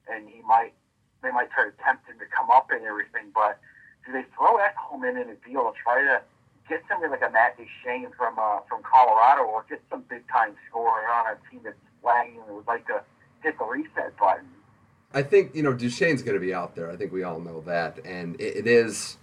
and 0.05 0.30
he 0.30 0.41
might 0.45 0.74
they 1.24 1.32
might 1.32 1.49
try 1.51 1.65
to 1.65 1.74
tempt 1.82 2.05
him 2.09 2.17
to 2.19 2.26
come 2.30 2.49
up 2.49 2.69
and 2.69 2.86
everything. 2.86 3.34
But 3.34 3.57
do 4.05 4.13
they 4.13 4.26
throw 4.38 4.57
Ekholm 4.61 5.01
in 5.09 5.17
in 5.17 5.30
a 5.30 5.38
deal 5.41 5.65
and 5.65 5.76
try 5.76 6.01
to 6.01 6.22
get 6.70 6.82
somebody 6.89 7.12
like 7.12 7.22
a 7.22 7.32
Matt 7.32 7.57
Duchene 7.57 8.12
from 8.18 8.38
uh, 8.39 8.59
from 8.68 8.82
Colorado, 8.84 9.43
or 9.43 9.66
get 9.70 9.82
some 9.89 10.03
big 10.09 10.28
time 10.28 10.55
scorer 10.70 11.07
on 11.07 11.36
a 11.36 11.51
team 11.51 11.62
that's 11.64 11.76
lagging 12.03 12.41
and 12.47 12.55
would 12.55 12.68
like 12.68 12.86
to 12.88 13.01
hit 13.43 13.57
the 13.57 13.66
reset 13.66 14.18
button? 14.18 14.47
I 15.14 15.24
think 15.24 15.55
you 15.55 15.64
know 15.64 15.74
Duchene's 15.74 16.24
going 16.24 16.36
to 16.36 16.45
be 16.45 16.53
out 16.53 16.76
there. 16.76 16.89
I 16.89 16.95
think 16.95 17.12
we 17.12 17.24
all 17.24 17.39
know 17.39 17.62
that, 17.62 17.99
and 18.05 18.39
it, 18.39 18.57
it 18.57 18.68
is. 18.68 19.18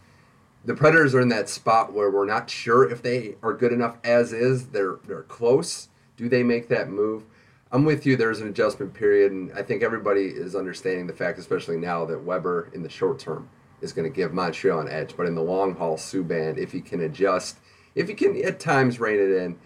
The 0.64 0.74
Predators 0.74 1.14
are 1.14 1.20
in 1.20 1.28
that 1.28 1.48
spot 1.48 1.92
where 1.94 2.10
we're 2.10 2.26
not 2.26 2.50
sure 2.50 2.90
if 2.90 3.00
they 3.00 3.36
are 3.42 3.54
good 3.54 3.72
enough 3.72 3.96
as 4.04 4.32
is. 4.32 4.68
They're 4.68 4.96
they're 5.06 5.22
close. 5.22 5.88
Do 6.16 6.28
they 6.28 6.42
make 6.42 6.68
that 6.68 6.90
move? 6.90 7.24
I'm 7.70 7.84
with 7.84 8.06
you. 8.06 8.16
There's 8.16 8.40
an 8.40 8.48
adjustment 8.48 8.94
period, 8.94 9.30
and 9.30 9.52
I 9.52 9.62
think 9.62 9.82
everybody 9.82 10.24
is 10.24 10.56
understanding 10.56 11.06
the 11.06 11.12
fact, 11.12 11.38
especially 11.38 11.76
now, 11.76 12.04
that 12.06 12.24
Weber 12.24 12.70
in 12.72 12.82
the 12.82 12.88
short 12.88 13.18
term 13.18 13.48
is 13.80 13.92
going 13.92 14.10
to 14.10 14.14
give 14.14 14.32
Montreal 14.32 14.80
an 14.80 14.88
edge. 14.88 15.16
But 15.16 15.26
in 15.26 15.34
the 15.34 15.42
long 15.42 15.74
haul, 15.74 15.96
Subban, 15.96 16.58
if 16.58 16.72
he 16.72 16.80
can 16.80 17.00
adjust, 17.00 17.58
if 17.94 18.08
he 18.08 18.14
can 18.14 18.42
at 18.44 18.60
times 18.60 19.00
rein 19.00 19.18
it 19.18 19.36
in, 19.36 19.58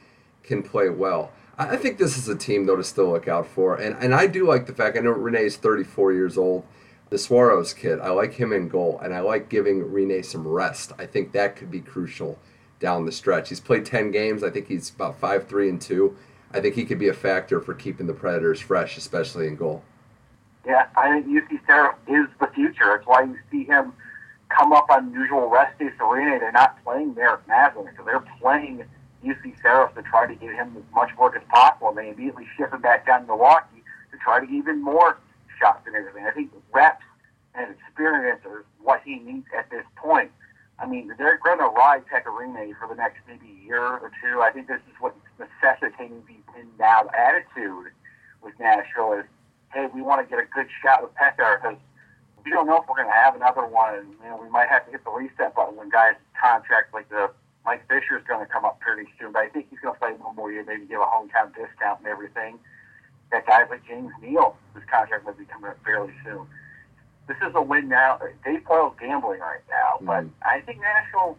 can 0.43 0.63
play 0.63 0.89
well. 0.89 1.33
I 1.59 1.77
think 1.77 1.99
this 1.99 2.17
is 2.17 2.29
a 2.29 2.37
team 2.37 2.67
though 2.67 2.77
to 2.77 2.85
still 2.85 3.11
look 3.11 3.29
out 3.29 3.47
for, 3.47 3.77
and 3.77 3.95
and 4.03 4.15
I 4.15 4.27
do 4.27 4.47
like 4.47 4.67
the 4.67 4.75
fact 4.75 4.97
I 4.97 5.01
know 5.01 5.15
Rinne's 5.15 5.57
34 5.57 6.13
years 6.13 6.39
old. 6.39 6.65
The 7.11 7.19
Saros 7.19 7.75
kid, 7.75 8.01
I 8.01 8.09
like 8.09 8.33
him 8.33 8.55
in 8.55 8.69
goal, 8.69 8.99
and 9.03 9.13
I 9.13 9.21
like 9.21 9.51
giving 9.51 9.83
Rinne 9.83 10.25
some 10.25 10.49
rest. 10.49 10.93
I 10.99 11.05
think 11.05 11.33
that 11.33 11.57
could 11.57 11.71
be 11.71 11.81
crucial 11.81 12.39
down 12.81 13.05
the 13.05 13.13
stretch. 13.13 13.51
He's 13.51 13.61
played 13.61 13.85
10 13.85 14.11
games. 14.11 14.43
I 14.43 14.49
think 14.49 14.69
he's 14.69 14.89
about 14.89 15.21
five 15.21 15.47
three 15.47 15.69
and 15.69 15.81
two. 15.81 16.17
I 16.53 16.61
think 16.61 16.75
he 16.75 16.87
could 16.87 16.99
be 16.99 17.09
a 17.09 17.15
factor 17.15 17.61
for 17.61 17.75
keeping 17.75 18.07
the 18.07 18.15
Predators 18.15 18.61
fresh, 18.61 18.97
especially 18.97 19.47
in 19.47 19.57
goal. 19.57 19.83
Yeah, 20.67 20.87
I 20.97 21.21
think 21.21 21.27
Juuse 21.27 21.67
Saros 21.67 21.95
is 22.09 22.29
the 22.41 22.47
future. 22.55 22.87
That's 22.87 23.07
why 23.07 23.23
you 23.23 23.39
see 23.51 23.65
him 23.65 23.93
come 24.57 24.73
up 24.73 24.87
on 24.91 25.13
usual 25.13 25.49
rest 25.49 25.79
days 25.79 25.93
for 25.99 26.17
Rinne. 26.17 26.41
They're 26.41 26.53
not 26.53 26.83
playing 26.85 27.15
Merrick 27.15 27.47
Madlin, 27.47 27.89
so 27.97 28.05
they're 28.05 28.25
playing 28.41 28.85
Juuse 29.25 29.61
Saros 29.63 29.95
to 29.95 30.03
try 30.03 30.27
to 30.27 30.35
get 30.35 30.55
him 30.55 30.75
as 30.77 30.95
much 30.95 31.11
work 31.19 31.37
as 31.37 31.43
possible. 31.49 31.89
And 31.89 31.99
they 31.99 32.09
immediately 32.11 32.47
ship 32.57 32.73
him 32.73 32.81
back 32.81 33.07
down 33.07 33.23
to 33.23 33.27
Milwaukee 33.29 33.83
to 34.11 34.19
try 34.19 34.41
to 34.41 34.47
get 34.47 34.55
even 34.55 34.83
more 34.83 35.19
shots 35.59 35.87
and 35.87 35.95
everything. 35.95 36.27
I 36.27 36.31
think 36.33 36.51
reps 36.73 37.05
and 37.55 37.75
experience 37.75 38.41
are 38.45 38.65
what 38.83 39.03
he 39.05 39.17
needs 39.17 39.47
at 39.57 39.71
this 39.71 39.85
point. 39.97 40.31
I 40.79 40.87
mean, 40.87 41.13
they're 41.19 41.39
going 41.45 41.59
to 41.59 41.67
ride 41.67 42.05
Pekka 42.13 42.27
Rinne 42.27 42.75
for 42.79 42.89
the 42.89 42.95
next 42.95 43.19
maybe 43.29 43.47
year 43.65 43.83
or 43.83 44.11
two. 44.23 44.41
I 44.41 44.51
think 44.51 44.67
this 44.67 44.81
is 44.89 44.95
what's 44.99 45.17
necessitating 45.39 46.23
the 46.27 46.35
win 46.55 46.67
now 46.79 47.09
attitude 47.17 47.93
with 48.43 48.55
Nashville 48.59 49.13
is, 49.13 49.25
hey, 49.73 49.89
we 49.95 50.03
want 50.03 50.27
to 50.27 50.29
get 50.29 50.43
a 50.43 50.47
good 50.53 50.67
shot 50.83 51.03
with 51.03 51.13
Pekka 51.15 51.63
because 51.63 51.79
we 52.45 52.51
don't 52.51 52.67
know 52.67 52.83
if 52.83 52.89
we're 52.89 52.97
going 52.97 53.09
to 53.09 53.15
have 53.15 53.35
another 53.37 53.67
one. 53.67 53.95
And, 53.95 54.09
you 54.23 54.29
know, 54.29 54.39
we 54.43 54.49
might 54.49 54.69
have 54.69 54.85
to 54.87 54.93
hit 54.93 55.05
the 55.05 55.11
reset 55.11 55.55
button 55.55 55.77
when 55.77 55.91
guys 55.91 56.15
contract 56.41 56.93
like 56.95 57.09
the 57.09 57.31
Mike 57.65 57.87
Fisher 57.89 58.19
is 58.19 58.25
going 58.27 58.45
to 58.45 58.51
come 58.51 58.65
up 58.65 58.81
pretty 58.81 59.09
soon, 59.19 59.33
but 59.33 59.41
I 59.41 59.49
think 59.49 59.67
he's 59.71 59.79
going 59.79 59.95
to 59.95 60.01
play 60.01 60.13
one 60.13 60.35
more 60.35 60.51
year, 60.51 60.65
maybe 60.67 60.87
give 60.87 61.01
a 61.01 61.05
hometown 61.05 61.55
discount 61.55 62.01
and 62.01 62.09
everything. 62.09 62.59
That 63.31 63.47
guys 63.47 63.67
like 63.71 63.87
James 63.87 64.13
Neal, 64.21 64.57
whose 64.75 64.83
contract 64.91 65.25
might 65.25 65.39
be 65.39 65.47
coming 65.47 65.71
up 65.71 65.79
fairly 65.85 66.13
soon. 66.25 66.47
this 67.29 67.37
is 67.39 67.55
a 67.55 67.63
win 67.63 67.89
now. 67.89 68.19
Dave 68.45 68.65
Poile's 68.65 68.95
gambling 69.01 69.41
right 69.41 69.63
now, 69.71 69.99
mm 70.03 70.07
but 70.07 70.47
I 70.47 70.61
think 70.61 70.81
Nashville. 70.81 71.39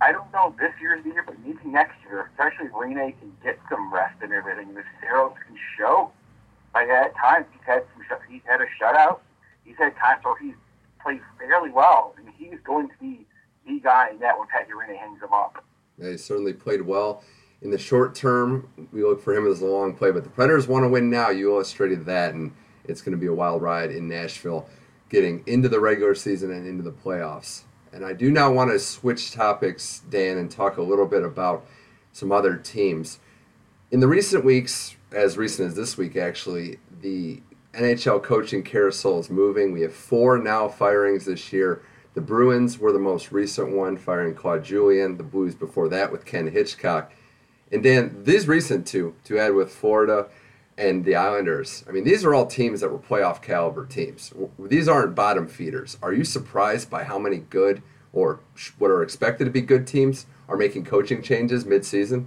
I 0.00 0.12
don't 0.12 0.30
know 0.32 0.54
this 0.58 0.72
year's 0.80 1.02
the 1.04 1.10
year, 1.10 1.22
but 1.24 1.38
maybe 1.40 1.58
next 1.66 1.96
year, 2.04 2.28
especially 2.30 2.66
if 2.66 2.72
Rinne 2.72 3.18
can 3.18 3.32
get 3.42 3.58
some 3.70 3.92
rest 3.92 4.16
and 4.22 4.32
everything, 4.32 4.74
if 4.76 4.84
Saros 5.00 5.34
can 5.46 5.56
show. 5.78 6.10
Like 6.74 6.88
at 6.88 7.14
times, 7.16 7.46
he's 7.52 7.62
had 7.64 7.84
some, 7.94 8.18
he's 8.28 8.42
had 8.44 8.60
a 8.60 8.66
shutout. 8.80 9.20
He's 9.64 9.76
had 9.76 9.96
times 9.96 10.24
where 10.24 10.38
he's 10.38 10.54
played 11.02 11.20
fairly 11.38 11.70
well, 11.70 12.14
and 12.18 12.28
he's 12.36 12.58
going 12.64 12.88
to 12.88 12.94
be 13.00 13.26
the 13.66 13.80
guy 13.80 14.10
that 14.20 14.38
when 14.38 14.48
Pat 14.48 14.68
Rinne 14.68 14.96
hangs 14.96 15.22
him 15.22 15.32
up. 15.32 15.64
Yeah, 15.98 16.10
he 16.10 16.16
certainly 16.16 16.52
played 16.52 16.82
well. 16.82 17.22
In 17.62 17.70
the 17.70 17.78
short 17.78 18.14
term, 18.14 18.68
we 18.92 19.02
look 19.02 19.22
for 19.22 19.34
him 19.34 19.46
as 19.46 19.62
a 19.62 19.66
long 19.66 19.94
play, 19.94 20.10
but 20.10 20.24
the 20.24 20.30
Predators 20.30 20.68
want 20.68 20.84
to 20.84 20.88
win 20.88 21.08
now. 21.08 21.30
You 21.30 21.52
illustrated 21.52 22.04
that, 22.06 22.34
and 22.34 22.52
it's 22.84 23.00
going 23.00 23.12
to 23.12 23.20
be 23.20 23.26
a 23.26 23.34
wild 23.34 23.62
ride 23.62 23.90
in 23.90 24.08
Nashville 24.08 24.68
getting 25.08 25.42
into 25.46 25.68
the 25.68 25.80
regular 25.80 26.14
season 26.14 26.50
and 26.50 26.66
into 26.66 26.82
the 26.82 26.92
playoffs. 26.92 27.62
And 27.92 28.04
I 28.04 28.12
do 28.12 28.30
now 28.30 28.52
want 28.52 28.70
to 28.72 28.78
switch 28.78 29.32
topics, 29.32 30.02
Dan, 30.10 30.36
and 30.36 30.50
talk 30.50 30.76
a 30.76 30.82
little 30.82 31.06
bit 31.06 31.22
about 31.22 31.64
some 32.12 32.32
other 32.32 32.56
teams. 32.56 33.20
In 33.90 34.00
the 34.00 34.08
recent 34.08 34.44
weeks, 34.44 34.96
as 35.12 35.36
recent 35.36 35.68
as 35.68 35.76
this 35.76 35.96
week 35.96 36.16
actually, 36.16 36.78
the 37.00 37.40
NHL 37.74 38.22
coaching 38.22 38.62
carousel 38.62 39.18
is 39.18 39.30
moving. 39.30 39.72
We 39.72 39.82
have 39.82 39.94
four 39.94 40.38
now 40.38 40.68
firings 40.68 41.24
this 41.24 41.52
year. 41.52 41.82
The 42.14 42.20
Bruins 42.20 42.78
were 42.78 42.92
the 42.92 42.98
most 42.98 43.32
recent 43.32 43.70
one, 43.70 43.96
firing 43.96 44.34
Claude 44.34 44.64
Julien. 44.64 45.16
The 45.16 45.24
Blues 45.24 45.54
before 45.54 45.88
that 45.88 46.12
with 46.12 46.24
Ken 46.24 46.48
Hitchcock. 46.48 47.12
And 47.72 47.82
Dan, 47.82 48.22
these 48.22 48.46
recent 48.46 48.86
two, 48.86 49.16
to 49.24 49.38
add 49.38 49.54
with 49.54 49.72
Florida 49.72 50.28
and 50.78 51.04
the 51.04 51.16
Islanders, 51.16 51.84
I 51.88 51.92
mean, 51.92 52.04
these 52.04 52.24
are 52.24 52.32
all 52.32 52.46
teams 52.46 52.80
that 52.80 52.90
were 52.90 52.98
playoff 52.98 53.42
caliber 53.42 53.84
teams. 53.84 54.32
These 54.58 54.86
aren't 54.86 55.16
bottom 55.16 55.48
feeders. 55.48 55.98
Are 56.02 56.12
you 56.12 56.24
surprised 56.24 56.88
by 56.88 57.02
how 57.02 57.18
many 57.18 57.38
good 57.38 57.82
or 58.12 58.40
what 58.78 58.90
are 58.92 59.02
expected 59.02 59.44
to 59.46 59.50
be 59.50 59.60
good 59.60 59.86
teams 59.86 60.26
are 60.48 60.56
making 60.56 60.84
coaching 60.84 61.20
changes 61.20 61.64
midseason? 61.64 62.26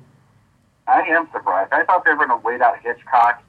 I 0.87 1.01
am 1.01 1.29
surprised. 1.31 1.71
I 1.71 1.85
thought 1.85 2.03
they 2.03 2.11
were 2.11 2.25
going 2.25 2.29
to 2.29 2.45
wait 2.45 2.61
out 2.61 2.79
Hitchcock 2.81 3.41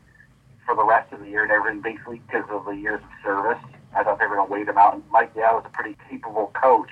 for 0.69 0.77
the 0.77 0.85
rest 0.85 1.11
of 1.15 1.21
the 1.21 1.27
year 1.27 1.43
and 1.43 1.51
everything, 1.51 1.81
basically 1.81 2.21
because 2.29 2.45
of 2.51 2.67
the 2.67 2.73
years 2.73 3.01
of 3.01 3.09
service. 3.25 3.59
I 3.97 4.05
thought 4.05 4.19
they 4.19 4.27
were 4.27 4.37
going 4.37 4.49
to 4.49 4.53
wait 4.53 4.69
him 4.69 4.77
out. 4.77 4.95
And 4.95 5.03
Mike 5.11 5.33
Yeo 5.35 5.55
was 5.55 5.65
a 5.65 5.71
pretty 5.71 5.97
capable 6.11 6.53
coach, 6.55 6.91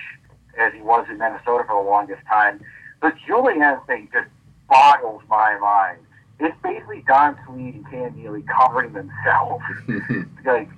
as 0.57 0.73
he 0.73 0.81
was 0.81 1.05
in 1.11 1.19
Minnesota 1.19 1.63
for 1.67 1.83
the 1.83 1.87
longest 1.87 2.25
time. 2.27 2.59
The 3.03 3.13
Julien 3.27 3.77
thing 3.85 4.09
just 4.11 4.27
boggles 4.67 5.21
my 5.29 5.59
mind. 5.59 5.99
It's 6.39 6.57
basically 6.63 7.03
Don 7.07 7.37
Sweeney 7.45 7.77
and 7.77 7.89
Cam 7.89 8.15
Neely 8.15 8.43
covering 8.49 8.93
themselves. 8.93 9.63
like 10.45 10.69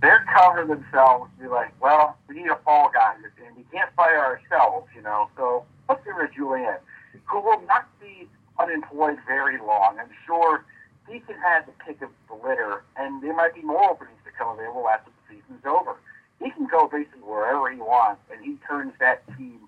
they're 0.00 0.24
covering 0.32 0.68
themselves 0.68 1.30
to 1.36 1.42
be 1.42 1.48
like, 1.48 1.74
well, 1.82 2.16
we 2.28 2.36
need 2.36 2.50
a 2.50 2.58
fall 2.64 2.90
guy, 2.94 3.14
and 3.14 3.56
we 3.56 3.64
can't 3.72 3.90
fire 3.96 4.18
ourselves, 4.18 4.86
you 4.94 5.02
know. 5.02 5.28
So 5.36 5.64
let's 5.88 6.04
give 6.04 6.14
it 6.18 6.30
a 6.30 6.34
Julien, 6.34 6.76
who 7.24 7.40
will 7.40 7.60
not 7.66 7.88
be 8.00 8.28
unemployed 8.60 9.18
very 9.26 9.58
long. 9.58 9.98
I'm 10.00 10.10
sure 10.24 10.64
he 11.08 11.20
can 11.20 11.36
have 11.40 11.66
the 11.66 11.72
pick 11.84 12.00
of 12.02 12.10
the 12.28 12.34
litter, 12.34 12.82
and 12.96 13.22
there 13.22 13.34
might 13.34 13.54
be 13.54 13.62
more 13.62 13.90
openings 13.90 14.18
to 14.24 14.30
come 14.36 14.58
available 14.58 14.88
after 14.88 15.10
the 15.10 15.36
season's 15.36 15.64
over. 15.66 15.96
He 16.42 16.50
can 16.50 16.66
go 16.66 16.88
basically 16.88 17.20
wherever 17.22 17.70
he 17.70 17.78
wants, 17.78 18.22
and 18.32 18.44
he 18.44 18.56
turns 18.66 18.92
that 19.00 19.22
team 19.36 19.60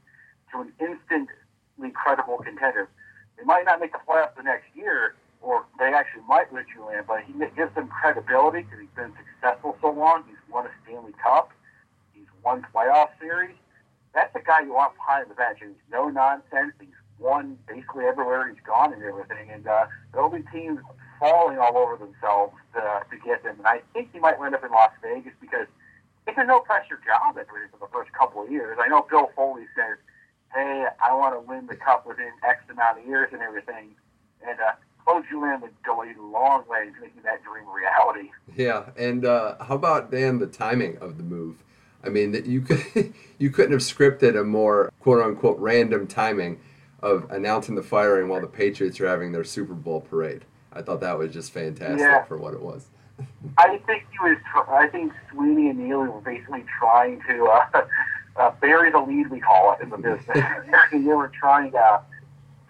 to 0.53 0.61
an 0.63 0.73
instantly 0.81 1.91
credible 1.93 2.39
contender. 2.39 2.89
They 3.37 3.45
might 3.45 3.65
not 3.65 3.81
make 3.81 3.93
the 3.93 4.01
playoffs 4.09 4.35
the 4.37 4.43
next 4.43 4.65
year, 4.75 5.15
or 5.43 5.65
they 5.79 5.93
actually 5.93 6.23
might 6.29 6.53
with 6.53 6.67
Julien, 6.75 7.05
but 7.07 7.21
he 7.25 7.33
gives 7.55 7.75
them 7.75 7.89
credibility 7.89 8.63
because 8.63 8.81
he's 8.81 8.97
been 8.97 9.13
successful 9.17 9.77
so 9.81 9.91
long. 9.91 10.25
He's 10.27 10.37
won 10.51 10.67
a 10.67 10.71
Stanley 10.85 11.13
Cup. 11.23 11.51
He's 12.13 12.27
won 12.43 12.67
playoff 12.75 13.11
series. 13.21 13.55
That's 14.15 14.33
the 14.33 14.41
guy 14.41 14.61
you 14.63 14.73
want 14.73 14.97
behind 14.97 15.31
the 15.31 15.35
bench. 15.35 15.59
He's 15.61 15.77
no 15.93 16.09
nonsense. 16.09 16.73
He's 16.81 16.89
won 17.19 17.59
basically 17.69 18.07
everywhere 18.07 18.49
he's 18.49 18.63
gone 18.67 18.93
and 18.93 19.03
everything. 19.03 19.51
And 19.53 19.67
uh, 19.67 19.87
there'll 20.13 20.31
be 20.31 20.43
teams 20.53 20.81
falling 21.19 21.59
all 21.59 21.77
over 21.77 21.97
themselves 21.97 22.55
to, 22.75 22.81
to 23.11 23.17
get 23.25 23.43
him. 23.43 23.57
And 23.59 23.67
I 23.67 23.81
think 23.93 24.11
he 24.13 24.19
might 24.19 24.41
end 24.41 24.55
up 24.55 24.65
in 24.65 24.71
Las 24.71 24.93
Vegas 25.03 25.33
because 25.41 25.67
it's 26.27 26.39
a 26.39 26.45
no 26.45 26.61
pressure 26.61 26.99
job 27.05 27.39
at 27.39 27.47
least 27.55 27.73
for 27.73 27.87
the 27.87 27.93
first 27.93 28.13
couple 28.13 28.43
of 28.43 28.51
years. 28.51 28.79
I 28.81 28.89
know 28.89 29.07
Bill 29.09 29.31
Foley 29.37 29.67
says, 29.77 29.99
"Hey, 30.53 30.87
I 31.05 31.15
want 31.15 31.35
to 31.35 31.41
win 31.41 31.67
the 31.67 31.77
cup 31.77 32.07
within 32.07 32.31
X 32.43 32.63
amount 32.71 33.01
of 33.01 33.07
years 33.07 33.31
and 33.33 33.43
everything," 33.43 33.95
and 34.47 34.59
uh, 34.61 34.73
Claude 35.05 35.25
Julien 35.31 35.61
would 35.61 35.75
go 35.85 36.03
a 36.03 36.11
long 36.21 36.65
way 36.69 36.87
to 36.87 37.01
making 37.01 37.23
that 37.25 37.43
dream 37.45 37.65
reality. 37.73 38.31
Yeah, 38.55 38.91
and 38.97 39.25
uh, 39.25 39.57
how 39.63 39.77
about 39.77 40.11
Dan 40.11 40.39
the 40.39 40.47
timing 40.47 40.99
of 40.99 41.17
the 41.17 41.23
move? 41.23 41.63
I 42.03 42.09
mean, 42.09 42.33
that 42.33 42.47
you 42.47 42.61
could 42.61 43.15
you 43.39 43.51
couldn't 43.51 43.73
have 43.73 43.81
scripted 43.81 44.39
a 44.39 44.45
more 44.45 44.93
quote 45.01 45.23
unquote 45.23 45.59
random 45.59 46.07
timing 46.07 46.61
of 47.01 47.31
announcing 47.31 47.77
the 47.77 47.83
firing 47.83 48.29
while 48.29 48.41
the 48.41 48.47
Patriots 48.47 49.01
are 49.01 49.07
having 49.07 49.33
their 49.33 49.45
Super 49.45 49.75
Bowl 49.75 50.01
parade. 50.01 50.45
I 50.77 50.83
thought 50.83 51.01
that 51.01 51.19
was 51.19 51.33
just 51.33 51.53
fantastic 51.53 52.01
yeah. 52.01 52.25
for 52.25 52.37
what 52.37 52.55
it 52.55 52.61
was. 52.61 52.87
I 53.59 53.79
think 53.87 54.05
he 54.11 54.19
was. 54.21 54.37
I 54.69 54.89
think 54.89 55.13
Sweeney 55.33 55.71
and 55.71 55.79
Neely 55.79 56.09
were 56.09 56.21
basically 56.21 56.65
trying 56.79 57.23
to 57.29 57.47
uh, 57.47 57.87
uh, 58.37 58.51
bury 58.61 58.91
the 58.91 58.99
lead, 58.99 59.31
we 59.31 59.41
call 59.41 59.75
it 59.75 59.83
in 59.83 59.91
the 59.91 59.97
business. 59.97 60.27
they 60.93 60.99
were 60.99 61.33
trying 61.39 61.73
to 61.73 62.01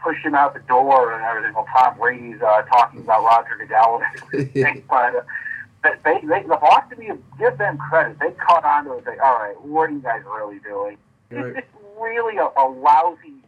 push 0.03 0.19
him 0.23 0.35
out 0.35 0.55
the 0.55 0.61
door 0.61 1.15
and 1.15 1.25
everything. 1.25 1.53
While 1.53 1.67
Tom 1.73 1.99
Brady's 1.99 2.41
uh, 2.41 2.63
talking 2.63 3.01
about 3.01 3.25
Roger 3.25 3.57
Goodell 3.59 4.03
and 4.03 4.23
everything, 4.23 4.85
but. 4.89 5.17
Uh, 5.17 5.23
they, 6.05 6.21
they, 6.27 6.43
the 6.43 6.59
Boston, 6.61 7.23
give 7.39 7.59
them 7.59 7.79
credit. 7.79 8.19
They 8.19 8.33
caught 8.33 8.65
on 8.65 8.87
to 8.87 8.95
it 8.95 8.97
and 8.97 9.07
say, 9.07 9.19
all 9.19 9.39
right, 9.39 9.55
what 9.63 9.89
are 9.89 9.93
you 9.93 10.01
guys 10.01 10.23
really 10.25 10.59
doing? 10.59 10.97
Right. 11.31 11.47
It's, 11.47 11.59
it's 11.59 11.69
really 12.01 12.39
a, 12.39 12.49
a 12.61 12.67
lousy 12.67 13.45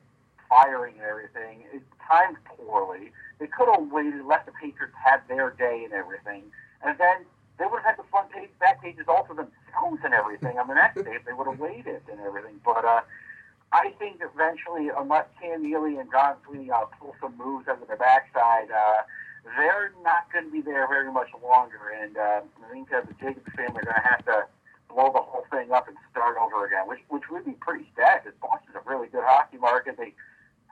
firing 0.48 0.94
and 1.00 1.04
everything. 1.04 1.64
It 1.72 1.82
timed 2.06 2.36
poorly. 2.44 3.12
They 3.38 3.46
could 3.46 3.68
have 3.72 3.90
waited, 3.90 4.24
let 4.24 4.46
the 4.46 4.52
Patriots 4.52 4.94
have 5.04 5.22
their 5.28 5.50
day 5.50 5.82
and 5.84 5.92
everything, 5.92 6.42
and 6.82 6.98
then 6.98 7.24
they 7.58 7.66
would 7.66 7.82
have 7.82 7.96
had 7.96 7.98
the 7.98 8.08
front 8.10 8.30
page, 8.30 8.50
back 8.60 8.82
pages 8.82 9.06
all 9.08 9.24
for 9.24 9.34
themselves 9.34 10.00
and 10.04 10.14
everything 10.14 10.58
on 10.58 10.68
the 10.68 10.74
next 10.74 11.02
day 11.02 11.14
if 11.14 11.24
they 11.24 11.32
would 11.32 11.46
have 11.46 11.58
waited 11.58 12.02
and 12.10 12.20
everything. 12.20 12.60
But 12.64 12.84
uh, 12.84 13.00
I 13.72 13.90
think 13.98 14.22
eventually, 14.22 14.90
unless 14.96 15.26
Cam 15.40 15.62
Neely 15.62 15.98
and 15.98 16.10
Don 16.10 16.36
Sweeney 16.46 16.70
uh, 16.70 16.86
pull 16.98 17.14
some 17.20 17.36
moves 17.36 17.66
under 17.68 17.84
their 17.84 17.96
backside, 17.96 18.70
uh, 18.70 19.02
they're 19.56 19.92
not 20.02 20.30
going 20.32 20.46
to 20.46 20.50
be 20.50 20.62
there 20.62 20.86
very 20.86 21.12
much 21.12 21.28
longer. 21.42 21.92
And 22.00 22.16
uh, 22.16 22.40
I 22.46 22.72
think 22.72 22.92
uh, 22.92 23.02
the 23.02 23.14
Jacobs 23.14 23.50
family 23.56 23.82
are 23.82 23.90
going 23.90 24.02
to 24.02 24.08
have 24.08 24.24
to 24.26 24.46
blow 24.88 25.12
the 25.12 25.20
whole 25.20 25.44
thing 25.50 25.70
up 25.72 25.88
and 25.88 25.96
start 26.10 26.36
over 26.38 26.64
again, 26.66 26.88
which 26.88 27.00
which 27.08 27.28
would 27.30 27.44
be 27.44 27.52
pretty 27.60 27.90
sad 27.96 28.24
because 28.24 28.38
Boston's 28.40 28.76
a 28.76 28.88
really 28.88 29.08
good 29.08 29.24
hockey 29.24 29.58
market. 29.58 29.96
They 29.98 30.14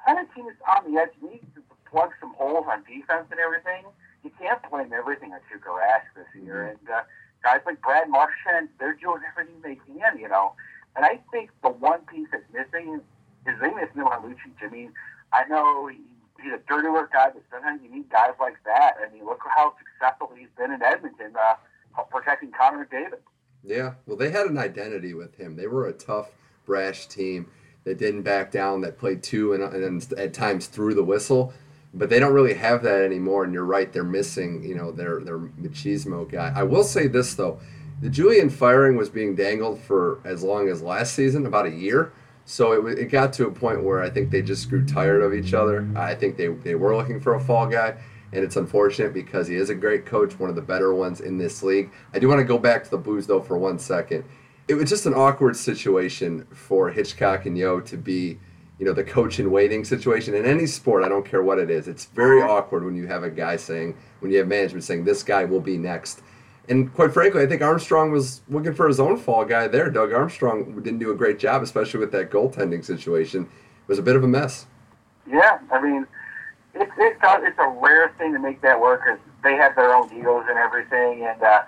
kind 0.06 0.18
of 0.18 0.32
team 0.34 0.48
is 0.48 0.56
on 0.66 0.90
the 0.90 0.98
edge. 1.00 1.12
Needs 1.20 1.44
to 1.54 1.60
plug 1.96 2.10
some 2.20 2.34
holes 2.34 2.66
on 2.68 2.84
defense 2.84 3.24
and 3.30 3.40
everything. 3.40 3.88
You 4.22 4.30
can't 4.38 4.60
blame 4.70 4.92
everything 4.92 5.32
on 5.32 5.40
Tuukka 5.48 5.72
Rask 5.72 6.04
this 6.14 6.28
year. 6.44 6.76
Mm-hmm. 6.76 6.86
And 6.86 6.90
uh, 6.94 7.02
guys 7.42 7.60
like 7.64 7.80
Brad 7.80 8.10
Marchand, 8.10 8.68
they're 8.78 8.92
doing 9.00 9.22
everything 9.32 9.56
they 9.62 9.76
can, 9.76 10.18
you 10.18 10.28
know. 10.28 10.52
And 10.94 11.06
I 11.06 11.20
think 11.32 11.50
the 11.62 11.70
one 11.70 12.00
piece 12.00 12.28
that's 12.30 12.44
missing 12.52 13.00
is 13.46 13.54
they 13.62 13.72
miss 13.72 13.88
Milan 13.94 14.22
Lucic. 14.22 14.52
I 14.60 14.68
mean, 14.68 14.92
I 15.32 15.44
know 15.48 15.86
he, 15.86 15.96
he's 16.42 16.52
a 16.52 16.60
dirty 16.68 16.88
work 16.88 17.12
guy, 17.14 17.30
but 17.32 17.42
sometimes 17.50 17.80
you 17.82 17.90
need 17.90 18.10
guys 18.10 18.32
like 18.38 18.56
that. 18.66 18.96
I 19.00 19.10
mean, 19.12 19.24
look 19.24 19.40
how 19.54 19.72
successful 19.78 20.30
he's 20.36 20.48
been 20.58 20.72
in 20.72 20.82
Edmonton 20.82 21.32
uh, 21.34 22.02
protecting 22.10 22.52
Connor 22.52 22.84
McDavid. 22.84 23.20
Yeah, 23.64 23.94
well, 24.06 24.18
they 24.18 24.30
had 24.30 24.46
an 24.46 24.58
identity 24.58 25.14
with 25.14 25.36
him. 25.36 25.56
They 25.56 25.66
were 25.66 25.86
a 25.86 25.92
tough, 25.92 26.28
brash 26.66 27.06
team 27.06 27.50
that 27.84 27.96
didn't 27.96 28.22
back 28.22 28.50
down, 28.50 28.82
that 28.82 28.98
played 28.98 29.22
two 29.22 29.52
and, 29.52 29.62
and 29.62 30.12
at 30.18 30.34
times 30.34 30.66
threw 30.66 30.92
the 30.92 31.04
whistle. 31.04 31.54
But 31.96 32.10
they 32.10 32.18
don't 32.18 32.34
really 32.34 32.54
have 32.54 32.82
that 32.82 33.02
anymore. 33.02 33.44
And 33.44 33.52
you're 33.52 33.64
right, 33.64 33.92
they're 33.92 34.04
missing, 34.04 34.62
you 34.62 34.74
know, 34.74 34.92
their 34.92 35.20
their 35.20 35.38
machismo 35.38 36.30
guy. 36.30 36.52
I 36.54 36.62
will 36.62 36.84
say 36.84 37.06
this 37.08 37.34
though, 37.34 37.58
the 38.00 38.10
Julien 38.10 38.50
firing 38.50 38.96
was 38.96 39.08
being 39.08 39.34
dangled 39.34 39.80
for 39.80 40.20
as 40.24 40.42
long 40.42 40.68
as 40.68 40.82
last 40.82 41.14
season, 41.14 41.46
about 41.46 41.66
a 41.66 41.70
year. 41.70 42.12
So 42.44 42.86
it, 42.86 42.98
it 42.98 43.06
got 43.06 43.32
to 43.34 43.46
a 43.46 43.50
point 43.50 43.82
where 43.82 44.02
I 44.02 44.10
think 44.10 44.30
they 44.30 44.42
just 44.42 44.68
grew 44.68 44.84
tired 44.84 45.22
of 45.22 45.34
each 45.34 45.52
other. 45.52 45.88
I 45.96 46.14
think 46.14 46.36
they, 46.36 46.48
they 46.48 46.76
were 46.76 46.96
looking 46.96 47.18
for 47.18 47.34
a 47.34 47.40
fall 47.40 47.66
guy, 47.66 47.96
and 48.32 48.44
it's 48.44 48.56
unfortunate 48.56 49.12
because 49.12 49.48
he 49.48 49.56
is 49.56 49.68
a 49.68 49.74
great 49.74 50.06
coach, 50.06 50.38
one 50.38 50.48
of 50.48 50.54
the 50.54 50.62
better 50.62 50.94
ones 50.94 51.20
in 51.20 51.38
this 51.38 51.64
league. 51.64 51.90
I 52.14 52.20
do 52.20 52.28
want 52.28 52.38
to 52.38 52.44
go 52.44 52.58
back 52.58 52.84
to 52.84 52.90
the 52.90 52.98
Blues 52.98 53.26
though 53.26 53.40
for 53.40 53.58
one 53.58 53.80
second 53.80 54.24
it 54.68 54.74
was 54.74 54.88
just 54.88 55.06
an 55.06 55.14
awkward 55.14 55.56
situation 55.56 56.46
for 56.52 56.90
Hitchcock 56.90 57.46
and 57.46 57.56
Yeo 57.56 57.80
to 57.80 57.96
be, 57.96 58.38
you 58.78 58.84
know, 58.84 58.92
the 58.92 59.04
coach 59.04 59.38
in 59.38 59.50
waiting 59.50 59.84
situation 59.84 60.34
in 60.34 60.44
any 60.44 60.66
sport. 60.66 61.02
I 61.02 61.08
don't 61.08 61.24
care 61.24 61.42
what 61.42 61.58
it 61.58 61.70
is. 61.70 61.88
It's 61.88 62.06
very 62.06 62.42
uh-huh. 62.42 62.52
awkward 62.52 62.84
when 62.84 62.94
you 62.94 63.06
have 63.06 63.22
a 63.22 63.30
guy 63.30 63.56
saying, 63.56 63.96
when 64.20 64.30
you 64.30 64.38
have 64.38 64.48
management 64.48 64.84
saying, 64.84 65.04
this 65.04 65.22
guy 65.22 65.44
will 65.44 65.60
be 65.60 65.78
next. 65.78 66.22
And 66.68 66.92
quite 66.92 67.12
frankly, 67.12 67.42
I 67.42 67.46
think 67.46 67.62
Armstrong 67.62 68.10
was 68.10 68.42
looking 68.48 68.74
for 68.74 68.88
his 68.88 68.98
own 68.98 69.16
fall 69.16 69.44
guy 69.44 69.68
there. 69.68 69.88
Doug 69.88 70.12
Armstrong 70.12 70.74
didn't 70.82 70.98
do 70.98 71.12
a 71.12 71.14
great 71.14 71.38
job, 71.38 71.62
especially 71.62 72.00
with 72.00 72.12
that 72.12 72.30
goaltending 72.30 72.84
situation. 72.84 73.42
It 73.42 73.88
was 73.88 73.98
a 73.98 74.02
bit 74.02 74.16
of 74.16 74.24
a 74.24 74.28
mess. 74.28 74.66
Yeah, 75.28 75.58
I 75.70 75.80
mean, 75.80 76.06
it's 76.74 76.92
it's 76.98 77.22
a, 77.22 77.40
it's 77.44 77.58
a 77.58 77.68
rare 77.80 78.12
thing 78.18 78.32
to 78.32 78.38
make 78.38 78.60
that 78.62 78.80
work 78.80 79.02
because 79.04 79.20
they 79.42 79.54
have 79.54 79.76
their 79.76 79.94
own 79.94 80.10
egos 80.12 80.44
and 80.48 80.58
everything, 80.58 81.24
and 81.24 81.40
uh, 81.42 81.62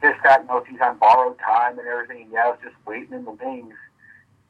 Hitchcock 0.00 0.46
knows 0.48 0.64
he's 0.68 0.80
on 0.80 0.98
borrowed 0.98 1.38
time 1.38 1.78
and 1.78 1.88
everything. 1.88 2.22
And 2.22 2.32
Yeo's 2.32 2.58
just 2.62 2.76
waiting 2.86 3.14
in 3.14 3.24
the 3.24 3.32
wings, 3.32 3.74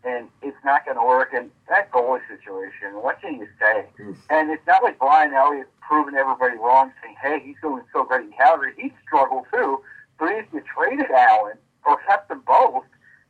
and 0.05 0.29
it's 0.43 0.57
not 0.65 0.85
going 0.85 0.97
to 0.97 1.05
work. 1.05 1.33
And 1.33 1.51
that 1.69 1.91
goalie 1.91 2.21
situation, 2.29 2.95
what 3.01 3.21
can 3.21 3.37
you 3.37 3.49
say? 3.59 3.87
Mm. 4.01 4.17
And 4.31 4.51
it's 4.51 4.67
not 4.67 4.83
like 4.83 4.99
Brian 4.99 5.33
Elliott 5.33 5.69
proving 5.81 6.15
everybody 6.15 6.57
wrong, 6.57 6.93
saying, 7.03 7.17
"Hey, 7.21 7.41
he's 7.45 7.57
doing 7.63 7.83
so 7.93 8.05
great 8.05 8.27
in 8.27 8.33
Calgary. 8.33 8.75
He 8.77 8.93
struggled 9.07 9.47
too." 9.53 9.81
But 10.19 10.31
if 10.33 10.47
you 10.53 10.63
traded 10.63 11.11
Allen 11.11 11.59
or 11.85 11.99
kept 12.07 12.29
them 12.29 12.43
both, 12.47 12.85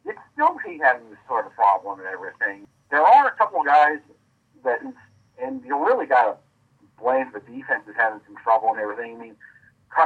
you'd 0.04 0.16
still 0.32 0.56
be 0.64 0.78
having 0.82 1.08
this 1.10 1.18
sort 1.28 1.46
of 1.46 1.52
problem 1.52 2.00
and 2.00 2.08
everything. 2.08 2.66
There 2.90 3.02
are 3.02 3.28
a 3.28 3.32
couple 3.32 3.60
of 3.60 3.66
guys 3.66 3.98
that, 4.64 4.80
and 5.38 5.64
you 5.64 5.76
really 5.84 6.06
got 6.06 6.24
to 6.24 6.36
blame 7.02 7.30
the 7.32 7.40
defense 7.40 7.84
is 7.88 7.96
having 7.96 8.20
some 8.26 8.36
trouble 8.42 8.70
and 8.70 8.78
everything. 8.78 9.16
I 9.16 9.18
mean, 9.18 9.36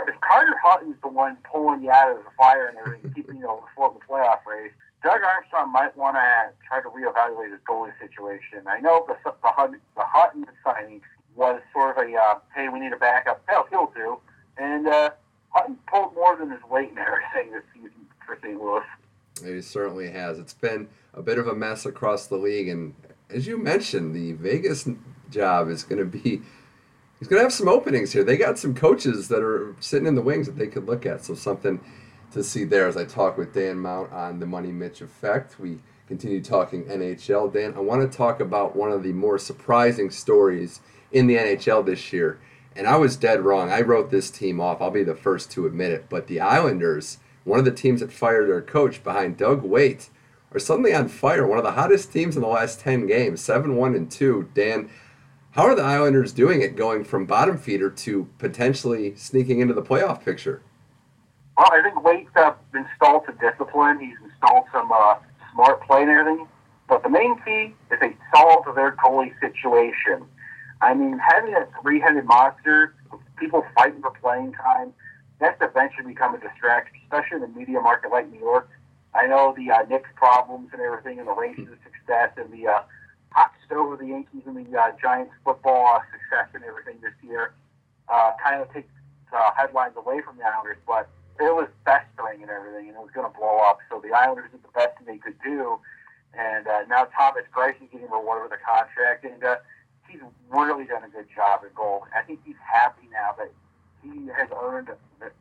if 0.09 0.21
Carter 0.21 0.57
Hutton's 0.63 0.97
the 1.03 1.09
one 1.09 1.37
pulling 1.51 1.83
you 1.83 1.91
out 1.91 2.11
of 2.11 2.19
the 2.19 2.31
fire 2.37 2.69
and 2.69 2.79
everything, 2.79 3.13
keeping 3.15 3.37
you 3.37 3.47
afloat 3.47 3.95
in 3.95 3.99
the 4.01 4.07
playoff 4.07 4.45
race, 4.47 4.73
Doug 5.03 5.21
Armstrong 5.23 5.73
might 5.73 5.97
want 5.97 6.17
to 6.17 6.53
try 6.67 6.81
to 6.81 6.89
reevaluate 6.89 7.53
his 7.53 7.61
goalie 7.69 7.93
situation. 8.01 8.67
I 8.67 8.81
know 8.81 9.05
the 9.07 9.17
the, 9.25 9.33
Hutton, 9.43 9.81
the 9.97 10.03
Hutton 10.05 10.47
signing 10.65 11.03
was 11.35 11.61
sort 11.73 11.97
of 11.97 12.05
a 12.05 12.15
uh, 12.15 12.39
hey, 12.55 12.69
we 12.69 12.81
need 12.81 12.93
a 12.93 12.97
backup. 12.97 13.43
Hell, 13.47 13.67
he'll 13.71 13.93
do. 13.95 14.19
And 14.59 14.89
uh, 14.89 15.11
Hutton 15.51 15.79
pulled 15.87 16.15
more 16.15 16.37
than 16.37 16.51
his 16.51 16.63
weight 16.71 16.91
in 16.91 16.99
everything 16.99 17.53
this 17.53 17.63
season 17.75 18.07
for 18.27 18.39
St. 18.43 18.61
Louis. 18.61 18.83
He 19.45 19.61
certainly 19.61 20.11
has. 20.11 20.39
It's 20.39 20.55
been 20.55 20.89
a 21.13 21.23
bit 21.23 21.39
of 21.39 21.47
a 21.47 21.55
mess 21.55 21.85
across 21.85 22.27
the 22.27 22.37
league, 22.37 22.69
and 22.69 22.95
as 23.29 23.47
you 23.47 23.59
mentioned, 23.59 24.15
the 24.15 24.33
Vegas 24.33 24.89
job 25.31 25.69
is 25.69 25.83
going 25.83 25.99
to 25.99 26.05
be 26.05 26.41
he's 27.19 27.29
going 27.29 27.39
to 27.39 27.45
have 27.45 27.53
some 27.53 27.69
openings 27.69 28.13
here. 28.13 28.25
They 28.25 28.37
got 28.37 28.59
some 28.59 28.75
coaches 28.75 29.29
that 29.29 29.43
are 29.43 29.75
sitting 29.81 30.07
in 30.07 30.15
the 30.15 30.23
wings 30.23 30.47
that 30.47 30.57
they 30.57 30.69
could 30.69 30.87
look 30.87 31.07
at. 31.07 31.25
So 31.25 31.35
something 31.35 31.81
to 32.33 32.43
see 32.43 32.65
there 32.65 32.87
as 32.87 32.97
I 32.97 33.05
talk 33.05 33.37
with 33.37 33.55
Dan 33.55 33.79
Mount 33.79 34.13
on 34.13 34.41
the 34.41 34.47
Money 34.47 34.73
Mitch 34.73 35.01
effect. 35.01 35.59
We 35.59 35.81
continue 36.07 36.43
talking 36.43 36.85
NHL. 36.85 37.53
Dan, 37.53 37.75
I 37.77 37.81
want 37.81 38.11
to 38.11 38.17
talk 38.17 38.41
about 38.41 38.77
one 38.77 38.93
of 38.93 39.03
the 39.03 39.13
more 39.13 39.39
surprising 39.39 40.11
stories 40.11 40.81
in 41.13 41.27
the 41.27 41.37
NHL 41.37 41.85
this 41.85 42.13
year. 42.13 42.39
And 42.75 42.87
I 42.87 42.97
was 42.97 43.17
dead 43.17 43.41
wrong. 43.41 43.71
I 43.71 43.81
wrote 43.81 44.11
this 44.11 44.31
team 44.31 44.61
off. 44.61 44.83
I'll 44.83 44.91
be 44.91 45.03
the 45.03 45.15
first 45.15 45.51
to 45.53 45.67
admit 45.67 45.93
it. 45.93 46.09
But 46.09 46.27
the 46.27 46.41
Islanders, 46.41 47.19
one 47.45 47.59
of 47.59 47.65
the 47.65 47.71
teams 47.71 48.01
that 48.01 48.13
fired 48.13 48.49
their 48.49 48.61
coach 48.61 49.03
behind 49.03 49.39
Doug 49.39 49.63
Weight, 49.63 50.11
are 50.53 50.61
suddenly 50.61 50.95
on 50.95 51.09
fire. 51.09 51.47
One 51.47 51.59
of 51.59 51.65
the 51.65 51.73
hottest 51.73 52.13
teams 52.13 52.37
in 52.37 52.43
the 52.43 52.49
last 52.49 52.81
10 52.81 53.07
games, 53.07 53.41
7 53.41 53.77
1 53.77 53.95
and 53.95 54.11
2. 54.11 54.51
Dan, 54.55 54.91
how 55.53 55.63
are 55.63 55.75
the 55.75 55.83
Islanders 55.83 56.33
doing 56.33 56.61
it 56.61 56.77
going 56.77 57.03
from 57.03 57.25
bottom 57.25 57.57
feeder 57.57 57.89
to 57.89 58.29
potentially 58.37 59.17
sneaking 59.17 59.61
into 59.61 59.73
the 59.73 59.83
playoff 59.83 60.23
picture? 60.23 60.61
Well, 61.57 61.69
I 61.73 61.83
think 61.83 62.03
Weight's 62.05 62.31
uh, 62.37 62.53
installed 62.75 63.23
some 63.27 63.39
discipline. 63.39 63.99
He's 63.99 64.17
installed 64.23 64.65
some 64.73 64.93
uh, 64.93 65.17
smart 65.53 65.83
play 65.87 66.03
and 66.03 66.11
everything. 66.11 66.47
But 66.89 67.03
the 67.03 67.09
main 67.09 67.37
key 67.43 67.75
is 67.91 68.01
they 68.01 68.15
solved 68.35 68.69
their 68.77 68.93
goalie 68.93 69.33
situation. 69.41 70.27
I 70.83 70.93
mean, 70.95 71.19
having 71.19 71.55
a 71.55 71.67
three-headed 71.81 72.27
monster, 72.27 72.95
people 73.39 73.65
fighting 73.75 74.03
for 74.03 74.11
playing 74.11 74.53
time, 74.53 74.93
that's 75.41 75.57
eventually 75.61 76.07
become 76.09 76.35
a 76.35 76.39
distraction, 76.39 76.97
especially 77.05 77.37
in 77.37 77.53
the 77.53 77.59
media 77.59 77.81
market 77.81 78.11
like 78.11 78.31
New 78.31 78.39
York. 78.39 78.69
I 79.15 79.27
know 79.27 79.55
the 79.57 79.71
uh, 79.71 79.83
Knicks 79.89 80.11
problems 80.15 80.69
and 80.73 80.83
everything, 80.83 81.19
and 81.19 81.27
the 81.27 81.33
Rangers' 81.33 81.79
success, 81.83 82.31
and 82.37 82.53
the 82.53 82.69
uh, 82.69 82.83
hot 83.31 83.53
stove 83.65 83.93
of 83.93 83.99
the 83.99 84.07
Yankees 84.07 84.43
and 84.47 84.57
the 84.57 84.79
uh, 84.79 84.93
Giants 85.01 85.33
football 85.45 85.97
uh, 85.97 86.01
success 86.13 86.49
and 86.55 86.63
everything 86.65 86.97
this 87.03 87.13
year 87.27 87.53
uh, 88.09 88.33
kind 88.43 88.61
of 88.61 88.73
takes 88.73 88.93
uh, 89.33 89.51
headlines 89.57 89.95
away 89.97 90.21
from 90.21 90.37
the 90.37 90.45
Islanders, 90.45 90.77
but 90.87 91.09
it 91.41 91.55
was 91.55 91.69
festering 91.85 92.43
and 92.43 92.51
everything, 92.51 92.89
and 92.89 92.97
it 92.97 93.03
was 93.03 93.11
going 93.15 93.31
to 93.31 93.39
blow 93.39 93.61
up. 93.65 93.79
So 93.91 94.01
the 94.01 94.13
Islanders 94.13 94.51
did 94.51 94.63
the 94.63 94.73
best 94.75 94.97
they 95.07 95.19
could 95.19 95.37
do, 95.45 95.79
and 96.35 96.67
uh, 96.67 96.85
now 96.89 97.05
Thomas 97.17 97.45
Greiss 97.55 97.77
is 97.83 97.89
getting 97.93 98.11
rewarded 98.11 98.51
with 98.51 98.59
a 98.59 98.63
contract, 98.63 99.25
and 99.25 99.43
uh, 99.45 99.57
he's 100.09 100.21
really 100.49 100.85
done 100.85 101.05
a 101.05 101.09
good 101.09 101.27
job 101.35 101.61
at 101.65 101.75
goal. 101.75 102.07
I 102.15 102.23
think 102.23 102.41
he's 102.45 102.61
happy 102.61 103.09
now 103.13 103.35
that 103.39 103.53
he 104.03 104.29
has 104.37 104.49
earned 104.63 104.89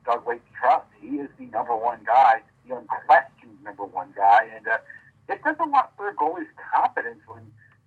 Doug 0.05 0.25
Weight's 0.25 0.45
trust. 0.59 0.87
He 0.99 1.17
is 1.17 1.29
the 1.37 1.45
number 1.47 1.75
one 1.75 1.99
guy, 2.05 2.41
the 2.67 2.77
unquestioned 2.77 3.61
number 3.63 3.85
one 3.85 4.13
guy, 4.15 4.47
and 4.55 4.67
uh, 4.67 4.77
it 5.29 5.43
does 5.43 5.55
a 5.59 5.65
lot 5.65 5.93
for 5.97 6.09
a 6.09 6.15
goalie's 6.15 6.47
confidence 6.73 7.19
when 7.27 7.41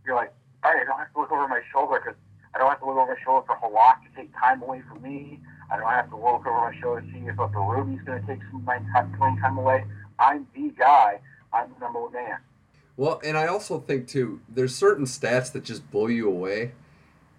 you're 0.04 0.16
like, 0.16 0.32
all 0.64 0.72
right, 0.72 0.82
I 0.82 0.84
don't 0.84 0.98
have 0.98 1.12
to 1.12 1.20
look 1.20 1.32
over 1.32 1.48
my 1.48 1.60
shoulder 1.72 2.00
because 2.02 2.18
I 2.54 2.58
don't 2.58 2.68
have 2.68 2.80
to 2.80 2.86
look 2.86 2.96
over 2.96 3.14
my 3.14 3.20
shoulder 3.22 3.46
for 3.46 3.56
Halak 3.56 4.02
to 4.02 4.10
take 4.16 4.32
time 4.38 4.62
away 4.62 4.82
from 4.88 5.02
me. 5.02 5.40
I 5.70 5.76
don't 5.76 5.88
have 5.88 6.08
to 6.10 6.16
look 6.16 6.46
over 6.46 6.52
my 6.52 6.78
shoulder 6.80 7.00
to 7.02 7.06
see 7.12 7.18
if 7.26 7.36
the 7.36 7.46
Ruby's 7.46 8.00
going 8.02 8.20
to 8.20 8.26
take 8.26 8.40
some 8.50 8.60
of 8.60 8.66
my 8.66 8.78
time, 8.92 9.14
playing 9.18 9.38
time 9.38 9.58
away. 9.58 9.84
I'm 10.18 10.46
the 10.54 10.70
guy. 10.70 11.20
I'm 11.52 11.70
the 11.74 11.80
number 11.80 12.02
one 12.02 12.12
man. 12.12 12.38
Well, 12.96 13.20
and 13.24 13.36
I 13.38 13.46
also 13.46 13.78
think 13.78 14.08
too, 14.08 14.40
there's 14.48 14.74
certain 14.74 15.04
stats 15.04 15.52
that 15.52 15.64
just 15.64 15.90
blow 15.90 16.08
you 16.08 16.28
away. 16.28 16.72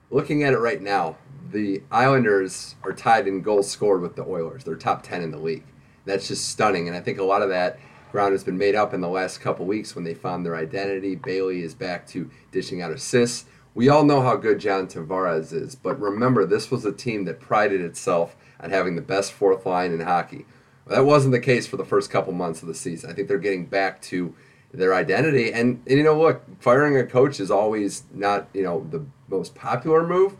Looking 0.09 0.43
at 0.43 0.53
it 0.53 0.59
right 0.59 0.81
now, 0.81 1.17
the 1.51 1.83
Islanders 1.91 2.75
are 2.83 2.93
tied 2.93 3.27
in 3.27 3.41
goals 3.41 3.69
scored 3.69 4.01
with 4.01 4.15
the 4.15 4.23
Oilers. 4.23 4.63
They're 4.63 4.75
top 4.75 5.03
ten 5.03 5.21
in 5.21 5.31
the 5.31 5.37
league. 5.37 5.65
That's 6.05 6.27
just 6.27 6.47
stunning, 6.47 6.87
and 6.87 6.95
I 6.95 7.01
think 7.01 7.19
a 7.19 7.23
lot 7.23 7.41
of 7.41 7.49
that 7.49 7.79
ground 8.11 8.31
has 8.31 8.43
been 8.43 8.57
made 8.57 8.73
up 8.73 8.93
in 8.93 9.01
the 9.01 9.09
last 9.09 9.39
couple 9.39 9.65
weeks 9.65 9.95
when 9.95 10.03
they 10.03 10.13
found 10.13 10.45
their 10.45 10.55
identity. 10.55 11.15
Bailey 11.15 11.61
is 11.61 11.75
back 11.75 12.07
to 12.07 12.29
dishing 12.51 12.81
out 12.81 12.91
assists. 12.91 13.45
We 13.75 13.87
all 13.87 14.03
know 14.03 14.21
how 14.21 14.35
good 14.35 14.59
John 14.59 14.87
Tavares 14.87 15.53
is, 15.53 15.75
but 15.75 15.99
remember, 15.99 16.45
this 16.45 16.71
was 16.71 16.85
a 16.85 16.91
team 16.91 17.25
that 17.25 17.39
prided 17.39 17.81
itself 17.81 18.35
on 18.59 18.71
having 18.71 18.95
the 18.95 19.01
best 19.01 19.31
fourth 19.31 19.65
line 19.65 19.91
in 19.91 20.01
hockey. 20.01 20.45
Well, 20.85 20.95
that 20.97 21.05
wasn't 21.05 21.33
the 21.33 21.39
case 21.39 21.67
for 21.67 21.77
the 21.77 21.85
first 21.85 22.09
couple 22.09 22.33
months 22.33 22.61
of 22.61 22.67
the 22.67 22.73
season. 22.73 23.09
I 23.09 23.13
think 23.13 23.27
they're 23.27 23.37
getting 23.37 23.67
back 23.67 24.01
to 24.03 24.33
their 24.73 24.93
identity. 24.93 25.53
And, 25.53 25.81
and 25.87 25.97
you 25.97 26.03
know, 26.03 26.19
look, 26.19 26.43
firing 26.59 26.97
a 26.97 27.05
coach 27.05 27.39
is 27.39 27.51
always 27.51 28.03
not, 28.11 28.47
you 28.53 28.63
know, 28.63 28.85
the 28.89 29.05
most 29.27 29.55
popular 29.55 30.05
move, 30.05 30.35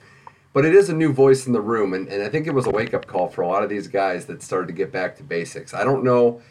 but 0.52 0.66
it 0.66 0.74
is 0.74 0.90
a 0.90 0.94
new 0.94 1.14
voice 1.14 1.46
in 1.46 1.54
the 1.54 1.62
room. 1.62 1.94
And, 1.94 2.08
and 2.08 2.24
I 2.24 2.30
think 2.30 2.48
it 2.48 2.54
was 2.54 2.66
a 2.66 2.72
wake 2.72 2.94
up 2.94 3.06
call 3.06 3.30
for 3.30 3.42
a 3.42 3.48
lot 3.48 3.64
of 3.64 3.70
these 3.70 3.88
guys 3.88 4.26
that 4.26 4.42
started 4.42 4.68
to 4.68 4.74
get 4.74 4.92
back 4.92 5.16
to 5.18 5.24
basics. 5.24 5.74
I 5.74 5.84
don't 5.84 6.04
know 6.04 6.42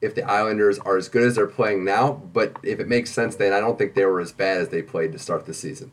if 0.00 0.14
the 0.14 0.22
Islanders 0.22 0.78
are 0.78 0.96
as 0.96 1.08
good 1.08 1.24
as 1.24 1.34
they're 1.34 1.46
playing 1.48 1.84
now, 1.84 2.12
but 2.12 2.56
if 2.62 2.78
it 2.78 2.88
makes 2.88 3.10
sense, 3.10 3.34
then 3.34 3.52
I 3.52 3.58
don't 3.60 3.76
think 3.76 3.94
they 3.94 4.04
were 4.04 4.20
as 4.20 4.32
bad 4.32 4.58
as 4.58 4.68
they 4.68 4.82
played 4.82 5.12
to 5.12 5.18
start 5.18 5.44
the 5.44 5.54
season. 5.54 5.90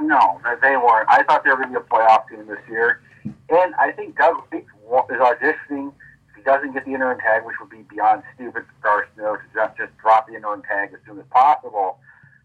No, 0.00 0.40
they 0.62 0.76
weren't. 0.76 1.08
I 1.08 1.22
thought 1.22 1.44
they 1.44 1.50
were 1.50 1.56
going 1.56 1.72
to 1.72 1.80
be 1.80 1.84
a 1.84 1.88
playoff 1.88 2.28
team 2.28 2.46
this 2.46 2.58
year, 2.68 3.00
and 3.24 3.74
I 3.76 3.92
think 3.92 4.16
Doug 4.16 4.42
is 4.52 4.64
auditioning. 4.82 5.92
If 6.30 6.36
he 6.36 6.42
doesn't 6.42 6.72
get 6.72 6.84
the 6.84 6.94
interim 6.94 7.18
tag, 7.20 7.44
which 7.44 7.56
would 7.60 7.70
be 7.70 7.82
beyond 7.82 8.22
stupid 8.34 8.64
for 8.66 8.82
Garth 8.82 9.08
Snow 9.14 9.36
to 9.36 9.42
just, 9.54 9.76
just 9.76 9.96
drop 9.98 10.26
the 10.26 10.34
interim 10.34 10.62
tag 10.62 10.90
as 10.92 11.00
soon 11.06 11.18
as 11.18 11.26
possible, 11.30 11.98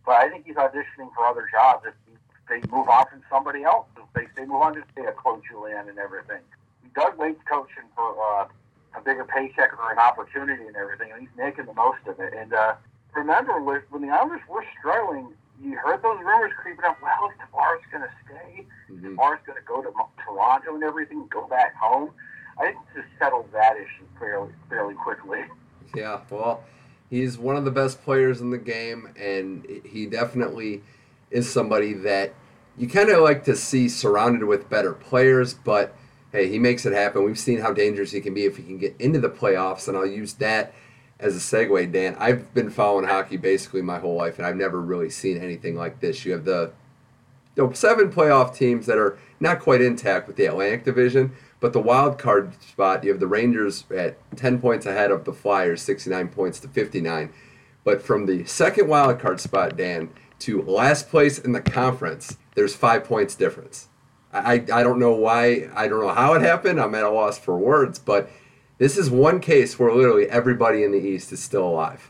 but 0.06 0.14
I 0.14 0.30
think 0.30 0.45
he's 0.45 0.56
auditioning 0.56 1.14
for 1.16 1.26
other 1.26 1.47
jobs 1.52 1.86
if 1.86 1.93
they 2.50 2.62
move 2.70 2.89
on 2.89 3.06
from 3.10 3.22
somebody 3.30 3.64
else. 3.64 3.86
If 3.97 4.04
they, 4.14 4.28
they 4.36 4.45
move 4.45 4.62
on 4.62 4.74
to 4.76 4.84
say 4.95 5.06
a 5.06 5.12
Claude 5.12 5.41
Julien 5.47 5.88
and 5.88 5.97
everything. 5.97 6.41
Doug 6.95 7.18
Weight's 7.18 7.41
coaching 7.47 7.86
for 7.95 8.16
uh, 8.18 8.47
a 8.97 9.02
bigger 9.02 9.24
paycheck 9.24 9.78
or 9.78 9.91
an 9.91 10.00
opportunity 10.00 10.66
and 10.66 10.76
everything, 10.76 11.12
and 11.12 11.22
he's 11.22 11.30
making 11.38 11.66
the 11.66 11.74
most 11.74 12.00
of 12.08 12.20
it. 12.20 12.34
And 12.34 12.54
uh, 12.54 12.74
remember, 13.14 13.62
when 13.62 14.02
the 14.02 14.10
Islanders 14.10 14.41
were 14.50 14.66
struggling, 14.80 15.34
you 15.62 15.78
heard 15.78 16.01
those 16.01 16.20
rumors 16.20 16.51
creeping 16.62 16.86
up. 16.86 16.97
Well, 17.01 17.30
is 17.30 17.36
Tavares 17.38 17.91
going 17.91 18.03
to 18.03 18.10
stay? 18.26 18.66
Mm-hmm. 18.91 19.20
Tavares 19.20 19.45
going 19.45 19.57
to 19.57 19.66
go 19.66 19.82
to 19.82 19.91
Toronto 20.24 20.76
and 20.76 20.84
everything, 20.84 21.28
go 21.30 21.47
back 21.47 21.76
home? 21.76 22.12
I 22.60 22.68
think 22.68 22.78
just 22.93 23.07
settled 23.18 23.49
that 23.53 23.78
issue 23.78 24.05
fairly 24.20 24.51
fairly 24.70 24.93
quickly. 24.93 25.39
Yeah, 25.95 26.22
well, 26.30 26.64
he's 27.10 27.38
one 27.38 27.55
of 27.55 27.66
the 27.66 27.72
best 27.72 28.03
players 28.03 28.41
in 28.41 28.49
the 28.49 28.57
game, 28.57 29.14
and 29.18 29.66
he 29.86 30.05
definitely 30.05 30.84
is 31.32 31.49
somebody 31.51 31.93
that 31.93 32.34
you 32.78 32.88
kind 32.88 33.10
of 33.10 33.22
like 33.22 33.45
to 33.45 33.55
see 33.55 33.88
surrounded 33.88 34.43
with 34.43 34.70
better 34.70 34.93
players, 34.93 35.53
but 35.53 35.95
hey, 36.32 36.49
he 36.49 36.60
makes 36.60 36.86
it 36.86 36.93
happen. 36.93 37.24
We've 37.24 37.39
seen 37.39 37.60
how 37.60 37.74
dangerous 37.74 38.12
he 38.12 38.22
can 38.22 38.34
be 38.34 38.45
if 38.45 38.57
he 38.57 38.64
can 38.64 38.78
get 38.78 38.95
into 38.99 39.20
the 39.20 39.30
playoffs, 39.30 39.88
and 39.88 39.97
I'll 39.97 40.05
use 40.05 40.34
that 40.36 40.74
as 41.20 41.36
a 41.36 41.39
segue, 41.39 41.91
Dan. 41.91 42.15
I've 42.17 42.53
been 42.53 42.70
following 42.70 43.07
hockey 43.07 43.38
basically 43.38 43.82
my 43.82 43.99
whole 43.99 44.15
life, 44.15 44.38
and 44.38 44.47
I've 44.47 44.55
never 44.55 44.80
really 44.80 45.09
seen 45.09 45.38
anything 45.38 45.76
like 45.76 45.99
this. 45.99 46.26
You 46.26 46.32
have 46.32 46.45
the, 46.45 46.72
the 47.55 47.72
seven 47.74 48.11
playoff 48.11 48.55
teams 48.55 48.86
that 48.86 48.97
are 48.97 49.17
not 49.39 49.59
quite 49.59 49.82
intact 49.82 50.28
with 50.28 50.38
the 50.38 50.45
Atlantic 50.45 50.86
Division, 50.86 51.34
but 51.59 51.74
the 51.74 51.82
wild 51.82 52.17
card 52.17 52.61
spot, 52.63 53.03
you 53.03 53.11
have 53.11 53.20
the 53.20 53.28
Rangers 53.28 53.84
at 53.95 54.17
10 54.38 54.61
points 54.61 54.86
ahead 54.86 55.11
of 55.11 55.26
the 55.26 55.34
Flyers, 55.34 55.82
69 55.82 56.30
points 56.30 56.59
to 56.61 56.70
59. 56.70 57.34
But 57.84 58.01
from 58.01 58.26
the 58.26 58.45
second 58.45 58.88
wild 58.88 59.20
card 59.20 59.41
spot, 59.41 59.76
Dan, 59.76 60.09
to 60.39 60.61
last 60.61 61.09
place 61.09 61.38
in 61.38 61.51
the 61.51 61.61
conference, 61.61 62.38
there's 62.55 62.76
five 62.76 63.03
points 63.03 63.36
difference. 63.36 63.89
I, 64.32 64.53
I 64.72 64.84
don't 64.84 64.99
know 64.99 65.13
why, 65.13 65.70
I 65.76 65.88
don't 65.88 66.01
know 66.01 66.13
how 66.13 66.34
it 66.34 66.41
happened. 66.41 66.80
I'm 66.80 66.95
at 66.95 67.03
a 67.03 67.09
loss 67.09 67.39
for 67.39 67.57
words, 67.57 67.99
but 67.99 68.30
this 68.80 68.97
is 68.97 69.11
one 69.11 69.39
case 69.39 69.77
where 69.77 69.93
literally 69.93 70.27
everybody 70.30 70.84
in 70.84 70.91
the 70.91 70.97
East 70.97 71.32
is 71.32 71.43
still 71.43 71.67
alive. 71.67 72.09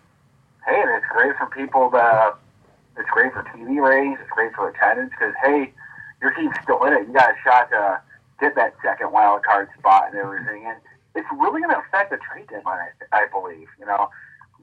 Hey, 0.65 0.79
and 0.79 0.89
it's 0.95 1.05
great 1.11 1.35
for 1.35 1.47
people 1.47 1.89
that, 1.89 2.35
it's 2.95 3.09
great 3.09 3.33
for 3.33 3.43
TV 3.43 3.81
ratings, 3.81 4.19
it's 4.21 4.29
great 4.29 4.53
for 4.53 4.69
attendance, 4.69 5.11
because, 5.11 5.33
hey, 5.43 5.73
your 6.21 6.31
team's 6.33 6.55
still 6.63 6.83
in 6.85 6.93
it. 6.93 7.07
You 7.07 7.13
got 7.13 7.31
a 7.31 7.37
shot 7.43 7.69
to 7.71 8.01
get 8.39 8.55
that 8.55 8.75
second 8.83 9.11
wild 9.11 9.43
card 9.43 9.69
spot 9.77 10.09
and 10.11 10.15
everything. 10.15 10.65
And 10.67 10.77
it's 11.15 11.27
really 11.33 11.61
going 11.61 11.73
to 11.73 11.81
affect 11.81 12.11
the 12.11 12.19
trade 12.21 12.47
deadline. 12.49 12.79
I, 13.11 13.25
I 13.25 13.27
believe. 13.31 13.67
You 13.79 13.85
know, 13.85 14.09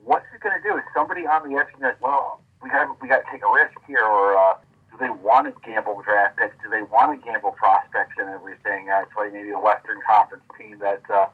what's 0.05 0.27
it 0.35 0.41
going 0.41 0.55
to 0.55 0.63
do? 0.63 0.77
Is 0.77 0.85
somebody 0.95 1.27
on 1.27 1.49
the 1.49 1.59
edge 1.59 1.69
going 1.75 1.93
to 1.93 1.97
well, 2.01 2.41
we 2.63 2.71
got 2.71 2.87
we 3.03 3.09
got 3.09 3.25
to 3.25 3.29
take 3.33 3.43
a 3.43 3.51
risk 3.53 3.75
here, 3.87 4.05
or 4.05 4.37
uh, 4.37 4.55
do 4.91 4.97
they 5.01 5.11
want 5.11 5.49
to 5.49 5.53
gamble 5.67 6.01
draft 6.05 6.39
picks? 6.39 6.57
Do 6.63 6.71
they 6.71 6.83
want 6.83 7.19
to 7.19 7.19
gamble 7.25 7.53
prospects 7.53 8.15
and 8.19 8.29
everything? 8.31 8.89
Uh, 8.89 9.03
it's 9.03 9.17
like 9.17 9.33
maybe 9.33 9.51
a 9.51 9.59
Western 9.59 9.99
Conference 10.07 10.45
team 10.57 10.79
that 10.81 11.03
uh, 11.11 11.27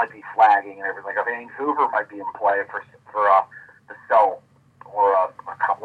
might 0.00 0.12
be 0.12 0.24
flagging 0.34 0.80
and 0.80 0.88
everything. 0.88 1.12
Like 1.12 1.26
Vancouver 1.28 1.88
might 1.92 2.08
be 2.08 2.16
in 2.16 2.24
play 2.32 2.64
for 2.70 2.82
for 3.12 3.28
uh, 3.28 3.44
the 3.88 3.94
sell, 4.08 4.40
or 4.88 5.14
uh, 5.14 5.28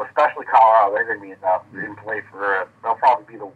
especially 0.08 0.46
Colorado. 0.48 0.94
They're 0.94 1.04
going 1.04 1.20
to 1.20 1.26
be 1.26 1.32
in, 1.32 1.42
uh, 1.44 1.60
in 1.84 1.96
play 1.96 2.22
for. 2.30 2.62
Uh, 2.62 2.66
they'll 2.82 2.96
probably 2.96 3.34
be 3.34 3.38
the 3.38 3.50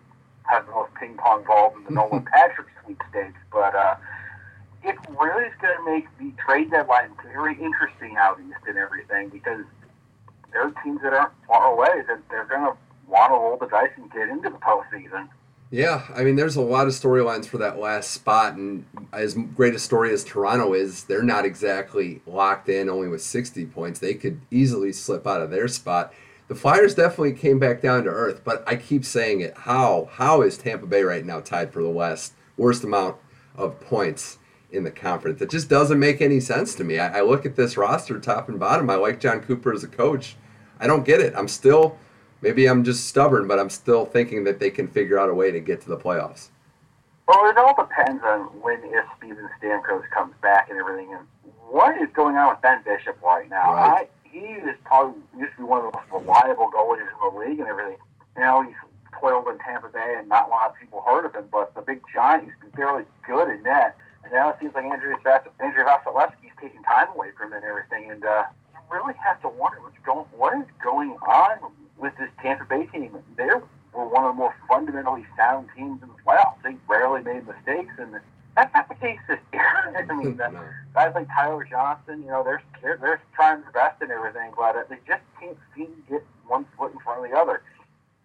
have 0.51 0.67
the 0.67 0.73
most 0.73 0.93
ping 1.01 1.17
pong 1.17 1.45
balls 1.45 1.73
in 1.77 1.85
the 1.85 1.93
Nolan 1.93 2.27
Patrick 2.33 2.69
sweepstakes, 2.85 3.41
but. 3.51 3.75
uh 3.75 3.97
it 4.83 4.97
really 5.11 5.45
is 5.45 5.53
going 5.61 5.77
to 5.77 5.85
make 5.85 6.07
the 6.19 6.33
trade 6.43 6.71
deadline 6.71 7.11
very 7.35 7.53
interesting 7.61 8.17
out 8.17 8.41
east 8.41 8.65
and 8.67 8.79
everything 8.79 9.29
because 9.29 9.61
there 10.53 10.63
are 10.63 10.73
teams 10.83 11.03
that 11.03 11.13
aren't 11.13 11.33
far 11.47 11.73
away 11.73 12.03
that 12.09 12.19
they're 12.31 12.47
going 12.47 12.65
to 12.65 12.73
want 13.07 13.31
to 13.31 13.35
roll 13.35 13.59
the 13.59 13.67
dice 13.67 13.91
and 13.97 14.11
get 14.11 14.29
into 14.29 14.49
the 14.49 14.57
postseason. 14.57 15.29
Yeah, 15.73 16.03
I 16.17 16.25
mean, 16.25 16.35
there's 16.35 16.57
a 16.57 16.63
lot 16.63 16.89
of 16.89 16.95
storylines 16.95 17.47
for 17.47 17.59
that 17.59 17.79
last 17.79 18.11
spot, 18.11 18.55
and 18.55 18.87
as 19.13 19.35
great 19.35 19.75
a 19.75 19.79
story 19.79 20.13
as 20.13 20.25
Toronto 20.25 20.73
is, 20.75 21.05
they're 21.05 21.23
not 21.23 21.45
exactly 21.45 22.23
locked 22.27 22.69
in 22.69 22.89
only 22.89 23.07
with 23.07 23.23
60 23.23 23.67
points. 23.67 24.01
They 24.01 24.15
could 24.15 24.41
easily 24.51 24.93
slip 24.93 25.29
out 25.29 25.43
of 25.43 25.51
their 25.51 25.69
spot. 25.69 26.13
The 26.49 26.57
Flyers 26.57 26.97
definitely 26.97 27.35
came 27.35 27.61
back 27.61 27.81
down 27.81 28.03
to 28.03 28.11
earth, 28.11 28.43
but 28.43 28.65
I 28.67 28.75
keep 28.75 29.05
saying 29.05 29.43
it. 29.43 29.57
How? 29.59 30.09
How 30.11 30.43
is 30.43 30.59
Tampa 30.59 30.87
Bay 30.87 31.05
right 31.05 31.25
now 31.25 31.39
tied 31.39 31.73
for 31.73 31.85
the 31.85 31.89
West? 31.89 32.33
Worst 32.57 32.83
amount 32.83 33.19
of 33.55 33.79
points 33.79 34.39
in 34.73 34.83
the 34.83 34.91
conference. 34.91 35.41
It 35.41 35.51
just 35.51 35.69
doesn't 35.69 36.01
make 36.01 36.21
any 36.21 36.41
sense 36.41 36.75
to 36.75 36.85
me. 36.85 36.99
I, 36.99 37.19
I, 37.19 37.23
look 37.23 37.47
at 37.47 37.55
this 37.55 37.77
roster, 37.77 38.19
top 38.19 38.49
and 38.49 38.59
bottom. 38.59 38.91
I 38.91 38.97
like 38.97 39.21
Jon 39.21 39.41
Cooper 39.41 39.73
as 39.73 39.85
a 39.85 39.89
coach. 39.89 40.37
I 40.81 40.89
don't 40.89 41.05
get 41.05 41.21
it. 41.21 41.33
I'm 41.37 41.49
still, 41.49 41.97
maybe 42.43 42.67
I'm 42.67 42.85
just 42.85 43.07
stubborn, 43.07 43.47
but 43.47 43.59
I'm 43.59 43.71
still 43.71 44.05
thinking 44.05 44.45
that 44.45 44.61
they 44.61 44.71
can 44.71 44.89
figure 44.89 45.19
out 45.19 45.29
a 45.29 45.35
way 45.35 45.51
to 45.51 45.61
get 45.61 45.81
to 45.83 45.89
the 45.89 45.97
playoffs. 45.97 46.49
Well, 47.29 47.49
it 47.49 47.57
all 47.57 47.75
depends 47.77 48.23
on 48.25 48.41
when 48.61 48.81
if 48.83 49.05
Steven 49.19 49.49
Stamkos 49.63 50.03
comes 50.11 50.35
back 50.43 50.69
and 50.69 50.79
everything. 50.79 51.15
And 51.15 51.27
what 51.69 52.01
is 52.03 52.09
going 52.13 52.37
on 52.37 52.51
with 52.51 52.61
Ben 52.61 52.83
Bishop 52.85 53.23
right 53.23 53.49
now? 53.49 53.73
Right. 53.73 54.09
I, 54.09 54.29
he 54.29 54.39
is 54.67 54.77
probably 54.85 55.21
used 55.39 55.53
to 55.53 55.59
be 55.59 55.65
one 55.65 55.85
of 55.85 55.93
the 55.93 55.99
most 55.99 56.11
reliable 56.11 56.71
goalies 56.75 57.03
in 57.03 57.07
the 57.23 57.39
league 57.39 57.61
and 57.61 57.69
everything. 57.69 57.99
Now 58.37 58.63
he's 58.63 58.75
toiled 59.21 59.47
in 59.47 59.59
Tampa 59.59 59.89
Bay, 59.89 60.17
and 60.19 60.29
not 60.29 60.49
a 60.49 60.51
lot 60.51 60.71
of 60.71 60.77
people 60.81 61.03
heard 61.07 61.25
of 61.25 61.35
him. 61.35 61.47
But 61.53 61.75
the 61.75 61.83
big 61.83 62.01
giant, 62.13 62.45
he's 62.45 62.55
been 62.61 62.73
fairly 62.73 63.05
good 63.27 63.49
in 63.49 63.63
net. 63.63 63.97
And 64.25 64.33
now 64.33 64.51
it 64.51 64.57
seems 64.61 64.75
like 64.75 64.85
Andrew 64.85 65.15
Andrew 65.61 65.85
Vasilevskiy's 65.85 66.57
taking 66.61 66.83
time 66.83 67.09
away 67.15 67.31
from 67.39 67.53
him 67.53 67.63
and 67.63 67.65
everything. 67.65 68.11
And 68.11 68.25
uh, 68.25 68.45
you 68.75 68.81
really 68.91 69.15
have 69.25 69.41
to 69.43 69.49
wonder 69.49 69.81
what's 69.83 69.99
going 70.05 70.27
what 70.35 70.59
is 70.59 70.67
going 70.83 71.15
on 71.27 71.71
with 72.01 72.17
this 72.19 72.31
Tampa 72.43 72.65
Bay 72.65 72.87
team. 72.87 73.17
They 73.37 73.45
were 73.45 73.63
one 73.93 74.25
of 74.25 74.35
the 74.35 74.39
more 74.39 74.55
fundamentally 74.69 75.27
sound 75.37 75.69
teams 75.77 76.03
in 76.03 76.09
the 76.09 76.15
playoffs. 76.27 76.63
They 76.63 76.77
rarely 76.89 77.23
made 77.23 77.47
mistakes, 77.47 77.95
and 77.99 78.15
that's 78.57 78.75
not 78.75 78.89
the 78.89 78.95
case 78.97 79.19
this 79.29 79.39
year. 79.53 80.07
I 80.11 80.15
mean, 80.15 80.41
uh, 80.41 80.51
guys 80.95 81.13
like 81.15 81.29
Tyler 81.29 81.65
Johnson, 81.65 82.23
you 82.23 82.29
know, 82.29 82.43
they're, 82.43 82.63
they're 82.83 82.97
they're 82.97 83.23
trying 83.35 83.61
their 83.63 83.73
best 83.73 84.01
and 84.01 84.11
everything, 84.11 84.53
but 84.57 84.89
they 84.89 84.97
just 85.07 85.23
can't 85.39 85.59
seem 85.77 85.87
to 85.87 86.13
get 86.13 86.25
one 86.47 86.67
foot 86.77 86.93
in 86.93 86.99
front 87.01 87.25
of 87.25 87.31
the 87.31 87.37
other. 87.37 87.63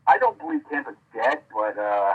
I 0.07 0.17
don't 0.17 0.37
believe 0.39 0.61
Tampa's 0.69 0.95
dead, 1.13 1.39
but. 1.53 1.77
uh 1.77 2.13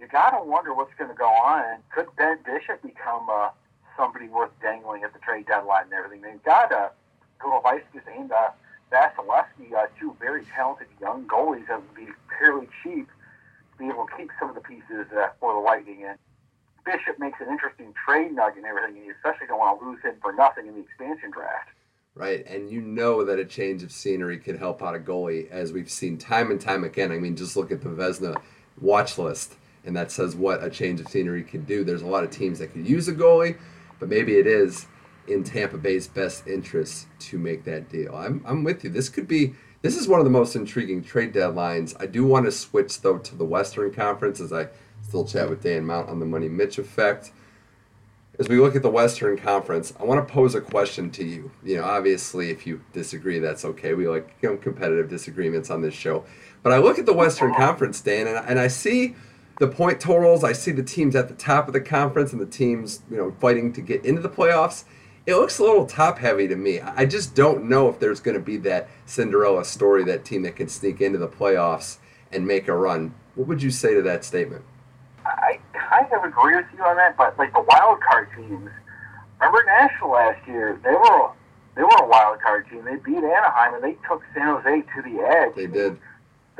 you 0.00 0.08
got 0.08 0.30
to 0.30 0.42
wonder 0.42 0.72
what's 0.72 0.94
going 0.98 1.10
to 1.10 1.16
go 1.16 1.28
on. 1.28 1.62
And 1.70 1.82
could 1.90 2.06
Ben 2.16 2.38
Bishop 2.44 2.82
become 2.82 3.28
uh, 3.30 3.50
somebody 3.96 4.28
worth 4.28 4.50
dangling 4.62 5.04
at 5.04 5.12
the 5.12 5.18
trade 5.18 5.46
deadline 5.46 5.84
and 5.84 5.92
everything? 5.92 6.22
They've 6.22 6.42
got 6.42 6.72
uh, 6.72 6.88
Gudlevskis 7.38 8.08
and 8.16 8.32
uh, 8.32 8.48
Vasilevskiy, 8.92 9.72
uh, 9.76 9.86
two 9.98 10.16
very 10.20 10.44
talented 10.54 10.88
young 11.00 11.26
goalies 11.26 11.66
that 11.68 11.80
would 11.80 11.94
be 11.94 12.08
fairly 12.38 12.68
cheap 12.82 13.06
to 13.06 13.78
be 13.78 13.86
able 13.86 14.06
to 14.06 14.16
keep 14.16 14.30
some 14.38 14.48
of 14.48 14.54
the 14.54 14.60
pieces 14.60 15.06
uh, 15.16 15.28
for 15.38 15.54
the 15.54 15.60
Lightning. 15.60 16.04
And 16.08 16.18
Bishop 16.84 17.18
makes 17.18 17.40
an 17.40 17.48
interesting 17.48 17.94
trade 18.04 18.32
nugget 18.32 18.58
and 18.58 18.66
everything, 18.66 18.96
and 18.96 19.06
you 19.06 19.14
especially 19.14 19.46
don't 19.46 19.58
want 19.58 19.80
to 19.80 19.86
lose 19.86 20.00
him 20.02 20.14
for 20.20 20.32
nothing 20.32 20.66
in 20.66 20.74
the 20.74 20.80
expansion 20.80 21.30
draft. 21.30 21.68
Right, 22.14 22.44
and 22.46 22.68
you 22.68 22.80
know 22.80 23.24
that 23.24 23.38
a 23.38 23.44
change 23.44 23.82
of 23.82 23.92
scenery 23.92 24.38
could 24.38 24.58
help 24.58 24.82
out 24.82 24.96
a 24.96 24.98
goalie, 24.98 25.48
as 25.50 25.72
we've 25.72 25.90
seen 25.90 26.18
time 26.18 26.50
and 26.50 26.60
time 26.60 26.82
again. 26.82 27.12
I 27.12 27.18
mean, 27.18 27.36
just 27.36 27.56
look 27.56 27.70
at 27.70 27.82
the 27.82 27.88
Vezina 27.88 28.40
watch 28.80 29.16
list 29.16 29.54
and 29.84 29.96
that 29.96 30.10
says 30.10 30.36
what 30.36 30.62
a 30.62 30.70
change 30.70 31.00
of 31.00 31.08
scenery 31.08 31.42
can 31.42 31.64
do. 31.64 31.84
There's 31.84 32.02
a 32.02 32.06
lot 32.06 32.24
of 32.24 32.30
teams 32.30 32.58
that 32.58 32.68
could 32.68 32.86
use 32.86 33.08
a 33.08 33.12
goalie, 33.12 33.58
but 33.98 34.08
maybe 34.08 34.38
it 34.38 34.46
is 34.46 34.86
in 35.30 35.44
Tampa 35.44 35.78
Bay's 35.78 36.08
best 36.08 36.46
interest 36.46 37.06
to 37.18 37.38
make 37.38 37.64
that 37.64 37.88
deal. 37.88 38.14
I'm, 38.14 38.42
I'm 38.46 38.64
with 38.64 38.84
you. 38.84 38.90
This 38.90 39.08
could 39.08 39.28
be 39.28 39.54
this 39.82 39.96
is 39.96 40.06
one 40.06 40.20
of 40.20 40.24
the 40.24 40.30
most 40.30 40.56
intriguing 40.56 41.02
trade 41.02 41.32
deadlines. 41.32 41.96
I 41.98 42.06
do 42.06 42.26
want 42.26 42.44
to 42.44 42.52
switch 42.52 43.00
though 43.00 43.18
to 43.18 43.34
the 43.34 43.44
Western 43.44 43.92
Conference 43.92 44.40
as 44.40 44.52
I 44.52 44.68
still 45.02 45.24
chat 45.24 45.48
with 45.48 45.62
Dan 45.62 45.86
Mount 45.86 46.08
on 46.08 46.20
the 46.20 46.26
Money 46.26 46.48
Mitch 46.48 46.78
effect. 46.78 47.32
As 48.38 48.48
we 48.48 48.58
look 48.58 48.74
at 48.76 48.82
the 48.82 48.90
Western 48.90 49.36
Conference, 49.36 49.92
I 49.98 50.04
want 50.04 50.26
to 50.26 50.32
pose 50.32 50.54
a 50.54 50.60
question 50.60 51.10
to 51.12 51.24
you. 51.24 51.50
You 51.62 51.76
know, 51.76 51.84
obviously, 51.84 52.50
if 52.50 52.66
you 52.66 52.82
disagree, 52.92 53.38
that's 53.38 53.64
okay. 53.64 53.94
We 53.94 54.08
like 54.08 54.34
you 54.42 54.50
know, 54.50 54.56
competitive 54.56 55.08
disagreements 55.08 55.70
on 55.70 55.82
this 55.82 55.94
show. 55.94 56.24
But 56.62 56.72
I 56.72 56.78
look 56.78 56.98
at 56.98 57.06
the 57.06 57.12
Western 57.12 57.54
Conference, 57.54 58.00
Dan, 58.00 58.26
and, 58.26 58.36
and 58.48 58.58
I 58.58 58.68
see 58.68 59.14
the 59.60 59.68
point 59.68 60.00
totals. 60.00 60.42
I 60.42 60.52
see 60.52 60.72
the 60.72 60.82
teams 60.82 61.14
at 61.14 61.28
the 61.28 61.34
top 61.34 61.68
of 61.68 61.74
the 61.74 61.82
conference 61.82 62.32
and 62.32 62.40
the 62.40 62.46
teams, 62.46 63.02
you 63.10 63.18
know, 63.18 63.30
fighting 63.40 63.72
to 63.74 63.82
get 63.82 64.04
into 64.06 64.22
the 64.22 64.28
playoffs. 64.28 64.84
It 65.26 65.34
looks 65.34 65.58
a 65.58 65.62
little 65.62 65.86
top 65.86 66.18
heavy 66.18 66.48
to 66.48 66.56
me. 66.56 66.80
I 66.80 67.04
just 67.04 67.34
don't 67.34 67.68
know 67.68 67.88
if 67.88 67.98
there's 67.98 68.20
going 68.20 68.36
to 68.36 68.42
be 68.42 68.56
that 68.58 68.88
Cinderella 69.06 69.64
story, 69.64 70.02
that 70.04 70.24
team 70.24 70.42
that 70.42 70.56
can 70.56 70.68
sneak 70.68 71.00
into 71.00 71.18
the 71.18 71.28
playoffs 71.28 71.98
and 72.32 72.46
make 72.46 72.68
a 72.68 72.74
run. 72.74 73.14
What 73.34 73.48
would 73.48 73.62
you 73.62 73.70
say 73.70 73.94
to 73.94 74.02
that 74.02 74.24
statement? 74.24 74.64
I 75.24 75.58
kind 75.74 76.06
of 76.12 76.24
agree 76.24 76.56
with 76.56 76.66
you 76.76 76.82
on 76.82 76.96
that, 76.96 77.16
but 77.16 77.38
like 77.38 77.52
the 77.52 77.60
wild 77.60 78.00
card 78.00 78.28
teams, 78.34 78.70
remember 79.38 79.64
Nashville 79.66 80.12
last 80.12 80.46
year? 80.48 80.80
They 80.82 80.90
were 80.90 81.30
they 81.76 81.82
were 81.82 81.96
a 82.02 82.06
wild 82.06 82.40
card 82.40 82.68
team. 82.68 82.84
They 82.84 82.96
beat 82.96 83.18
Anaheim 83.18 83.74
and 83.74 83.84
they 83.84 83.96
took 84.08 84.22
San 84.34 84.46
Jose 84.46 84.82
to 84.82 85.02
the 85.02 85.20
edge. 85.20 85.54
They 85.54 85.66
did 85.66 85.98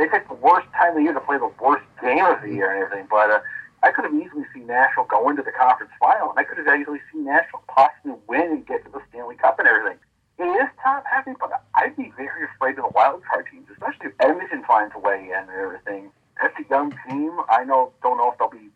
they 0.00 0.08
picked 0.08 0.28
the 0.28 0.34
worst 0.34 0.66
time 0.72 0.90
of 0.90 0.94
the 0.96 1.02
year 1.02 1.12
to 1.12 1.20
play 1.20 1.36
the 1.36 1.50
worst 1.60 1.84
game 2.00 2.24
of 2.24 2.40
the 2.40 2.48
year 2.48 2.72
and 2.72 2.82
everything. 2.82 3.06
But 3.10 3.30
uh, 3.30 3.40
I 3.82 3.90
could 3.90 4.04
have 4.04 4.14
easily 4.14 4.44
seen 4.52 4.66
Nashville 4.66 5.04
go 5.04 5.28
into 5.30 5.42
the 5.42 5.52
conference 5.52 5.92
final, 5.98 6.30
and 6.30 6.38
I 6.38 6.44
could 6.44 6.58
have 6.58 6.80
easily 6.80 7.00
seen 7.12 7.24
Nashville 7.24 7.64
possibly 7.68 8.14
win 8.28 8.52
and 8.52 8.66
get 8.66 8.84
to 8.84 8.90
the 8.90 9.00
Stanley 9.08 9.36
Cup 9.36 9.58
and 9.58 9.68
everything. 9.68 9.98
It 10.38 10.44
is 10.44 10.68
top 10.82 11.04
heavy, 11.04 11.32
but 11.38 11.52
I'd 11.74 11.96
be 11.96 12.12
very 12.16 12.44
afraid 12.44 12.78
of 12.78 12.84
the 12.84 12.92
wild 12.94 13.22
card 13.24 13.46
teams, 13.50 13.66
especially 13.72 14.06
if 14.08 14.12
Edmonton 14.20 14.64
finds 14.64 14.94
a 14.94 14.98
way 14.98 15.28
in 15.28 15.48
and 15.48 15.50
everything. 15.50 16.10
That's 16.40 16.54
a 16.58 16.64
young 16.70 16.92
team. 17.08 17.32
I 17.50 17.64
know, 17.64 17.92
don't 18.02 18.16
know 18.16 18.32
if 18.32 18.38
they'll 18.38 18.48
be 18.48 18.70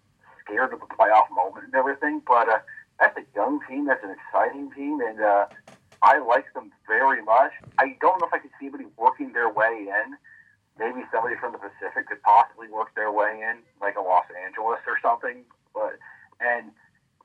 scared 0.44 0.72
of 0.72 0.80
the 0.80 0.86
playoff 0.86 1.30
moment 1.34 1.64
and 1.64 1.74
everything, 1.74 2.20
but 2.26 2.48
uh, 2.48 2.59
that's 3.00 3.16
a 3.16 3.24
young 3.34 3.61
team. 3.68 3.86
That's 3.86 4.05
an 4.05 4.11
exciting 4.11 4.70
team, 4.72 5.00
and 5.00 5.20
uh, 5.20 5.46
I 6.02 6.18
like 6.18 6.52
them 6.52 6.70
very 6.86 7.22
much. 7.22 7.52
I 7.78 7.96
don't 8.00 8.20
know 8.20 8.26
if 8.26 8.32
I 8.32 8.38
could 8.38 8.50
see 8.61 8.66
anybody 8.66 8.84
working 8.98 9.32
their 9.32 9.48
way 9.48 9.88
in 9.88 10.16
maybe 10.79 11.01
somebody 11.12 11.37
from 11.37 11.53
the 11.53 11.59
Pacific 11.59 12.09
could 12.09 12.22
possibly 12.22 12.68
work 12.68 12.95
their 12.95 13.12
way 13.12 13.43
in, 13.43 13.59
like 13.81 13.97
a 13.97 14.01
Los 14.01 14.27
Angeles 14.45 14.81
or 14.87 14.99
something. 15.03 15.45
But 15.72 15.99
and 16.41 16.70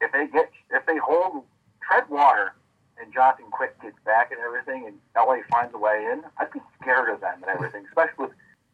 if 0.02 0.12
they 0.12 0.28
get 0.28 0.50
if 0.72 0.86
they 0.86 0.98
hold 0.98 1.44
tread 1.82 2.10
water 2.10 2.54
and 3.02 3.14
Jonathan 3.14 3.46
Quick 3.52 3.80
gets 3.82 3.98
back 4.06 4.32
and 4.32 4.40
everything, 4.42 4.86
and 4.86 4.96
LA 5.16 5.38
finds 5.50 5.74
a 5.74 5.78
way 5.78 6.08
in, 6.12 6.22
I'd 6.38 6.52
be 6.52 6.60
scared 6.82 7.10
of 7.10 7.22
them 7.22 7.42
and 7.42 7.50
everything, 7.50 7.86
especially 7.88 8.28
with 8.28 8.32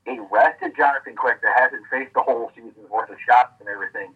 a 0.08 0.20
rested 0.32 0.76
Jonathan 0.76 1.16
Quick 1.16 1.42
that 1.42 1.54
hasn't 1.58 1.84
faced 1.92 2.14
the 2.14 2.22
whole 2.22 2.52
season's 2.56 2.90
worth 2.90 3.10
of 3.10 3.18
shots 3.26 3.54
and 3.60 3.70
everything, 3.70 4.14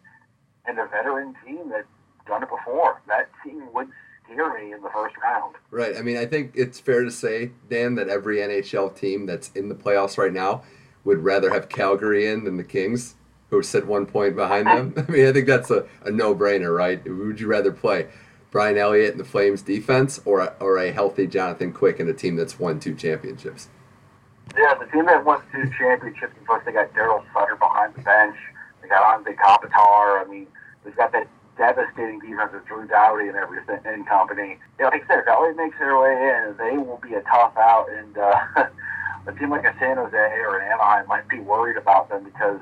and 0.65 0.79
a 0.79 0.87
veteran 0.87 1.35
team 1.45 1.69
that's 1.69 1.87
done 2.27 2.43
it 2.43 2.49
before. 2.49 3.01
That 3.07 3.29
team 3.43 3.71
would 3.73 3.89
scare 4.31 4.57
in 4.57 4.81
the 4.81 4.89
first 4.89 5.15
round. 5.17 5.55
Right. 5.71 5.95
I 5.97 6.01
mean, 6.01 6.17
I 6.17 6.25
think 6.25 6.51
it's 6.55 6.79
fair 6.79 7.03
to 7.03 7.11
say, 7.11 7.51
Dan, 7.69 7.95
that 7.95 8.09
every 8.09 8.37
NHL 8.37 8.95
team 8.95 9.25
that's 9.25 9.51
in 9.51 9.69
the 9.69 9.75
playoffs 9.75 10.17
right 10.17 10.33
now 10.33 10.63
would 11.03 11.19
rather 11.19 11.51
have 11.51 11.69
Calgary 11.69 12.27
in 12.27 12.43
than 12.43 12.57
the 12.57 12.63
Kings, 12.63 13.15
who 13.49 13.61
sit 13.63 13.87
one 13.87 14.05
point 14.05 14.35
behind 14.35 14.67
them. 14.67 14.93
I 14.97 15.11
mean, 15.11 15.27
I 15.27 15.31
think 15.31 15.47
that's 15.47 15.71
a, 15.71 15.85
a 16.03 16.11
no 16.11 16.35
brainer, 16.35 16.75
right? 16.75 17.03
Would 17.03 17.39
you 17.39 17.47
rather 17.47 17.71
play 17.71 18.07
Brian 18.51 18.77
Elliott 18.77 19.11
and 19.11 19.19
the 19.19 19.25
Flames 19.25 19.61
defense 19.61 20.19
or 20.25 20.41
a, 20.41 20.55
or 20.59 20.77
a 20.77 20.91
healthy 20.91 21.27
Jonathan 21.27 21.71
Quick 21.71 21.99
and 21.99 22.09
a 22.09 22.13
team 22.13 22.35
that's 22.35 22.59
won 22.59 22.79
two 22.79 22.95
championships? 22.95 23.69
Yeah, 24.57 24.73
the 24.79 24.85
team 24.87 25.05
that 25.05 25.23
won 25.23 25.41
two 25.51 25.69
championships, 25.77 26.33
plus 26.45 26.63
they 26.65 26.71
got 26.71 26.91
Daryl 26.93 27.23
Sutter 27.33 27.55
behind 27.55 27.93
the 27.95 28.01
bench. 28.01 28.35
They 28.81 28.87
got 28.87 29.23
Anze 29.23 29.35
Kopitar. 29.35 30.25
I 30.25 30.25
mean, 30.27 30.47
they've 30.83 30.95
got 30.95 31.11
that 31.11 31.27
devastating 31.59 32.19
defense 32.19 32.55
with 32.55 32.65
Drew 32.65 32.87
Doughty 32.87 33.27
and 33.27 33.35
everything 33.35 33.79
and 33.83 34.07
company. 34.07 34.57
You 34.79 34.85
know, 34.85 34.89
like 34.89 35.03
I 35.03 35.07
said, 35.07 35.23
if 35.27 35.57
makes 35.57 35.77
their 35.77 35.99
way 35.99 36.15
in, 36.15 36.55
they 36.57 36.77
will 36.79 36.99
be 37.03 37.13
a 37.13 37.21
tough 37.21 37.55
out. 37.57 37.87
And 37.91 38.17
uh, 38.17 38.31
a 39.27 39.31
team 39.37 39.51
like 39.51 39.65
a 39.65 39.75
San 39.77 39.97
Jose 39.97 40.15
or 40.15 40.57
an 40.57 40.71
Anaheim 40.71 41.05
might 41.07 41.27
be 41.27 41.39
worried 41.39 41.75
about 41.75 42.07
them 42.09 42.23
because 42.23 42.59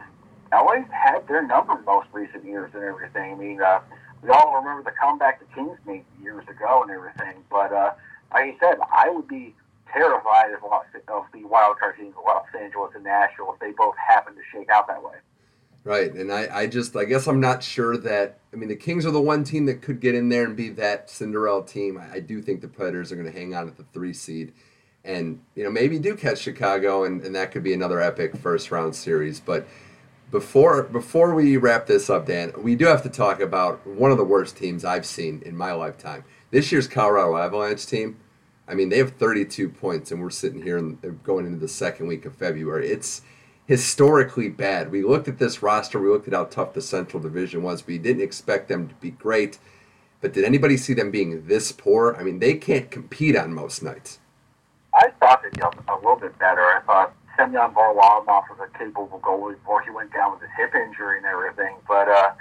LA's 0.51 0.89
had 0.89 1.27
their 1.27 1.45
number 1.45 1.79
most 1.85 2.07
recent 2.11 2.43
years 2.43 2.71
and 2.73 2.83
everything. 2.83 3.33
I 3.33 3.35
mean, 3.35 3.61
uh, 3.61 3.79
we 4.23 4.29
all 4.29 4.55
remember 4.55 4.83
the 4.89 4.97
comeback 4.99 5.39
the 5.39 5.45
Kings 5.53 5.77
made 5.85 6.03
years 6.19 6.43
ago 6.49 6.81
and 6.81 6.91
everything. 6.91 7.45
But 7.51 7.71
uh, 7.71 7.93
like 8.33 8.55
I 8.55 8.57
said, 8.59 8.77
I 8.91 9.09
would 9.11 9.27
be 9.27 9.53
terrified 9.93 10.51
of, 10.51 10.63
of 11.07 11.25
the 11.33 11.45
wild 11.45 11.77
card 11.77 11.97
teams 11.97 12.15
of 12.17 12.23
Los 12.25 12.45
Angeles 12.59 12.91
and 12.95 13.03
Nashville 13.03 13.53
if 13.53 13.59
they 13.59 13.71
both 13.71 13.95
happen 13.95 14.33
to 14.33 14.41
shake 14.51 14.69
out 14.69 14.87
that 14.87 15.03
way. 15.03 15.15
Right, 15.83 16.13
and 16.13 16.33
I, 16.33 16.49
I 16.51 16.67
just 16.67 16.95
I 16.97 17.05
guess 17.05 17.27
I'm 17.27 17.39
not 17.39 17.63
sure 17.63 17.95
that 17.97 18.39
I 18.51 18.57
mean 18.57 18.67
the 18.67 18.75
Kings 18.75 19.05
are 19.05 19.11
the 19.11 19.21
one 19.21 19.45
team 19.45 19.65
that 19.67 19.81
could 19.81 20.01
get 20.01 20.15
in 20.15 20.27
there 20.27 20.43
and 20.43 20.55
be 20.55 20.69
that 20.71 21.09
Cinderella 21.09 21.65
team. 21.65 21.97
I, 21.97 22.15
I 22.15 22.19
do 22.19 22.41
think 22.41 22.59
the 22.59 22.67
Predators 22.67 23.11
are 23.11 23.15
going 23.15 23.31
to 23.31 23.37
hang 23.37 23.55
on 23.55 23.69
at 23.69 23.77
the 23.77 23.85
three 23.93 24.11
seed, 24.11 24.51
and 25.05 25.39
you 25.55 25.63
know 25.63 25.71
maybe 25.71 25.97
do 25.97 26.15
catch 26.15 26.39
Chicago, 26.39 27.05
and, 27.05 27.21
and 27.23 27.33
that 27.35 27.51
could 27.51 27.63
be 27.63 27.73
another 27.73 28.01
epic 28.01 28.35
first 28.35 28.69
round 28.69 28.95
series. 28.95 29.39
But 29.39 29.65
before 30.29 30.83
before 30.83 31.33
we 31.33 31.55
wrap 31.55 31.87
this 31.87 32.09
up, 32.09 32.25
Dan, 32.25 32.51
we 32.57 32.75
do 32.75 32.85
have 32.85 33.03
to 33.03 33.09
talk 33.09 33.39
about 33.39 33.85
one 33.87 34.11
of 34.11 34.17
the 34.17 34.25
worst 34.25 34.57
teams 34.57 34.83
I've 34.83 35.05
seen 35.05 35.41
in 35.45 35.55
my 35.55 35.71
lifetime. 35.71 36.25
This 36.51 36.71
year's 36.71 36.87
Colorado 36.87 37.37
Avalanche 37.37 37.85
team. 37.85 38.17
I 38.67 38.73
mean, 38.73 38.89
they 38.89 38.97
have 38.97 39.11
32 39.11 39.69
points, 39.69 40.11
and 40.11 40.21
we're 40.21 40.29
sitting 40.29 40.61
here 40.61 40.77
and 40.77 41.23
going 41.23 41.45
into 41.45 41.59
the 41.59 41.69
second 41.69 42.07
week 42.07 42.25
of 42.25 42.35
February. 42.35 42.89
It's 42.89 43.21
historically 43.67 44.47
bad. 44.47 44.91
We 44.91 45.03
looked 45.03 45.27
at 45.27 45.37
this 45.37 45.61
roster, 45.61 45.99
we 45.99 46.09
looked 46.09 46.27
at 46.27 46.33
how 46.33 46.45
tough 46.45 46.73
the 46.73 46.81
Central 46.81 47.21
Division 47.21 47.61
was. 47.61 47.85
We 47.85 47.97
didn't 47.97 48.23
expect 48.23 48.69
them 48.69 48.87
to 48.87 48.95
be 48.95 49.11
great, 49.11 49.59
but 50.21 50.33
did 50.33 50.45
anybody 50.45 50.77
see 50.77 50.93
them 50.93 51.11
being 51.11 51.47
this 51.47 51.73
poor? 51.73 52.15
I 52.17 52.23
mean, 52.23 52.39
they 52.39 52.55
can't 52.55 52.89
compete 52.89 53.35
on 53.35 53.53
most 53.53 53.83
nights. 53.83 54.19
I 54.93 55.09
thought 55.19 55.43
they'd 55.43 55.51
be 55.51 55.61
a 55.61 55.95
little 55.95 56.15
bit 56.15 56.39
better. 56.39 56.61
I 56.61 56.79
thought 56.85 57.13
Semyon 57.35 57.71
Varlamov 57.71 58.49
was 58.49 58.57
a 58.63 58.77
capable 58.77 59.19
goalie 59.21 59.55
before 59.55 59.83
he 59.83 59.91
went 59.91 60.11
down 60.13 60.31
with 60.31 60.41
his 60.41 60.49
hip 60.57 60.73
injury 60.73 61.17
and 61.17 61.25
everything, 61.25 61.75
but 61.87 62.07
uh, 62.07 62.31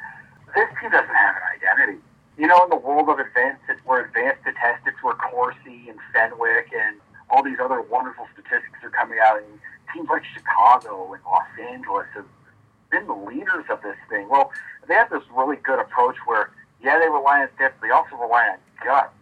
this 0.55 0.69
team 0.81 0.91
doesn't 0.91 1.15
have 1.15 1.35
an 1.37 1.43
identity. 1.53 1.99
You 2.39 2.47
know, 2.47 2.63
in 2.65 2.71
the 2.71 2.77
world 2.77 3.09
of 3.09 3.19
advanced, 3.19 3.61
where 3.85 4.05
advanced 4.05 4.43
statistics, 4.43 5.03
where 5.03 5.15
Corsi 5.15 5.89
and 5.89 5.99
Fenwick 6.15 6.71
and 6.73 6.97
all 7.29 7.43
these 7.43 7.59
other 7.61 7.83
wonderful 7.83 8.27
statistics 8.33 8.79
are 8.85 8.91
coming 8.91 9.19
out, 9.21 9.39
and 9.39 9.59
teams 9.93 10.09
like 10.09 10.23
Chicago 10.35 11.13
and 11.13 11.23
Los 11.25 11.47
Angeles 11.71 12.07
have 12.15 12.27
been 12.91 13.07
the 13.07 13.15
leaders 13.15 13.65
of 13.71 13.83
this 13.83 13.97
thing. 14.09 14.29
Well, 14.29 14.53
they 14.89 14.95
have 14.95 15.11
this 15.11 15.23
really 15.35 15.57
good 15.57 15.79
approach 15.79 16.17
where, 16.27 16.51
yeah, 16.83 16.99
they 16.99 17.09
rely 17.09 17.43
on 17.43 17.49
stats, 17.59 17.75
but 17.81 17.87
they 17.87 17.91
also 17.91 18.17
rely 18.17 18.55
on 18.55 18.59
gut. 18.85 19.13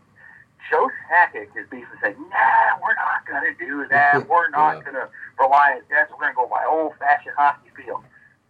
Joe 0.71 0.89
Sakic 1.11 1.53
is 1.57 1.69
basically 1.69 1.99
saying, 2.03 2.17
nah, 2.31 2.81
we're 2.81 2.97
not 2.97 3.27
going 3.29 3.45
to 3.45 3.55
do 3.59 3.87
that. 3.91 4.29
We're 4.29 4.49
not 4.49 4.79
yeah. 4.79 4.83
going 4.83 4.97
to 4.97 5.09
rely 5.39 5.77
on 5.77 5.81
stats. 5.85 6.09
We're 6.09 6.25
going 6.25 6.33
to 6.33 6.41
go 6.41 6.49
by 6.49 6.65
old-fashioned 6.65 7.37
hockey 7.37 7.69
feel. 7.77 8.03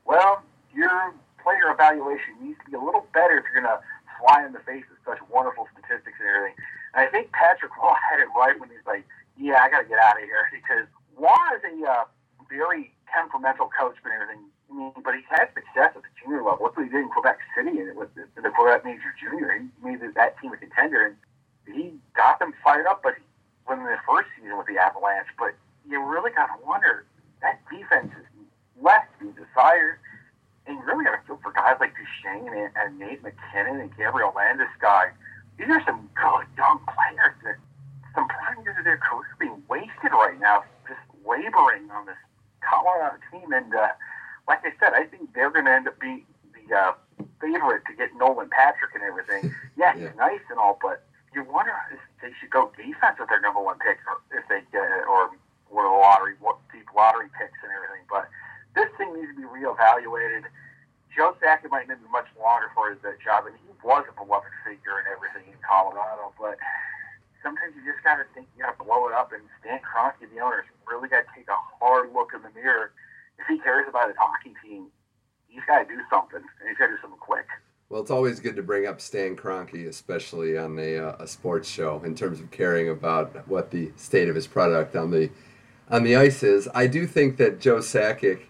Well, 0.04 0.42
your 0.72 1.14
player 1.42 1.74
evaluation 1.74 2.38
needs 2.40 2.58
to 2.64 2.70
be 2.70 2.76
a 2.76 2.80
little 2.80 3.06
better 3.12 3.38
if 3.38 3.44
you're 3.50 3.62
going 3.62 3.70
to 3.70 3.82
fly 4.22 4.46
in 4.46 4.52
the 4.52 4.62
face 4.62 4.84
of 4.90 4.96
such 5.04 5.18
wonderful 5.28 5.66
statistics 5.74 6.16
and 6.20 6.28
everything. 6.28 6.56
And 6.94 7.02
I 7.02 7.10
think 7.10 7.32
Patrick 7.32 7.74
Roy 7.76 7.94
had 7.98 8.20
it 8.20 8.30
right 8.36 8.58
when 8.58 8.70
he's 8.70 8.86
like, 8.86 9.04
yeah, 9.36 9.58
I 9.58 9.68
got 9.68 9.82
to 9.82 9.88
get 9.88 9.98
out 9.98 10.16
of 10.16 10.22
here 10.22 10.46
because 10.54 10.86
Juan 11.16 11.48
is 11.56 11.62
a 11.64 11.90
uh, 11.90 12.04
very 12.48 12.92
temperamental 13.12 13.70
coach 13.70 13.96
and 14.04 14.12
everything. 14.12 14.42
I 14.70 14.74
mean, 14.74 14.92
but 15.04 15.14
he's 15.14 15.28
had 15.30 15.48
success 15.54 15.94
at 15.94 16.02
the 16.02 16.12
junior 16.18 16.42
level. 16.42 16.66
Look 16.66 16.76
what 16.76 16.84
he 16.84 16.90
did 16.90 17.06
in 17.06 17.10
Quebec 17.10 17.38
City 17.54 17.78
and 17.78 17.96
with 17.96 18.14
the, 18.14 18.26
the 18.34 18.50
Quebec 18.50 18.84
Major 18.84 19.14
Junior. 19.20 19.52
He 19.54 19.68
made 19.84 20.00
that 20.02 20.40
team 20.40 20.52
a 20.52 20.56
contender, 20.56 21.14
and 21.66 21.74
he 21.74 21.94
got 22.16 22.38
them 22.38 22.54
fired 22.64 22.86
up. 22.86 23.02
But 23.02 23.14
when 23.66 23.78
the 23.84 23.96
first 24.08 24.28
season 24.36 24.58
with 24.58 24.66
the 24.66 24.78
Avalanche, 24.78 25.28
but 25.38 25.54
you 25.88 26.02
really 26.02 26.32
got 26.32 26.48
to 26.48 26.58
wonder 26.66 27.04
that 27.42 27.60
defense 27.70 28.10
is 28.18 28.26
left 28.80 29.12
to 29.20 29.26
be 29.26 29.32
desired. 29.38 30.00
And 30.66 30.80
you 30.80 30.84
really 30.88 31.04
got 31.04 31.20
to 31.20 31.22
feel 31.28 31.38
for 31.44 31.52
guys 31.52 31.76
like 31.78 31.92
Duchene 31.92 32.48
and, 32.48 32.72
and 32.72 32.98
Nate 32.98 33.22
MacKinnon 33.22 33.80
and 33.80 33.90
Gabriel 33.96 34.32
Landeskog. 34.32 35.12
These 35.58 35.68
are 35.68 35.84
some 35.84 36.08
good 36.16 36.48
young 36.56 36.80
players 36.88 37.36
that 37.44 37.60
some 38.16 38.26
prime 38.28 38.64
years 38.64 38.74
of 38.78 38.84
their 38.84 38.96
career 38.96 39.28
being 39.38 39.62
wasted 39.68 40.10
right 40.12 40.40
now 40.40 40.64
laboring 41.26 41.90
on 41.90 42.06
this 42.06 42.20
Colorado 42.60 43.16
team. 43.30 43.52
And 43.52 43.74
uh, 43.74 43.88
like 44.48 44.60
I 44.64 44.72
said, 44.80 44.92
I 44.94 45.04
think 45.04 45.34
they're 45.34 45.50
going 45.50 45.64
to 45.66 45.72
end 45.72 45.88
up 45.88 45.98
being 46.00 46.24
the 46.52 46.74
uh, 46.74 46.92
favorite 47.40 47.84
to 47.86 47.94
get 47.96 48.10
Nolan 48.16 48.48
Patrick 48.50 48.94
and 48.94 49.02
everything. 49.02 49.54
Yeah, 49.76 49.90
he's 49.92 50.06
yeah. 50.06 50.14
nice 50.14 50.46
and 50.50 50.58
all, 50.62 50.78
but 50.80 51.02
you 51.34 51.42
wonder 51.50 51.74
if 51.90 51.98
they 52.22 52.30
should 52.38 52.48
go 52.54 52.70
defense 52.78 53.18
with 53.18 53.28
their 53.28 53.42
number 53.42 53.58
one 53.58 53.74
pick, 53.82 53.98
or 54.06 54.22
if 54.30 54.46
they 54.46 54.62
get 54.70 54.86
it, 54.86 55.02
or 55.10 55.34
or 55.66 55.82
the 55.82 55.90
lottery, 55.90 56.38
what 56.38 56.62
deep 56.70 56.86
lottery 56.94 57.26
picks 57.34 57.58
and 57.66 57.74
everything. 57.74 58.06
But 58.06 58.30
this 58.78 58.86
thing 58.94 59.10
needs 59.18 59.34
to 59.34 59.38
be 59.42 59.50
reevaluated. 59.50 60.46
Joe 61.10 61.34
Sakic 61.42 61.74
might 61.74 61.90
need 61.90 61.98
much 62.14 62.30
longer 62.38 62.70
for 62.70 62.94
his 62.94 63.02
uh, 63.02 63.18
job, 63.18 63.50
and 63.50 63.58
he 63.66 63.74
was 63.82 64.06
a 64.06 64.14
beloved 64.14 64.54
figure 64.62 65.02
and 65.02 65.10
everything 65.10 65.50
in 65.50 65.58
Colorado, 65.66 66.30
but 66.38 66.54
sometimes 67.44 67.76
you 67.76 67.84
just 67.84 68.02
got 68.02 68.16
to 68.16 68.24
think 68.34 68.48
you 68.56 68.64
got 68.64 68.74
to 68.78 68.82
blow 68.82 69.06
it 69.06 69.14
up. 69.14 69.30
And 69.30 69.44
Stan 69.60 69.78
Kroenke, 69.84 70.26
the 70.32 70.40
owner, 70.40 70.64
really 70.88 71.08
got 71.08 71.28
to 71.28 71.30
take 71.36 71.46
a 71.46 71.60
hard 71.78 72.10
look 72.12 72.32
in 72.34 72.42
the 72.42 72.50
mirror. 72.50 72.90
If 73.38 73.46
he 73.46 73.60
cares 73.60 73.86
about 73.86 74.08
his 74.08 74.16
hockey 74.18 74.56
team, 74.64 74.88
he's 75.46 75.62
got 75.68 75.84
to 75.84 75.84
do 75.84 76.00
something, 76.10 76.40
and 76.40 76.68
he's 76.68 76.78
got 76.78 76.86
to 76.86 76.96
do 76.96 76.98
something 77.02 77.20
quick. 77.20 77.46
Well, 77.90 78.00
it's 78.00 78.10
always 78.10 78.40
good 78.40 78.56
to 78.56 78.62
bring 78.62 78.86
up 78.86 79.00
Stan 79.00 79.36
Kroenke, 79.36 79.86
especially 79.86 80.56
on 80.56 80.78
a, 80.78 80.96
uh, 80.96 81.16
a 81.20 81.28
sports 81.28 81.68
show, 81.68 82.02
in 82.02 82.14
terms 82.14 82.40
of 82.40 82.50
caring 82.50 82.88
about 82.88 83.46
what 83.46 83.70
the 83.70 83.92
state 83.96 84.28
of 84.28 84.34
his 84.34 84.46
product 84.46 84.96
on 84.96 85.10
the 85.10 85.30
on 85.90 86.02
the 86.02 86.16
ice 86.16 86.42
is. 86.42 86.66
I 86.74 86.86
do 86.86 87.06
think 87.06 87.36
that 87.36 87.60
Joe 87.60 87.76
Sakic 87.76 88.44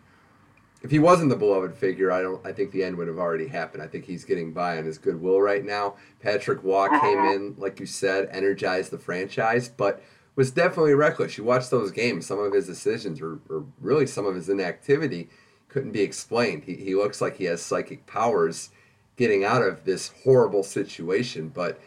if 0.85 0.91
he 0.91 0.99
wasn't 0.99 1.31
the 1.31 1.37
beloved 1.37 1.75
figure, 1.75 2.13
I 2.13 2.21
don't. 2.21 2.45
I 2.47 2.53
think 2.53 2.71
the 2.71 2.85
end 2.85 2.97
would 2.97 3.09
have 3.09 3.17
already 3.19 3.49
happened. 3.49 3.83
I 3.83 3.87
think 3.87 4.05
he's 4.05 4.23
getting 4.23 4.53
by 4.53 4.77
on 4.77 4.85
his 4.85 4.99
goodwill 4.99 5.41
right 5.41 5.65
now. 5.65 5.95
Patrick 6.21 6.63
Roy 6.63 6.89
came 6.89 7.19
uh-huh. 7.19 7.33
in, 7.33 7.55
like 7.57 7.81
you 7.81 7.87
said, 7.87 8.29
energized 8.31 8.91
the 8.91 8.99
franchise, 8.99 9.67
but 9.67 10.03
was 10.37 10.51
definitely 10.51 10.93
reckless. 10.93 11.39
You 11.39 11.45
watch 11.45 11.71
those 11.71 11.91
games; 11.91 12.27
some 12.27 12.39
of 12.39 12.53
his 12.53 12.67
decisions, 12.67 13.23
or, 13.23 13.39
or 13.49 13.65
really 13.81 14.07
some 14.07 14.27
of 14.27 14.35
his 14.35 14.51
inactivity, 14.51 15.31
couldn't 15.71 15.93
be 15.93 16.03
explained. 16.03 16.65
He 16.65 16.75
he 16.75 16.95
looks 16.95 17.23
like 17.23 17.39
he 17.39 17.45
has 17.45 17.63
psychic 17.63 18.05
powers, 18.05 18.69
getting 19.17 19.43
out 19.43 19.63
of 19.63 19.87
this 19.87 20.13
horrible 20.23 20.63
situation. 20.63 21.49
But 21.49 21.81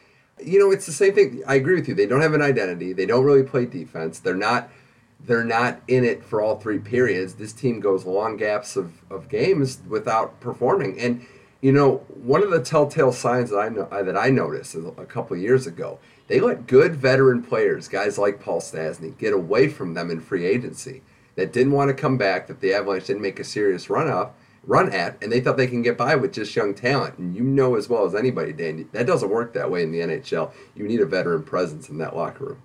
you 0.43 0.57
know, 0.57 0.71
it's 0.71 0.87
the 0.87 0.91
same 0.91 1.13
thing. 1.13 1.43
I 1.45 1.53
agree 1.53 1.75
with 1.75 1.87
you. 1.87 1.93
They 1.93 2.07
don't 2.07 2.21
have 2.21 2.33
an 2.33 2.41
identity. 2.41 2.93
They 2.93 3.05
don't 3.05 3.25
really 3.25 3.43
play 3.43 3.67
defense. 3.67 4.17
They're 4.17 4.33
not 4.33 4.71
they're 5.19 5.43
not 5.43 5.81
in 5.87 6.03
it 6.03 6.23
for 6.23 6.41
all 6.41 6.57
three 6.57 6.79
periods. 6.79 7.35
This 7.35 7.53
team 7.53 7.79
goes 7.79 8.05
long 8.05 8.37
gaps 8.37 8.75
of, 8.75 8.93
of 9.09 9.29
games 9.29 9.79
without 9.87 10.39
performing. 10.39 10.99
And 10.99 11.25
you 11.61 11.71
know, 11.71 11.97
one 12.23 12.43
of 12.43 12.51
the 12.51 12.61
telltale 12.61 13.11
signs 13.11 13.49
that 13.49 13.57
I 13.57 13.69
know 13.69 13.87
uh, 13.91 14.03
that 14.03 14.17
I 14.17 14.29
noticed 14.29 14.75
a 14.75 15.05
couple 15.05 15.35
years 15.35 15.65
ago, 15.65 15.99
they 16.27 16.39
let 16.39 16.67
good 16.67 16.95
veteran 16.95 17.41
players, 17.41 17.87
guys 17.87 18.17
like 18.17 18.39
Paul 18.39 18.61
Stastny, 18.61 19.17
get 19.17 19.33
away 19.33 19.67
from 19.67 19.93
them 19.93 20.11
in 20.11 20.21
free 20.21 20.45
agency 20.45 21.01
that 21.35 21.53
didn't 21.53 21.73
want 21.73 21.89
to 21.89 21.93
come 21.95 22.17
back, 22.17 22.47
that 22.47 22.61
the 22.61 22.73
Avalanche 22.73 23.07
didn't 23.07 23.21
make 23.21 23.39
a 23.39 23.43
serious 23.43 23.89
run 23.89 24.07
up, 24.07 24.37
run 24.63 24.91
at, 24.91 25.17
and 25.21 25.31
they 25.31 25.39
thought 25.39 25.57
they 25.57 25.67
can 25.67 25.81
get 25.81 25.97
by 25.97 26.15
with 26.15 26.33
just 26.33 26.55
young 26.55 26.75
talent. 26.75 27.17
And 27.17 27.35
you 27.35 27.43
know 27.43 27.75
as 27.75 27.89
well 27.89 28.05
as 28.05 28.13
anybody, 28.13 28.53
Dan, 28.53 28.87
that 28.91 29.07
doesn't 29.07 29.29
work 29.29 29.53
that 29.53 29.71
way 29.71 29.81
in 29.81 29.91
the 29.91 29.99
NHL. 29.99 30.51
You 30.75 30.87
need 30.87 30.99
a 30.99 31.05
veteran 31.05 31.43
presence 31.43 31.89
in 31.89 31.97
that 31.99 32.15
locker 32.15 32.45
room 32.45 32.61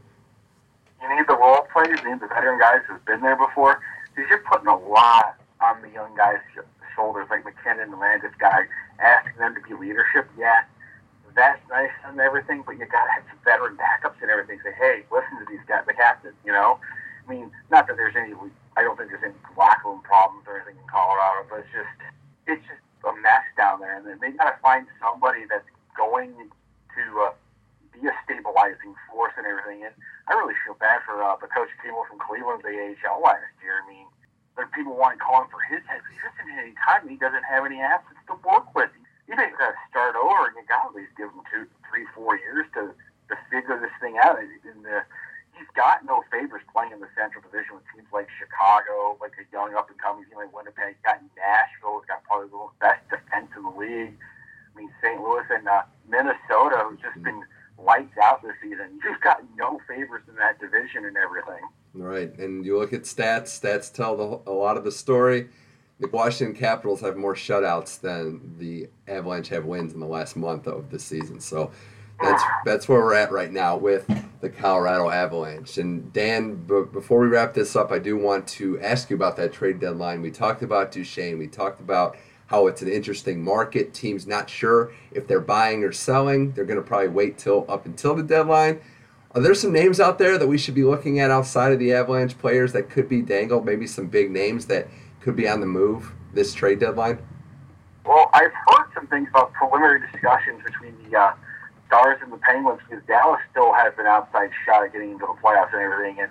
you 1.02 1.16
need 1.16 1.26
the 1.26 1.36
role 1.36 1.66
players, 1.72 1.98
you 2.02 2.10
need 2.14 2.20
the 2.22 2.28
veteran 2.28 2.58
guys 2.58 2.80
who've 2.86 3.04
been 3.04 3.20
there 3.20 3.36
before. 3.36 3.82
Because 4.14 4.28
you're 4.30 4.44
putting 4.46 4.68
a 4.68 4.76
lot 4.76 5.36
on 5.60 5.80
the 5.82 5.90
young 5.90 6.14
guys' 6.16 6.40
shoulders, 6.94 7.26
like 7.30 7.44
MacKinnon 7.44 7.92
and 7.92 7.98
Landeskog, 7.98 8.66
asking 9.00 9.38
them 9.38 9.54
to 9.54 9.60
be 9.64 9.74
leadership. 9.74 10.28
Yeah, 10.36 10.62
that's 11.34 11.60
nice 11.68 11.92
and 12.04 12.20
everything, 12.20 12.62
but 12.64 12.76
you 12.76 12.86
got 12.86 13.04
to 13.08 13.12
have 13.12 13.24
some 13.28 13.40
veteran 13.44 13.76
backups 13.76 14.20
and 14.20 14.30
everything. 14.30 14.60
Say, 14.62 14.72
hey, 14.78 15.04
listen 15.10 15.38
to 15.40 15.46
these 15.48 15.64
guys, 15.66 15.84
the 15.86 15.94
captain. 15.94 16.32
You 16.44 16.52
know, 16.52 16.78
I 17.26 17.30
mean, 17.30 17.50
not 17.70 17.86
that 17.88 17.96
there's 17.96 18.16
any. 18.16 18.34
I 18.76 18.82
don't 18.82 18.96
think 18.96 19.10
there's 19.10 19.24
any 19.24 19.36
locker 19.56 19.88
room 19.88 20.00
problems 20.02 20.44
or 20.46 20.56
anything 20.56 20.76
in 20.76 20.88
Colorado, 20.88 21.48
but 21.48 21.64
it's 21.64 21.72
just 21.72 21.92
it's 22.46 22.62
just 22.68 22.84
a 23.04 23.12
mess 23.20 23.44
down 23.56 23.80
there, 23.80 23.96
and 23.96 24.20
they 24.20 24.30
got 24.36 24.50
to 24.50 24.56
find 24.60 24.86
somebody 25.00 25.44
that's 25.48 25.66
going 25.96 26.32
to 26.36 27.02
uh, 27.20 27.32
be 28.02 28.10
a 28.10 28.16
stabilizing 28.26 28.98
force 29.06 29.32
and 29.38 29.46
everything. 29.46 29.86
And 29.86 29.94
I 30.26 30.34
really 30.34 30.58
feel 30.66 30.74
bad 30.74 31.06
for 31.06 31.22
uh, 31.22 31.38
the 31.38 31.46
coach 31.46 31.70
over 31.86 32.04
from 32.10 32.18
Cleveland, 32.18 32.66
the 32.66 32.74
AHL 32.74 33.22
last 33.22 33.54
year. 33.62 33.78
I 33.78 33.86
mean, 33.86 34.10
there 34.58 34.66
are 34.66 34.74
people 34.74 34.98
wanting 34.98 35.22
to 35.22 35.24
call 35.24 35.46
him 35.46 35.50
for 35.54 35.62
his 35.70 35.80
head. 35.86 36.02
He 36.10 36.18
doesn't 36.18 36.50
any 36.58 36.74
time. 36.82 37.06
He 37.06 37.16
doesn't 37.16 37.46
have 37.46 37.62
any 37.64 37.78
assets 37.78 38.18
to 38.26 38.36
work 38.42 38.74
with. 38.74 38.90
You 39.30 39.38
basically 39.38 39.62
got 39.62 39.78
to 39.78 39.82
start 39.88 40.18
over, 40.18 40.50
and 40.50 40.58
you 40.58 40.66
got 40.66 40.90
to 40.90 40.92
at 40.92 40.98
least 40.98 41.14
give 41.14 41.30
him 41.30 41.46
two, 41.48 41.64
three, 41.88 42.04
four 42.12 42.36
years 42.36 42.66
to 42.74 42.92
to 43.30 43.34
figure 43.48 43.78
this 43.80 43.94
thing 44.02 44.18
out. 44.20 44.36
And 44.36 44.84
the, 44.84 45.06
he's 45.56 45.70
got 45.72 46.04
no 46.04 46.20
favors 46.28 46.60
playing 46.68 46.92
in 46.92 47.00
the 47.00 47.08
Central 47.16 47.40
Division 47.40 47.80
with 47.80 47.86
teams 47.94 48.10
like 48.12 48.28
Chicago, 48.36 49.16
like 49.22 49.32
a 49.40 49.46
young 49.54 49.72
up 49.72 49.88
and 49.88 49.96
coming 49.96 50.26
team 50.28 50.36
like 50.36 50.52
Winnipeg. 50.52 51.00
He's 51.00 51.06
got 51.06 51.22
Nashville. 51.38 52.02
He's 52.02 52.10
got 52.10 52.20
probably 52.28 52.52
the 52.52 52.60
best 52.82 53.00
defense 53.08 53.48
in 53.56 53.62
the 53.62 53.72
league. 53.72 54.18
I 54.18 54.72
mean, 54.76 54.90
St. 55.00 55.16
Louis 55.16 55.48
and 55.48 55.64
uh, 55.68 55.88
Minnesota, 56.08 56.84
who's 56.84 57.00
just 57.00 57.22
been 57.22 57.44
lights 57.78 58.16
out 58.20 58.42
this 58.42 58.56
season. 58.62 59.00
You've 59.04 59.20
got 59.20 59.42
no 59.56 59.80
favors 59.88 60.22
in 60.28 60.36
that 60.36 60.60
division 60.60 61.04
and 61.04 61.16
everything. 61.16 61.64
Right, 62.12 62.38
and 62.38 62.62
you 62.66 62.78
look 62.78 62.92
at 62.92 63.04
stats. 63.04 63.58
Stats 63.58 63.90
tell 63.90 64.16
the, 64.16 64.50
a 64.50 64.52
lot 64.52 64.76
of 64.76 64.84
the 64.84 64.92
story. 64.92 65.48
the 65.98 66.08
Washington 66.08 66.54
Capitals 66.54 67.00
have 67.00 67.16
more 67.16 67.34
shutouts 67.34 67.98
than 67.98 68.54
the 68.58 68.88
Avalanche 69.08 69.48
have 69.48 69.64
wins 69.64 69.94
in 69.94 70.00
the 70.00 70.06
last 70.06 70.36
month 70.36 70.66
of 70.66 70.90
the 70.90 70.98
season. 70.98 71.40
So 71.40 71.70
that's 72.20 72.42
that's 72.66 72.86
where 72.86 73.00
we're 73.00 73.14
at 73.14 73.32
right 73.32 73.50
now 73.50 73.76
with 73.78 74.06
the 74.42 74.50
Colorado 74.50 75.08
Avalanche. 75.08 75.78
And 75.78 76.12
Dan, 76.12 76.56
b- 76.56 76.82
before 76.92 77.20
we 77.20 77.28
wrap 77.28 77.54
this 77.54 77.74
up, 77.76 77.90
I 77.90 77.98
do 77.98 78.18
want 78.18 78.46
to 78.48 78.78
ask 78.80 79.08
you 79.08 79.16
about 79.16 79.36
that 79.36 79.54
trade 79.54 79.80
deadline. 79.80 80.20
We 80.20 80.30
talked 80.30 80.62
about 80.62 80.92
Duchene. 80.92 81.38
We 81.38 81.46
talked 81.46 81.80
about 81.80 82.16
how 82.48 82.66
it's 82.66 82.82
an 82.82 82.88
interesting 82.88 83.42
market. 83.42 83.94
Teams 83.94 84.26
not 84.26 84.50
sure 84.50 84.92
if 85.12 85.26
they're 85.26 85.40
buying 85.40 85.82
or 85.82 85.92
selling. 85.92 86.52
They're 86.52 86.66
going 86.66 86.78
to 86.80 86.86
probably 86.86 87.08
wait 87.08 87.38
till 87.38 87.64
up 87.70 87.86
until 87.86 88.14
the 88.14 88.22
deadline. 88.22 88.80
Are 89.34 89.40
there 89.40 89.54
some 89.54 89.72
names 89.72 89.98
out 89.98 90.18
there 90.18 90.36
that 90.36 90.46
we 90.46 90.58
should 90.58 90.74
be 90.74 90.84
looking 90.84 91.18
at 91.18 91.30
outside 91.30 91.72
of 91.72 91.78
the 91.78 91.94
Avalanche 91.94 92.36
players 92.36 92.72
that 92.74 92.90
could 92.90 93.08
be 93.08 93.22
dangled? 93.22 93.64
Maybe 93.64 93.86
some 93.86 94.08
big 94.08 94.30
names 94.30 94.66
that 94.66 94.88
could 95.20 95.36
be 95.36 95.48
on 95.48 95.60
the 95.60 95.66
move 95.66 96.12
this 96.34 96.52
trade 96.52 96.80
deadline? 96.80 97.18
Well, 98.04 98.30
I've 98.34 98.52
heard 98.52 98.88
some 98.94 99.06
things 99.06 99.28
about 99.30 99.52
preliminary 99.54 100.00
discussions 100.12 100.62
between 100.64 100.96
the 101.04 101.18
uh, 101.18 101.34
Stars 101.86 102.18
and 102.22 102.32
the 102.32 102.36
Penguins 102.38 102.80
because 102.88 103.04
Dallas 103.06 103.40
still 103.50 103.72
has 103.72 103.92
an 103.98 104.06
outside 104.06 104.50
shot 104.66 104.84
at 104.84 104.92
getting 104.92 105.12
into 105.12 105.26
the 105.26 105.36
playoffs 105.40 105.72
and 105.72 105.80
everything. 105.80 106.20
And 106.20 106.30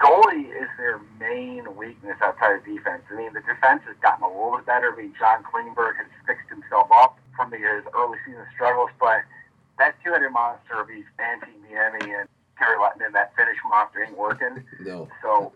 goalie 0.00 0.48
is 0.50 0.68
their 0.76 1.00
main 1.20 1.64
weakness 1.76 2.16
outside 2.22 2.56
of 2.56 2.64
defense. 2.64 3.02
I 3.10 3.16
mean, 3.16 3.32
the 3.32 3.40
defense 3.40 3.80
has 3.88 3.96
gotten 4.02 4.24
a 4.24 4.28
little 4.28 4.56
bit 4.56 4.66
better. 4.66 4.92
I 4.92 4.96
mean, 4.96 5.14
John 5.18 5.44
Klingberg 5.44 5.96
has 5.96 6.08
fixed 6.26 6.48
himself 6.50 6.88
up 6.92 7.18
from 7.36 7.50
the, 7.50 7.56
his 7.56 7.84
early 7.96 8.18
season 8.26 8.44
struggles, 8.54 8.90
but 9.00 9.24
that 9.78 9.96
two-headed 10.04 10.32
monster 10.32 10.80
of 10.80 10.88
Antti 10.88 11.48
Niemi 11.64 12.20
and 12.20 12.28
Kari 12.62 12.78
Lehtonen, 12.78 13.12
that 13.12 13.34
Finnish 13.34 13.56
monster 13.68 14.04
ain't 14.04 14.16
working. 14.16 14.62
No. 14.80 15.08
So 15.22 15.52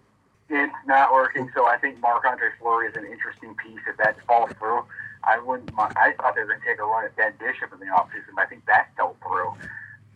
it's 0.48 0.72
not 0.86 1.12
working. 1.12 1.50
So 1.54 1.66
I 1.66 1.76
think 1.78 2.00
Marc 2.00 2.24
Andre 2.24 2.48
Fleury 2.60 2.88
is 2.88 2.96
an 2.96 3.04
interesting 3.06 3.54
piece 3.54 3.80
if 3.88 3.96
that 3.98 4.16
falls 4.26 4.50
through. 4.58 4.84
I 5.22 5.38
wouldn't. 5.38 5.72
mind- 5.74 5.94
I 5.96 6.12
thought 6.12 6.34
they 6.34 6.42
were 6.42 6.48
going 6.48 6.60
to 6.60 6.66
take 6.66 6.78
a 6.78 6.84
run 6.84 7.04
at 7.04 7.14
Ben 7.16 7.32
Bishop 7.38 7.72
in 7.72 7.78
the 7.80 7.86
offseason, 7.86 8.34
but 8.34 8.42
I 8.42 8.46
think 8.46 8.66
that 8.66 8.90
fell 8.96 9.16
through. 9.22 9.54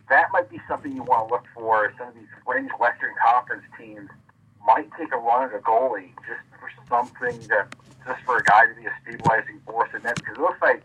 That 0.08 0.32
might 0.32 0.50
be 0.50 0.60
something 0.66 0.90
you 0.92 1.04
want 1.04 1.28
to 1.28 1.34
look 1.34 1.44
for. 1.54 1.92
Some 1.98 2.08
of 2.08 2.14
these 2.14 2.26
fringe 2.44 2.70
Western 2.78 3.14
Conference 3.24 3.62
teams 3.78 4.10
might 4.66 4.90
take 4.98 5.12
a 5.12 5.16
run 5.16 5.48
at 5.48 5.54
a 5.54 5.62
goalie 5.62 6.10
just 6.26 6.42
for 6.58 6.70
something 6.88 7.38
that, 7.48 7.74
just 8.06 8.20
for 8.24 8.38
a 8.38 8.42
guy 8.42 8.66
to 8.66 8.74
be 8.74 8.86
a 8.86 8.92
stabilizing 9.02 9.60
force 9.66 9.90
in 9.94 10.02
that. 10.02 10.16
Because 10.16 10.36
it 10.36 10.40
looks 10.40 10.60
like 10.60 10.82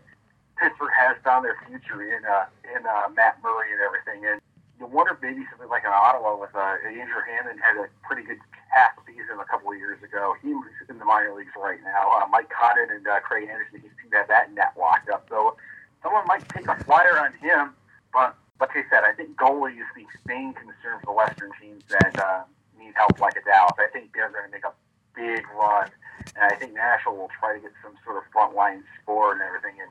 Pittsburgh 0.58 0.90
has 0.96 1.16
found 1.24 1.44
their 1.44 1.56
future 1.66 2.02
in 2.02 2.24
uh, 2.24 2.46
in 2.74 2.86
uh, 2.86 3.08
Matt 3.14 3.38
Murray 3.42 3.72
and 3.72 3.80
everything. 3.82 4.26
And 4.30 4.40
you 4.78 4.86
wonder 4.86 5.16
maybe 5.22 5.40
something 5.50 5.68
like 5.68 5.84
an 5.84 5.92
Ottawa 5.92 6.36
with 6.36 6.54
uh, 6.54 6.76
Andrew 6.84 7.24
Hammond 7.24 7.60
had 7.64 7.80
a 7.80 7.88
pretty 8.04 8.22
good 8.22 8.38
half 8.68 8.92
season 9.06 9.40
a 9.40 9.44
couple 9.48 9.72
of 9.72 9.78
years 9.78 10.02
ago. 10.02 10.36
He's 10.42 10.56
in 10.88 10.98
the 10.98 11.04
minor 11.04 11.32
leagues 11.34 11.56
right 11.56 11.80
now. 11.82 12.12
Uh, 12.12 12.26
Mike 12.28 12.50
Condon 12.52 12.94
and 12.94 13.06
uh, 13.06 13.20
Craig 13.20 13.48
Anderson, 13.48 13.80
he 13.80 13.88
seemed 13.96 14.12
to 14.12 14.18
have 14.18 14.28
that 14.28 14.52
net 14.52 14.76
locked 14.76 15.08
up. 15.08 15.24
So 15.28 15.56
someone 16.02 16.26
might 16.26 16.46
take 16.50 16.68
a 16.68 16.76
flyer 16.84 17.18
on 17.18 17.32
him. 17.40 17.72
But 18.12 18.36
like 18.60 18.76
I 18.76 18.84
said, 18.92 19.04
I 19.04 19.12
think 19.12 19.36
goalie 19.36 19.80
is 19.80 19.88
the 19.96 20.04
main 20.28 20.52
concern 20.52 21.00
for 21.00 21.06
the 21.06 21.16
Western 21.16 21.52
teams 21.60 21.82
that 21.88 22.12
uh, 22.20 22.44
need 22.78 22.92
help 22.96 23.18
like 23.20 23.36
a 23.36 23.44
Dallas. 23.44 23.80
I 23.80 23.88
think 23.92 24.12
they're 24.12 24.30
going 24.30 24.44
to 24.44 24.52
make 24.52 24.64
a 24.64 24.76
big 25.16 25.48
run. 25.56 25.88
And 26.36 26.52
I 26.52 26.54
think 26.56 26.74
Nashville 26.74 27.16
will 27.16 27.32
try 27.32 27.56
to 27.56 27.60
get 27.60 27.72
some 27.80 27.96
sort 28.04 28.20
of 28.20 28.24
frontline 28.28 28.84
score 29.00 29.32
and 29.32 29.40
everything. 29.40 29.80
And 29.80 29.88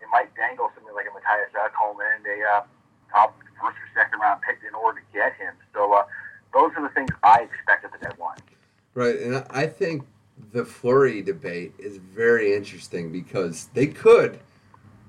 they 0.00 0.08
might 0.08 0.32
dangle 0.34 0.72
something 0.74 0.94
like 0.96 1.04
a 1.04 1.12
Matthias 1.12 1.52
Ekholm 1.52 2.00
and 2.00 2.24
a 2.24 2.38
uh, 2.48 2.62
top 3.12 3.38
first 3.60 3.76
or 3.76 3.88
second 3.94 4.18
round 4.18 4.40
pick 4.42 4.58
in 4.66 4.74
order 4.74 5.00
to 5.00 5.06
get 5.12 5.34
him. 5.34 5.54
So 5.74 5.92
uh, 5.92 6.04
those 6.52 6.72
are 6.76 6.82
the 6.82 6.94
things 6.94 7.10
I 7.22 7.42
expect 7.42 7.84
at 7.84 7.92
the 7.92 7.98
deadline. 7.98 8.38
Right, 8.94 9.18
and 9.18 9.44
I- 9.50 9.66
think 9.66 10.04
the 10.52 10.64
Fleury 10.64 11.22
debate 11.22 11.72
is 11.78 11.96
very 11.98 12.54
interesting 12.54 13.12
because 13.12 13.68
they 13.74 13.86
could 13.86 14.40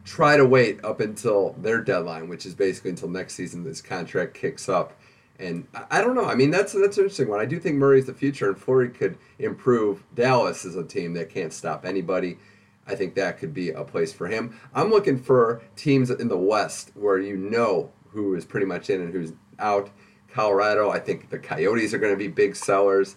try 0.05 0.37
to 0.37 0.45
wait 0.45 0.83
up 0.85 0.99
until 0.99 1.53
their 1.59 1.81
deadline, 1.81 2.27
which 2.29 2.45
is 2.45 2.53
basically 2.53 2.91
until 2.91 3.09
next 3.09 3.33
season 3.35 3.63
this 3.63 3.81
contract 3.81 4.33
kicks 4.33 4.69
up. 4.69 4.93
And 5.39 5.67
I- 5.73 5.85
I 5.91 6.01
don't 6.01 6.15
know. 6.15 6.25
I 6.25 6.35
mean, 6.35 6.51
that's 6.51 6.73
that's 6.73 6.97
an 6.97 7.03
interesting 7.03 7.27
one. 7.27 7.39
I 7.39 7.45
do 7.45 7.59
think 7.59 7.75
Murray's 7.77 8.05
the 8.05 8.13
future, 8.13 8.47
and 8.49 8.57
Fleury 8.57 8.89
could 8.89 9.17
improve. 9.39 10.03
Dallas 10.13 10.63
is 10.65 10.75
a 10.75 10.83
team 10.83 11.13
that 11.15 11.29
can't 11.29 11.51
stop 11.51 11.85
anybody. 11.85 12.37
I 12.85 12.95
think 12.95 13.15
that 13.15 13.37
could 13.37 13.53
be 13.53 13.69
a 13.69 13.83
place 13.83 14.11
for 14.11 14.27
him. 14.27 14.59
I'm 14.73 14.89
looking 14.89 15.17
for 15.17 15.61
teams 15.75 16.09
in 16.09 16.27
the 16.27 16.37
West 16.37 16.91
where 16.95 17.17
you 17.17 17.37
know 17.37 17.91
who 18.09 18.35
is 18.35 18.45
pretty 18.45 18.65
much 18.65 18.89
in 18.89 19.01
and 19.01 19.13
who's 19.13 19.33
out. 19.59 19.89
Colorado, 20.31 20.89
I 20.89 20.99
think 20.99 21.29
the 21.29 21.37
Coyotes 21.37 21.93
are 21.93 21.99
going 21.99 22.13
to 22.13 22.17
be 22.17 22.27
big 22.27 22.55
sellers. 22.55 23.15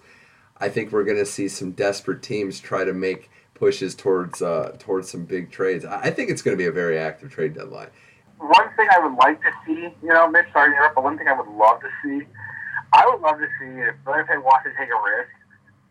I 0.58 0.68
think 0.68 0.92
we're 0.92 1.04
going 1.04 1.16
to 1.18 1.26
see 1.26 1.48
some 1.48 1.72
desperate 1.72 2.22
teams 2.22 2.60
try 2.60 2.84
to 2.84 2.92
make 2.92 3.30
pushes 3.54 3.94
towards 3.94 4.42
uh, 4.42 4.76
towards 4.78 5.10
some 5.10 5.24
big 5.24 5.50
trades. 5.50 5.84
I 5.84 6.10
think 6.10 6.30
it's 6.30 6.42
going 6.42 6.56
to 6.56 6.62
be 6.62 6.68
a 6.68 6.72
very 6.72 6.98
active 6.98 7.30
trade 7.30 7.54
deadline. 7.54 7.88
One 8.38 8.68
thing 8.76 8.86
I 8.94 8.98
would 8.98 9.16
like 9.16 9.40
to 9.40 9.50
see, 9.64 9.88
you 10.02 10.08
know, 10.08 10.28
Mitch, 10.28 10.46
sorry 10.52 10.70
to 10.70 10.76
interrupt, 10.76 10.94
but 10.94 11.04
one 11.04 11.16
thing 11.16 11.26
I 11.26 11.32
would 11.32 11.48
love 11.48 11.80
to 11.80 11.88
see, 12.04 12.26
I 12.92 13.06
would 13.06 13.22
love 13.22 13.38
to 13.38 13.46
see 13.58 13.80
if 13.80 13.94
Winnipeg 14.06 14.40
wants 14.40 14.64
to 14.64 14.70
take 14.78 14.90
a 14.90 15.16
risk. 15.16 15.30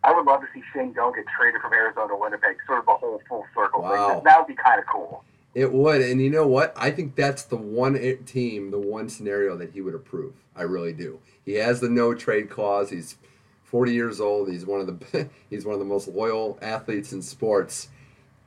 I 0.06 0.14
would 0.14 0.26
love 0.26 0.42
to 0.42 0.48
see 0.54 0.62
Shane 0.72 0.94
Doan 0.94 1.14
get 1.16 1.26
traded 1.36 1.62
from 1.62 1.74
Arizona 1.74 2.10
to 2.10 2.16
Winnipeg, 2.16 2.58
sort 2.68 2.80
of 2.80 2.88
a 2.88 2.96
whole 2.96 3.20
full 3.28 3.46
circle 3.56 3.82
Wow. 3.82 4.16
thing. 4.16 4.24
That 4.24 4.38
would 4.40 4.48
be 4.48 4.54
kind 4.56 4.80
of 4.80 4.86
cool. 4.86 5.24
It 5.56 5.72
would, 5.72 6.02
and 6.02 6.22
you 6.22 6.30
know 6.30 6.46
what? 6.46 6.74
I 6.76 6.92
think 6.92 7.16
that's 7.16 7.44
the 7.44 7.56
one 7.56 7.96
team, 8.26 8.72
the 8.72 8.78
one 8.80 9.10
scenario 9.10 9.56
that 9.58 9.72
he 9.72 9.82
would 9.82 9.96
approve. 9.96 10.34
I 10.56 10.64
really 10.64 10.94
do. 10.94 11.20
He 11.44 11.54
has 11.54 11.80
the 11.80 11.90
no 11.90 12.14
trade 12.14 12.50
clause. 12.50 12.90
He's 12.92 13.18
40 13.64 13.94
years 13.94 14.22
old. 14.22 14.50
He's 14.50 14.66
one 14.66 14.82
of 14.82 14.88
the 14.88 15.30
he's 15.50 15.66
one 15.66 15.74
of 15.74 15.80
the 15.80 15.86
most 15.86 16.08
loyal 16.08 16.60
athletes 16.62 17.12
in 17.12 17.22
sports. 17.22 17.90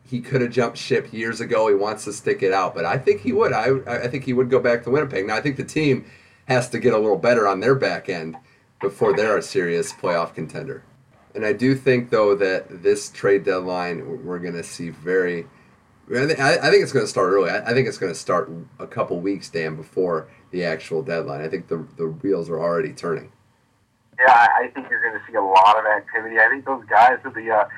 He 0.06 0.20
could 0.20 0.40
have 0.42 0.50
jumped 0.52 0.78
ship 0.78 1.12
years 1.12 1.40
ago. 1.40 1.68
He 1.68 1.74
wants 1.74 2.04
to 2.04 2.12
stick 2.12 2.42
it 2.42 2.52
out, 2.52 2.74
but 2.74 2.84
I 2.84 2.96
think 2.98 3.22
he 3.22 3.32
would. 3.32 3.52
I 3.52 3.78
I 3.86 4.06
think 4.08 4.24
he 4.24 4.32
would 4.32 4.48
go 4.50 4.60
back 4.60 4.84
to 4.84 4.90
Winnipeg. 4.90 5.26
Now 5.26 5.36
I 5.36 5.40
think 5.40 5.56
the 5.56 5.64
team 5.64 6.04
has 6.46 6.68
to 6.70 6.78
get 6.78 6.94
a 6.94 6.98
little 6.98 7.18
better 7.18 7.48
on 7.48 7.60
their 7.60 7.74
back 7.74 8.08
end 8.08 8.36
before 8.80 9.14
they're 9.16 9.36
a 9.36 9.42
serious 9.42 9.92
playoff 9.92 10.34
contender. 10.34 10.82
And 11.38 11.46
I 11.46 11.52
do 11.52 11.76
think 11.76 12.10
though 12.10 12.34
that 12.34 12.82
this 12.82 13.10
trade 13.10 13.44
deadline 13.44 14.26
we're 14.26 14.40
going 14.40 14.54
to 14.54 14.64
see 14.64 14.90
very 14.90 15.46
I 16.12 16.26
thi- 16.26 16.42
I 16.42 16.66
I 16.66 16.70
think 16.70 16.82
it's 16.82 16.92
going 16.92 17.04
to 17.04 17.08
start 17.08 17.30
early. 17.30 17.48
I 17.48 17.60
I 17.70 17.74
think 17.74 17.86
it's 17.86 17.96
going 17.96 18.12
to 18.12 18.18
start 18.18 18.50
a 18.80 18.88
couple 18.88 19.20
weeks, 19.20 19.48
Dan, 19.48 19.76
before 19.76 20.26
the 20.50 20.64
actual 20.64 21.00
deadline. 21.00 21.40
I 21.40 21.46
think 21.46 21.68
the 21.68 21.86
the 21.96 22.08
wheels 22.08 22.50
are 22.50 22.58
already 22.58 22.92
turning. 22.92 23.30
Yeah, 24.18 24.48
I 24.58 24.66
think 24.74 24.90
you're 24.90 25.00
going 25.00 25.14
to 25.14 25.24
see 25.30 25.36
a 25.36 25.40
lot 25.40 25.78
of 25.78 25.86
activity. 25.86 26.40
I 26.40 26.48
think 26.48 26.64
those 26.64 26.82
guys 26.90 27.18
at 27.24 27.32
the 27.32 27.48
uh, 27.52 27.68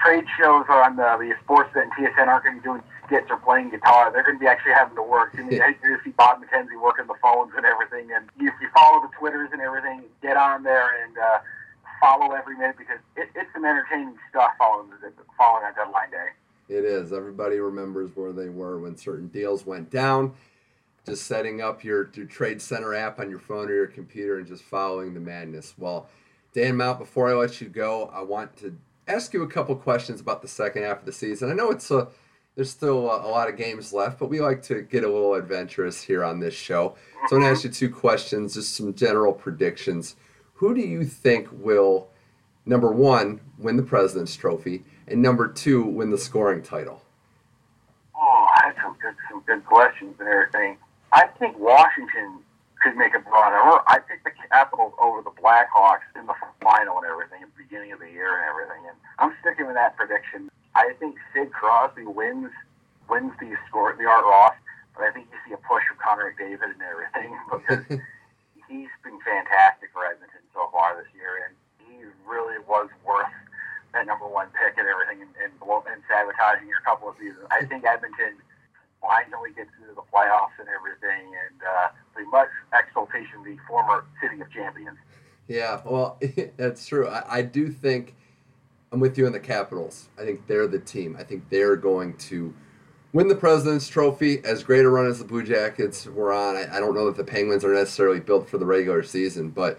trade 0.00 0.24
shows 0.38 0.66
on 0.68 1.00
uh, 1.00 1.16
the 1.16 1.34
Sportsnet 1.42 1.82
and 1.82 1.92
TSN 1.98 2.28
aren't 2.28 2.44
going 2.44 2.54
to 2.54 2.62
be 2.62 2.64
doing 2.64 2.82
skits 3.04 3.26
or 3.30 3.38
playing 3.38 3.70
guitar. 3.70 4.12
They're 4.12 4.22
going 4.22 4.36
to 4.36 4.40
be 4.40 4.46
actually 4.46 4.74
having 4.74 4.94
to 4.94 5.02
work. 5.02 5.34
I 5.34 5.42
mean, 5.42 5.50
you're 5.58 5.74
going 5.82 5.98
to 5.98 6.04
see 6.04 6.10
Bob 6.10 6.38
McKenzie 6.38 6.80
working 6.80 7.08
the 7.08 7.18
phones 7.20 7.50
and 7.56 7.66
everything. 7.66 8.14
And 8.14 8.30
if 8.38 8.54
you 8.62 8.68
follow 8.72 9.02
the 9.02 9.10
Twitters 9.18 9.50
and 9.52 9.60
everything, 9.60 10.04
get 10.22 10.36
on 10.36 10.62
there 10.62 11.02
and 11.02 11.18
uh, 11.18 11.38
follow 12.02 12.34
every 12.34 12.56
minute 12.56 12.76
because 12.76 12.98
it, 13.16 13.28
it's 13.34 13.48
some 13.54 13.64
entertaining 13.64 14.16
stuff 14.28 14.50
following 14.58 14.90
the, 14.90 15.12
following 15.38 15.64
on 15.64 15.74
deadline 15.74 16.10
day. 16.10 16.28
It 16.68 16.84
is. 16.84 17.12
Everybody 17.12 17.58
remembers 17.58 18.10
where 18.14 18.32
they 18.32 18.48
were 18.48 18.80
when 18.80 18.96
certain 18.96 19.28
deals 19.28 19.64
went 19.64 19.88
down. 19.90 20.34
Just 21.06 21.26
setting 21.26 21.60
up 21.60 21.84
your, 21.84 22.10
your 22.14 22.26
Trade 22.26 22.60
Center 22.60 22.94
app 22.94 23.18
on 23.18 23.30
your 23.30 23.38
phone 23.38 23.68
or 23.68 23.74
your 23.74 23.86
computer 23.86 24.38
and 24.38 24.46
just 24.46 24.62
following 24.64 25.14
the 25.14 25.20
madness. 25.20 25.74
Well, 25.78 26.08
Dan 26.52 26.76
Mount, 26.76 26.98
before 26.98 27.28
I 27.28 27.34
let 27.34 27.60
you 27.60 27.68
go, 27.68 28.10
I 28.12 28.22
want 28.22 28.56
to 28.58 28.76
ask 29.08 29.32
you 29.32 29.42
a 29.42 29.48
couple 29.48 29.74
questions 29.76 30.20
about 30.20 30.42
the 30.42 30.48
second 30.48 30.82
half 30.82 31.00
of 31.00 31.06
the 31.06 31.12
season. 31.12 31.50
I 31.50 31.54
know 31.54 31.70
it's 31.70 31.90
a 31.90 32.08
there's 32.54 32.70
still 32.70 33.10
a, 33.10 33.26
a 33.26 33.30
lot 33.30 33.48
of 33.48 33.56
games 33.56 33.92
left, 33.92 34.18
but 34.18 34.28
we 34.28 34.40
like 34.40 34.62
to 34.64 34.82
get 34.82 35.04
a 35.04 35.08
little 35.08 35.34
adventurous 35.34 36.02
here 36.02 36.22
on 36.22 36.40
this 36.40 36.54
show. 36.54 36.96
So 37.28 37.36
I'm 37.36 37.42
going 37.42 37.54
to 37.54 37.56
ask 37.56 37.64
you 37.64 37.70
two 37.70 37.90
questions, 37.90 38.54
just 38.54 38.76
some 38.76 38.94
general 38.94 39.32
predictions. 39.32 40.16
Who 40.62 40.76
do 40.76 40.80
you 40.80 41.02
think 41.02 41.48
will, 41.50 42.06
number 42.64 42.92
one, 42.92 43.40
win 43.58 43.76
the 43.76 43.82
President's 43.82 44.36
Trophy, 44.36 44.84
and 45.08 45.20
number 45.20 45.48
two, 45.48 45.82
win 45.82 46.12
the 46.12 46.16
scoring 46.16 46.62
title? 46.62 47.02
Oh, 48.14 48.46
that's 48.62 48.78
some 48.80 48.94
good, 49.02 49.16
some 49.28 49.42
good 49.44 49.66
questions 49.66 50.14
and 50.20 50.28
everything. 50.28 50.78
I 51.10 51.26
think 51.40 51.58
Washington 51.58 52.46
could 52.80 52.94
make 52.94 53.10
a 53.12 53.18
run. 53.18 53.82
I 53.88 53.98
think 54.06 54.22
the 54.22 54.30
Capitals 54.52 54.94
over 55.02 55.20
the 55.22 55.34
Blackhawks 55.34 56.06
in 56.14 56.26
the 56.26 56.34
final 56.62 56.98
and 56.98 57.06
everything 57.10 57.42
at 57.42 57.48
the 57.56 57.64
beginning 57.64 57.90
of 57.90 57.98
the 57.98 58.12
year 58.12 58.30
and 58.30 58.46
everything. 58.46 58.86
And 58.86 58.96
I'm 59.18 59.34
sticking 59.40 59.66
with 59.66 59.74
that 59.74 59.96
prediction. 59.96 60.48
I 60.76 60.92
think 61.00 61.16
Sid 61.34 61.50
Crosby 61.50 62.04
wins 62.04 62.52
wins 63.10 63.32
the 63.40 63.50
score 63.66 63.96
the 63.98 64.06
Art 64.06 64.24
Ross, 64.24 64.54
but 64.94 65.02
I 65.02 65.10
think 65.10 65.26
you 65.26 65.38
see 65.42 65.54
a 65.54 65.56
push 65.66 65.82
from 65.90 65.98
Connor 65.98 66.30
McDavid 66.30 66.70
and 66.70 66.82
everything 66.86 67.34
because 67.50 67.82
he's 68.70 68.94
been 69.02 69.18
fantastic 69.26 69.90
for 69.92 70.06
Edmonton 70.06 70.41
so 70.54 70.68
far 70.72 70.96
this 70.96 71.10
year, 71.14 71.48
and 71.48 71.52
he 71.88 72.04
really 72.28 72.58
was 72.68 72.88
worth 73.04 73.32
that 73.92 74.06
number 74.06 74.26
one 74.26 74.48
pick 74.56 74.78
and 74.78 74.88
everything, 74.88 75.22
and, 75.22 75.32
and, 75.42 75.52
and 75.60 76.02
sabotaging 76.08 76.68
your 76.68 76.80
couple 76.80 77.08
of 77.08 77.16
seasons. 77.18 77.44
I 77.50 77.64
think 77.64 77.84
Edmonton 77.84 78.40
finally 79.00 79.50
gets 79.50 79.70
into 79.80 79.94
the 79.94 80.06
playoffs 80.12 80.56
and 80.58 80.68
everything, 80.68 81.32
and 81.34 81.58
uh, 81.60 81.88
with 82.16 82.26
much 82.30 82.48
exultation, 82.72 83.42
the 83.44 83.56
former 83.68 84.04
city 84.22 84.40
of 84.40 84.50
champions. 84.50 84.98
Yeah, 85.48 85.80
well, 85.84 86.18
that's 86.56 86.86
true. 86.86 87.08
I, 87.08 87.38
I 87.38 87.42
do 87.42 87.68
think 87.70 88.14
I'm 88.92 89.00
with 89.00 89.18
you 89.18 89.26
on 89.26 89.32
the 89.32 89.40
Capitals. 89.40 90.08
I 90.18 90.24
think 90.24 90.46
they're 90.46 90.66
the 90.66 90.78
team. 90.78 91.16
I 91.18 91.24
think 91.24 91.48
they're 91.50 91.76
going 91.76 92.16
to 92.28 92.54
win 93.12 93.28
the 93.28 93.34
President's 93.34 93.88
Trophy. 93.88 94.42
As 94.44 94.62
great 94.62 94.84
a 94.84 94.88
run 94.88 95.06
as 95.06 95.18
the 95.18 95.24
Blue 95.24 95.42
Jackets 95.42 96.06
were 96.06 96.32
on, 96.32 96.56
I, 96.56 96.76
I 96.76 96.80
don't 96.80 96.94
know 96.94 97.06
that 97.06 97.16
the 97.16 97.24
Penguins 97.24 97.64
are 97.64 97.74
necessarily 97.74 98.20
built 98.20 98.48
for 98.48 98.58
the 98.58 98.66
regular 98.66 99.02
season, 99.02 99.50
but 99.50 99.78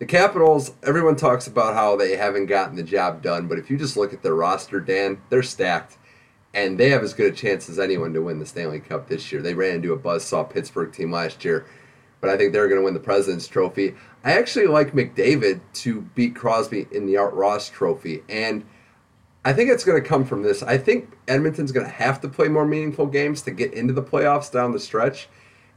the 0.00 0.06
Capitals, 0.06 0.72
everyone 0.82 1.14
talks 1.14 1.46
about 1.46 1.74
how 1.74 1.94
they 1.94 2.16
haven't 2.16 2.46
gotten 2.46 2.74
the 2.74 2.82
job 2.82 3.22
done, 3.22 3.46
but 3.46 3.58
if 3.58 3.70
you 3.70 3.76
just 3.76 3.98
look 3.98 4.14
at 4.14 4.22
their 4.22 4.34
roster, 4.34 4.80
Dan, 4.80 5.20
they're 5.28 5.42
stacked. 5.42 5.98
And 6.54 6.80
they 6.80 6.88
have 6.88 7.02
as 7.02 7.12
good 7.12 7.34
a 7.34 7.36
chance 7.36 7.68
as 7.68 7.78
anyone 7.78 8.14
to 8.14 8.22
win 8.22 8.38
the 8.38 8.46
Stanley 8.46 8.80
Cup 8.80 9.08
this 9.08 9.30
year. 9.30 9.42
They 9.42 9.54
ran 9.54 9.76
into 9.76 9.92
a 9.92 9.98
buzzsaw 9.98 10.48
Pittsburgh 10.48 10.90
team 10.90 11.12
last 11.12 11.44
year, 11.44 11.66
but 12.20 12.30
I 12.30 12.38
think 12.38 12.52
they're 12.52 12.66
going 12.66 12.80
to 12.80 12.84
win 12.84 12.94
the 12.94 12.98
President's 12.98 13.46
Trophy. 13.46 13.94
I 14.24 14.32
actually 14.32 14.66
like 14.66 14.92
McDavid 14.92 15.60
to 15.74 16.00
beat 16.00 16.34
Crosby 16.34 16.88
in 16.90 17.06
the 17.06 17.18
Art 17.18 17.34
Ross 17.34 17.68
Trophy. 17.68 18.22
And 18.28 18.64
I 19.44 19.52
think 19.52 19.70
it's 19.70 19.84
going 19.84 20.02
to 20.02 20.08
come 20.08 20.24
from 20.24 20.42
this. 20.42 20.62
I 20.62 20.78
think 20.78 21.14
Edmonton's 21.28 21.72
going 21.72 21.86
to 21.86 21.92
have 21.92 22.22
to 22.22 22.28
play 22.28 22.48
more 22.48 22.66
meaningful 22.66 23.06
games 23.06 23.42
to 23.42 23.50
get 23.50 23.74
into 23.74 23.92
the 23.92 24.02
playoffs 24.02 24.50
down 24.50 24.72
the 24.72 24.80
stretch. 24.80 25.28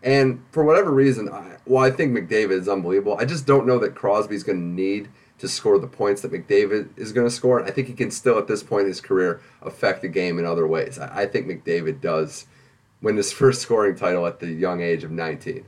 And 0.04 0.44
for 0.52 0.66
whatever 0.66 0.92
reason, 0.92 1.30
I, 1.30 1.58
well, 1.66 1.84
I 1.84 1.90
think 1.90 2.16
McDavid 2.16 2.60
is 2.60 2.68
unbelievable. 2.68 3.18
I 3.18 3.26
just 3.26 3.48
don't 3.48 3.66
know 3.66 3.80
that 3.80 3.96
Crosby's 3.96 4.44
going 4.44 4.60
to 4.60 4.66
need 4.66 5.08
to 5.40 5.48
score 5.48 5.80
the 5.80 5.88
points 5.88 6.22
that 6.22 6.32
McDavid 6.32 6.90
is 6.98 7.14
going 7.14 7.26
to 7.26 7.32
score. 7.32 7.64
I 7.64 7.72
think 7.72 7.88
he 7.88 7.94
can 7.94 8.12
still, 8.12 8.38
at 8.38 8.48
this 8.48 8.64
point 8.64 8.82
in 8.82 8.88
his 8.90 9.00
career, 9.00 9.42
affect 9.62 10.02
the 10.02 10.10
game 10.10 10.38
in 10.38 10.46
other 10.46 10.68
ways. 10.68 11.00
I, 11.00 11.22
I 11.22 11.26
think 11.26 11.48
McDavid 11.48 12.02
does 12.02 12.48
win 13.02 13.16
his 13.16 13.32
first 13.34 13.62
scoring 13.62 13.96
title 13.96 14.28
at 14.28 14.42
the 14.42 14.52
young 14.52 14.82
age 14.82 15.06
of 15.06 15.12
19. 15.12 15.66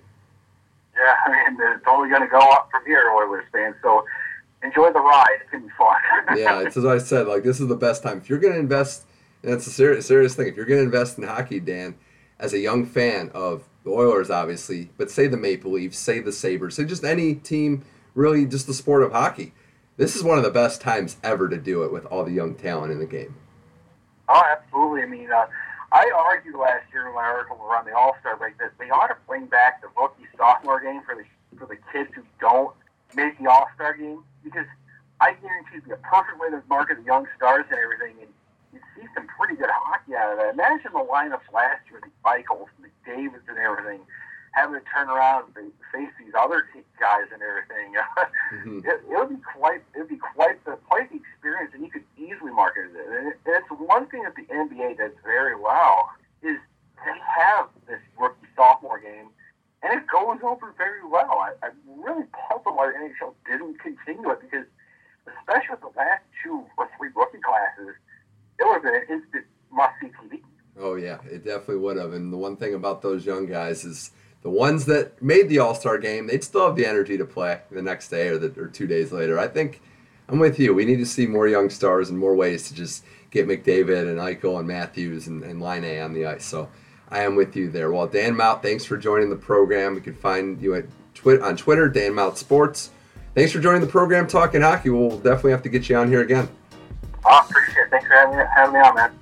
Yeah, 0.97 1.15
I 1.25 1.29
mean, 1.29 1.57
it's 1.75 1.83
only 1.87 2.09
going 2.09 2.21
to 2.21 2.27
go 2.27 2.39
up 2.39 2.69
from 2.71 2.85
here, 2.85 3.09
Oilers 3.11 3.45
fans. 3.53 3.75
So 3.81 4.05
enjoy 4.63 4.91
the 4.91 4.99
ride. 4.99 5.27
It's 5.41 5.51
going 5.51 5.63
to 5.63 5.69
be 5.69 5.73
fun. 5.77 6.01
yeah, 6.37 6.61
it's 6.61 6.75
as 6.75 6.85
I 6.85 6.97
said, 6.97 7.27
like, 7.27 7.43
this 7.43 7.61
is 7.61 7.67
the 7.67 7.75
best 7.75 8.03
time. 8.03 8.17
If 8.17 8.29
you're 8.29 8.39
going 8.39 8.53
to 8.53 8.59
invest, 8.59 9.05
and 9.43 9.53
that's 9.53 9.67
a 9.67 9.71
serious, 9.71 10.05
serious 10.05 10.35
thing, 10.35 10.47
if 10.47 10.57
you're 10.57 10.65
going 10.65 10.79
to 10.79 10.85
invest 10.85 11.17
in 11.17 11.23
hockey, 11.23 11.59
Dan, 11.61 11.95
as 12.39 12.53
a 12.53 12.59
young 12.59 12.85
fan 12.85 13.31
of 13.33 13.63
the 13.85 13.91
Oilers, 13.91 14.31
obviously, 14.31 14.89
but 14.97 15.11
say 15.11 15.27
the 15.27 15.37
Maple 15.37 15.71
Leafs, 15.71 15.97
say 15.97 16.19
the 16.19 16.31
Sabres, 16.31 16.75
say 16.75 16.85
just 16.85 17.03
any 17.03 17.35
team, 17.35 17.85
really 18.15 18.45
just 18.45 18.65
the 18.65 18.73
sport 18.73 19.03
of 19.03 19.11
hockey. 19.11 19.53
This 19.95 20.15
is 20.15 20.23
one 20.23 20.37
of 20.37 20.43
the 20.43 20.49
best 20.49 20.81
times 20.81 21.17
ever 21.23 21.47
to 21.47 21.57
do 21.57 21.83
it 21.83 21.93
with 21.93 22.05
all 22.07 22.25
the 22.25 22.33
young 22.33 22.55
talent 22.55 22.91
in 22.91 22.99
the 22.99 23.05
game. 23.05 23.35
Oh, 24.27 24.41
absolutely. 24.43 25.03
I 25.03 25.05
mean, 25.05 25.31
uh, 25.31 25.45
I 25.91 26.11
argued 26.13 26.55
last 26.55 26.91
year 26.91 27.07
in 27.07 27.13
my 27.13 27.21
article 27.21 27.61
around 27.63 27.85
the 27.85 27.95
All 27.95 28.17
Star 28.19 28.35
break 28.35 28.57
that 28.57 28.73
they 28.79 28.89
ought 28.89 29.07
to 29.07 29.17
bring 29.27 29.45
back 29.45 29.81
the 29.81 29.87
rookie 29.95 30.25
sophomore 30.35 30.81
game 30.81 31.01
for 31.05 31.15
the 31.15 31.23
for 31.57 31.67
the 31.67 31.77
kids 31.93 32.09
who 32.15 32.23
don't 32.41 32.75
make 33.15 33.37
the 33.39 33.47
All 33.47 33.67
Star 33.75 33.93
game 33.93 34.23
because 34.43 34.65
I 35.21 35.33
guarantee 35.33 35.77
it'd 35.77 35.85
be 35.85 35.91
a 35.91 35.97
perfect 35.97 36.41
way 36.41 36.49
to 36.49 36.61
market 36.67 36.97
the 36.97 37.03
young 37.03 37.27
stars 37.37 37.65
and 37.69 37.79
everything. 37.79 38.17
And 38.19 38.33
you'd 38.73 38.83
see 38.97 39.07
some 39.13 39.27
pretty 39.37 39.55
good 39.55 39.69
hockey 39.71 40.15
out 40.15 40.33
of 40.33 40.39
that. 40.39 40.53
Imagine 40.55 40.91
the 40.91 41.05
lineups 41.05 41.47
last 41.53 41.85
year, 41.89 42.01
the 42.01 42.09
Michaels, 42.25 42.67
the 43.05 43.11
Davids, 43.11 43.45
and 43.47 43.57
everything, 43.57 44.01
having 44.51 44.79
to 44.79 44.85
turn 44.89 45.09
around 45.09 45.53
and 45.55 45.71
face 45.93 46.11
these 46.19 46.33
other 46.37 46.65
guys 46.99 47.27
and 47.31 47.41
everything. 47.41 47.93
mm-hmm. 48.53 48.79
it, 48.83 49.01
it 49.05 49.15
would 49.15 49.29
be 49.29 49.41
quite, 49.57 49.83
it 49.95 49.99
would 49.99 50.09
be 50.09 50.19
quite 50.19 50.63
the 50.65 50.77
quite 50.89 51.09
the 51.11 51.17
experience, 51.17 51.71
and 51.73 51.83
you 51.83 51.91
could 51.91 52.05
easily 52.17 52.51
market 52.51 52.89
it. 52.91 53.07
And 53.07 53.27
it, 53.29 53.37
it's 53.45 53.69
one 53.77 54.07
thing 54.07 54.23
that 54.23 54.35
the 54.35 54.47
NBA 54.49 54.97
does 54.97 55.13
very 55.23 55.55
well 55.55 56.09
is 56.41 56.57
they 57.05 57.19
have 57.21 57.69
this 57.87 58.01
rookie 58.17 58.49
sophomore 58.55 58.99
game, 58.99 59.29
and 59.83 59.93
it 59.93 60.07
goes 60.07 60.39
over 60.43 60.73
very 60.77 61.05
well. 61.05 61.45
I, 61.45 61.53
I'm 61.61 61.77
really 62.01 62.25
puzzled 62.33 62.75
why 62.75 62.91
the 62.91 62.97
NHL 62.97 63.33
didn't 63.45 63.79
continue 63.79 64.31
it 64.31 64.41
because, 64.41 64.65
especially 65.27 65.77
with 65.77 65.81
the 65.81 65.93
last 65.99 66.23
two 66.43 66.65
or 66.77 66.89
three 66.97 67.09
rookie 67.15 67.43
classes 67.43 67.95
it 68.59 68.63
would 68.63 68.73
have 68.73 68.83
been 68.83 68.95
an 68.95 69.07
instant 69.09 69.45
must 69.71 69.93
see 69.99 70.07
TV. 70.07 70.41
Oh 70.77 70.95
yeah, 70.95 71.19
it 71.35 71.45
definitely 71.45 71.77
would 71.77 71.97
have. 71.97 72.13
And 72.13 72.31
the 72.31 72.37
one 72.37 72.55
thing 72.55 72.73
about 72.73 73.01
those 73.01 73.25
young 73.25 73.45
guys 73.45 73.83
is 73.83 74.11
the 74.41 74.49
ones 74.49 74.85
that 74.85 75.21
made 75.21 75.49
the 75.49 75.59
All 75.59 75.75
Star 75.75 75.97
game, 75.97 76.27
they'd 76.27 76.43
still 76.43 76.67
have 76.67 76.75
the 76.75 76.85
energy 76.85 77.17
to 77.17 77.25
play 77.25 77.61
the 77.71 77.81
next 77.81 78.09
day 78.09 78.27
or 78.29 78.37
the, 78.37 78.59
or 78.59 78.67
two 78.67 78.87
days 78.87 79.11
later. 79.11 79.37
I 79.39 79.47
think 79.47 79.81
I'm 80.29 80.39
with 80.39 80.59
you. 80.59 80.73
We 80.73 80.85
need 80.85 80.97
to 80.97 81.05
see 81.05 81.27
more 81.27 81.47
young 81.47 81.69
stars 81.69 82.09
and 82.09 82.17
more 82.17 82.35
ways 82.35 82.67
to 82.69 82.75
just 82.75 83.03
get 83.31 83.47
McDavid 83.47 84.09
and 84.09 84.19
Eichel 84.19 84.59
and 84.59 84.67
Matthews 84.67 85.27
and, 85.27 85.43
and 85.43 85.61
Laine 85.61 85.99
on 85.99 86.13
the 86.13 86.25
ice. 86.25 86.45
So 86.45 86.69
I 87.09 87.21
am 87.21 87.35
with 87.35 87.55
you 87.55 87.69
there. 87.69 87.91
Well, 87.91 88.07
Dan 88.07 88.35
Mount, 88.35 88.61
thanks 88.61 88.85
for 88.85 88.97
joining 88.97 89.29
the 89.29 89.35
program. 89.35 89.93
We 89.95 90.01
can 90.01 90.15
find 90.15 90.61
you 90.61 90.75
at 90.75 90.85
twi- 91.13 91.39
on 91.39 91.57
Twitter, 91.57 91.89
Dan 91.89 92.13
Mount 92.13 92.37
Sports. 92.37 92.91
Thanks 93.35 93.51
for 93.51 93.59
joining 93.59 93.81
the 93.81 93.87
program, 93.87 94.27
talking 94.27 94.61
hockey. 94.61 94.89
We'll 94.89 95.17
definitely 95.17 95.51
have 95.51 95.63
to 95.63 95.69
get 95.69 95.89
you 95.89 95.97
on 95.97 96.07
here 96.07 96.21
again. 96.21 96.47
I 97.25 97.43
appreciate 97.43 97.83
it. 97.83 97.89
Thanks 97.89 98.07
for 98.07 98.13
having 98.13 98.37
me, 98.37 98.43
having 98.55 98.73
me 98.73 98.79
on, 98.79 98.95
man. 98.95 99.19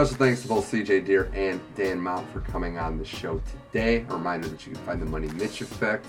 Special 0.00 0.16
thanks 0.16 0.40
to 0.40 0.48
both 0.48 0.72
CJ 0.72 1.04
Deer 1.04 1.30
and 1.34 1.60
Dan 1.74 2.00
Mount 2.00 2.26
for 2.32 2.40
coming 2.40 2.78
on 2.78 2.96
the 2.96 3.04
show 3.04 3.38
today. 3.68 4.06
A 4.08 4.14
reminder 4.14 4.48
that 4.48 4.66
you 4.66 4.72
can 4.72 4.82
find 4.86 5.02
the 5.02 5.04
Money 5.04 5.28
Mitch 5.34 5.60
Effect 5.60 6.06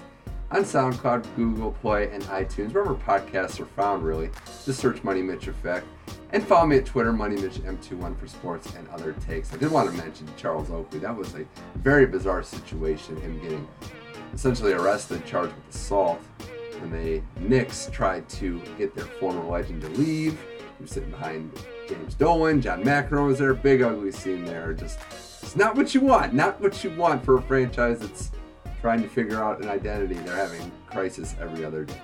on 0.50 0.64
SoundCloud, 0.64 1.26
Google 1.36 1.74
Play, 1.74 2.10
and 2.10 2.24
iTunes, 2.24 2.72
wherever 2.72 2.96
podcasts 2.96 3.60
are 3.60 3.66
found, 3.66 4.06
really. 4.06 4.30
Just 4.64 4.80
search 4.80 5.04
Money 5.04 5.22
Mitch 5.22 5.50
Effect. 5.50 5.86
And 6.32 6.42
follow 6.42 6.68
me 6.68 6.78
at 6.78 6.86
Twitter, 6.86 7.12
MoneyMitchM21 7.12 8.18
for 8.18 8.28
sports 8.28 8.74
and 8.76 8.88
other 8.92 9.12
takes. 9.28 9.54
I 9.54 9.58
did 9.58 9.70
want 9.70 9.92
to 9.92 9.98
mention 9.98 10.26
Charles 10.38 10.72
Oakley. 10.72 11.00
That 11.00 11.14
was 11.14 11.36
a 11.36 11.46
very 11.76 12.06
bizarre 12.06 12.44
situation, 12.44 13.20
him 13.20 13.42
getting 13.42 13.68
essentially 14.34 14.72
arrested, 14.72 15.26
charged 15.26 15.54
with 15.54 15.76
assault, 15.76 16.22
when 16.80 16.92
the 16.92 17.22
Knicks 17.42 17.90
tried 17.92 18.30
to 18.30 18.62
get 18.78 18.96
their 18.96 19.04
former 19.04 19.44
legend 19.44 19.82
to 19.82 19.90
leave. 19.90 20.40
He 20.78 20.84
was 20.84 20.92
sitting 20.92 21.12
behind 21.12 21.52
James 21.92 22.16
Dolan, 22.16 22.62
John 22.62 22.84
McEnroe 22.84 23.28
was 23.28 23.40
there, 23.40 23.54
big 23.54 23.82
ugly 23.82 24.14
scene 24.14 24.46
there. 24.46 24.72
Just 24.72 24.98
it's 25.44 25.58
not 25.58 25.76
what 25.76 25.94
you 25.94 26.00
want, 26.00 26.34
not 26.34 26.62
what 26.62 26.82
you 26.86 26.90
want 26.92 27.26
for 27.26 27.38
a 27.38 27.42
franchise 27.42 28.00
that's 28.00 28.32
trying 28.80 29.02
to 29.02 29.10
figure 29.10 29.44
out 29.44 29.62
an 29.62 29.68
identity. 29.68 30.14
They're 30.16 30.36
having 30.36 30.72
crisis 30.86 31.36
every 31.42 31.66
other 31.66 31.84
day. 31.84 32.02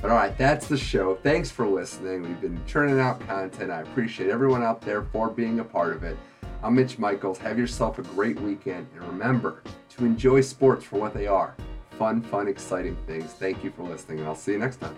But 0.00 0.10
all 0.10 0.16
right, 0.16 0.36
that's 0.38 0.68
the 0.68 0.76
show. 0.78 1.16
Thanks 1.16 1.50
for 1.50 1.66
listening. 1.66 2.22
We've 2.22 2.40
been 2.40 2.58
churning 2.66 2.98
out 2.98 3.20
content. 3.26 3.70
I 3.70 3.82
appreciate 3.82 4.30
everyone 4.30 4.62
out 4.62 4.80
there 4.80 5.02
for 5.02 5.28
being 5.28 5.60
a 5.60 5.64
part 5.64 5.94
of 5.94 6.02
it. 6.02 6.16
I'm 6.62 6.74
Mitch 6.74 6.98
Michaels. 6.98 7.36
Have 7.38 7.58
yourself 7.58 7.98
a 7.98 8.02
great 8.02 8.40
weekend. 8.40 8.86
And 8.94 9.04
remember 9.04 9.62
to 9.90 10.06
enjoy 10.06 10.40
sports 10.40 10.82
for 10.84 10.98
what 10.98 11.12
they 11.12 11.26
are 11.26 11.54
fun, 11.90 12.22
fun, 12.22 12.48
exciting 12.48 12.96
things. 13.06 13.32
Thank 13.32 13.64
you 13.64 13.70
for 13.70 13.82
listening, 13.82 14.18
and 14.18 14.28
I'll 14.28 14.34
see 14.34 14.52
you 14.52 14.58
next 14.58 14.80
time. 14.80 14.96